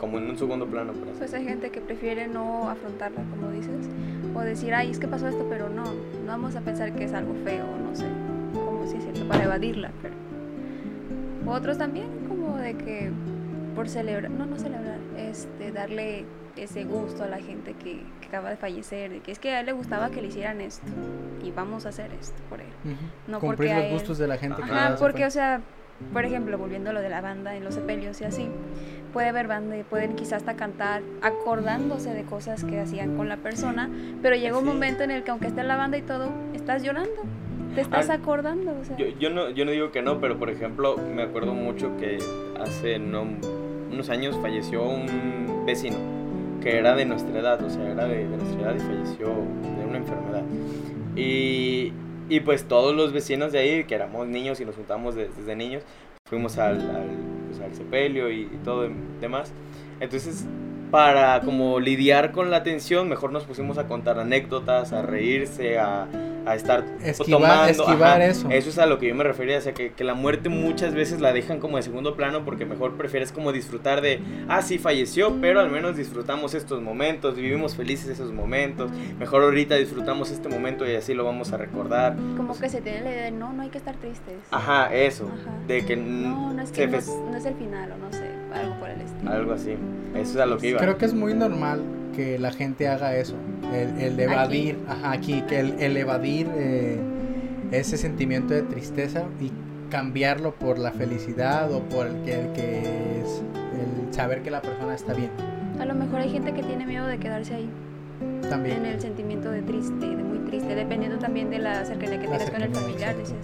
como 0.00 0.16
en 0.16 0.30
un 0.30 0.38
segundo 0.38 0.66
plano, 0.66 0.94
por 0.94 1.06
así 1.08 1.18
Pues 1.18 1.34
hay 1.34 1.44
gente 1.44 1.68
que 1.68 1.82
prefiere 1.82 2.28
no 2.28 2.70
afrontarla, 2.70 3.20
como 3.28 3.50
dices. 3.50 3.86
O 4.34 4.40
decir, 4.40 4.72
ay, 4.72 4.90
es 4.90 4.98
que 4.98 5.06
pasó 5.06 5.28
esto, 5.28 5.46
pero 5.50 5.68
no. 5.68 5.84
No 5.84 6.26
vamos 6.28 6.56
a 6.56 6.62
pensar 6.62 6.94
que 6.94 7.04
es 7.04 7.12
algo 7.12 7.34
feo, 7.44 7.66
no 7.86 7.94
sé. 7.94 8.06
Como 8.54 8.86
si 8.86 8.96
es 8.96 9.02
cierto, 9.04 9.28
para 9.28 9.44
evadirla, 9.44 9.90
pero. 10.00 10.14
Otros 11.46 11.76
también, 11.76 12.08
como 12.26 12.56
de 12.56 12.74
que 12.74 13.10
por 13.74 13.86
celebrar, 13.86 14.30
no, 14.30 14.46
no 14.46 14.56
celebrar, 14.56 14.98
este, 15.18 15.70
darle 15.70 16.24
ese 16.56 16.84
gusto 16.84 17.24
a 17.24 17.26
la 17.26 17.38
gente 17.38 17.74
que, 17.74 18.00
que 18.20 18.26
acaba 18.28 18.50
de 18.50 18.56
fallecer, 18.56 19.10
de 19.10 19.20
que 19.20 19.32
es 19.32 19.38
que 19.38 19.50
a 19.50 19.60
él 19.60 19.66
le 19.66 19.72
gustaba 19.72 20.10
que 20.10 20.20
le 20.22 20.28
hicieran 20.28 20.60
esto 20.60 20.86
y 21.42 21.50
vamos 21.50 21.86
a 21.86 21.90
hacer 21.90 22.10
esto 22.20 22.36
por 22.48 22.60
él. 22.60 22.66
Ujú. 22.84 22.94
No 23.28 23.40
Cumplir 23.40 23.70
porque 23.70 23.74
los 23.74 23.84
él- 23.84 23.92
gustos 23.92 24.18
de 24.18 24.26
la 24.28 24.36
gente 24.38 24.62
que 24.62 24.70
Ajá, 24.70 24.96
se 24.96 25.02
porque, 25.02 25.24
o 25.26 25.30
sea, 25.30 25.60
por 26.12 26.24
ejemplo, 26.24 26.56
volviendo 26.58 26.90
a 26.90 26.92
lo 26.92 27.00
de 27.00 27.08
la 27.08 27.20
banda 27.20 27.54
en 27.56 27.64
los 27.64 27.74
sepelios 27.74 28.20
y 28.20 28.24
así, 28.24 28.48
puede 29.12 29.28
haber 29.28 29.46
banda 29.46 29.76
y 29.76 29.82
pueden 29.84 30.14
quizás 30.16 30.34
hasta 30.34 30.54
cantar 30.54 31.02
acordándose 31.22 32.12
de 32.12 32.24
cosas 32.24 32.64
que 32.64 32.80
hacían 32.80 33.16
con 33.16 33.28
la 33.28 33.36
persona, 33.36 33.88
pero 34.22 34.34
llega 34.36 34.56
un 34.58 34.64
Sí. 34.64 34.70
momento 34.70 35.02
en 35.04 35.10
el 35.12 35.22
que 35.22 35.30
aunque 35.30 35.46
esté 35.48 35.60
en 35.60 35.68
la 35.68 35.76
banda 35.76 35.96
y 35.96 36.02
todo, 36.02 36.30
estás 36.52 36.82
llorando, 36.82 37.22
te 37.74 37.80
estás 37.80 38.10
Ah, 38.10 38.14
acordando, 38.14 38.72
o 38.80 38.84
sea, 38.84 38.96
Yo, 38.96 39.06
yo, 39.18 39.30
no, 39.30 39.50
yo 39.50 39.64
no 39.64 39.70
digo 39.70 39.90
que 39.92 40.02
no, 40.02 40.20
pero 40.20 40.38
por 40.38 40.50
ejemplo, 40.50 40.96
me 40.96 41.22
acuerdo 41.22 41.54
mucho 41.54 41.96
que 41.96 42.18
hace 42.60 42.98
no, 42.98 43.26
unos 43.90 44.10
años 44.10 44.36
falleció 44.42 44.82
un 44.82 45.64
vecino 45.66 45.96
que 46.64 46.78
era 46.78 46.96
de 46.96 47.04
nuestra 47.04 47.38
edad, 47.38 47.62
o 47.62 47.70
sea, 47.70 47.88
era 47.92 48.06
de, 48.06 48.26
de 48.26 48.36
nuestra 48.36 48.60
edad 48.62 48.74
y 48.74 48.80
falleció 48.80 49.28
de 49.28 49.84
una 49.86 49.98
enfermedad. 49.98 50.42
Y, 51.14 51.92
y 52.28 52.40
pues 52.40 52.64
todos 52.64 52.94
los 52.96 53.12
vecinos 53.12 53.52
de 53.52 53.58
ahí, 53.60 53.84
que 53.84 53.94
éramos 53.94 54.26
niños 54.26 54.58
y 54.60 54.64
nos 54.64 54.74
juntamos 54.74 55.14
de- 55.14 55.28
desde 55.36 55.54
niños, 55.54 55.82
fuimos 56.26 56.58
al, 56.58 56.80
al, 56.90 57.06
pues, 57.48 57.60
al 57.60 57.74
sepelio 57.74 58.30
y, 58.30 58.42
y 58.42 58.60
todo 58.64 58.88
dem- 58.88 58.96
demás. 59.20 59.52
Entonces, 60.00 60.44
para 60.94 61.40
como 61.40 61.80
lidiar 61.80 62.30
con 62.30 62.52
la 62.52 62.62
tensión, 62.62 63.08
mejor 63.08 63.32
nos 63.32 63.42
pusimos 63.42 63.78
a 63.78 63.88
contar 63.88 64.16
anécdotas, 64.20 64.92
a 64.92 65.02
reírse, 65.02 65.76
a, 65.76 66.06
a 66.46 66.54
estar 66.54 66.84
Esquivar- 67.02 67.30
tomando. 67.30 67.82
esquivar 67.82 68.22
eso. 68.22 68.48
Eso 68.48 68.68
es 68.70 68.78
a 68.78 68.86
lo 68.86 69.00
que 69.00 69.08
yo 69.08 69.14
me 69.16 69.24
refería, 69.24 69.58
o 69.58 69.60
sea, 69.60 69.74
que, 69.74 69.90
que 69.90 70.04
la 70.04 70.14
muerte 70.14 70.50
muchas 70.50 70.94
veces 70.94 71.20
la 71.20 71.32
dejan 71.32 71.58
como 71.58 71.78
de 71.78 71.82
segundo 71.82 72.14
plano 72.14 72.44
porque 72.44 72.64
mejor 72.64 72.92
prefieres 72.96 73.32
como 73.32 73.50
disfrutar 73.50 74.02
de, 74.02 74.20
ah, 74.48 74.62
sí, 74.62 74.78
falleció, 74.78 75.34
pero 75.40 75.58
al 75.58 75.68
menos 75.68 75.96
disfrutamos 75.96 76.54
estos 76.54 76.80
momentos, 76.80 77.34
vivimos 77.34 77.74
felices 77.74 78.08
esos 78.08 78.32
momentos, 78.32 78.92
mejor 79.18 79.42
ahorita 79.42 79.74
disfrutamos 79.74 80.30
este 80.30 80.48
momento 80.48 80.88
y 80.88 80.94
así 80.94 81.12
lo 81.12 81.24
vamos 81.24 81.52
a 81.52 81.56
recordar. 81.56 82.14
como 82.36 82.56
que 82.56 82.68
se 82.68 82.80
tiene 82.82 83.00
la 83.00 83.10
idea 83.10 83.24
de 83.24 83.30
no, 83.32 83.52
no 83.52 83.62
hay 83.62 83.68
que 83.70 83.78
estar 83.78 83.96
tristes. 83.96 84.36
Ajá, 84.52 84.94
eso, 84.94 85.24
Ajá. 85.26 85.50
de 85.66 85.84
que 85.84 85.96
No, 85.96 86.52
no 86.52 86.62
es 86.62 86.68
se 86.68 86.74
que 86.76 86.86
no 86.86 87.36
es 87.36 87.44
el 87.46 87.54
final 87.56 87.90
o 87.90 87.96
no 87.96 88.12
sé, 88.12 88.30
algo 88.54 88.74
por 88.78 88.90
el 88.90 89.00
estilo. 89.00 89.30
algo 89.30 89.52
así, 89.52 89.76
eso 90.14 90.30
es 90.32 90.36
a 90.36 90.46
lo 90.46 90.58
que 90.58 90.70
iba. 90.70 90.80
Creo 90.80 90.98
que 90.98 91.04
es 91.04 91.14
muy 91.14 91.34
normal 91.34 91.82
que 92.14 92.38
la 92.38 92.52
gente 92.52 92.88
haga 92.88 93.16
eso, 93.16 93.34
el, 93.74 94.00
el 94.00 94.18
evadir, 94.20 94.78
ajá, 94.88 95.12
aquí, 95.12 95.42
que 95.42 95.60
el, 95.60 95.80
el 95.80 95.96
evadir 95.96 96.48
eh, 96.54 97.00
ese 97.72 97.96
sentimiento 97.96 98.54
de 98.54 98.62
tristeza 98.62 99.24
y 99.40 99.50
cambiarlo 99.90 100.54
por 100.54 100.78
la 100.78 100.92
felicidad 100.92 101.72
o 101.72 101.80
por 101.82 102.06
el 102.06 102.22
que, 102.22 102.40
el 102.40 102.52
que 102.52 102.80
es 103.20 103.42
el 104.08 104.14
saber 104.14 104.42
que 104.42 104.50
la 104.50 104.62
persona 104.62 104.94
está 104.94 105.14
bien. 105.14 105.30
A 105.78 105.84
lo 105.84 105.94
mejor 105.94 106.20
hay 106.20 106.30
gente 106.30 106.52
que 106.52 106.62
tiene 106.62 106.86
miedo 106.86 107.06
de 107.06 107.18
quedarse 107.18 107.54
ahí. 107.54 107.68
En 108.24 108.50
También. 108.50 108.86
el 108.86 109.00
sentimiento 109.00 109.50
de 109.50 109.62
triste, 109.62 110.06
de 110.06 110.22
muy 110.22 110.38
triste, 110.38 110.74
dependiendo 110.74 111.18
también 111.18 111.50
de 111.50 111.58
la 111.58 111.84
cercanía 111.84 112.18
que 112.20 112.26
La 112.26 112.38
tengas 112.38 112.50
con 112.50 112.62
el 112.62 112.74
familiar. 112.74 113.16
Dices, 113.16 113.36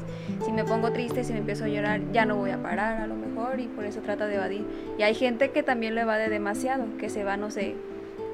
si 0.45 0.53
me 0.53 0.65
pongo 0.65 0.93
triste, 0.93 1.25
si 1.25 1.33
me 1.33 1.39
empiezo 1.39 1.65
a 1.65 1.69
llorar, 1.69 2.01
ya 2.13 2.25
no 2.25 2.37
voy 2.37 2.51
a 2.51 2.63
parar 2.63 3.01
a 3.01 3.07
lo 3.07 3.15
mejor 3.15 3.61
y 3.61 3.67
por 3.69 3.85
eso 3.85 4.01
trata 4.01 4.27
de 4.27 4.37
evadir. 4.37 4.67
Y 4.99 5.03
hay 5.03 5.15
gente 5.15 5.51
que 5.51 5.63
también 5.63 5.95
lo 5.95 6.01
evade 6.01 6.29
demasiado, 6.29 6.85
que 6.99 7.09
se 7.11 7.25
va, 7.25 7.37
no 7.37 7.51
sé, 7.51 7.75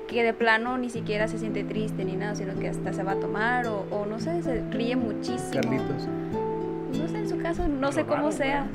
que 0.09 0.23
de 0.23 0.33
plano 0.33 0.79
ni 0.79 0.91
siquiera 0.91 1.29
se 1.29 1.39
siente 1.39 1.65
triste 1.65 2.05
ni 2.05 2.17
nada, 2.17 2.35
sino 2.35 2.59
que 2.59 2.69
hasta 2.69 2.93
se 2.93 3.03
va 3.03 3.13
a 3.13 3.21
tomar 3.21 3.67
o, 3.67 3.87
o 3.91 4.07
no 4.07 4.21
sé, 4.21 4.43
se 4.43 4.63
ríe 4.71 4.97
muchísimo. 4.97 5.61
Carlitos. 5.63 6.09
No 7.07 7.13
sé, 7.13 7.19
en 7.19 7.29
su 7.29 7.39
caso, 7.39 7.69
no 7.69 7.93
sé 7.93 8.03
cómo 8.03 8.15
raro, 8.17 8.33
sea. 8.33 8.67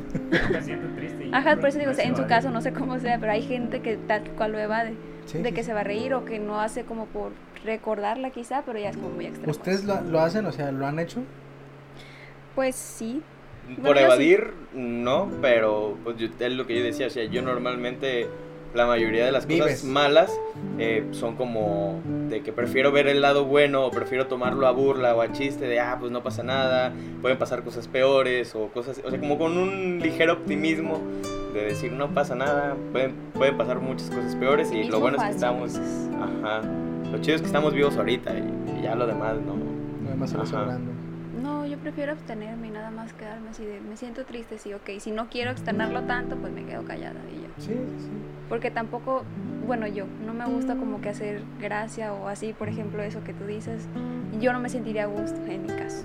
Me 0.52 0.62
siento 0.62 0.88
triste. 0.96 1.28
y 1.28 1.34
Ajá, 1.34 1.56
por 1.58 1.68
eso 1.70 1.80
digo, 1.80 1.92
en 1.98 2.16
su 2.16 2.26
caso 2.28 2.50
no 2.50 2.62
sé 2.62 2.72
cómo 2.74 2.98
sea, 3.00 3.18
pero 3.20 3.32
hay 3.32 3.42
gente 3.42 3.82
que 3.82 3.98
tal 3.98 4.24
cual 4.38 4.54
lo 4.54 4.60
evade, 4.60 4.94
Sí, 5.26 5.38
de 5.40 5.52
que 5.54 5.62
sí. 5.64 5.68
se 5.68 5.74
va 5.74 5.82
a 5.82 5.84
reír 5.84 6.14
o 6.14 6.26
que 6.26 6.40
no 6.40 6.60
hace 6.62 6.84
como 6.84 7.06
por 7.08 7.32
recordarla 7.64 8.32
quizá, 8.32 8.64
pero 8.66 8.80
ya 8.80 8.90
es 8.90 8.98
como 8.98 9.10
muy 9.10 9.26
extremo. 9.26 9.52
¿Ustedes 9.52 9.84
lo, 9.84 10.00
lo 10.02 10.20
hacen? 10.22 10.46
O 10.46 10.52
sea, 10.52 10.72
¿lo 10.72 10.86
han 10.88 11.00
hecho? 11.00 11.22
Pues 12.56 12.76
sí, 12.76 13.22
Por 13.76 13.84
Bueno, 13.86 14.00
evadir, 14.02 14.52
no, 14.74 15.30
pero 15.42 15.98
pues 16.04 16.18
yo- 16.18 16.28
es 16.40 16.52
lo 16.54 16.66
que 16.68 16.78
yo 16.78 16.84
decía, 16.84 17.08
o 17.08 17.10
sea, 17.10 17.24
yo 17.26 17.42
normalmente 17.42 18.28
la 18.74 18.86
mayoría 18.86 19.26
de 19.26 19.32
las 19.32 19.46
Vives. 19.48 19.64
cosas 19.64 19.84
malas 19.84 20.32
eh, 20.80 21.06
son 21.12 21.36
como 21.36 22.02
de 22.30 22.42
que 22.42 22.54
prefiero 22.54 22.92
ver 22.92 23.08
el 23.08 23.22
lado 23.22 23.46
bueno 23.46 23.86
o 23.86 23.92
prefiero 23.92 24.28
tomarlo 24.28 24.68
a 24.68 24.72
burla 24.72 25.16
o 25.16 25.22
a 25.22 25.32
chiste 25.32 25.66
de, 25.66 25.80
ah, 25.80 25.98
pues 26.00 26.12
no 26.12 26.24
pasa 26.24 26.44
nada, 26.44 26.94
pueden 27.22 27.38
pasar 27.38 27.64
cosas 27.64 27.88
peores 27.88 28.56
o 28.56 28.68
cosas, 28.68 29.02
o 29.04 29.10
sea, 29.10 29.20
como 29.20 29.38
con 29.38 29.58
un 29.58 30.00
ligero 30.00 30.34
optimismo 30.34 31.00
de 31.54 31.66
decir, 31.66 31.92
no 31.92 32.14
pasa 32.14 32.34
nada, 32.36 32.76
pueden, 32.94 33.14
pueden 33.34 33.58
pasar 33.58 33.80
muchas 33.80 34.10
cosas 34.10 34.36
peores 34.36 34.72
y 34.72 34.86
lo 34.86 35.00
bueno 35.00 35.18
es 35.18 35.24
que 35.24 35.30
estamos, 35.32 35.78
ajá, 35.78 36.62
lo 37.12 37.18
chido 37.20 37.36
es 37.36 37.42
que 37.42 37.48
estamos 37.48 37.74
vivos 37.74 37.98
ahorita 37.98 38.34
y, 38.38 38.80
y 38.80 38.84
ya 38.84 38.96
lo 38.96 39.06
demás 39.06 39.36
no. 39.46 39.56
Lo 40.04 40.10
demás 40.10 40.30
se 40.30 40.38
sobrando. 40.46 40.92
No, 41.44 41.66
yo 41.66 41.78
prefiero 41.78 42.12
abstenerme 42.14 42.68
y 42.68 42.72
nada 42.72 42.92
más 42.92 43.12
quedarme 43.14 43.50
así 43.50 43.66
de, 43.66 43.82
me 43.82 43.98
siento 43.98 44.24
triste, 44.24 44.58
sí, 44.60 44.74
ok. 44.74 44.92
Si 45.00 45.12
no 45.12 45.28
quiero 45.30 45.52
externarlo 45.52 46.04
tanto, 46.04 46.36
pues 46.38 46.54
me 46.54 46.64
quedo 46.66 46.84
callada 46.86 47.20
y 47.36 47.42
ya. 47.42 47.48
Sí, 47.58 47.74
sí. 47.74 48.10
Porque 48.52 48.70
tampoco, 48.70 49.24
bueno, 49.66 49.88
yo 49.88 50.04
no 50.26 50.34
me 50.34 50.46
gusta 50.46 50.76
como 50.76 51.00
que 51.00 51.08
hacer 51.08 51.42
gracia 51.62 52.12
o 52.12 52.28
así, 52.28 52.52
por 52.52 52.68
ejemplo, 52.68 53.02
eso 53.02 53.24
que 53.24 53.34
tú 53.34 53.46
dices. 53.46 53.88
Yo 54.42 54.52
no 54.52 54.60
me 54.60 54.68
sentiría 54.68 55.04
a 55.04 55.06
gusto 55.06 55.38
en 55.48 55.62
mi 55.62 55.70
caso. 55.70 56.04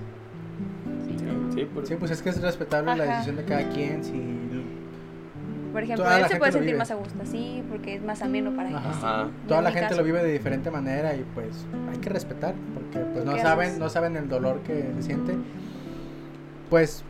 Sí, 1.53 1.65
por- 1.65 1.85
Sí, 1.85 1.97
pues 1.97 2.13
es 2.13 2.23
que 2.23 2.29
es 2.29 2.41
respetable 2.41 2.95
la 2.95 3.03
decisión 3.05 3.35
de 3.35 3.45
cada 3.45 3.69
quien. 3.71 4.05
Si... 4.05 4.13
Por 5.73 5.83
ejemplo, 5.83 6.05
Toda 6.05 6.21
él 6.21 6.27
se 6.29 6.37
puede 6.37 6.53
sentir 6.53 6.67
vive. 6.69 6.79
más 6.79 6.91
a 6.93 6.95
gusto 6.95 7.21
así, 7.21 7.65
porque 7.69 7.97
es 7.97 8.03
más 8.05 8.23
ameno 8.23 8.53
para 8.55 8.69
él. 8.69 8.77
Ajá. 8.77 9.29
Toda 9.49 9.61
la 9.63 9.71
gente 9.73 9.89
caso, 9.89 9.97
lo 10.01 10.05
vive 10.05 10.23
de 10.23 10.33
diferente 10.33 10.71
manera 10.71 11.17
y 11.17 11.25
pues 11.35 11.67
hay 11.93 11.99
que 11.99 12.09
respetar 12.11 12.55
porque 12.75 13.01
pues 13.13 13.25
¿Tú 13.25 13.31
no 13.33 13.37
saben, 13.39 13.67
haces? 13.71 13.79
no 13.81 13.89
saben 13.91 14.17
el 14.17 14.29
dolor 14.29 14.61
que 14.61 14.89
se 14.99 15.03
siente. 15.03 15.35
Pues 16.71 17.03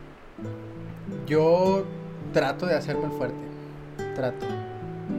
yo 1.27 1.85
trato 2.33 2.65
de 2.65 2.73
hacerme 2.75 3.05
el 3.05 3.11
fuerte, 3.11 3.37
trato, 4.15 4.45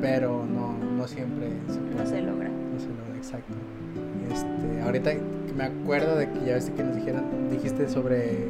pero 0.01 0.45
no, 0.45 0.76
no 0.78 1.09
siempre 1.09 1.49
se 1.68 1.78
puede. 1.78 2.05
No 2.05 2.07
se 2.07 2.22
logra. 2.22 2.49
No 2.49 2.78
se 2.80 2.89
logra, 2.89 3.16
exacto. 3.16 3.55
Este, 4.32 4.82
ahorita 4.82 5.12
me 5.57 5.64
acuerdo 5.64 6.16
de 6.16 6.30
que 6.30 6.45
ya 6.47 6.55
ves 6.55 6.70
que 6.70 6.82
nos 6.82 6.97
dijeron, 6.97 7.51
dijiste 7.51 7.89
sobre 7.89 8.49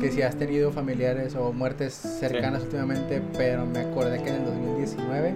que 0.00 0.10
si 0.10 0.22
has 0.22 0.36
tenido 0.36 0.72
familiares 0.72 1.34
o 1.36 1.52
muertes 1.52 1.94
cercanas 1.94 2.62
últimamente, 2.64 3.22
pero 3.36 3.64
me 3.66 3.80
acordé 3.80 4.22
que 4.22 4.30
en 4.30 4.36
el 4.36 4.44
2019 4.44 5.34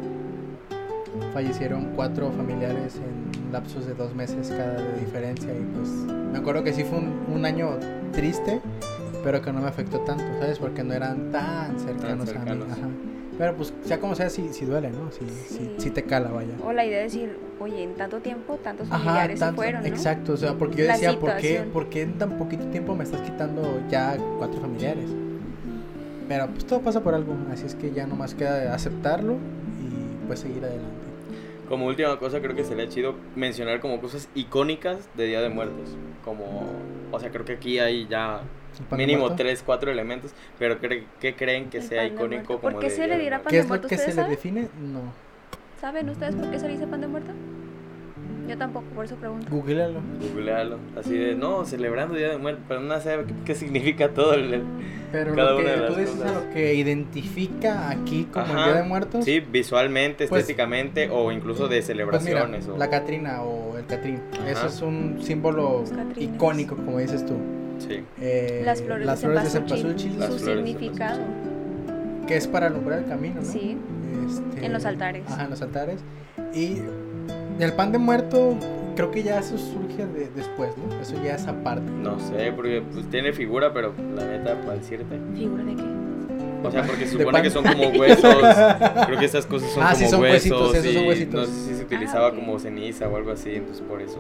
fallecieron 1.33 1.93
cuatro 1.95 2.31
familiares 2.33 2.97
en 2.97 3.53
lapsos 3.53 3.87
de 3.87 3.95
dos 3.95 4.15
meses 4.15 4.51
cada 4.51 4.75
de 4.75 5.01
diferencia 5.01 5.51
y 5.53 5.63
pues 5.75 5.89
me 6.33 6.39
acuerdo 6.39 6.65
que 6.65 6.73
sí 6.73 6.85
fue 6.85 6.99
un, 6.99 7.25
un 7.33 7.45
año 7.45 7.79
triste, 8.13 8.61
pero 9.25 9.41
que 9.41 9.53
no 9.53 9.61
me 9.61 9.69
afectó 9.69 10.01
tanto, 10.01 10.25
¿sabes? 10.41 10.59
Porque 10.59 10.83
no 10.85 10.95
eran 10.95 11.31
tan 11.31 11.79
cercanos, 11.79 12.29
a 12.29 12.33
cercanos. 12.33 12.67
mí. 12.67 12.73
Ajá. 12.73 12.89
Pero 13.39 13.55
pues 13.55 13.73
sea 13.85 14.01
como 14.01 14.17
sea, 14.17 14.29
sí, 14.31 14.49
sí 14.53 14.65
duele, 14.65 14.91
¿no? 14.91 15.13
Sí, 15.13 15.25
sí. 15.49 15.71
Sí 15.79 15.91
te 15.91 16.03
cala, 16.03 16.31
vaya. 16.31 16.51
O 16.65 16.73
la 16.73 16.85
idea 16.85 16.99
de 16.99 17.05
decir, 17.05 17.39
oye, 17.61 17.85
en 17.85 17.95
tanto 17.95 18.19
tiempo, 18.19 18.57
tantos 18.57 18.89
Ajá, 18.91 18.99
familiares 18.99 19.39
se 19.39 19.53
fueron, 19.53 19.83
¿no? 19.83 19.87
exacto, 19.87 20.33
o 20.33 20.37
sea, 20.37 20.55
porque 20.55 20.79
yo 20.79 20.85
La 20.87 20.95
decía, 20.95 21.19
¿por 21.19 21.37
qué. 21.37 21.61
¿por 21.73 21.89
qué 21.89 22.03
en 22.03 22.19
tan 22.19 22.37
poquito 22.37 22.65
tiempo 22.67 22.97
me 22.97 23.05
estás 23.05 23.21
quitando 23.21 23.81
ya 23.89 24.17
cuatro 24.39 24.61
familiares? 24.61 25.09
Pero 26.27 26.49
pues 26.49 26.67
todo 26.67 26.81
pasa 26.81 27.01
por 27.01 27.15
algo, 27.15 27.35
así 27.53 27.65
es 27.65 27.75
que 27.77 27.93
ya 27.93 28.07
nomás 28.07 28.35
queda 28.35 28.75
aceptarlo 28.75 29.35
y 29.35 30.27
pues 30.27 30.41
seguir 30.41 30.65
adelante. 30.65 30.98
Como 31.69 31.87
última 31.87 32.19
cosa, 32.19 32.41
creo 32.41 32.57
que 32.57 32.65
sería 32.65 32.89
chido 32.89 33.15
mencionar 33.37 33.81
como 33.81 34.01
cosas 34.01 34.29
icónicas 34.35 35.09
de 35.17 35.27
Día 35.27 35.41
de 35.43 35.49
Muertos. 35.51 35.91
Como, 36.25 36.67
o 37.13 37.21
sea, 37.21 37.31
creo 37.31 37.45
que 37.45 37.53
aquí 37.55 37.79
hay 37.79 38.07
ya 38.09 38.41
¿El 38.79 38.85
pan 38.87 38.99
de 38.99 39.07
mínimo 39.07 39.25
muerto? 39.27 39.37
tres, 39.37 39.63
cuatro 39.65 39.91
elementos, 39.91 40.33
pero 40.59 40.81
cre- 40.81 41.05
¿qué 41.21 41.35
creen 41.35 41.69
que 41.71 41.79
El 41.79 41.83
sea 41.85 42.07
icónico 42.07 42.55
muerto. 42.55 42.61
como 42.61 42.73
¿Por 42.75 42.81
qué 42.81 42.89
de 42.89 42.97
se 42.97 43.07
le 43.07 43.19
dirá 43.19 43.39
pan 43.43 43.51
¿Qué 43.51 43.57
de 43.57 43.61
es 43.61 43.67
lo 43.67 43.69
muerto? 43.69 43.89
que 43.89 43.97
se 43.97 44.09
¿Ustedes 44.11 44.17
le 44.29 44.31
define? 44.31 44.69
No. 44.81 45.01
¿Saben 45.81 46.09
ustedes 46.11 46.35
por 46.35 46.51
qué 46.51 46.59
se 46.59 46.67
le 46.67 46.73
dice 46.75 46.87
pan 46.87 47.01
de 47.01 47.07
muerto? 47.09 47.31
Yo 48.49 48.57
tampoco, 48.57 48.87
por 48.95 49.05
eso 49.05 49.17
pregunto. 49.17 49.47
Googlealo. 49.51 50.01
Googlealo. 50.33 50.79
Así 50.99 51.17
de, 51.17 51.35
no, 51.35 51.65
celebrando 51.65 52.15
Día 52.15 52.31
de 52.31 52.39
Muertos, 52.39 52.65
pero 52.67 52.81
no 52.81 52.99
sé 53.01 53.19
qué, 53.27 53.35
qué 53.45 53.55
significa 53.55 54.09
todo 54.11 54.35
el... 54.35 54.55
el- 54.55 54.63
Pero 55.13 55.35
Cada 55.35 55.51
lo 55.53 55.57
una 55.59 55.65
que 55.67 55.71
de 55.73 55.77
las 55.79 55.93
tú 55.95 56.01
dices 56.01 56.15
cosas. 56.17 56.31
a 56.31 56.35
lo 56.41 56.51
que 56.55 56.75
identifica 56.75 57.91
aquí 57.91 58.27
como 58.33 58.47
el. 58.47 58.65
Día 58.65 58.75
de 58.75 58.83
Muertos. 58.83 59.25
Sí, 59.25 59.41
visualmente, 59.41 60.27
Pues- 60.29 60.41
estéticamente 60.43 61.09
o 61.11 61.31
incluso 61.33 61.63
de 61.69 61.77
Pues 61.77 61.89
mira, 61.89 62.07
celebraciones. 62.07 62.69
o- 62.69 62.77
la 62.77 62.91
Catrina 62.91 63.43
o 63.43 63.77
el 63.79 63.87
Catrín, 63.87 64.21
Ajá. 64.35 64.51
eso 64.51 64.67
es 64.67 64.81
un 64.83 65.19
símbolo 65.23 65.85
icónico, 66.17 66.77
como 66.77 66.99
dices 66.99 67.25
tú. 67.25 67.35
Sí. 67.79 68.03
Eh, 68.21 68.63
Las 68.65 68.83
flores, 68.83 69.07
las 69.07 69.21
de 69.21 69.27
flores 69.29 69.45
de 69.45 69.51
cempasúchil, 69.61 70.23
su 70.25 70.39
significado. 70.39 71.21
que 72.27 72.37
es 72.37 72.47
para 72.47 72.67
alumbrar 72.67 72.99
el 72.99 73.07
camino, 73.07 73.37
¿no? 73.37 73.43
Sí, 73.47 73.77
Este, 74.27 74.67
En 74.67 74.73
los 74.73 74.85
altares. 74.85 75.23
Ajá, 75.29 75.45
en 75.45 75.51
los 75.51 75.63
altares. 75.63 76.01
Y 76.55 76.79
el 77.59 77.73
pan 77.73 77.93
de 77.93 77.99
muerto, 77.99 78.57
creo 78.97 79.11
que 79.11 79.23
ya 79.23 79.39
eso 79.39 79.57
surge 79.59 80.07
de- 80.07 80.29
después, 80.35 80.71
¿no? 80.77 81.01
Eso 81.01 81.15
ya 81.23 81.35
es 81.35 81.47
aparte. 81.47 81.91
No 81.91 82.19
sé, 82.21 82.53
porque 82.55 82.83
pues, 82.93 83.09
tiene 83.11 83.33
figura, 83.33 83.73
pero 83.73 83.93
la 84.15 84.25
neta, 84.27 84.55
para 84.61 84.75
decirte. 84.75 85.19
figura 85.35 85.65
de 85.65 85.75
qué. 85.77 85.83
O 86.65 86.71
sea, 86.73 86.83
porque 86.83 87.07
se 87.07 87.13
De 87.17 87.25
supone 87.25 87.33
pan. 87.33 87.43
que 87.43 87.51
son 87.51 87.65
como 87.65 87.89
huesos. 88.01 88.37
Creo 89.07 89.19
que 89.19 89.25
estas 89.25 89.47
cosas 89.47 89.71
son 89.71 89.83
Ah, 89.85 89.93
como 89.93 89.97
sí, 89.99 90.07
son 90.11 90.21
huesos. 90.23 90.51
huesitos, 90.51 90.75
esos 90.75 90.93
son 90.95 91.07
huesitos. 91.07 91.49
No 91.49 91.55
sé 91.55 91.61
si 91.69 91.75
se 91.77 91.85
utilizaba 91.85 92.27
Ah, 92.27 92.31
ok. 92.31 92.35
como 92.35 92.59
ceniza 92.59 93.09
o 93.09 93.17
algo 93.17 93.31
así, 93.31 93.51
entonces 93.55 93.83
por 93.89 94.03
eso. 94.03 94.19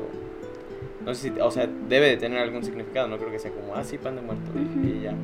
No 1.05 1.15
sé 1.15 1.31
si, 1.33 1.41
o 1.41 1.51
sea, 1.51 1.69
debe 1.89 2.07
de 2.11 2.17
tener 2.17 2.39
algún 2.39 2.63
significado, 2.63 3.09
no 3.09 3.17
creo 3.19 3.31
que 3.33 3.39
sea 3.41 3.51
como, 3.51 3.75
ah, 3.75 3.83
sí, 3.83 3.99
pan 3.99 4.15
de 4.17 4.23
muerto. 4.23 4.43
Ujú. 4.53 4.87
Y 4.87 5.03
ya. 5.03 5.15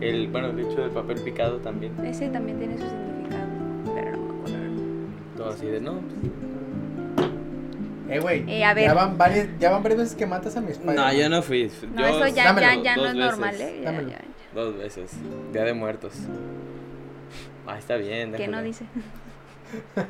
El, 0.00 0.28
bueno, 0.28 0.48
el 0.48 0.60
hecho 0.60 0.80
del 0.80 0.90
papel 0.90 1.18
picado 1.20 1.56
también. 1.58 1.92
Ese 2.04 2.28
también 2.28 2.58
tiene 2.58 2.78
su 2.78 2.84
significado, 2.84 3.46
pero 3.94 4.12
no 4.16 4.22
me 4.22 4.38
acuerdo. 4.40 4.82
Todo 5.36 5.48
así 5.50 5.66
de, 5.66 5.80
no, 5.80 5.92
pues, 5.92 6.32
Eh, 8.08 8.20
güey. 8.20 8.44
Eh, 8.50 8.64
a 8.64 8.72
ver. 8.74 8.84
Ya 8.84 8.94
van 8.94 9.18
varias, 9.18 9.48
ya 9.58 9.70
van 9.70 9.82
varias 9.82 10.00
veces 10.00 10.14
que 10.16 10.26
matas 10.26 10.56
a 10.56 10.60
mis 10.60 10.78
padres. 10.78 10.96
No, 10.96 11.12
yo 11.12 11.28
no 11.28 11.42
fui. 11.42 11.70
No, 11.94 12.00
Yo- 12.02 12.06
eso 12.26 12.34
ya, 12.34 12.44
dámelo, 12.44 12.66
ya, 12.68 12.82
ya 12.82 12.96
no 12.96 13.06
es 13.06 13.14
veces. 13.14 13.30
normal, 13.30 13.60
¿eh? 13.60 13.80
Ya, 13.82 13.90
Dámelo. 13.90 14.08
ya, 14.10 14.18
ya. 14.18 14.24
Dos 14.54 14.76
veces. 14.78 15.10
Día 15.52 15.64
de 15.64 15.74
muertos. 15.74 16.12
Ah, 17.66 17.78
está 17.78 17.96
bien. 17.96 18.32
¿Qué 18.32 18.46
no 18.48 18.62
dice? 18.62 18.84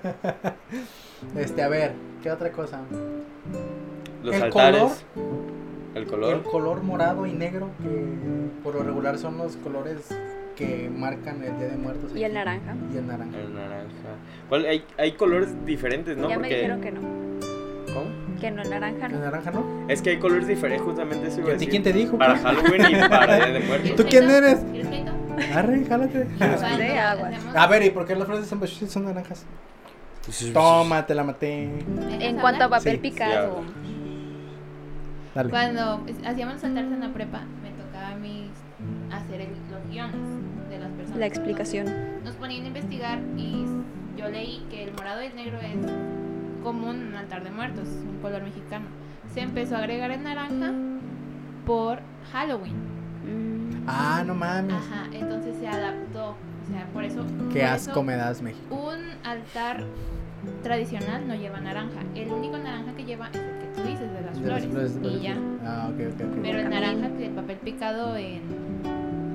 Este, 1.36 1.62
a 1.62 1.68
ver, 1.68 1.92
¿qué 2.22 2.30
otra 2.30 2.52
cosa? 2.52 2.80
Los 4.22 4.34
El 4.34 4.42
altares. 4.42 5.04
El 5.94 6.02
El 6.02 6.08
color. 6.08 6.42
color 6.42 6.82
morado 6.82 7.24
y 7.26 7.32
negro, 7.32 7.70
que 7.82 7.88
por 8.62 8.74
lo 8.74 8.82
regular 8.82 9.16
son 9.18 9.38
los 9.38 9.56
colores 9.56 10.14
que 10.54 10.90
marcan 10.94 11.42
el 11.42 11.56
Día 11.58 11.68
de 11.68 11.76
Muertos. 11.76 12.12
Y 12.14 12.22
el 12.24 12.34
naranja. 12.34 12.74
Y 12.92 12.98
el 12.98 13.06
naranja. 13.06 13.38
El 13.38 13.54
naranja. 13.54 13.86
¿Cuál? 14.50 14.66
Hay, 14.66 14.84
hay 14.98 15.12
colores 15.12 15.48
diferentes, 15.64 16.16
¿no? 16.18 16.28
ya 16.28 16.36
me 16.36 16.42
Porque. 16.42 16.54
dijeron 16.56 16.80
que 16.82 16.92
no. 16.92 17.00
¿Cómo? 18.04 18.40
Que 18.40 18.50
no, 18.50 18.62
el 18.62 18.70
naranja 18.70 19.06
¿El 19.06 19.12
no. 19.12 19.18
naranja 19.20 19.50
no? 19.50 19.64
Es 19.88 20.02
que 20.02 20.10
hay 20.10 20.18
colores 20.18 20.46
diferentes, 20.46 20.84
justamente 20.86 21.28
eso 21.28 21.38
¿Y 21.38 21.40
iba 21.40 21.50
a 21.50 21.52
decir. 21.54 21.68
quién 21.70 21.82
te 21.82 21.92
dijo? 21.92 22.18
Para? 22.18 22.36
Halloween 22.38 22.82
y 22.90 23.08
para 23.08 23.36
Día 23.36 23.46
de 23.46 23.60
Muertos. 23.66 23.96
¿Tú 23.96 24.04
quién 24.08 24.30
eres? 24.30 24.58
Arre, 25.54 25.84
jálate. 25.84 26.26
A 27.54 27.66
ver, 27.66 27.82
¿y 27.84 27.90
por 27.90 28.06
qué 28.06 28.14
las 28.16 28.24
flores 28.26 28.44
de 28.44 28.48
cempasúchil 28.48 28.88
son 28.88 29.04
naranjas? 29.04 29.44
Toma, 30.52 31.06
te 31.06 31.14
la 31.14 31.22
maté. 31.24 31.68
¿Me 32.08 32.26
En 32.28 32.36
cuanto 32.38 32.64
a 32.64 32.68
papel 32.68 32.92
Sí, 32.94 32.98
picado. 32.98 33.62
Cuando 35.50 36.02
hacíamos 36.26 36.54
los 36.54 36.64
altares 36.64 36.90
en 36.92 37.00
la 37.00 37.12
prepa, 37.12 37.42
me 37.62 37.70
tocaba 37.70 38.08
a 38.12 38.16
mí 38.16 38.50
hacer 39.12 39.42
el- 39.42 39.48
los 39.70 39.88
guiones 39.90 40.16
de 40.70 40.78
las 40.78 40.90
personas. 40.92 41.18
La 41.18 41.26
explicación. 41.26 41.86
Nos 42.24 42.34
ponían 42.36 42.64
a 42.64 42.66
investigar 42.68 43.18
y 43.36 43.66
yo 44.16 44.28
leí 44.30 44.64
que 44.70 44.84
el 44.84 44.92
morado 44.94 45.22
y 45.22 45.26
el 45.26 45.36
negro 45.36 45.58
es 45.60 45.76
común 46.66 46.96
en 46.96 47.06
un 47.10 47.14
altar 47.14 47.44
de 47.44 47.50
muertos, 47.50 47.86
un 47.88 48.18
color 48.20 48.42
mexicano. 48.42 48.86
Se 49.32 49.40
empezó 49.40 49.76
a 49.76 49.78
agregar 49.78 50.10
el 50.10 50.22
naranja 50.24 50.72
por 51.64 52.00
Halloween. 52.32 52.74
Mm, 53.24 53.84
Ah, 53.86 54.24
no 54.26 54.34
mames. 54.34 54.74
Ajá, 54.74 55.06
entonces 55.12 55.54
se 55.60 55.68
adaptó. 55.68 56.30
O 56.30 56.68
sea, 56.72 56.84
por 56.92 57.04
eso. 57.04 57.24
Qué 57.52 57.60
por 57.60 57.68
asco 57.68 57.90
eso 57.92 58.02
me 58.02 58.16
das, 58.16 58.42
México. 58.42 58.74
Un 58.74 59.00
altar 59.24 59.84
tradicional 60.64 61.28
no 61.28 61.36
lleva 61.36 61.60
naranja. 61.60 62.00
El 62.16 62.32
único 62.32 62.58
naranja 62.58 62.94
que 62.96 63.04
lleva 63.04 63.28
es 63.32 63.36
el 63.36 63.58
que 63.60 63.66
tú 63.76 63.82
dices, 63.88 64.12
de 64.12 64.20
las 64.22 64.40
De 64.40 64.48
las 64.48 64.64
flores. 64.64 64.66
flores 64.66 65.00
de 65.02 65.08
y 65.08 65.20
ya. 65.22 65.36
Ah, 65.64 65.88
ok, 65.92 66.00
ok, 66.14 66.20
ok. 66.32 66.38
Pero 66.42 66.58
el 66.58 66.68
naranja, 66.70 67.08
que 67.16 67.26
el 67.26 67.32
papel 67.32 67.56
picado 67.58 68.16
en, 68.16 68.42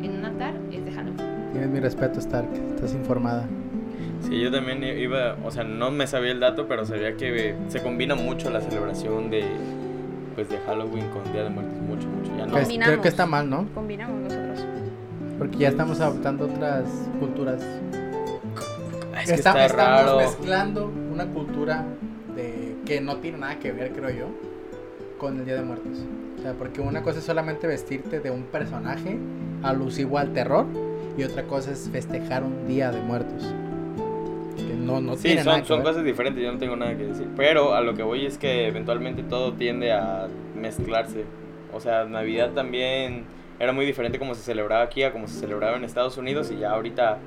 en 0.04 0.18
un 0.20 0.26
altar, 0.26 0.54
es 0.70 0.84
de 0.84 0.92
Halloween. 0.92 1.52
Tienes 1.54 1.70
mi 1.70 1.80
respeto, 1.80 2.20
Stark. 2.20 2.50
Estás 2.76 2.94
informada. 2.94 3.46
Sí, 4.28 4.40
yo 4.40 4.52
también 4.52 4.84
iba, 4.84 5.36
o 5.44 5.52
sea, 5.52 5.64
no 5.64 5.92
me 5.92 6.08
sabía 6.08 6.32
el 6.32 6.40
dato, 6.40 6.68
pero 6.68 6.86
sabía 6.86 7.16
que 7.18 7.56
se 7.68 7.82
combina 7.82 8.16
mucho 8.16 8.50
la 8.50 8.62
celebración 8.62 9.30
de, 9.30 9.44
pues, 10.36 10.50
de 10.50 10.58
Halloween 10.60 11.06
con 11.10 11.32
Día 11.34 11.44
de 11.44 11.50
Muertos, 11.50 11.78
mucho, 11.82 12.08
mucho. 12.08 12.32
Ya 12.38 12.46
no. 12.46 12.52
Pues, 12.52 12.64
Combinamos. 12.64 12.92
creo 12.94 13.02
que 13.02 13.08
está 13.10 13.26
mal, 13.26 13.50
¿no? 13.50 13.68
combinamos 13.74 14.22
nosotros. 14.22 14.66
Porque 15.38 15.58
ya 15.58 15.70
estamos 15.70 16.00
adoptando 16.00 16.46
otras 16.46 16.86
culturas. 17.20 17.62
Es 19.22 19.28
que 19.28 19.34
Está- 19.36 19.50
está 19.52 19.66
estamos 19.66 20.06
raro. 20.06 20.18
mezclando 20.18 20.92
una 21.12 21.26
cultura 21.26 21.84
de 22.36 22.76
que 22.86 23.02
no 23.02 23.18
tiene 23.18 23.40
nada 23.40 23.60
que 23.60 23.72
ver, 23.72 23.92
creo 23.92 24.10
yo, 24.12 24.26
con 25.18 25.38
el 25.40 25.46
Día 25.46 25.56
de 25.56 25.64
Muertos. 25.64 25.98
O 26.40 26.42
sea, 26.42 26.54
porque 26.54 26.82
una 26.82 27.02
cosa 27.04 27.20
es 27.20 27.26
solamente 27.26 27.68
vestirte 27.68 28.20
de 28.20 28.32
un 28.32 28.44
personaje 28.44 29.18
alusivo 29.64 30.18
al 30.18 30.32
terror 30.34 30.66
y 31.18 31.24
otra 31.24 31.44
cosa 31.44 31.72
es 31.72 31.90
festejar 31.92 32.44
un 32.44 32.68
Día 32.68 32.92
de 32.92 33.00
Muertos. 33.02 33.54
Que 34.56 34.74
no, 34.76 35.00
no 35.02 35.16
Sí, 35.16 35.24
tiene 35.24 35.44
nada 35.44 35.52
son, 35.54 35.62
que 35.62 35.68
son 35.68 35.78
ver. 35.80 35.88
cosas 35.88 36.04
diferentes, 36.04 36.44
yo 36.44 36.52
no 36.52 36.58
tengo 36.60 36.76
nada 36.76 36.96
que 36.98 37.06
decir. 37.06 37.28
Pero 37.36 37.74
a 37.74 37.82
lo 37.82 37.94
que 37.94 38.04
voy 38.04 38.26
es 38.26 38.38
que 38.38 38.68
eventualmente 38.68 39.24
todo 39.24 39.54
tiende 39.54 39.92
a 39.92 40.28
mezclarse. 40.56 41.26
O 41.74 41.80
sea, 41.80 42.06
Navidad 42.06 42.52
también 42.52 43.24
era 43.60 43.72
muy 43.74 43.86
diferente 43.86 44.20
como 44.20 44.36
se 44.36 44.42
celebraba 44.42 44.84
aquí 44.84 45.04
a 45.04 45.12
como 45.12 45.28
se 45.28 45.40
celebraba 45.40 45.78
en 45.78 45.84
Estados 45.84 46.18
Unidos 46.18 46.52
y 46.52 46.60
ya 46.60 46.72
ahorita 46.72 47.20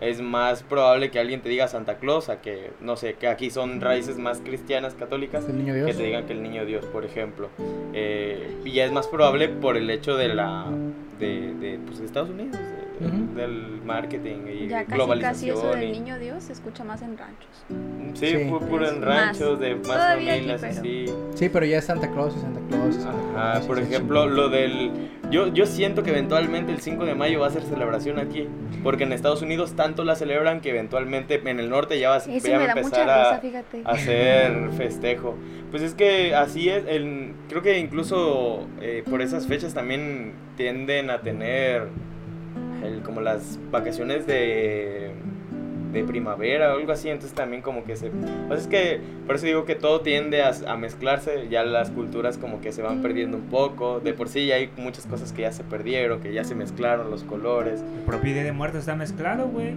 es 0.00 0.20
más 0.20 0.62
probable 0.64 1.10
que 1.12 1.20
alguien 1.20 1.42
te 1.42 1.48
diga 1.48 1.68
Santa 1.68 1.98
Claus 1.98 2.28
a 2.28 2.40
que, 2.40 2.70
no 2.80 2.96
sé, 2.96 3.14
que 3.14 3.28
aquí 3.28 3.50
son 3.50 3.80
raíces 3.80 4.18
más 4.18 4.40
cristianas, 4.40 4.94
católicas, 4.94 5.48
El 5.48 5.58
niño 5.58 5.74
que 5.74 5.84
Dios. 5.84 5.96
te 5.96 6.02
digan 6.02 6.26
que 6.26 6.32
el 6.32 6.42
niño 6.42 6.64
Dios, 6.64 6.84
por 6.86 7.04
ejemplo. 7.04 7.50
Eh, 7.92 8.56
y 8.64 8.72
ya 8.72 8.84
es 8.84 8.90
más 8.92 9.06
probable 9.06 9.48
por 9.48 9.76
el 9.76 9.88
hecho 9.90 10.16
de 10.16 10.28
la 10.34 10.66
de, 11.20 11.54
de, 11.54 11.78
pues, 11.86 12.00
de 12.00 12.06
Estados 12.06 12.30
Unidos, 12.30 12.56
de- 13.02 13.08
Ujú. 13.08 13.34
del 13.34 13.80
marketing 13.84 14.46
y 14.48 14.68
Ya 14.68 14.78
casi, 14.78 14.86
casi 14.86 14.94
globalización. 14.96 15.56
eso 15.58 15.70
del 15.70 15.84
y- 15.84 15.92
niño 15.92 16.18
Dios 16.18 16.44
se 16.44 16.52
escucha 16.52 16.84
más 16.84 17.02
en 17.02 17.18
ranchos. 17.18 17.64
Sí, 18.14 18.26
Sí. 18.26 18.34
pu- 18.36 18.60
puro 18.60 18.88
en 18.88 19.00
Más. 19.00 19.08
ranchos, 19.08 19.58
de 19.60 19.74
más 19.76 19.82
Todavía 19.86 20.32
aquí, 20.34 20.40
familias 20.48 20.60
pero- 20.60 20.80
así. 20.80 21.06
Sí, 21.34 21.48
pero 21.48 21.66
ya 21.66 21.78
es 21.78 21.84
Santa 21.84 22.10
Claus 22.10 22.34
y 22.36 22.40
Santa 22.40 22.60
Claus. 22.68 22.94
Santa 22.96 23.18
Ajá, 23.34 23.52
Claus, 23.52 23.66
por 23.66 23.78
ejemplo, 23.78 24.26
lo 24.26 24.48
del... 24.48 24.90
Yo, 25.30 25.46
yo 25.48 25.64
siento 25.64 26.02
que 26.02 26.10
eventualmente 26.10 26.72
el 26.72 26.80
5 26.80 27.06
de 27.06 27.14
mayo 27.14 27.40
va 27.40 27.46
a 27.46 27.50
ser 27.50 27.62
celebración 27.62 28.18
aquí, 28.18 28.48
porque 28.82 29.04
en 29.04 29.12
Estados 29.12 29.40
Unidos 29.40 29.72
tanto 29.74 30.04
la 30.04 30.14
celebran 30.14 30.60
que 30.60 30.70
eventualmente 30.70 31.40
en 31.42 31.58
el 31.58 31.70
norte 31.70 31.98
ya 31.98 32.10
va, 32.10 32.16
a- 32.16 32.18
va 32.18 32.24
empezar 32.24 33.08
a 33.08 33.40
hacer 33.86 34.70
festejo. 34.76 35.36
Pues 35.70 35.82
es 35.82 35.94
que 35.94 36.34
así 36.34 36.68
es, 36.68 36.84
el, 36.86 37.32
creo 37.48 37.62
que 37.62 37.78
incluso 37.78 38.66
eh, 38.82 39.02
por 39.08 39.22
esas 39.22 39.46
fechas 39.46 39.72
también 39.72 40.32
tienden 40.58 41.08
a 41.08 41.22
tener 41.22 41.88
el- 42.82 43.02
como 43.02 43.20
las 43.20 43.58
vacaciones 43.70 44.26
de, 44.26 45.10
de 45.92 46.04
primavera 46.04 46.72
o 46.74 46.78
algo 46.78 46.92
así, 46.92 47.08
entonces 47.08 47.34
también 47.34 47.62
como 47.62 47.84
que 47.84 47.96
se... 47.96 48.10
Pues 48.48 48.62
es 48.62 48.66
que 48.66 49.00
por 49.26 49.36
eso 49.36 49.46
digo 49.46 49.64
que 49.64 49.74
todo 49.74 50.00
tiende 50.00 50.42
a, 50.42 50.52
a 50.66 50.76
mezclarse, 50.76 51.48
ya 51.50 51.64
las 51.64 51.90
culturas 51.90 52.38
como 52.38 52.60
que 52.60 52.72
se 52.72 52.82
van 52.82 53.02
perdiendo 53.02 53.36
un 53.36 53.44
poco, 53.44 54.00
de 54.00 54.12
por 54.14 54.28
sí 54.28 54.46
ya 54.46 54.54
hay 54.56 54.70
muchas 54.76 55.06
cosas 55.06 55.32
que 55.32 55.42
ya 55.42 55.52
se 55.52 55.64
perdieron, 55.64 56.20
que 56.20 56.32
ya 56.32 56.44
se 56.44 56.54
mezclaron 56.54 57.10
los 57.10 57.24
colores. 57.24 57.82
El 57.98 58.04
propio 58.04 58.32
Día 58.32 58.44
de 58.44 58.52
Muertos 58.52 58.80
está 58.80 58.94
mezclado, 58.96 59.48
güey. 59.48 59.74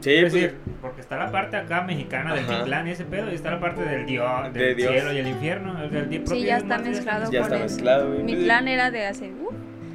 Sí, 0.00 0.14
Es 0.14 0.20
pues, 0.22 0.32
decir, 0.32 0.54
porque 0.80 1.02
está 1.02 1.18
la 1.18 1.30
parte 1.30 1.58
acá 1.58 1.82
mexicana 1.82 2.34
del 2.34 2.44
Ajá. 2.44 2.56
Mictlán 2.58 2.88
y 2.88 2.90
ese 2.92 3.04
pedo, 3.04 3.30
y 3.30 3.34
está 3.34 3.50
la 3.50 3.60
parte 3.60 3.82
del 3.82 4.06
dios, 4.06 4.44
del 4.44 4.52
De 4.54 4.74
Dios. 4.74 4.92
cielo 4.92 5.12
y 5.12 5.18
el 5.18 5.26
infierno. 5.26 5.82
El 5.82 5.90
propio 5.90 6.26
Sí, 6.26 6.42
ya 6.42 6.56
está 6.56 6.78
mezclado 6.78 7.30
ya 7.30 7.40
está 7.42 7.56
eso. 7.56 7.64
mezclado. 7.64 8.08
güey. 8.12 8.22
Mi 8.22 8.36
plan 8.36 8.66
era 8.66 8.90
de 8.90 9.04
hace... 9.06 9.30
uh, 9.30 9.50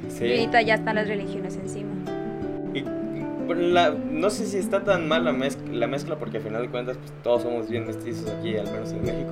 sí. 0.08 0.24
Y 0.26 0.30
ahorita 0.30 0.62
ya 0.62 0.74
están 0.74 0.94
las 0.94 1.08
religiones 1.08 1.56
encima. 1.56 1.85
La- 3.54 3.90
no 3.90 4.30
sé 4.30 4.46
si 4.46 4.56
está 4.58 4.82
tan 4.84 5.06
mal 5.08 5.24
la, 5.24 5.32
mezcla, 5.32 5.72
la 5.72 5.86
mezcla 5.86 6.16
porque 6.16 6.38
al 6.38 6.42
final 6.42 6.62
de 6.62 6.68
cuentas 6.68 6.96
pues, 6.98 7.12
todos 7.22 7.42
somos 7.42 7.68
bien 7.68 7.86
mestizos 7.86 8.28
aquí, 8.30 8.56
al 8.56 8.70
menos 8.70 8.92
en 8.92 9.02
México. 9.02 9.30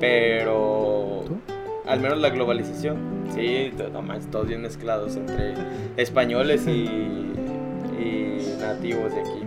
Pero 0.00 1.22
¿Tú? 1.26 1.36
al 1.86 2.00
menos 2.00 2.18
la 2.18 2.30
globalización, 2.30 2.96
sí, 3.34 3.72
to- 3.76 3.88
no 3.90 4.02
manches, 4.02 4.30
todos 4.30 4.46
bien 4.48 4.62
mezclados 4.62 5.16
entre 5.16 5.54
españoles 5.96 6.66
y, 6.66 6.70
y 8.00 8.56
nativos 8.60 9.14
de 9.14 9.20
aquí. 9.20 9.40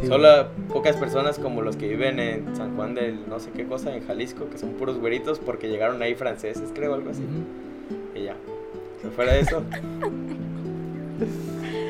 Sí, 0.00 0.06
Solo 0.08 0.48
pocas 0.72 0.94
personas 0.96 1.38
como 1.38 1.62
los 1.62 1.76
que 1.76 1.88
viven 1.88 2.20
en 2.20 2.54
San 2.54 2.76
Juan 2.76 2.94
del 2.94 3.26
no 3.30 3.40
sé 3.40 3.50
qué 3.56 3.64
cosa, 3.64 3.96
en 3.96 4.06
Jalisco, 4.06 4.50
que 4.50 4.58
son 4.58 4.70
puros 4.72 4.98
güeritos 4.98 5.38
porque 5.38 5.68
llegaron 5.68 6.02
ahí 6.02 6.14
franceses, 6.14 6.70
creo, 6.74 6.92
algo 6.92 7.10
así. 7.10 7.22
Y 8.14 8.24
ya. 8.24 8.36
Si 9.00 9.08
fuera 9.08 9.32
de 9.32 9.40
eso, 9.40 9.62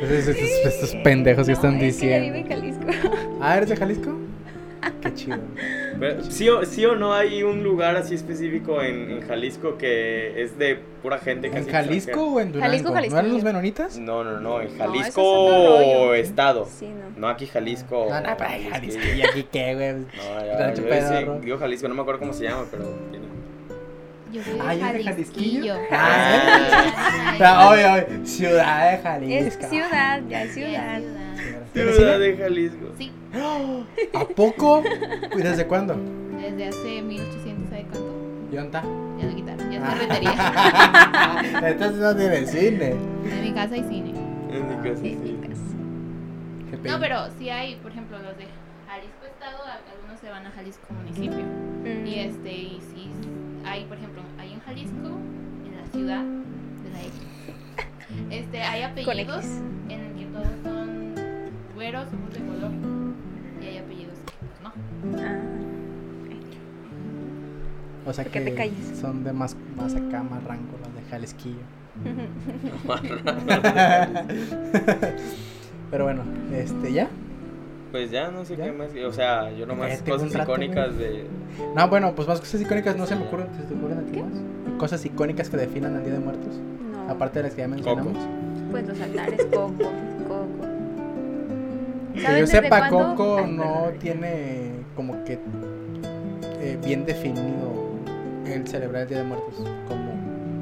estos, 0.02 0.36
estos 0.36 0.94
pendejos 1.02 1.46
que 1.46 1.52
No, 1.52 1.56
están 1.58 1.80
es 1.80 1.96
que 1.98 2.06
ella 2.16 2.20
vive 2.24 2.38
diciendo. 2.44 2.54
en 2.54 2.74
Jalisco. 2.84 3.08
Ah, 3.40 3.56
¿eres 3.58 3.68
de 3.68 3.76
Jalisco? 3.76 4.12
Qué 5.02 5.14
chido. 5.14 5.38
Pero, 5.98 6.22
¿sí, 6.24 6.48
o, 6.48 6.64
sí 6.64 6.84
o 6.84 6.94
no 6.94 7.12
hay 7.14 7.42
un 7.42 7.62
lugar 7.64 7.96
así 7.96 8.14
específico 8.14 8.82
en, 8.82 9.10
en 9.10 9.20
Jalisco 9.22 9.76
que 9.78 10.42
es 10.42 10.58
de 10.58 10.78
pura 11.02 11.18
gente 11.18 11.48
¿En 11.48 11.52
casi 11.54 11.70
Jalisco 11.70 12.22
o 12.34 12.40
en 12.40 12.52
Durango? 12.52 12.70
Jalisco, 12.70 12.90
¿No 12.92 13.18
eran 13.18 13.32
los 13.32 13.42
menonitas? 13.42 13.86
extranjera? 13.96 14.22
No, 14.22 14.24
no, 14.24 14.40
no, 14.40 14.60
en 14.60 14.68
es 14.68 14.76
Jalisco 14.78 15.22
otro 15.22 15.76
rollo. 15.78 16.14
estado. 16.14 16.68
Sí, 16.70 16.86
no. 16.88 17.18
No 17.20 17.28
aquí 17.28 17.46
Jalisco. 17.46 18.06
No, 18.08 18.20
no, 18.20 18.36
pero 18.36 18.50
Jalisquillo. 18.50 18.70
Jalisco. 18.72 19.00
¿Y 19.16 19.22
aquí 19.22 19.46
qué, 19.50 19.74
güey? 19.74 19.92
No, 19.92 20.46
ya, 20.46 20.74
yo 20.74 20.82
decía- 20.84 21.18
pedorro. 21.20 21.40
digo 21.40 21.58
Jalisco, 21.58 21.88
no 21.88 21.94
me 21.94 22.00
acuerdo 22.02 22.20
cómo 22.20 22.32
se 22.32 22.44
llama, 22.44 22.64
pero 22.70 22.84
tiene. 23.10 23.25
Yo 24.32 24.42
soy 24.42 24.58
Ah, 24.60 24.72
de 24.72 24.78
¿ya 24.78 24.90
es 24.98 25.04
Jalisquillo. 25.06 25.74
Jalisquillo? 25.74 25.74
Ah, 25.92 27.36
Ah, 27.40 27.68
oye, 27.70 27.84
oye, 27.86 28.26
ciudad 28.26 28.90
de 28.92 28.98
Jalisco. 28.98 29.60
Es 29.64 29.70
ciudad, 29.70 30.20
ya 30.28 30.42
es 30.42 30.54
ciudad. 30.54 31.00
¿Tienes 31.72 31.96
Ciudad 31.96 32.14
cine? 32.14 32.26
de 32.26 32.36
Jalisco. 32.36 32.86
Sí, 32.98 33.12
¿A 34.14 34.24
poco? 34.24 34.82
¿Y 35.36 35.42
desde 35.42 35.66
cuándo? 35.66 35.96
desde 36.40 36.68
hace 36.68 37.02
1800, 37.02 37.68
¿sabe 37.70 37.82
cuánto? 37.90 38.12
¿Y 38.52 38.54
dónde 38.56 38.66
está? 38.66 38.82
Ya 39.18 39.26
lo 39.26 39.34
quitaron, 39.36 39.70
ya 39.70 39.80
Ah. 39.84 39.90
se 39.90 40.06
retería. 40.06 41.68
Entonces 41.70 41.98
no 42.00 42.16
tiene 42.16 42.46
cine. 42.46 42.88
En 42.90 43.42
mi 43.42 43.52
casa 43.52 43.74
hay 43.74 43.82
cine. 43.84 44.10
En 44.50 44.68
mi 44.68 44.74
Ah, 44.74 44.82
casa, 44.82 44.96
Sí, 45.02 45.18
sí. 45.22 45.32
mi 45.40 45.48
casa. 45.48 45.62
Qué 46.82 46.88
No, 46.88 47.00
pero 47.00 47.18
sí 47.38 47.48
hay, 47.50 47.76
por 47.76 47.90
ejemplo, 47.90 48.18
los 48.18 48.36
de 48.38 48.46
Jalisco 48.88 49.24
Estado, 49.26 49.58
algunos 49.92 50.20
se 50.20 50.30
van 50.30 50.46
a 50.46 50.50
Jalisco 50.52 50.86
Municipio. 50.94 51.44
Mm. 51.84 52.06
Y 52.06 52.14
este, 52.20 52.52
y 52.52 52.80
sí, 52.94 52.95
hay, 53.66 53.84
por 53.84 53.96
ejemplo, 53.98 54.22
hay 54.38 54.52
en 54.52 54.60
Jalisco, 54.60 55.08
en 55.66 55.76
la 55.80 55.86
ciudad 55.92 56.22
de 56.24 56.90
la 56.90 57.00
X, 57.00 57.12
este, 58.30 58.62
hay 58.62 58.82
apellidos 58.82 59.44
en 59.88 60.00
el 60.00 60.12
que 60.14 60.24
todos 60.26 60.46
son 60.62 61.14
güeros, 61.74 62.06
ojos 62.06 62.34
de 62.34 62.40
color. 62.46 62.70
Y 63.60 63.66
hay 63.66 63.78
apellidos 63.78 64.18
que 64.18 64.32
pues 64.46 64.60
no. 64.62 64.72
Ah, 65.22 65.38
O 68.06 68.12
sea 68.12 68.24
¿Por 68.24 68.32
qué 68.32 68.44
que 68.44 68.50
te 68.50 68.56
calles? 68.56 68.98
son 69.00 69.24
de 69.24 69.32
más, 69.32 69.56
más 69.76 69.94
acá, 69.94 70.22
más 70.22 70.44
rango, 70.44 70.78
los 70.80 70.94
de 70.94 71.02
Jalisquillo. 71.10 71.64
Pero 75.90 76.04
bueno, 76.04 76.22
este, 76.52 76.92
¿ya? 76.92 77.08
Pues 77.96 78.10
ya 78.10 78.30
no 78.30 78.44
sé 78.44 78.58
¿Ya? 78.58 78.64
qué 78.66 78.72
más. 78.72 78.90
O 79.06 79.12
sea, 79.12 79.50
yo 79.52 79.64
nomás 79.64 80.02
cosas 80.02 80.34
icónicas 80.34 80.98
de. 80.98 81.24
No, 81.74 81.88
bueno, 81.88 82.14
pues 82.14 82.28
más 82.28 82.40
cosas 82.40 82.60
icónicas 82.60 82.94
no 82.94 83.06
se 83.06 83.16
me 83.16 83.22
ocurren. 83.24 83.46
¿Se 83.56 83.62
te 83.62 83.74
ocurren 83.74 83.98
a 84.00 84.02
ti 84.02 84.20
más? 84.22 84.78
Cosas 84.78 85.02
icónicas 85.06 85.48
que 85.48 85.56
definan 85.56 85.96
al 85.96 86.04
Día 86.04 86.12
de 86.12 86.18
Muertos. 86.18 86.56
no. 86.92 87.10
Aparte 87.10 87.38
de 87.38 87.44
las 87.44 87.54
que 87.54 87.62
ya 87.62 87.68
mencionamos. 87.68 88.12
Coco. 88.12 88.28
Pues 88.70 88.86
los 88.86 89.00
altares, 89.00 89.46
Coco, 89.50 89.72
Coco. 90.28 90.66
Que 92.12 92.20
¿Saben 92.20 92.40
yo 92.40 92.46
sepa, 92.46 92.88
cuándo? 92.90 93.14
Coco 93.16 93.38
Ay, 93.38 93.52
no 93.52 93.88
tiene 93.98 94.72
como 94.94 95.24
que 95.24 95.38
eh, 96.60 96.78
bien 96.84 97.06
definido 97.06 97.72
el 98.46 98.68
celebrar 98.68 99.04
el 99.04 99.08
Día 99.08 99.18
de 99.18 99.24
Muertos, 99.24 99.54
como 99.88 100.12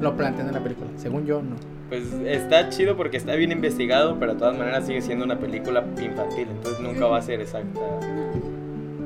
lo 0.01 0.15
plantean 0.15 0.47
en 0.47 0.53
la 0.53 0.61
película. 0.61 0.89
Según 0.97 1.25
yo, 1.25 1.41
no. 1.41 1.55
Pues 1.89 2.11
está 2.25 2.69
chido 2.69 2.97
porque 2.97 3.17
está 3.17 3.35
bien 3.35 3.51
investigado, 3.51 4.17
pero 4.19 4.33
de 4.33 4.39
todas 4.39 4.57
maneras 4.57 4.85
sigue 4.85 5.01
siendo 5.01 5.23
una 5.23 5.37
película 5.37 5.85
infantil, 6.01 6.47
entonces 6.49 6.81
nunca 6.81 7.05
va 7.05 7.19
a 7.19 7.21
ser 7.21 7.41
exacta 7.41 7.79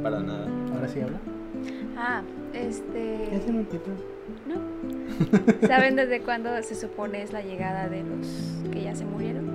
para 0.02 0.22
nada. 0.22 0.48
Ahora 0.74 0.88
sí 0.88 1.02
habla. 1.02 1.18
Ah, 1.98 2.22
este... 2.54 3.42
Se 3.46 3.52
me 3.52 3.60
olvidó. 3.60 3.82
¿No? 4.48 5.68
¿Saben 5.68 5.98
desde 5.98 6.22
cuándo 6.22 6.50
se 6.64 6.76
supone 6.76 7.22
es 7.22 7.34
la 7.34 7.42
llegada 7.42 7.90
de 7.90 8.04
los 8.04 8.28
que 8.72 8.84
ya 8.84 8.96
se 8.96 9.04
murieron? 9.06 9.46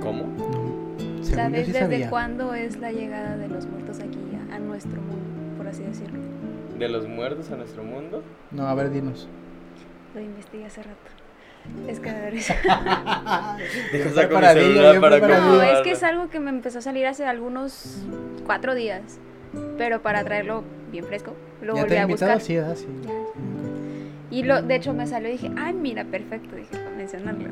¿Cómo? 0.00 0.24
No. 0.24 1.24
¿Sabes 1.24 1.66
sí 1.66 1.72
desde 1.72 1.80
sabía. 1.80 2.10
cuándo 2.10 2.54
es 2.54 2.78
la 2.78 2.92
llegada 2.92 3.36
de 3.36 3.48
los 3.48 3.66
muertos 3.66 3.98
aquí 3.98 4.18
a, 4.50 4.56
a 4.56 4.58
nuestro 4.58 5.00
mundo, 5.00 5.56
por 5.56 5.66
así 5.66 5.82
decirlo? 5.82 6.31
¿De 6.78 6.88
los 6.88 7.06
muertos 7.06 7.50
a 7.50 7.56
nuestro 7.56 7.82
mundo? 7.84 8.22
No, 8.50 8.66
a 8.66 8.74
ver, 8.74 8.90
dinos. 8.90 9.28
Lo 10.14 10.20
investigué 10.20 10.66
hace 10.66 10.82
rato. 10.82 10.98
Es 11.88 12.00
que 12.00 12.10
a 12.10 12.14
ver, 12.14 12.40
saco 14.14 14.34
mi 14.40 14.46
celular 14.46 15.00
para. 15.00 15.18
No, 15.40 15.62
es 15.62 15.80
que 15.82 15.92
es 15.92 16.02
algo 16.02 16.28
que 16.28 16.40
me 16.40 16.50
empezó 16.50 16.78
a 16.80 16.82
salir 16.82 17.06
hace 17.06 17.24
algunos 17.24 17.98
cuatro 18.44 18.74
días. 18.74 19.18
Pero 19.78 20.02
para 20.02 20.24
traerlo 20.24 20.64
bien 20.90 21.04
fresco, 21.04 21.34
lo 21.60 21.74
¿Ya 21.74 21.82
volví 21.82 21.88
te 21.90 21.94
he 21.94 21.98
a 21.98 22.02
invitado? 22.02 22.32
buscar. 22.32 22.40
Sí, 22.40 22.56
¿verdad? 22.56 22.76
Sí. 22.76 22.86
Y 24.30 24.42
lo, 24.44 24.62
de 24.62 24.74
hecho 24.76 24.94
me 24.94 25.06
salió 25.06 25.28
y 25.28 25.32
dije, 25.32 25.50
ay, 25.58 25.74
mira, 25.74 26.04
perfecto, 26.04 26.56
dije, 26.56 26.70
para 26.76 26.90
mencionarlo. 26.96 27.50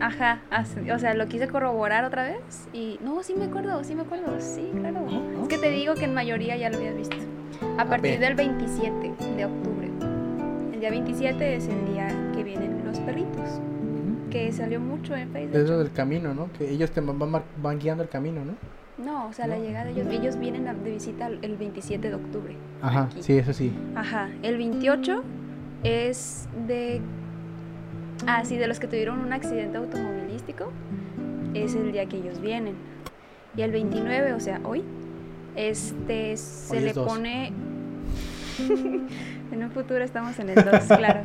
Ajá, 0.00 0.42
así- 0.50 0.90
o 0.90 0.98
sea, 0.98 1.14
lo 1.14 1.26
quise 1.28 1.48
corroborar 1.48 2.04
otra 2.04 2.24
vez 2.24 2.68
y 2.72 2.98
no, 3.02 3.22
sí 3.22 3.34
me 3.34 3.44
acuerdo, 3.46 3.82
sí 3.84 3.94
me 3.94 4.02
acuerdo, 4.02 4.40
sí, 4.40 4.70
claro. 4.80 5.06
Ah, 5.08 5.42
Es 5.42 5.48
que 5.48 5.58
te 5.58 5.70
digo 5.70 5.94
que 5.94 6.04
en 6.04 6.14
mayoría 6.14 6.56
ya 6.56 6.68
lo 6.70 6.76
habías 6.78 6.96
visto. 6.96 7.16
A 7.78 7.84
partir 7.84 8.18
del 8.18 8.34
27 8.34 9.12
de 9.36 9.44
octubre. 9.44 9.88
El 10.72 10.80
día 10.80 10.90
27 10.90 11.56
es 11.56 11.68
el 11.68 11.86
día 11.92 12.08
que 12.34 12.42
vienen 12.44 12.82
los 12.84 12.98
perritos, 13.00 13.60
que 14.30 14.52
salió 14.52 14.80
mucho 14.80 15.14
en 15.16 15.30
Facebook. 15.30 15.56
Es 15.56 15.68
lo 15.68 15.78
del 15.78 15.92
camino, 15.92 16.34
¿no? 16.34 16.48
Que 16.56 16.70
ellos 16.70 16.90
te 16.90 17.00
van, 17.00 17.18
van, 17.18 17.42
van 17.62 17.78
guiando 17.78 18.02
el 18.02 18.08
camino, 18.08 18.42
¿no? 18.44 18.52
No, 19.04 19.28
o 19.28 19.32
sea, 19.32 19.46
la 19.46 19.56
llegada 19.58 19.84
de 19.86 19.92
ellos, 19.92 20.08
ellos 20.10 20.38
vienen 20.38 20.66
a- 20.66 20.74
de 20.74 20.90
visita 20.90 21.28
el 21.28 21.38
el 21.42 21.56
27 21.56 22.08
de 22.08 22.14
octubre. 22.16 22.56
Ajá, 22.82 23.04
Aquí. 23.04 23.22
sí, 23.22 23.38
eso 23.38 23.52
sí. 23.52 23.72
Ajá, 23.94 24.28
el 24.42 24.56
28 24.58 25.22
es 25.84 26.48
de... 26.66 27.00
Ah, 28.26 28.44
sí, 28.44 28.56
de 28.56 28.66
los 28.66 28.80
que 28.80 28.88
tuvieron 28.88 29.20
un 29.20 29.32
accidente 29.32 29.78
automovilístico, 29.78 30.72
es 31.54 31.74
el 31.76 31.92
día 31.92 32.06
que 32.06 32.16
ellos 32.16 32.40
vienen. 32.40 32.74
Y 33.56 33.62
el 33.62 33.70
29, 33.70 34.32
o 34.32 34.40
sea, 34.40 34.60
hoy, 34.64 34.82
este, 35.58 36.36
se 36.36 36.76
Hoy 36.76 36.82
le 36.84 36.94
pone... 36.94 37.52
en 39.52 39.64
un 39.64 39.70
futuro 39.70 40.02
estamos 40.04 40.38
en 40.38 40.50
el 40.50 40.56
2, 40.56 40.64
claro. 40.96 41.20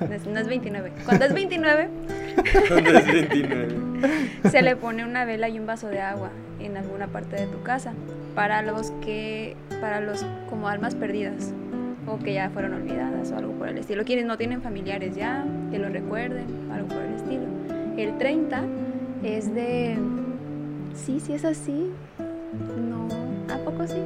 No 0.00 0.14
es, 0.14 0.26
no 0.26 0.38
es 0.38 0.48
29. 0.48 0.92
Cuando 1.04 1.24
es 1.24 1.34
29, 1.34 1.88
¿Dónde 2.68 2.98
es 2.98 3.06
29? 3.06 3.68
se 4.50 4.62
le 4.62 4.76
pone 4.76 5.04
una 5.04 5.24
vela 5.24 5.48
y 5.48 5.58
un 5.58 5.66
vaso 5.66 5.88
de 5.88 6.00
agua 6.00 6.30
en 6.60 6.76
alguna 6.76 7.06
parte 7.08 7.36
de 7.36 7.46
tu 7.46 7.62
casa 7.62 7.92
para 8.34 8.62
los 8.62 8.90
que 9.02 9.56
para 9.80 10.00
los 10.00 10.24
como 10.48 10.68
almas 10.68 10.94
perdidas 10.94 11.52
o 12.06 12.18
que 12.18 12.34
ya 12.34 12.50
fueron 12.50 12.74
olvidadas 12.74 13.30
o 13.32 13.36
algo 13.36 13.52
por 13.52 13.68
el 13.68 13.78
estilo. 13.78 14.04
Quienes 14.04 14.26
no 14.26 14.36
tienen 14.36 14.62
familiares 14.62 15.16
ya, 15.16 15.44
que 15.70 15.78
lo 15.78 15.88
recuerden, 15.88 16.46
algo 16.72 16.88
por 16.88 16.98
el 16.98 17.14
estilo. 17.14 17.44
El 17.96 18.16
30 18.18 18.62
es 19.22 19.54
de... 19.54 19.96
Sí, 20.94 21.20
sí 21.20 21.32
es 21.32 21.44
así. 21.44 21.90
No, 23.76 23.84
¿a 23.84 23.86
poco 23.86 23.92
sí? 23.92 24.00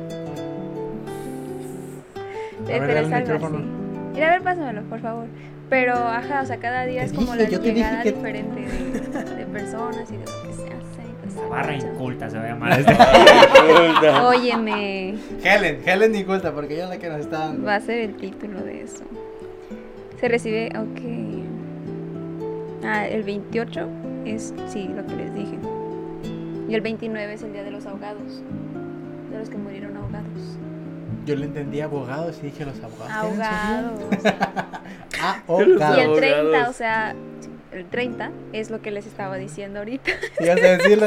A 2.67 2.79
ver, 2.79 2.91
Eh, 2.91 3.01
es 3.01 3.07
el 3.07 3.15
micrófono. 3.21 3.59
así. 3.59 3.67
Mira, 4.15 4.27
a 4.29 4.31
ver, 4.33 4.43
pásamelo, 4.43 4.83
por 4.83 5.01
favor. 5.01 5.27
Pero, 5.69 5.95
ajá, 5.95 6.43
o 6.43 6.47
sea, 6.47 6.57
cada 6.59 6.85
día 6.85 7.01
Te 7.01 7.07
es 7.07 7.13
como 7.13 7.33
dije, 7.37 7.51
la 7.53 7.59
llegada 7.63 8.03
que- 8.03 8.13
diferente 8.13 8.61
de, 8.61 9.35
de 9.37 9.47
personas 9.47 10.11
y 10.11 10.15
de 10.17 10.19
lo 10.19 10.25
que 10.49 10.53
se 10.55 10.63
hace. 10.65 11.03
pues, 11.23 11.49
Barra 11.49 11.75
inculta 11.77 12.29
se 12.29 12.39
va 12.39 12.45
a 12.45 12.49
llamar 12.49 12.81
este. 12.81 14.09
Óyeme, 14.11 15.15
Helen, 15.45 15.81
Helen 15.87 16.15
Inculta, 16.15 16.53
porque 16.53 16.75
ella 16.75 16.85
es 16.85 16.91
la 16.91 16.99
que 16.99 17.09
nos 17.09 17.21
está 17.21 17.39
dando. 17.39 17.65
va 17.67 17.77
a 17.77 17.81
ser 17.81 17.99
el 18.01 18.17
título 18.17 18.61
de 18.63 18.83
eso. 18.83 19.05
Se 20.21 20.29
recibe, 20.29 20.71
ok. 20.77 21.01
Ah, 22.85 23.07
el 23.07 23.23
28 23.23 23.89
es, 24.27 24.53
sí, 24.69 24.91
lo 24.95 25.07
que 25.07 25.17
les 25.17 25.33
dije. 25.35 25.57
Y 26.69 26.75
el 26.75 26.81
29 26.83 27.33
es 27.35 27.43
el 27.43 27.53
día 27.53 27.63
de 27.63 27.71
los 27.71 27.87
ahogados. 27.87 28.43
De 29.31 29.39
los 29.39 29.49
que 29.51 29.57
murieron 29.57 29.97
ahogados. 29.97 30.59
Yo 31.27 31.37
le 31.37 31.47
entendí 31.47 31.81
abogados 31.81 32.39
y 32.43 32.47
dije 32.47 32.65
los 32.65 32.81
abogados. 32.83 33.29
¿tienen 33.29 33.43
Ahogados. 35.47 35.81
Y 35.81 35.83
Ahogados. 35.83 35.99
el 35.99 36.15
30, 36.17 36.39
Ahogados. 36.41 36.69
o 36.69 36.73
sea, 36.73 37.15
el 37.73 37.85
30 37.87 38.31
es 38.53 38.71
lo 38.71 38.81
que 38.83 38.91
les 38.91 39.07
estaba 39.07 39.37
diciendo 39.37 39.79
ahorita. 39.81 40.11
Ibas 40.41 40.57
a 40.63 40.77
decirlo. 40.77 41.07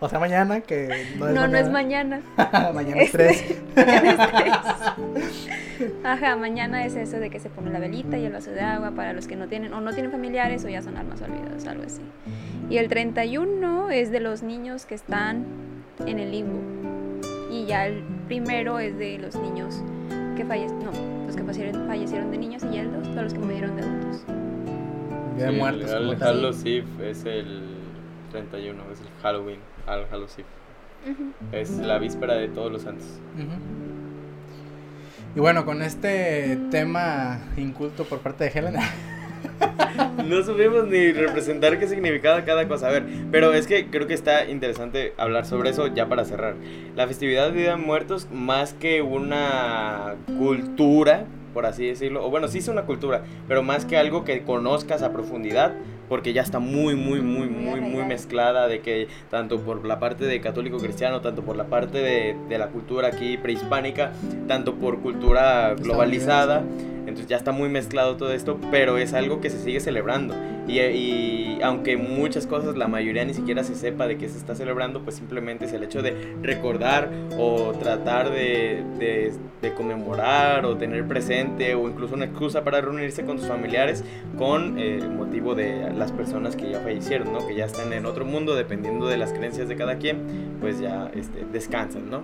o 0.00 0.08
sea, 0.08 0.18
mañana, 0.18 0.60
que 0.60 0.88
no 1.18 1.28
es 1.28 1.34
No, 1.34 1.48
no 1.48 1.56
es 1.56 1.70
mañana. 1.70 2.20
mañana. 2.36 2.72
mañana 2.72 3.00
es 3.02 3.14
Este, 3.14 3.62
3. 3.74 3.86
mañana 3.86 4.10
es 4.10 4.18
tres. 4.18 5.90
Ajá, 6.04 6.36
mañana 6.36 6.84
es 6.84 6.94
eso 6.96 7.18
de 7.18 7.30
que 7.30 7.40
se 7.40 7.48
pone 7.50 7.70
la 7.70 7.78
velita 7.78 8.18
y 8.18 8.24
el 8.26 8.32
vaso 8.32 8.50
de 8.50 8.60
agua 8.60 8.90
para 8.92 9.12
los 9.12 9.26
que 9.26 9.36
no 9.36 9.48
tienen 9.48 9.72
o 9.72 9.80
no 9.80 9.92
tienen 9.92 10.12
familiares 10.12 10.64
o 10.64 10.68
ya 10.68 10.82
son 10.82 10.96
almas 10.96 11.20
olvidadas, 11.22 11.66
algo 11.66 11.84
así. 11.84 12.00
Y 12.70 12.78
el 12.78 12.88
31 12.88 13.90
es 13.90 14.10
de 14.10 14.20
los 14.20 14.42
niños 14.42 14.86
que 14.86 14.94
están 14.94 15.44
en 16.06 16.18
el 16.18 16.30
limbo. 16.30 16.60
Y 17.54 17.66
ya 17.66 17.86
el 17.86 18.02
primero 18.26 18.80
es 18.80 18.98
de 18.98 19.16
los 19.16 19.36
niños 19.36 19.80
que 20.36 20.44
fallecieron, 20.44 20.84
no, 20.86 21.26
los 21.26 21.36
que 21.36 21.44
fallecieron, 21.44 21.86
fallecieron 21.86 22.30
de 22.32 22.38
niños 22.38 22.64
y 22.68 22.74
ya 22.74 22.80
el 22.80 22.92
dos, 22.92 23.02
todos 23.04 23.22
los 23.22 23.32
que 23.32 23.38
murieron 23.38 23.76
de 23.76 23.82
adultos. 23.82 24.24
Día 25.36 25.46
de 25.46 25.52
Sí, 25.52 25.58
muertos. 25.58 25.92
El, 25.92 26.08
el. 26.10 26.16
Halloween 26.16 26.84
es 27.00 27.24
el 27.24 27.62
31, 28.32 28.82
es 28.92 29.00
el 29.00 29.06
Halloween, 29.22 29.60
al 29.86 30.04
Halloween 30.08 30.30
Eve. 30.36 31.12
Ujú. 31.12 31.32
Es 31.52 31.78
la 31.78 31.98
víspera 32.00 32.34
de 32.34 32.48
todos 32.48 32.72
los 32.72 32.82
santos. 32.82 33.06
Y 35.36 35.38
bueno, 35.38 35.64
con 35.64 35.80
este 35.82 36.58
tema 36.72 37.38
inculto 37.56 38.04
por 38.04 38.18
parte 38.18 38.44
de 38.44 38.50
Helen. 38.58 38.74
No 40.24 40.42
supimos 40.42 40.86
ni 40.88 41.12
representar 41.12 41.78
qué 41.78 41.86
significaba 41.86 42.44
cada 42.44 42.66
cosa. 42.66 42.88
A 42.88 42.90
ver, 42.90 43.04
pero 43.30 43.52
es 43.52 43.66
que 43.66 43.86
creo 43.90 44.06
que 44.06 44.14
está 44.14 44.46
interesante 44.46 45.12
hablar 45.16 45.46
sobre 45.46 45.70
eso 45.70 45.86
ya 45.88 46.08
para 46.08 46.24
cerrar. 46.24 46.54
La 46.96 47.06
festividad 47.06 47.50
de 47.50 47.60
Día 47.60 47.70
de 47.70 47.76
Muertos, 47.76 48.28
más 48.32 48.72
que 48.72 49.02
una 49.02 50.14
cultura, 50.38 51.26
por 51.52 51.66
así 51.66 51.86
decirlo, 51.86 52.24
o 52.24 52.30
bueno, 52.30 52.48
sí 52.48 52.58
es 52.58 52.68
una 52.68 52.82
cultura, 52.82 53.22
pero 53.48 53.62
más 53.62 53.84
que 53.84 53.96
algo 53.96 54.24
que 54.24 54.42
conozcas 54.42 55.02
a 55.02 55.12
profundidad, 55.12 55.74
porque 56.08 56.32
ya 56.32 56.42
está 56.42 56.58
muy, 56.58 56.94
muy, 56.94 57.20
muy, 57.20 57.48
Muy 57.48 57.80
muy, 57.80 58.04
mezclada 58.04 58.68
de 58.68 58.80
que 58.80 59.08
tanto 59.30 59.60
por 59.60 59.84
la 59.84 59.98
parte 59.98 60.24
de 60.24 60.40
católico 60.40 60.78
cristiano, 60.78 61.20
tanto 61.20 61.42
por 61.42 61.56
la 61.56 61.64
parte 61.64 61.98
de, 61.98 62.36
de 62.48 62.58
la 62.58 62.68
cultura 62.68 63.08
aquí 63.08 63.36
prehispánica, 63.36 64.12
tanto 64.48 64.74
por 64.74 65.00
cultura 65.00 65.74
globalizada. 65.74 66.62
Entonces 67.06 67.26
ya 67.26 67.36
está 67.36 67.52
muy 67.52 67.68
mezclado 67.68 68.16
todo 68.16 68.32
esto, 68.32 68.58
pero 68.70 68.96
es 68.98 69.12
algo 69.12 69.40
que 69.40 69.50
se 69.50 69.58
sigue 69.62 69.78
celebrando. 69.80 70.34
Y, 70.66 70.78
y 70.80 71.58
aunque 71.62 71.98
muchas 71.98 72.46
cosas, 72.46 72.76
la 72.76 72.88
mayoría 72.88 73.24
ni 73.26 73.34
siquiera 73.34 73.62
se 73.62 73.74
sepa 73.74 74.06
de 74.06 74.16
qué 74.16 74.28
se 74.30 74.38
está 74.38 74.54
celebrando, 74.54 75.02
pues 75.02 75.16
simplemente 75.16 75.66
es 75.66 75.72
el 75.74 75.82
hecho 75.84 76.00
de 76.00 76.14
recordar 76.42 77.10
o 77.38 77.72
tratar 77.72 78.30
de, 78.30 78.82
de- 78.98 79.32
de 79.60 79.72
conmemorar 79.74 80.64
o 80.66 80.76
tener 80.76 81.06
presente 81.06 81.74
o 81.74 81.88
incluso 81.88 82.14
una 82.14 82.26
excusa 82.26 82.64
para 82.64 82.80
reunirse 82.82 83.24
con 83.24 83.38
sus 83.38 83.48
familiares 83.48 84.04
con 84.36 84.78
eh, 84.78 85.00
motivo 85.16 85.54
de 85.54 85.90
las 85.96 86.12
personas 86.12 86.56
que 86.56 86.70
ya 86.70 86.80
fallecieron, 86.80 87.32
¿no? 87.32 87.46
Que 87.46 87.54
ya 87.54 87.64
están 87.64 87.92
en 87.92 88.06
otro 88.06 88.24
mundo, 88.24 88.54
dependiendo 88.54 89.06
de 89.06 89.16
las 89.16 89.32
creencias 89.32 89.68
de 89.68 89.76
cada 89.76 89.98
quien, 89.98 90.56
pues 90.60 90.80
ya 90.80 91.10
este, 91.14 91.44
descansan, 91.52 92.10
¿no? 92.10 92.22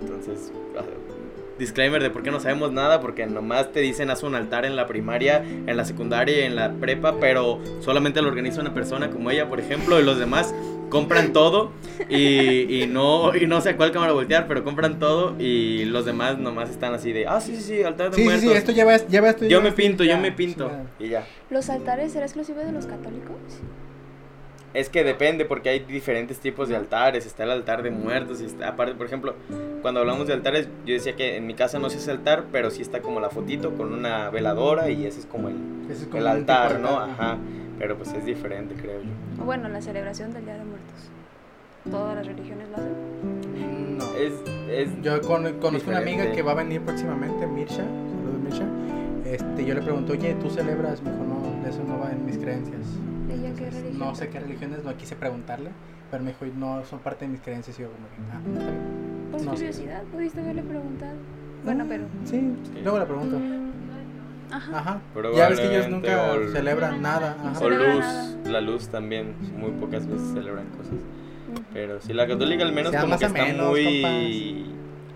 Entonces, 0.00 0.52
ah, 0.78 0.84
disclaimer 1.58 2.02
de 2.02 2.10
por 2.10 2.22
qué 2.22 2.30
no 2.30 2.40
sabemos 2.40 2.72
nada, 2.72 3.00
porque 3.00 3.26
nomás 3.26 3.72
te 3.72 3.80
dicen 3.80 4.10
haz 4.10 4.22
un 4.22 4.34
altar 4.34 4.64
en 4.64 4.76
la 4.76 4.86
primaria, 4.86 5.42
en 5.42 5.76
la 5.76 5.84
secundaria 5.84 6.40
y 6.40 6.42
en 6.44 6.56
la 6.56 6.72
prepa, 6.72 7.16
pero 7.20 7.58
solamente 7.80 8.22
lo 8.22 8.28
organiza 8.28 8.60
una 8.60 8.74
persona 8.74 9.10
como 9.10 9.30
ella, 9.30 9.48
por 9.48 9.60
ejemplo, 9.60 9.98
y 10.00 10.04
los 10.04 10.18
demás 10.18 10.54
compran 10.88 11.32
todo 11.32 11.72
y, 12.08 12.82
y 12.82 12.86
no 12.90 13.34
y 13.36 13.46
no 13.46 13.60
sé 13.60 13.70
a 13.70 13.76
cuál 13.76 13.92
cámara 13.92 14.12
voltear, 14.12 14.46
pero 14.48 14.64
compran 14.64 14.98
todo 14.98 15.34
y 15.38 15.84
los 15.86 16.04
demás 16.04 16.38
nomás 16.38 16.70
están 16.70 16.94
así 16.94 17.12
de, 17.12 17.26
ah, 17.26 17.40
sí, 17.40 17.54
sí, 17.56 17.62
sí, 17.62 17.82
altar 17.82 18.10
de 18.10 18.16
Sí, 18.16 18.22
sí, 18.22 18.24
muertos. 18.28 18.50
sí, 18.50 18.56
esto 18.56 18.72
lleva, 18.72 18.96
lleva 18.96 19.30
esto. 19.30 19.44
yo 19.44 19.48
lleva 19.48 19.62
me 19.62 19.72
pinto, 19.72 20.04
yo 20.04 20.10
ya, 20.10 20.18
me 20.18 20.32
pinto 20.32 20.70
sí, 20.98 21.04
y 21.04 21.08
ya. 21.10 21.26
¿Los 21.50 21.68
altares 21.70 22.12
será 22.12 22.24
exclusivo 22.26 22.60
de 22.60 22.72
los 22.72 22.86
católicos? 22.86 23.36
Es 24.74 24.90
que 24.90 25.02
depende 25.02 25.46
porque 25.46 25.70
hay 25.70 25.78
diferentes 25.80 26.40
tipos 26.40 26.68
de 26.68 26.76
altares. 26.76 27.24
Está 27.24 27.44
el 27.44 27.50
altar 27.50 27.82
de 27.82 27.90
muertos 27.90 28.42
y 28.42 28.44
está, 28.44 28.68
aparte, 28.68 28.94
por 28.94 29.06
ejemplo, 29.06 29.34
cuando 29.80 30.00
hablamos 30.00 30.26
de 30.26 30.34
altares, 30.34 30.68
yo 30.84 30.92
decía 30.92 31.16
que 31.16 31.36
en 31.36 31.46
mi 31.46 31.54
casa 31.54 31.78
no 31.78 31.88
se 31.88 31.96
hace 31.96 32.10
altar, 32.10 32.44
pero 32.52 32.70
sí 32.70 32.82
está 32.82 33.00
como 33.00 33.18
la 33.18 33.30
fotito 33.30 33.72
con 33.74 33.92
una 33.94 34.28
veladora 34.28 34.90
y 34.90 35.06
ese 35.06 35.20
es 35.20 35.26
como 35.26 35.48
el, 35.48 35.56
Ese 35.90 36.02
es 36.02 36.06
como 36.08 36.18
el 36.18 36.26
altar, 36.28 36.78
¿no? 36.80 37.00
altar, 37.00 37.10
Ajá. 37.10 37.38
Pero 37.78 37.96
pues 37.96 38.12
es 38.12 38.24
diferente, 38.24 38.74
creo 38.74 39.00
yo. 39.02 39.44
Bueno, 39.44 39.68
la 39.68 39.80
celebración 39.80 40.32
del 40.32 40.44
Día 40.44 40.54
de 40.58 40.64
Muertos. 40.64 41.10
¿Todas 41.90 42.16
las 42.16 42.26
religiones 42.26 42.68
lo 42.70 42.76
hacen? 42.76 43.98
No. 43.98 44.04
Es, 44.16 44.34
es 44.68 45.02
Yo 45.02 45.20
con- 45.22 45.52
conozco 45.60 45.90
una 45.90 45.98
amiga 46.00 46.30
que 46.32 46.42
va 46.42 46.52
a 46.52 46.56
venir 46.56 46.80
próximamente, 46.82 47.46
Mirsha. 47.46 47.76
Saludos, 47.84 48.40
Mirsha. 48.42 48.64
Este, 49.24 49.64
yo 49.64 49.74
le 49.74 49.82
pregunto, 49.82 50.12
oye, 50.12 50.34
¿tú 50.34 50.50
celebras? 50.50 51.02
Me 51.02 51.10
dijo, 51.12 51.24
no, 51.24 51.66
eso 51.68 51.82
no 51.84 51.98
va 51.98 52.10
en 52.10 52.24
mis 52.26 52.36
creencias. 52.38 52.80
¿Ella 53.30 53.52
qué 53.56 53.70
religión? 53.70 53.98
No 53.98 54.14
sé 54.14 54.28
qué 54.28 54.40
religiones, 54.40 54.84
no 54.84 54.96
quise 54.96 55.16
preguntarle, 55.16 55.70
pero 56.10 56.24
me 56.24 56.30
dijo, 56.30 56.46
no, 56.56 56.84
son 56.84 56.98
parte 57.00 57.26
de 57.26 57.30
mis 57.32 57.40
creencias. 57.40 57.78
Y 57.78 57.82
yo, 57.82 57.88
como 57.90 58.08
que, 58.08 58.14
ah, 58.32 58.40
está 58.58 58.70
bien. 58.70 59.28
Por 59.30 59.42
no 59.42 59.50
sé. 59.52 59.56
curiosidad, 59.56 60.02
pudiste 60.04 60.40
haberle 60.40 60.62
preguntado. 60.62 61.12
Bueno, 61.64 61.84
pero. 61.88 62.04
Sí, 62.24 62.54
luego 62.82 62.98
le 62.98 63.04
pregunto. 63.06 63.36
Ajá. 64.50 64.78
Ajá. 64.78 65.00
Ya 65.36 65.48
ves 65.48 65.60
que 65.60 65.66
ellos 65.76 65.88
nunca 65.88 66.32
o- 66.32 66.52
celebran 66.52 67.02
nada. 67.02 67.36
Ajá. 67.44 67.60
O 67.64 67.68
luz, 67.70 68.04
la 68.46 68.60
luz 68.60 68.88
también, 68.88 69.34
muy 69.56 69.70
pocas 69.72 70.06
veces 70.06 70.28
celebran 70.32 70.66
cosas. 70.76 70.94
Pero 71.72 72.00
sí, 72.00 72.12
la 72.12 72.26
católica 72.26 72.62
al 72.64 72.72
menos 72.72 72.92
Sea 72.92 73.00
como 73.02 73.18
que 73.18 73.24
está 73.26 73.42
menos, 73.42 73.68
muy... 73.70 74.66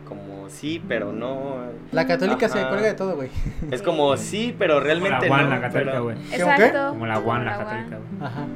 Como 0.09 0.49
sí, 0.51 0.83
pero 0.87 1.13
no. 1.13 1.57
La 1.93 2.07
católica 2.07 2.49
se 2.49 2.59
Ajá. 2.61 2.69
cuelga 2.71 2.87
de 2.89 2.95
todo, 2.95 3.17
güey. 3.17 3.31
Es 3.71 3.83
como 3.83 4.17
sí, 4.17 4.55
pero 4.59 4.75
Como 4.75 4.85
realmente 4.87 5.29
la 5.29 5.35
Juan, 5.35 5.45
no. 5.45 5.51
la 5.51 5.61
católica, 5.61 5.91
pero- 5.93 6.05
güey. 6.05 6.17
¿Qué, 6.31 6.37
Exacto. 6.37 6.89
Como 6.91 7.07
la 7.07 7.17
Juan, 7.17 7.45
la 7.45 7.55
Como 7.57 7.67
católica, 7.69 7.97
güey. 8.19 8.31
Ajá. 8.31 8.47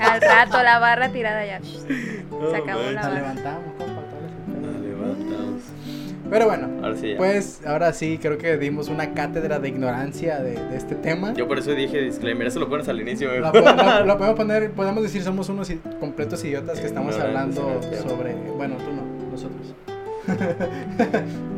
Al 0.00 0.20
rato 0.20 0.62
la 0.62 0.78
barra 0.78 1.08
tirada 1.10 1.44
ya. 1.46 1.60
Se 1.62 2.56
acabó 2.56 2.82
la 2.82 2.92
La 2.92 3.00
barra. 3.02 3.14
levantamos, 3.14 3.74
compa, 3.78 4.01
Pero 6.32 6.46
bueno, 6.46 6.66
Ahora 6.82 6.96
sí, 6.96 7.10
ya. 7.10 7.16
pues 7.18 7.60
ahora 7.66 7.92
sí, 7.92 8.18
creo 8.20 8.38
que 8.38 8.56
dimos 8.56 8.88
una 8.88 9.12
cátedra 9.12 9.58
de 9.58 9.68
ignorancia 9.68 10.38
de, 10.40 10.52
de 10.54 10.76
este 10.78 10.94
tema. 10.94 11.34
Yo 11.34 11.46
por 11.46 11.58
eso 11.58 11.72
dije 11.72 12.00
disclaimer, 12.00 12.46
eso 12.46 12.58
lo 12.58 12.70
pones 12.70 12.88
al 12.88 12.98
inicio. 13.02 13.38
Lo, 13.38 13.52
po- 13.52 13.60
lo- 13.60 14.06
lo 14.06 14.16
podemos 14.18 14.36
poner, 14.38 14.70
podemos 14.70 15.02
decir, 15.02 15.22
somos 15.22 15.50
unos 15.50 15.70
completos 16.00 16.42
idiotas 16.42 16.80
que 16.80 16.86
estamos 16.86 17.18
hablando 17.18 17.80
sobre. 18.08 18.32
Bueno, 18.56 18.76
tú 18.76 18.92
no, 18.94 19.30
nosotros. 19.30 19.74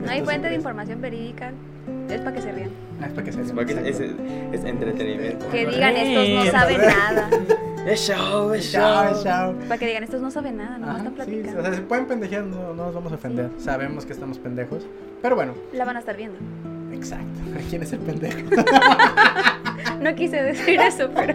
No 0.05 0.11
hay 0.11 0.20
fuente 0.25 0.49
de 0.49 0.57
información 0.57 1.01
verídica. 1.01 1.53
Es 2.11 2.20
para 2.20 2.33
que 2.35 2.43
se 2.43 2.51
rían. 2.53 2.70
ah, 3.01 3.07
Es 3.07 3.12
para 3.12 3.25
que 3.25 3.33
se 3.33 3.41
Es, 3.43 3.53
para 3.53 3.66
que- 3.66 3.89
es, 3.89 4.01
es 4.01 4.64
entretenimiento. 4.64 5.49
Que 5.51 5.66
digan, 5.66 5.97
estos 5.97 6.28
no 6.47 6.51
saben 6.51 6.81
nada. 6.81 7.31
Es 7.86 8.01
show, 8.09 8.52
es 8.55 8.73
Chao, 8.73 9.12
show. 9.15 9.23
chao. 9.24 9.55
Para 9.69 9.78
que 9.78 9.86
digan, 9.86 10.05
estos 10.05 10.20
no 10.23 10.31
saben 10.31 10.56
nada, 10.56 10.77
Ajá, 10.77 10.97
están 10.98 11.06
sí, 11.09 11.15
platicando. 11.16 11.61
o 11.61 11.62
sea, 11.65 11.74
si 11.74 11.81
pueden 11.82 12.06
pendejear, 12.06 12.44
no, 12.44 12.74
no 12.74 12.86
nos 12.86 12.94
vamos 12.94 13.12
a 13.12 13.16
ofender. 13.16 13.51
Sabemos 13.59 14.06
que 14.06 14.12
estamos 14.15 14.39
pendejos. 14.39 14.86
Pero 15.20 15.36
bueno, 15.36 15.55
La 15.73 15.85
van 15.85 15.97
a 15.97 15.98
estar 16.01 16.16
viendo. 16.16 16.39
exacto. 16.94 17.27
¿Quién 17.70 17.82
es 17.82 17.93
el 17.93 18.01
pendejo? 18.01 18.39
No 20.01 20.15
quise 20.15 20.43
decir 20.43 20.81
eso, 20.81 21.09
pero. 21.15 21.35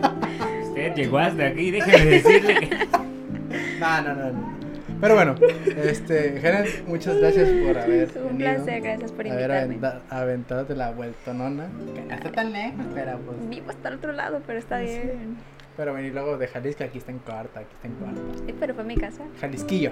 Usted 0.67 0.93
llegó 0.93 1.17
hasta 1.19 1.47
aquí, 1.47 1.71
déjeme 1.71 2.05
decirle 2.05 2.55
que. 2.59 2.87
No, 3.79 4.01
no, 4.01 4.13
no, 4.13 4.31
no. 4.31 4.59
Pero 4.99 5.15
bueno, 5.15 5.35
este, 5.81 6.37
Helen, 6.37 6.65
muchas 6.87 7.17
gracias 7.17 7.47
por 7.65 7.77
haber 7.77 8.09
un 8.17 8.37
venido. 8.37 8.37
placer, 8.55 8.81
gracias 8.81 9.11
por 9.13 9.25
haber 9.27 9.39
invitarme. 9.63 9.75
aventa- 9.77 10.01
aventado 10.09 10.65
de 10.65 10.75
la 10.75 10.91
vueltonona. 10.91 11.67
Que 11.95 12.01
no 12.01 12.13
está 12.15 12.31
tan 12.31 12.51
lejos, 12.51 12.85
pero 12.93 13.17
pues. 13.19 13.49
Vivo 13.49 13.69
hasta 13.69 13.89
el 13.89 13.95
otro 13.95 14.11
lado, 14.11 14.41
pero 14.45 14.59
está 14.59 14.79
bien. 14.79 15.37
Pero 15.79 15.93
venir 15.93 16.13
luego 16.13 16.37
de 16.37 16.45
Jalisco, 16.47 16.83
aquí 16.83 16.97
está 16.97 17.09
en 17.13 17.19
cuarta, 17.19 17.61
aquí 17.61 17.69
está 17.73 17.87
en 17.87 17.93
cuarta. 17.93 18.19
Eh, 18.49 18.55
Pero 18.59 18.73
fue 18.75 18.83
mi 18.83 18.97
casa. 18.97 19.23
Jalisquillo. 19.39 19.91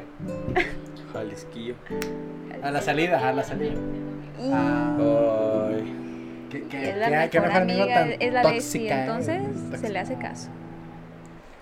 Jalisquillo. 1.14 1.76
A 2.61 2.72
la 2.72 2.81
salida, 2.81 3.26
a 3.26 3.31
la 3.31 3.41
salida. 3.43 3.72
Y 4.38 4.51
Ah, 4.51 4.97
Ay. 5.69 5.93
qué, 6.51 6.64
qué, 6.64 6.89
es 6.89 6.97
la 6.97 7.05
qué- 7.05 7.11
mejor, 7.11 7.30
qué 7.30 7.39
mejor 7.39 7.61
amigo 7.61 7.84
amiga, 7.84 7.95
tan 8.01 8.11
es 8.19 8.34
la 8.34 8.43
Leslie, 8.43 8.59
tóxica, 8.89 9.01
entonces 9.05 9.41
eh, 9.41 9.47
se 9.53 9.69
tóxica. 9.69 9.89
le 9.89 9.99
hace 9.99 10.15
caso. 10.18 10.49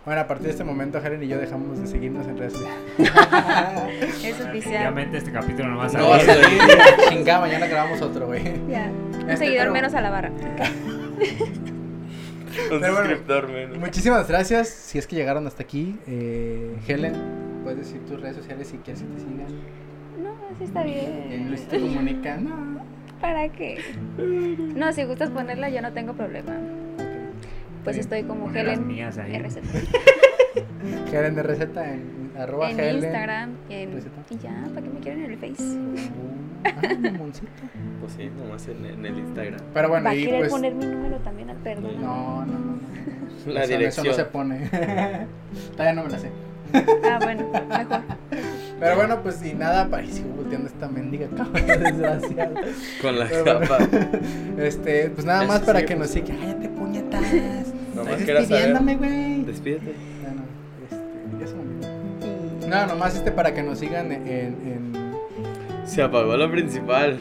Bueno, 0.05 0.21
a 0.21 0.27
partir 0.27 0.45
de 0.47 0.51
este 0.53 0.63
momento, 0.63 0.97
Helen 0.97 1.21
y 1.21 1.27
yo 1.27 1.37
dejamos 1.37 1.79
de 1.79 1.85
seguirnos 1.85 2.25
en 2.27 2.37
redes 2.39 2.53
sociales. 2.53 2.79
Es 4.01 4.41
oficial. 4.41 4.53
Definitivamente 4.53 5.17
este 5.19 5.31
capítulo 5.31 5.67
no 5.69 5.77
va 5.77 5.85
a 5.85 5.89
No 5.89 6.09
va 6.09 6.15
a 6.15 6.19
salir. 6.19 6.43
salir. 6.45 6.59
Chingada, 7.09 7.41
mañana 7.41 7.67
grabamos 7.67 8.01
otro, 8.01 8.25
güey. 8.25 8.43
Ya. 8.67 8.89
Un 9.13 9.21
Este, 9.29 9.37
seguidor 9.37 9.65
pero- 9.65 9.73
menos 9.73 9.93
a 9.93 10.01
la 10.01 10.09
barra. 10.09 10.31
Un 12.71 12.79
Pero 12.79 12.93
bueno, 12.93 13.47
menos. 13.53 13.77
Muchísimas 13.77 14.27
gracias. 14.27 14.69
Si 14.69 14.97
es 14.97 15.07
que 15.07 15.15
llegaron 15.15 15.45
hasta 15.47 15.63
aquí, 15.63 15.97
eh, 16.07 16.75
Helen, 16.87 17.13
puedes 17.63 17.79
decir 17.79 18.05
tus 18.05 18.19
redes 18.19 18.37
sociales 18.37 18.67
si 18.67 18.77
quieres 18.77 19.03
que 19.03 19.09
te 19.09 19.19
sigan. 19.19 19.47
No, 20.21 20.35
así 20.53 20.63
está 20.63 20.83
bien. 20.83 21.49
Luisito 21.49 21.79
comunica. 21.79 22.37
No. 22.37 22.79
¿Para 23.21 23.49
qué? 23.49 23.79
No, 24.75 24.91
si 24.93 25.03
gustas 25.03 25.29
ponerla, 25.29 25.69
yo 25.69 25.81
no 25.81 25.93
tengo 25.93 26.13
problema. 26.13 26.53
Pues 27.83 27.97
estoy 27.97 28.23
como 28.23 28.45
Poner 28.45 28.65
las 28.65 28.75
Helen 28.75 28.87
mías 28.87 29.17
ahí. 29.17 29.37
RZ. 29.37 29.57
Helen 31.13 31.35
de 31.35 31.43
receta 31.43 31.93
en 31.93 32.24
arroba 32.37 32.69
En 32.71 32.79
Helen. 32.79 32.95
Instagram 33.03 33.49
y, 33.69 33.73
en- 33.73 33.97
y 34.29 34.37
ya, 34.37 34.63
¿para 34.73 34.81
qué 34.81 34.89
me 34.93 34.99
quieren 34.99 35.25
en 35.25 35.31
el 35.31 35.37
Face? 35.37 35.63
Ah, 36.65 36.93
mamoncito. 36.99 37.47
Pues 38.01 38.13
sí, 38.17 38.29
nomás 38.37 38.67
en, 38.67 38.85
en 38.85 39.05
el 39.05 39.17
Instagram. 39.19 39.59
Pero 39.73 39.89
bueno, 39.89 40.03
¿Va 40.05 40.11
a 40.11 40.15
y 40.15 40.25
querer 40.25 40.39
pues. 40.41 40.51
poner 40.51 40.75
mi 40.75 40.85
número 40.85 41.17
también 41.19 41.49
al 41.49 41.57
perdón? 41.57 42.01
No, 42.01 42.45
no, 42.45 42.53
no. 42.53 42.59
no. 42.59 42.79
La 43.53 43.63
Eso- 43.63 43.71
dirección. 43.73 44.05
Eso 44.07 44.17
no 44.17 44.23
se 44.23 44.25
pone. 44.25 44.69
Todavía 45.71 45.93
no 45.93 46.03
me 46.03 46.09
la 46.09 46.19
sé. 46.19 46.29
Ah, 47.09 47.19
bueno, 47.23 47.47
mejor. 47.69 48.01
Pero 48.79 48.95
bueno, 48.97 49.21
pues 49.23 49.43
y 49.45 49.53
nada, 49.53 49.87
para 49.87 50.05
sigo 50.05 50.29
volteando 50.35 50.67
esta 50.67 50.89
mendiga 50.89 51.27
cabrón, 51.29 51.65
desgraciado. 51.65 52.55
Con 53.01 53.19
la 53.19 53.25
Pero 53.27 53.43
bueno, 53.45 53.59
capa. 53.61 53.87
Este, 54.57 55.09
pues 55.11 55.25
nada 55.25 55.43
Eso 55.43 55.53
más 55.53 55.61
para 55.61 55.85
que 55.85 55.95
nos 55.95 56.11
funcionando. 56.11 56.43
siga. 56.43 56.53
Cállate, 56.59 56.69
puñetas. 56.77 57.21
Nomás 57.95 58.11
Estás 58.11 58.25
quería 58.25 58.25
saber. 58.25 58.47
despidiéndome, 58.49 58.95
güey. 58.97 59.43
Despídete. 59.45 59.93
No, 60.23 60.35
no, 60.35 60.43
este, 60.83 61.39
ya 61.39 61.47
se 61.47 61.55
me. 61.55 61.74
No, 62.67 62.85
nomás 62.87 63.15
este 63.15 63.31
para 63.31 63.53
que 63.53 63.63
nos 63.63 63.79
sigan 63.79 64.11
en, 64.11 64.27
en 64.27 64.93
Se 65.85 66.01
apagó 66.01 66.35
la 66.35 66.49
principal. 66.49 67.17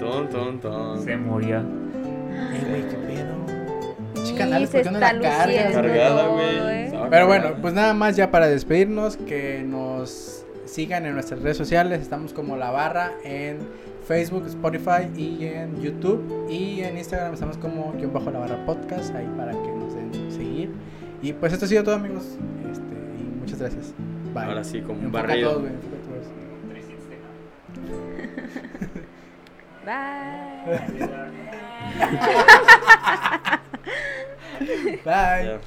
Ton, 0.00 0.28
ton, 0.28 0.60
ton. 0.60 1.02
Se 1.02 1.16
murió. 1.16 1.58
Eh, 1.60 2.64
güey, 2.68 2.82
qué 2.88 2.96
pedo. 2.96 4.36
Canales, 4.36 4.70
se 4.70 4.78
¿por 4.78 4.84
qué 4.84 4.90
no 4.90 4.98
está 4.98 5.12
la 5.12 5.20
cargas? 5.20 5.74
Cargada, 5.74 6.26
güey. 6.28 6.46
¿eh? 6.46 6.92
Pero 7.10 7.26
bueno, 7.26 7.54
pues 7.60 7.74
nada 7.74 7.94
más 7.94 8.16
ya 8.16 8.30
para 8.30 8.48
despedirnos, 8.48 9.16
que 9.16 9.62
nos 9.66 10.44
sigan 10.64 11.06
en 11.06 11.14
nuestras 11.14 11.40
redes 11.42 11.56
sociales. 11.56 12.00
Estamos 12.00 12.32
como 12.32 12.56
La 12.56 12.70
Barra 12.70 13.12
en 13.24 13.58
Facebook, 14.06 14.46
Spotify 14.46 15.08
y 15.16 15.46
en 15.46 15.80
YouTube. 15.80 16.46
Y 16.50 16.80
en 16.80 16.98
Instagram 16.98 17.34
estamos 17.34 17.56
como 17.56 17.92
guion 17.94 18.12
bajo 18.12 18.30
La 18.30 18.40
Barra 18.40 18.64
Podcast, 18.66 19.14
ahí 19.14 19.28
para 19.36 19.52
que 19.52 19.68
nos 19.72 19.94
den 19.94 20.32
seguir. 20.32 20.70
Y 21.22 21.32
pues 21.32 21.52
esto 21.52 21.64
ha 21.64 21.68
sido 21.68 21.84
todo, 21.84 21.94
amigos. 21.94 22.36
Este, 22.70 22.95
muchas 23.46 23.60
gracias. 23.60 23.94
Bye. 24.34 24.44
Ahora 24.44 24.64
sí, 24.64 24.80
como 24.80 25.00
un 25.00 25.12
barrido. 25.12 25.62
Bye. 29.84 30.34
Bye. 35.04 35.60